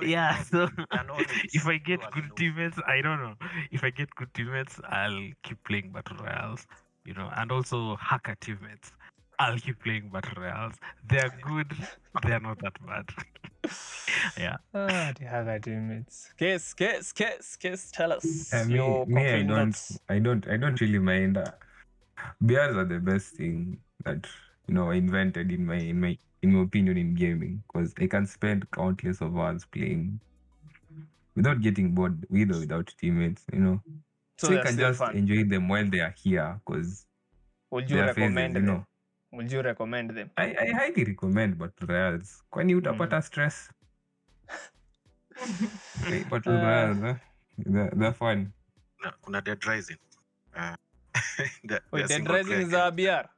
yeah, 0.00 0.42
don't 0.42 0.50
so 0.50 0.68
know, 1.06 1.22
then 1.26 1.42
if 1.52 1.66
I 1.66 1.78
get 1.78 2.00
good 2.10 2.24
the 2.28 2.34
teammates, 2.36 2.78
I 2.86 3.00
don't 3.00 3.20
know. 3.20 3.34
If 3.70 3.84
I 3.84 3.90
get 3.90 4.14
good 4.14 4.32
teammates, 4.34 4.80
I'll 4.88 5.30
keep 5.42 5.62
playing 5.64 5.92
battle 5.92 6.16
royals, 6.18 6.66
you 7.04 7.14
know, 7.14 7.30
and 7.36 7.50
also 7.52 7.96
hacker 7.96 8.36
teammates. 8.40 8.92
I'll 9.38 9.58
keep 9.58 9.82
playing 9.82 10.10
battle 10.10 10.42
royals. 10.42 10.74
They're 11.08 11.30
good. 11.42 11.72
They're 12.22 12.40
not 12.40 12.58
that 12.60 12.74
bad. 12.86 13.08
yeah. 14.38 14.56
Ah, 14.74 15.12
the 15.18 15.26
other 15.26 15.58
teammates. 15.58 16.32
Kiss, 16.36 16.74
Kiss, 16.74 17.12
Kiss, 17.12 17.56
Kiss. 17.56 17.90
Tell 17.90 18.12
us 18.12 18.52
Uh, 18.52 18.64
me, 18.64 18.74
your 18.76 19.06
me, 19.06 19.26
I 19.32 19.42
don't. 19.42 19.76
I 20.08 20.18
don't, 20.18 20.46
I 20.48 20.56
don't 20.56 20.80
really 20.80 20.98
mind. 20.98 21.36
Uh, 21.38 21.50
bears 22.40 22.76
are 22.76 22.84
the 22.84 22.98
best 23.00 23.34
thing 23.36 23.80
that 24.04 24.26
you 24.68 24.74
know 24.74 24.90
invented 24.90 25.50
in 25.52 25.66
my, 25.66 25.76
in 25.76 26.00
my, 26.00 26.18
in 26.42 26.52
my 26.52 26.62
opinion, 26.62 26.96
in 26.96 27.14
gaming. 27.14 27.62
Because 27.72 27.94
I 27.98 28.06
can 28.06 28.26
spend 28.26 28.70
countless 28.70 29.20
of 29.20 29.36
hours 29.36 29.64
playing 29.66 30.20
without 31.36 31.60
getting 31.60 31.94
bored, 31.94 32.26
with 32.30 32.50
or 32.50 32.60
without 32.60 32.92
teammates. 32.98 33.44
You 33.52 33.60
know, 33.60 33.82
So 34.38 34.48
so, 34.48 34.52
I 34.52 34.58
can 34.58 34.78
just 34.78 34.98
fun. 34.98 35.14
enjoy 35.14 35.44
them 35.44 35.68
while 35.68 35.88
they 35.88 36.00
are 36.00 36.14
here. 36.16 36.60
Because 36.64 37.06
Would 37.70 37.90
you 37.90 37.96
they 37.96 38.00
are 38.00 38.08
phases, 38.08 38.36
recommend 38.36 38.56
you 38.56 38.62
them? 38.62 38.66
know. 38.66 38.86
Would 39.36 39.50
you 39.52 39.62
recommend 39.62 40.10
them? 40.10 40.30
I, 40.36 40.54
I 40.60 40.66
highly 40.72 41.04
recommend 41.04 41.58
bottle 41.58 41.86
royals. 41.88 42.42
Kwani 42.52 42.74
utapata 42.74 43.22
stress? 43.22 43.68
Okay, 46.02 46.22
battle 46.30 46.52
Uh, 46.58 46.62
royals, 46.62 47.02
eh? 47.02 47.14
they're, 47.58 47.92
they're 47.96 48.12
fun. 48.12 48.52
Na- 49.02 49.12
kuna 49.22 49.40
dead 49.40 49.64
rising 49.66 49.98
uh, 50.56 50.76
the, 51.64 51.80
Wait, 51.90 52.08
Dead 52.08 52.28
Rising 52.28 52.52
is 52.52 52.70
game. 52.70 52.80
a 52.80 52.90
BR. 52.92 53.28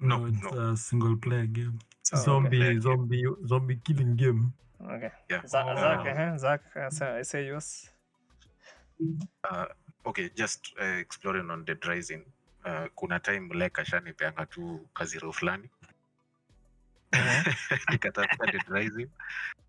No, 0.00 0.18
No, 0.18 0.26
it's 0.26 0.42
no. 0.42 0.70
a 0.72 0.76
single 0.76 1.16
player 1.16 1.46
game. 1.46 1.78
Oh, 2.12 2.16
okay. 2.16 2.24
zombie, 2.24 2.80
zombie, 2.80 3.24
zombie 3.46 3.76
killing 3.84 4.16
game. 4.16 4.52
Okay. 4.82 5.10
Yeah. 5.30 5.42
Z- 5.46 5.56
Oh. 5.58 5.76
Zach, 5.76 6.06
uh-huh. 6.06 6.38
Zach 6.38 6.62
uh, 6.76 7.22
say 7.22 7.46
yours. 7.46 7.88
uh, 9.50 9.66
okay 10.06 10.30
just 10.36 10.72
uh, 10.80 10.84
exploring 10.84 11.50
on 11.50 11.64
dead 11.64 11.86
rising 11.86 12.22
uh, 12.64 12.86
kuna 12.94 13.20
time 13.20 13.54
like 13.54 13.80
ashanipeanga 13.80 14.46
tu 14.46 14.88
kaziro 14.94 15.32
fulani. 15.32 15.70
Nikatafuta 17.90 18.46
dead 18.46 19.10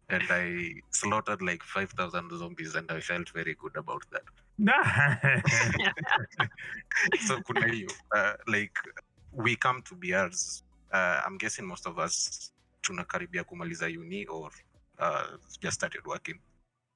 and 0.10 0.32
i 0.32 0.76
slaughtered 0.90 1.42
like 1.42 1.64
5000 1.64 2.38
zombies 2.38 2.76
and 2.76 2.92
i 2.92 3.00
felt 3.02 3.32
very 3.34 3.56
good 3.56 3.78
about 3.78 4.04
that. 4.12 4.24
So 7.28 7.42
kuna 7.42 7.66
hiyo. 7.68 7.90
Uh, 8.16 8.34
like 8.54 8.74
we 9.32 9.56
come 9.56 9.82
to 9.82 9.96
brs 9.96 10.64
uh, 10.94 11.22
i'm 11.28 11.38
guessing 11.38 11.64
most 11.66 11.88
of 11.88 11.98
us 11.98 12.54
tunakaribia 12.82 13.44
kumaliza 13.44 13.86
uni 13.88 14.26
or 14.28 14.52
uh, 15.00 15.38
just 15.62 15.76
started 15.76 16.06
working. 16.06 16.40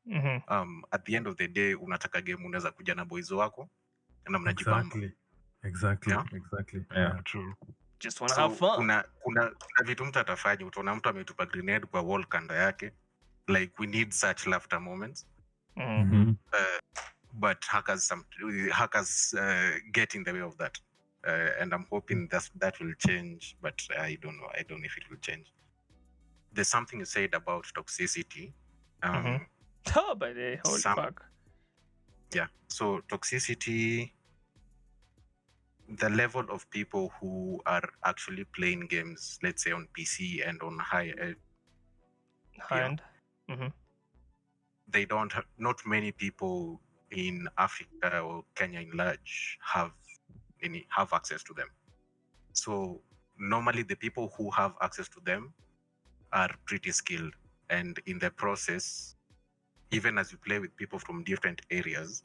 Mhm. 0.08 0.42
um, 0.48 0.84
at 0.92 1.04
the 1.06 1.16
end 1.16 1.28
of 1.28 1.36
the 1.38 1.48
day 1.48 1.74
unataka 1.74 2.22
game 2.22 2.46
unaweza 2.46 2.72
kuja 2.72 2.96
na 2.96 3.06
boys 3.06 3.32
wako 3.32 3.70
na 4.30 4.40
mnajipamba. 4.40 4.80
Exactly. 4.80 5.12
Exactly. 5.66 6.14
Yeah. 6.14 6.24
Exactly. 6.34 6.86
Yeah, 6.96 7.22
true. 7.24 7.54
Just 8.00 8.22
wanna 8.22 8.34
so 8.36 8.42
have 8.42 8.58
fun. 8.58 8.76
kuna, 8.76 9.04
kuna, 9.24 9.50
kuna 9.50 9.88
vitu 9.88 10.06
mtu 10.06 10.20
atafanya 10.20 10.66
utaona 10.66 10.96
mtu 10.96 11.10
ametupa 11.10 11.46
grenade 11.46 11.86
kwa 11.86 12.02
wall 12.02 12.26
kando 12.26 12.56
yake 12.56 12.92
like 13.48 13.74
we 13.80 13.88
need 13.88 14.12
such 14.12 14.48
laughter 14.48 14.82
moments 14.82 15.28
Mhm. 15.76 16.04
Mhm. 16.06 16.30
uh, 16.54 16.80
but 17.34 17.66
hackers, 17.66 18.08
some, 18.08 18.24
hackers 18.72 19.34
uh, 19.34 19.92
get 19.92 20.16
in 20.16 20.24
the 20.24 20.32
way 20.32 20.42
of 20.42 20.56
that 20.58 20.78
uh, 21.24 21.62
and 21.62 21.74
i'm 21.74 21.86
hoping 21.90 22.28
that 22.30 22.52
that 22.60 22.80
will 22.80 22.96
change 22.96 23.58
but 23.62 23.82
i 23.98 24.18
don't 24.18 24.38
know 24.38 24.50
i 24.54 24.64
don't 24.64 24.80
know 24.80 24.86
if 24.86 24.98
it 24.98 25.10
will 25.10 25.20
change 25.20 25.54
there's 26.54 26.70
something 26.70 26.98
you 27.00 27.06
said 27.06 27.36
about 27.36 27.66
toxicity 27.74 28.54
um, 29.04 29.12
Mhm. 29.26 29.46
Oh, 29.96 30.16
by 30.16 30.34
the 30.34 30.60
holy 30.66 30.82
Some- 30.82 30.96
fuck. 30.96 31.26
yeah 32.34 32.48
so 32.68 33.02
toxicity 33.02 34.12
the 35.88 36.10
level 36.10 36.44
of 36.50 36.70
people 36.72 37.12
who 37.20 37.62
are 37.66 37.88
actually 38.04 38.44
playing 38.46 38.88
games 38.88 39.40
let's 39.44 39.64
say 39.64 39.72
on 39.72 39.88
pc 39.98 40.48
and 40.48 40.62
on 40.62 40.78
high 40.80 41.14
uh, 41.22 41.34
Hand. 42.70 43.02
they 44.88 45.06
don't 45.06 45.32
have, 45.34 45.46
not 45.58 45.86
many 45.86 46.12
people 46.12 46.80
in 47.12 47.48
africa 47.58 48.20
or 48.20 48.44
kenya 48.56 48.80
in 48.82 48.92
large 48.98 49.60
have 49.62 49.92
any 50.64 50.86
have 50.90 51.14
access 51.14 51.44
to 51.44 51.54
them 51.54 51.68
so 52.54 53.02
normally 53.38 53.84
the 53.84 53.96
people 53.96 54.34
who 54.38 54.50
have 54.50 54.74
access 54.82 55.08
to 55.10 55.20
them 55.22 55.54
are 56.32 56.50
pretty 56.66 56.92
skilled 56.92 57.34
and 57.70 58.00
in 58.06 58.20
the 58.20 58.30
process 58.32 59.16
even 59.92 60.18
as 60.18 60.32
you 60.32 60.38
play 60.38 60.60
with 60.60 60.76
people 60.76 61.00
from 61.00 61.24
different 61.24 61.62
areas 61.70 62.24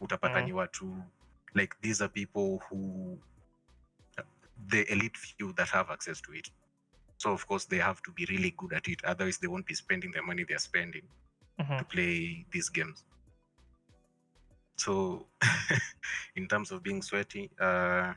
utapata 0.00 0.38
Mhm. 0.38 0.46
ni 0.46 0.52
watu 0.52 1.02
like 1.54 1.76
these 1.82 2.00
are 2.02 2.08
people 2.08 2.62
who 2.70 3.18
the 4.68 4.90
elite 4.92 5.16
few 5.16 5.52
that 5.54 5.68
have 5.68 5.90
access 5.90 6.20
to 6.20 6.32
it. 6.32 6.48
So 7.18 7.32
of 7.32 7.46
course 7.46 7.64
they 7.66 7.78
have 7.78 8.02
to 8.02 8.12
be 8.12 8.26
really 8.26 8.54
good 8.56 8.72
at 8.72 8.88
it. 8.88 9.04
Otherwise 9.04 9.38
they 9.38 9.48
won't 9.48 9.66
be 9.66 9.74
spending 9.74 10.12
the 10.12 10.22
money 10.22 10.44
they're 10.48 10.58
spending 10.58 11.02
Mhm. 11.58 11.78
to 11.78 11.84
play 11.84 12.44
these 12.52 12.68
games. 12.68 13.04
So 14.76 15.26
in 16.36 16.48
terms 16.48 16.70
of 16.70 16.82
being 16.82 17.02
sweaty 17.02 17.50
uh 17.60 18.14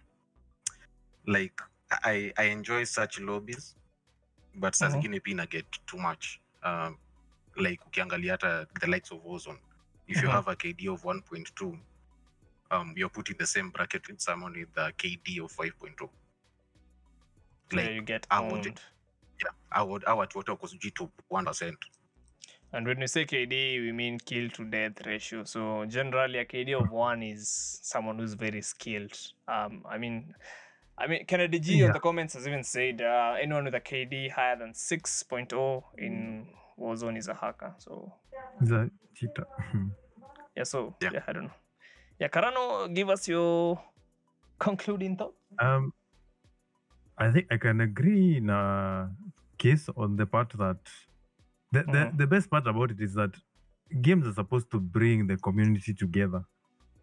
like 1.28 1.60
i 2.04 2.32
i 2.38 2.44
enjoy 2.44 2.84
such 2.84 3.20
lobbies 3.20 3.76
but 4.56 4.76
saa 4.76 4.90
zingine 4.90 5.20
pia 5.24 5.46
get 5.46 5.66
too 5.86 5.98
much. 5.98 6.40
Um, 6.64 6.98
like 7.58 7.80
ukiangalia 7.86 8.32
hata 8.32 8.68
the 8.82 8.88
likes 8.88 9.12
of 9.12 9.22
ozone 9.26 9.60
if 10.08 10.22
you 10.22 10.28
Mhm. 10.28 10.32
have 10.32 10.48
a 10.48 10.56
kd 10.56 10.88
of 10.94 11.04
1.2 11.04 11.78
um, 12.72 12.94
you're 12.98 13.10
put 13.10 13.30
in 13.30 13.36
the 13.38 13.46
same 13.48 13.70
bracket 13.70 14.08
with 14.08 14.22
someone 14.22 14.54
with 14.54 14.70
a 14.78 14.92
kd 14.94 15.44
of 15.44 15.52
5.2 15.56 15.98
So 16.00 17.78
like 17.78 17.92
you 17.94 18.02
get 18.02 18.26
I 18.30 18.40
would- 18.42 18.68
owned. 18.68 18.82
yeah, 19.42 19.52
I 19.72 19.84
would, 19.84 20.06
I 20.06 20.14
would, 20.14 20.34
what 20.36 20.62
was 20.62 20.76
top 20.96 21.12
one 21.28 21.46
percent. 21.46 21.78
And 22.74 22.86
when 22.88 23.00
we 23.00 23.08
say 23.08 23.26
KD, 23.26 23.82
we 23.82 23.92
mean 23.94 24.18
kill 24.20 24.50
to 24.50 24.66
death 24.66 25.06
ratio. 25.06 25.44
So 25.46 25.86
generally, 25.86 26.40
a 26.40 26.46
KD 26.46 26.74
of 26.82 26.90
one 26.92 27.24
is 27.24 27.80
someone 27.84 28.20
who's 28.20 28.34
very 28.34 28.62
skilled. 28.62 29.18
Um, 29.48 29.84
I 29.90 29.98
mean, 29.98 30.34
I 30.98 31.08
mean, 31.08 31.26
Kennedy 31.26 31.60
G 31.60 31.74
on 31.84 31.88
Yeah. 31.88 31.92
the 31.94 32.00
comments 32.02 32.34
has 32.34 32.46
even 32.48 32.64
said 32.64 33.02
uh, 33.02 33.36
anyone 33.42 33.64
with 33.66 33.76
a 33.76 33.80
KD 33.80 34.30
higher 34.32 34.58
than 34.58 34.74
6.0 34.74 35.84
in 35.98 36.48
Warzone 36.78 37.18
is 37.18 37.28
a 37.30 37.34
hacker. 37.34 37.74
So 37.78 38.12
Is 38.62 38.72
a 38.72 38.90
cheater. 39.14 39.46
yeah, 40.58 40.64
so 40.64 40.96
Yeah. 41.02 41.10
yeah, 41.14 41.24
I 41.28 41.34
don't 41.34 41.44
know. 41.46 41.52
Yeah, 42.20 42.30
Karano, 42.30 42.94
give 42.94 43.10
us 43.10 43.28
your 43.28 43.80
concluding 44.60 45.18
thought. 45.18 45.34
Um, 45.60 45.92
I 47.18 47.32
think 47.32 47.48
I 47.52 47.58
can 47.58 47.82
agree 47.82 48.38
in 48.38 48.50
a 48.50 49.10
case 49.58 49.90
on 49.96 50.16
the 50.16 50.26
part 50.26 50.50
that 50.58 50.78
the, 51.72 51.84
the, 51.84 51.92
Mhm. 51.92 52.18
the 52.18 52.28
best 52.28 52.50
part 52.50 52.68
about 52.68 52.92
it 52.92 53.02
is 53.02 53.14
that 53.16 53.36
games 54.02 54.28
are 54.28 54.34
supposed 54.34 54.70
to 54.72 54.80
bring 54.80 55.28
the 55.28 55.38
community 55.38 55.94
together. 55.94 56.44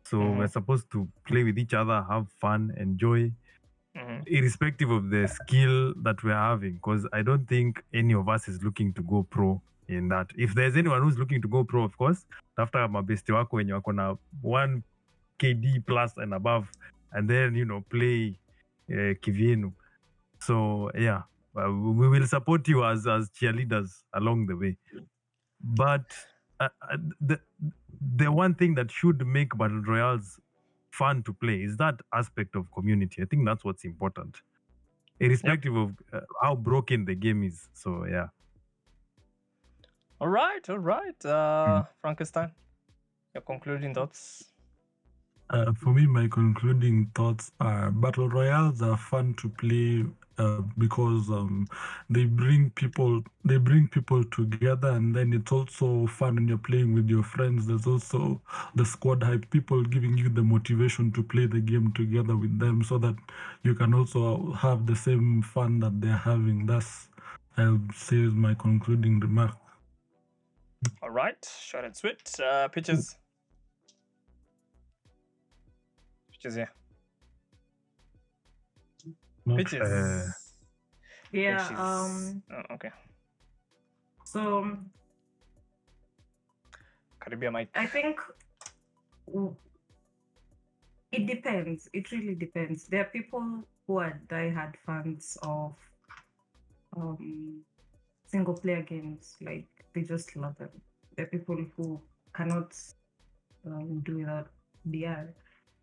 So 0.05 0.18
Mhm. 0.18 0.39
we're 0.39 0.48
supposed 0.48 0.90
to 0.90 1.09
play 1.26 1.44
with 1.44 1.59
each 1.59 1.74
other, 1.74 2.02
have 2.09 2.28
fun, 2.40 2.72
enjoy, 2.76 3.32
Mhm. 3.94 4.22
irrespective 4.26 4.90
of 4.90 5.10
the 5.10 5.28
skill 5.28 5.94
that 6.02 6.22
we're 6.24 6.34
having. 6.34 6.74
Because 6.74 7.06
I 7.12 7.22
don't 7.22 7.47
think 7.47 7.84
any 7.93 8.14
of 8.14 8.28
us 8.28 8.48
is 8.48 8.62
looking 8.62 8.93
to 8.94 9.02
go 9.02 9.22
pro 9.22 9.60
in 9.89 10.09
that. 10.09 10.32
If 10.36 10.55
there's 10.55 10.76
anyone 10.76 11.02
who's 11.02 11.18
looking 11.18 11.43
to 11.43 11.48
go 11.48 11.64
pro, 11.64 11.84
of 11.84 11.97
course, 11.97 12.26
after 12.59 12.89
my 12.89 13.01
mabesti 13.02 13.32
wako 13.32 13.56
wenye 13.56 13.72
wako 13.72 13.93
na 13.93 14.16
one 14.43 14.82
KD 15.43 15.85
plus 15.86 16.12
and 16.16 16.35
above, 16.35 16.69
and 17.12 17.28
then 17.28 17.55
you 17.55 17.64
know 17.64 17.85
play 17.90 18.39
uh, 18.90 19.14
kivyenu. 19.23 19.73
So 20.40 20.90
yeah, 20.98 21.23
uh, 21.56 21.70
we 21.73 22.09
will 22.09 22.27
support 22.27 22.69
you 22.69 22.85
as 22.85 23.06
as 23.06 23.31
cheerleaders 23.31 24.02
along 24.14 24.47
the 24.47 24.56
way. 24.56 24.77
But 25.62 26.06
uh, 26.60 26.69
uh, 26.90 26.97
the 27.20 27.40
the 28.16 28.31
one 28.31 28.55
thing 28.55 28.74
that 28.74 28.90
should 28.90 29.27
make 29.27 29.56
battle 29.56 29.82
royals 29.82 30.40
fun 30.90 31.23
to 31.24 31.32
play 31.32 31.62
is 31.62 31.77
that 31.78 32.01
aspect 32.12 32.55
of 32.55 32.70
community. 32.73 33.23
I 33.23 33.27
think 33.27 33.47
that's 33.47 33.64
what's 33.64 33.85
important, 33.85 34.36
irrespective 35.20 35.74
of 35.77 35.93
uh, 36.12 36.20
how 36.43 36.55
broken 36.55 37.05
the 37.05 37.14
game 37.14 37.43
is. 37.43 37.69
So 37.74 38.05
yeah. 38.06 38.28
All 40.20 40.28
right, 40.28 40.69
all 40.70 40.78
right. 40.78 41.24
Uh, 41.24 41.82
Frankenstein, 42.01 42.52
your 43.35 43.43
concluding 43.43 43.93
thoughts. 43.93 44.51
Uh, 45.52 45.72
for 45.74 45.92
me, 45.92 46.06
my 46.06 46.26
concluding 46.28 47.10
thoughts 47.14 47.52
are 47.60 47.90
battle 47.90 48.28
royales 48.28 48.80
are 48.80 48.96
fun 48.96 49.34
to 49.34 49.50
play 49.50 50.02
uh, 50.38 50.62
because 50.78 51.28
um, 51.28 51.68
they 52.08 52.24
bring 52.24 52.70
people 52.70 53.22
they 53.44 53.58
bring 53.58 53.86
people 53.86 54.24
together, 54.24 54.88
and 54.88 55.14
then 55.14 55.32
it's 55.34 55.52
also 55.52 56.06
fun 56.06 56.36
when 56.36 56.48
you're 56.48 56.56
playing 56.56 56.94
with 56.94 57.08
your 57.08 57.22
friends. 57.22 57.66
There's 57.66 57.86
also 57.86 58.40
the 58.74 58.84
squad 58.84 59.22
hype, 59.22 59.50
people 59.50 59.82
giving 59.82 60.16
you 60.16 60.30
the 60.30 60.42
motivation 60.42 61.12
to 61.12 61.22
play 61.22 61.44
the 61.44 61.60
game 61.60 61.92
together 61.92 62.34
with 62.34 62.58
them, 62.58 62.82
so 62.82 62.96
that 62.98 63.16
you 63.62 63.74
can 63.74 63.92
also 63.92 64.52
have 64.52 64.86
the 64.86 64.96
same 64.96 65.42
fun 65.42 65.80
that 65.80 66.00
they're 66.00 66.16
having. 66.16 66.64
That's 66.64 67.08
I'll 67.58 67.80
say 67.94 68.16
my 68.16 68.54
concluding 68.54 69.20
remark. 69.20 69.56
All 71.02 71.10
right, 71.10 71.36
short 71.60 71.84
and 71.84 71.94
sweet. 71.94 72.40
Uh, 72.40 72.68
Peaches. 72.68 73.16
Peaches, 76.43 76.56
yeah. 76.56 76.66
Peaches. 79.56 79.81
Uh, 79.81 80.27
Yeah. 81.31 81.69
Peaches. 81.69 81.78
Um. 81.78 82.43
Oh, 82.51 82.74
okay. 82.74 82.90
So 84.24 84.77
Caribbean 87.20 87.52
mic. 87.52 87.69
I 87.77 87.86
think 87.86 88.19
it 91.12 91.27
depends. 91.28 91.89
It 91.93 92.10
really 92.10 92.35
depends. 92.35 92.89
There 92.89 93.02
are 93.02 93.10
people 93.12 93.62
who 93.86 93.98
are 93.98 94.20
diehard 94.27 94.74
fans 94.85 95.39
of 95.43 95.77
um, 96.97 97.62
single 98.27 98.55
player 98.55 98.82
games. 98.82 99.36
Like 99.40 99.69
they 99.94 100.02
just 100.02 100.35
love 100.35 100.59
them. 100.59 100.70
There 101.16 101.27
are 101.27 101.31
people 101.31 101.64
who 101.77 102.01
cannot 102.35 102.74
um, 103.64 104.01
do 104.01 104.19
without 104.19 104.48
BR. 104.86 105.31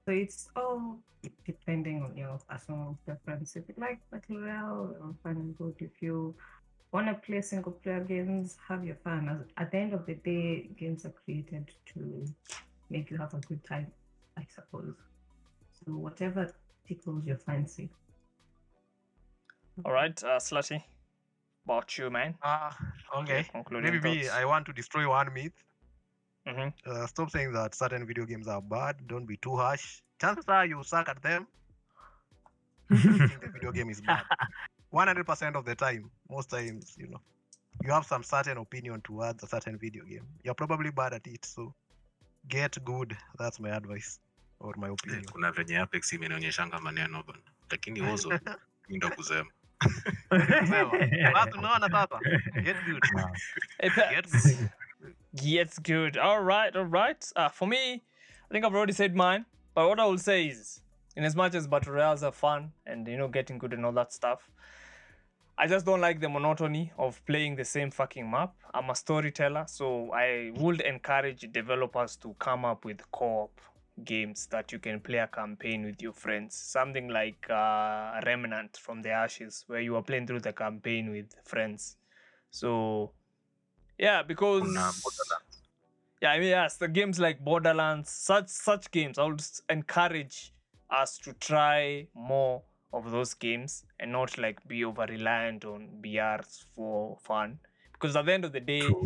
So 0.05 0.11
it's 0.13 0.49
all 0.55 0.99
depending 1.45 2.01
on 2.03 2.15
your 2.17 2.39
personal 2.49 2.97
preference. 3.05 3.55
If 3.55 3.65
you 3.67 3.75
like 3.77 3.99
Battle 4.11 4.41
Royale, 4.41 4.95
or 5.01 5.15
fun 5.23 5.35
and 5.37 5.57
good. 5.57 5.75
If 5.79 6.01
you 6.01 6.35
want 6.91 7.07
to 7.07 7.13
play 7.15 7.41
single 7.41 7.73
player 7.73 7.99
games, 8.03 8.57
have 8.67 8.83
your 8.83 8.95
fun. 9.03 9.29
As- 9.29 9.45
At 9.57 9.71
the 9.71 9.77
end 9.77 9.93
of 9.93 10.05
the 10.05 10.15
day, 10.15 10.69
games 10.79 11.05
are 11.05 11.13
created 11.23 11.71
to 11.93 12.25
make 12.89 13.11
you 13.11 13.17
have 13.17 13.33
a 13.33 13.39
good 13.41 13.63
time, 13.63 13.91
I 14.37 14.45
suppose. 14.55 14.95
So 15.85 15.91
whatever 15.93 16.51
tickles 16.87 17.25
your 17.25 17.37
fancy. 17.37 17.89
All 19.85 19.91
right, 19.91 20.23
uh, 20.23 20.39
Slati. 20.39 20.83
About 21.65 21.97
you, 21.97 22.09
man. 22.09 22.35
Ah, 22.41 22.75
okay. 23.17 23.45
Maybe 23.69 23.99
me, 23.99 24.23
thoughts. 24.23 24.29
I 24.35 24.45
want 24.45 24.65
to 24.65 24.73
destroy 24.73 25.07
one 25.07 25.31
myth. 25.33 25.53
Mhm. 26.45 26.73
Uh, 26.85 27.07
stop 27.07 27.29
saying 27.29 27.53
that 27.53 27.75
certain 27.75 28.05
video 28.07 28.25
games 28.25 28.47
are 28.47 28.61
bad. 28.61 28.95
Don't 29.07 29.25
be 29.25 29.37
too 29.37 29.55
harsh. 29.55 30.01
Chances 30.21 30.45
are 30.47 30.65
you 30.65 30.83
suck 30.83 31.09
at 31.09 31.21
them. 31.21 31.47
The 32.89 33.49
video 33.53 33.71
game 33.71 33.89
is 33.91 34.01
bad. 34.01 34.23
100% 34.91 35.55
of 35.55 35.65
the 35.65 35.75
time, 35.75 36.09
most 36.29 36.49
times, 36.49 36.95
you 36.97 37.07
know, 37.07 37.21
you 37.83 37.91
have 37.91 38.05
some 38.05 38.23
certain 38.23 38.57
opinion 38.57 39.01
towards 39.01 39.43
a 39.43 39.47
certain 39.47 39.77
video 39.77 40.03
game. 40.03 40.25
You're 40.43 40.55
probably 40.55 40.91
bad 40.91 41.13
at 41.13 41.27
it. 41.27 41.45
So 41.45 41.73
get 42.47 42.83
good. 42.83 43.15
That's 43.37 43.59
my 43.59 43.69
advice 43.69 44.19
or 44.59 44.73
my 44.77 44.87
opinion. 44.89 45.25
kuna 45.25 45.51
venye 45.51 45.77
apex 45.79 46.13
imenionyeshanga 46.13 46.79
maneno 46.79 47.23
bana 47.23 47.39
lakini 47.69 48.01
ozo 48.01 48.29
ndo 48.89 49.09
kusema 49.09 49.51
sasa? 50.29 51.49
Get 52.63 52.77
good. 52.85 53.03
Get 54.09 54.31
good. 54.31 54.69
Gets 55.35 55.79
good. 55.79 56.17
All 56.17 56.41
right, 56.41 56.75
all 56.75 56.85
right. 56.85 57.31
Uh, 57.35 57.49
for 57.49 57.67
me, 57.67 57.93
I 57.93 58.53
think 58.53 58.65
I've 58.65 58.73
already 58.73 58.93
said 58.93 59.15
mine. 59.15 59.45
But 59.75 59.87
what 59.87 59.99
I 59.99 60.05
will 60.05 60.17
say 60.17 60.47
is, 60.47 60.81
in 61.15 61.23
as 61.23 61.35
much 61.35 61.53
as 61.53 61.67
battle 61.67 61.93
royales 61.93 62.23
are 62.23 62.31
fun 62.31 62.71
and 62.85 63.07
you 63.07 63.17
know 63.17 63.27
getting 63.27 63.57
good 63.59 63.73
and 63.73 63.85
all 63.85 63.91
that 63.91 64.11
stuff, 64.11 64.49
I 65.57 65.67
just 65.67 65.85
don't 65.85 66.01
like 66.01 66.19
the 66.19 66.29
monotony 66.29 66.91
of 66.97 67.23
playing 67.25 67.57
the 67.57 67.65
same 67.65 67.91
fucking 67.91 68.29
map. 68.29 68.55
I'm 68.73 68.89
a 68.89 68.95
storyteller, 68.95 69.65
so 69.67 70.11
I 70.13 70.51
would 70.55 70.81
encourage 70.81 71.41
developers 71.51 72.15
to 72.17 72.33
come 72.39 72.65
up 72.65 72.85
with 72.85 73.01
co-op 73.11 73.51
games 74.05 74.47
that 74.47 74.71
you 74.71 74.79
can 74.79 74.99
play 74.99 75.17
a 75.17 75.27
campaign 75.27 75.85
with 75.85 76.01
your 76.01 76.13
friends. 76.13 76.55
Something 76.55 77.09
like 77.09 77.49
uh, 77.49 78.21
Remnant 78.25 78.77
from 78.77 79.01
the 79.01 79.09
Ashes, 79.09 79.65
where 79.67 79.81
you 79.81 79.95
are 79.95 80.01
playing 80.01 80.27
through 80.27 80.39
the 80.39 80.53
campaign 80.53 81.11
with 81.11 81.35
friends. 81.43 81.97
So, 82.51 83.11
yeah, 83.99 84.23
because 84.23 84.79
yeah, 86.21 86.31
I 86.31 86.39
mean, 86.39 86.49
yes, 86.49 86.77
the 86.77 86.87
games 86.87 87.19
like 87.19 87.39
Borderlands, 87.43 88.09
such 88.09 88.49
such 88.49 88.91
games, 88.91 89.17
I 89.17 89.25
would 89.25 89.41
encourage 89.69 90.53
us 90.89 91.17
to 91.19 91.33
try 91.33 92.09
more 92.13 92.63
of 92.91 93.11
those 93.11 93.33
games 93.35 93.85
and 93.99 94.11
not 94.11 94.37
like 94.37 94.67
be 94.67 94.83
over 94.83 95.05
reliant 95.07 95.63
on 95.63 96.01
BRs 96.01 96.65
for 96.75 97.17
fun. 97.19 97.59
Because 97.93 98.15
at 98.15 98.25
the 98.25 98.33
end 98.33 98.45
of 98.45 98.51
the 98.51 98.59
day, 98.59 98.99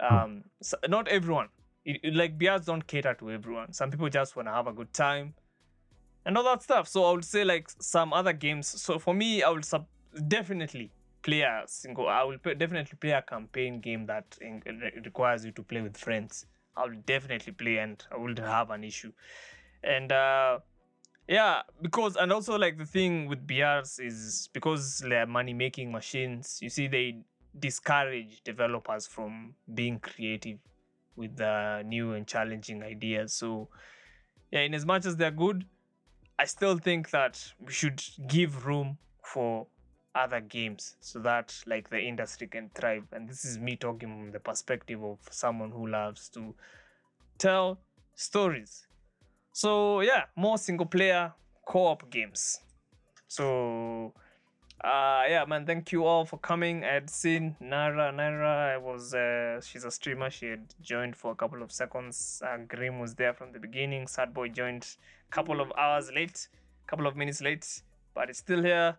um, 0.00 0.44
s 0.62 0.74
not 0.88 1.08
everyone, 1.08 1.50
it, 1.84 2.00
it- 2.04 2.14
like 2.14 2.38
BRs 2.38 2.66
don't 2.66 2.86
cater 2.86 3.14
to 3.14 3.30
everyone. 3.32 3.72
Some 3.72 3.90
people 3.90 4.08
just 4.10 4.36
want 4.36 4.48
to 4.48 4.52
have 4.52 4.66
a 4.66 4.72
good 4.74 4.92
time 4.94 5.36
and 6.24 6.36
all 6.38 6.44
that 6.44 6.62
stuff. 6.62 6.88
So 6.88 7.04
I 7.04 7.12
would 7.12 7.24
say 7.24 7.44
like 7.44 7.70
some 7.70 8.12
other 8.12 8.32
games. 8.32 8.68
So 8.68 8.98
for 8.98 9.14
me, 9.14 9.42
I 9.42 9.50
would 9.50 9.64
sub- 9.64 9.88
definitely 10.28 10.92
play 11.22 11.42
a 11.42 11.62
single. 11.66 12.08
I 12.08 12.22
will 12.24 12.38
p- 12.38 12.54
definitely 12.54 12.96
play 13.00 13.10
a 13.12 13.22
campaign 13.22 13.80
game 13.80 14.06
that 14.06 14.36
in- 14.40 14.62
re- 14.66 15.00
requires 15.04 15.44
you 15.44 15.52
to 15.52 15.62
play 15.62 15.80
with 15.80 15.96
friends. 15.96 16.46
I 16.76 16.84
will 16.86 17.00
definitely 17.06 17.52
play, 17.52 17.78
and 17.78 18.02
I 18.10 18.16
wouldn't 18.16 18.38
have 18.38 18.70
an 18.70 18.84
issue. 18.84 19.12
And 19.84 20.10
uh, 20.12 20.60
yeah, 21.28 21.62
because 21.80 22.16
and 22.16 22.32
also 22.32 22.58
like 22.58 22.78
the 22.78 22.86
thing 22.86 23.28
with 23.28 23.46
BRs 23.46 24.04
is 24.04 24.48
because 24.52 24.98
they're 24.98 25.26
money 25.26 25.54
making 25.54 25.92
machines. 25.92 26.58
You 26.60 26.70
see, 26.70 26.88
they 26.88 27.22
discourage 27.58 28.42
developers 28.42 29.06
from 29.06 29.54
being 29.72 29.98
creative 29.98 30.58
with 31.16 31.40
uh, 31.40 31.82
new 31.82 32.14
and 32.14 32.26
challenging 32.26 32.82
ideas. 32.82 33.34
So 33.34 33.68
yeah, 34.50 34.60
in 34.60 34.74
as 34.74 34.86
much 34.86 35.06
as 35.06 35.16
they're 35.16 35.30
good, 35.30 35.66
I 36.38 36.44
still 36.44 36.78
think 36.78 37.10
that 37.10 37.52
we 37.60 37.72
should 37.72 38.02
give 38.26 38.66
room 38.66 38.98
for 39.22 39.66
other 40.14 40.40
games 40.40 40.96
so 41.00 41.18
that 41.20 41.54
like 41.66 41.88
the 41.90 42.00
industry 42.00 42.46
can 42.46 42.70
thrive. 42.74 43.04
And 43.12 43.28
this 43.28 43.44
is 43.44 43.58
me 43.58 43.76
talking 43.76 44.08
from 44.08 44.32
the 44.32 44.40
perspective 44.40 45.02
of 45.02 45.18
someone 45.30 45.70
who 45.70 45.86
loves 45.88 46.28
to 46.30 46.54
tell 47.38 47.78
stories. 48.14 48.86
So 49.52 50.00
yeah, 50.00 50.24
more 50.36 50.58
single 50.58 50.86
player 50.86 51.32
co-op 51.66 52.10
games. 52.10 52.60
So 53.28 54.12
uh 54.84 55.22
yeah 55.28 55.44
man 55.46 55.64
thank 55.64 55.92
you 55.92 56.04
all 56.04 56.24
for 56.24 56.38
coming. 56.38 56.84
I 56.84 56.94
had 56.94 57.08
seen 57.10 57.56
nara. 57.60 58.12
Nara 58.12 58.74
i 58.74 58.76
was 58.76 59.14
uh 59.14 59.60
she's 59.60 59.84
a 59.84 59.90
streamer. 59.90 60.30
She 60.30 60.46
had 60.46 60.74
joined 60.80 61.16
for 61.16 61.32
a 61.32 61.34
couple 61.34 61.62
of 61.62 61.70
seconds. 61.70 62.42
Uh, 62.44 62.58
grim 62.68 62.98
was 62.98 63.14
there 63.14 63.32
from 63.32 63.52
the 63.52 63.60
beginning. 63.60 64.06
Sad 64.06 64.34
boy 64.34 64.48
joined 64.48 64.96
a 65.30 65.34
couple 65.34 65.60
of 65.60 65.72
hours 65.78 66.10
late 66.14 66.48
couple 66.86 67.06
of 67.06 67.16
minutes 67.16 67.40
late 67.40 67.82
but 68.14 68.28
it's 68.28 68.40
still 68.40 68.62
here. 68.62 68.96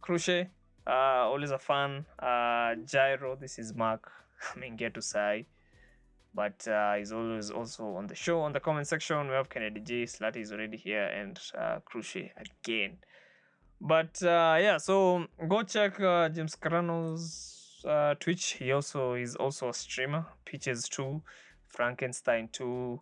Crochet 0.00 0.48
uh 0.86 1.28
always 1.30 1.50
a 1.50 1.58
fan. 1.58 2.06
Uh 2.18 2.74
gyro 2.86 3.36
this 3.36 3.58
is 3.58 3.74
mark. 3.74 4.10
I 4.54 4.58
mean 4.58 4.76
get 4.76 4.94
to 4.94 5.02
say 5.02 5.46
but 6.36 6.68
uh, 6.68 6.94
he's 6.96 7.12
always 7.12 7.50
also 7.50 7.96
on 7.96 8.06
the 8.06 8.14
show 8.14 8.42
on 8.42 8.52
the 8.52 8.60
comment 8.60 8.86
section. 8.86 9.26
We 9.26 9.34
have 9.34 9.48
kennedy 9.48 9.80
j 9.80 10.04
Slati 10.04 10.42
is 10.42 10.52
already 10.52 10.76
here 10.76 11.06
and 11.06 11.40
uh, 11.58 11.78
again. 12.36 12.98
But 13.80 14.22
uh, 14.22 14.58
yeah 14.60 14.76
so 14.76 15.26
go 15.48 15.62
check 15.62 15.98
uh, 15.98 16.28
james 16.28 16.54
carano's 16.54 17.82
uh, 17.84 18.14
twitch. 18.20 18.52
He 18.58 18.70
also 18.70 19.14
is 19.14 19.34
also 19.36 19.70
a 19.70 19.74
streamer. 19.74 20.26
Peaches 20.44 20.88
2 20.90 21.22
frankenstein 21.68 22.48
2 22.52 23.00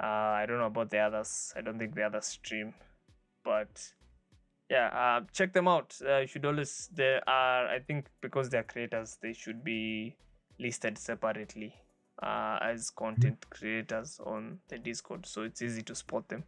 uh, 0.00 0.06
i 0.06 0.44
don't 0.46 0.58
know 0.58 0.66
about 0.66 0.90
the 0.90 0.98
others. 0.98 1.52
I 1.56 1.62
don't 1.62 1.78
think 1.78 1.94
the 1.94 2.02
others 2.02 2.26
stream. 2.26 2.74
But 3.44 3.92
yeah 4.70 4.88
uh, 4.88 5.24
check 5.32 5.52
them 5.52 5.68
out. 5.68 5.96
Uh, 6.06 6.18
you 6.18 6.26
should 6.26 6.44
always 6.44 6.88
there 6.94 7.26
are 7.28 7.68
i 7.68 7.78
think 7.78 8.06
because 8.20 8.48
they're 8.48 8.62
creators 8.62 9.18
they 9.22 9.32
should 9.32 9.64
be 9.64 10.16
listed 10.58 10.98
separately 10.98 11.74
uh, 12.22 12.58
as 12.60 12.90
content 12.90 13.44
creators 13.50 14.20
on 14.26 14.58
the 14.68 14.78
discord 14.78 15.24
so 15.24 15.42
it's 15.42 15.62
easy 15.62 15.82
to 15.82 15.94
spot 15.94 16.28
them. 16.28 16.44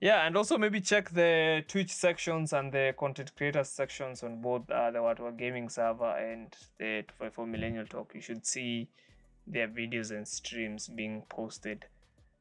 Yeah 0.00 0.26
and 0.26 0.36
also 0.36 0.58
maybe 0.58 0.80
check 0.80 1.10
the 1.10 1.64
twitch 1.66 1.90
sections 1.90 2.52
and 2.52 2.70
the 2.72 2.94
content 2.96 3.32
creators 3.36 3.68
sections 3.68 4.22
on 4.22 4.40
both 4.40 4.70
uh, 4.70 4.90
the 4.92 4.98
Watwa 5.00 5.36
gaming 5.36 5.68
server 5.68 6.16
and 6.16 6.54
the 6.78 7.02
254 7.18 7.46
millennial 7.46 7.86
talk. 7.86 8.12
You 8.14 8.20
should 8.20 8.46
see 8.46 8.88
their 9.46 9.66
videos 9.66 10.10
and 10.10 10.28
streams 10.28 10.86
being 10.86 11.22
posted 11.28 11.86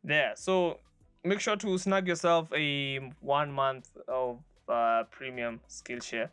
there. 0.03 0.33
So 0.35 0.79
make 1.23 1.39
sure 1.39 1.55
to 1.55 1.77
snag 1.77 2.07
yourself 2.07 2.51
a 2.53 2.99
one 3.21 3.51
month 3.51 3.89
of 4.07 4.39
uh, 4.69 5.03
premium 5.09 5.59
skillshare 5.69 6.29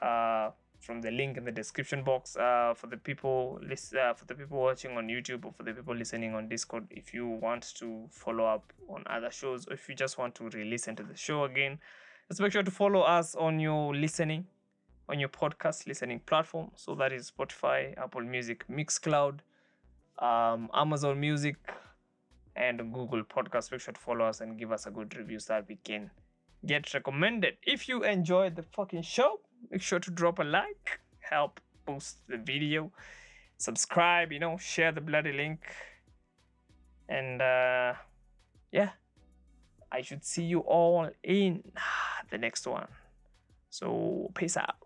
uh, 0.00 0.50
from 0.78 1.00
the 1.02 1.10
link 1.10 1.36
in 1.36 1.44
the 1.44 1.52
description 1.52 2.02
box. 2.02 2.36
Uh, 2.36 2.72
for 2.74 2.86
the 2.86 2.96
people 2.96 3.58
lis- 3.62 3.94
uh, 3.94 4.14
for 4.14 4.24
the 4.24 4.34
people 4.34 4.58
watching 4.58 4.96
on 4.96 5.08
youtube 5.08 5.44
or 5.44 5.52
for 5.52 5.62
the 5.62 5.72
people 5.72 5.94
listening 5.94 6.34
on 6.34 6.48
discord 6.48 6.86
if 6.90 7.12
you 7.12 7.26
want 7.26 7.74
to 7.76 8.06
follow 8.10 8.44
up 8.44 8.72
on 8.88 9.02
other 9.06 9.30
shows 9.30 9.66
or 9.68 9.74
if 9.74 9.88
you 9.88 9.94
just 9.94 10.18
want 10.18 10.34
to 10.34 10.48
re-listen 10.50 10.96
to 10.96 11.02
the 11.02 11.16
show 11.16 11.44
again 11.44 11.78
just 12.28 12.40
make 12.40 12.52
sure 12.52 12.62
to 12.62 12.70
follow 12.70 13.00
us 13.00 13.34
on 13.34 13.60
your 13.60 13.94
listening 13.94 14.46
on 15.08 15.18
your 15.18 15.28
podcast 15.28 15.86
listening 15.88 16.20
platform. 16.20 16.70
So 16.76 16.94
that 16.94 17.12
is 17.12 17.32
spotify 17.36 17.98
apple 17.98 18.22
music 18.22 18.64
mixcloud 18.68 19.40
um, 20.20 20.70
amazon 20.72 21.18
music 21.18 21.56
and 22.54 22.78
google 22.92 23.24
podcast. 23.24 23.72
Make 23.72 23.80
sure 23.80 23.94
to 23.94 24.00
follow 24.00 24.24
us 24.24 24.40
and 24.40 24.58
give 24.58 24.70
us 24.70 24.86
a 24.86 24.90
good 24.90 25.16
review 25.16 25.38
so 25.40 25.54
that 25.54 25.66
we 25.68 25.76
can 25.82 26.10
get 26.66 26.92
recommended. 26.94 27.54
If 27.62 27.88
you 27.88 28.04
enjoyed 28.04 28.56
the 28.56 28.62
fucking 28.62 29.02
show 29.02 29.40
make 29.70 29.82
sure 29.82 29.98
to 29.98 30.10
drop 30.10 30.38
a 30.38 30.42
like 30.42 31.00
help 31.20 31.60
boost 31.86 32.16
the 32.28 32.38
video 32.38 32.90
subscribe 33.58 34.32
you 34.32 34.38
know 34.38 34.56
share 34.56 34.92
the 34.92 35.00
bloody 35.00 35.32
link. 35.32 35.60
And 37.08 37.42
uh 37.42 37.94
yeah 38.72 38.90
i 39.90 40.00
should 40.00 40.24
see 40.24 40.44
you 40.44 40.60
all 40.60 41.10
in 41.22 41.62
the 42.30 42.38
next 42.38 42.66
one. 42.66 42.88
So 43.70 44.30
peace 44.34 44.56
out 44.56 44.76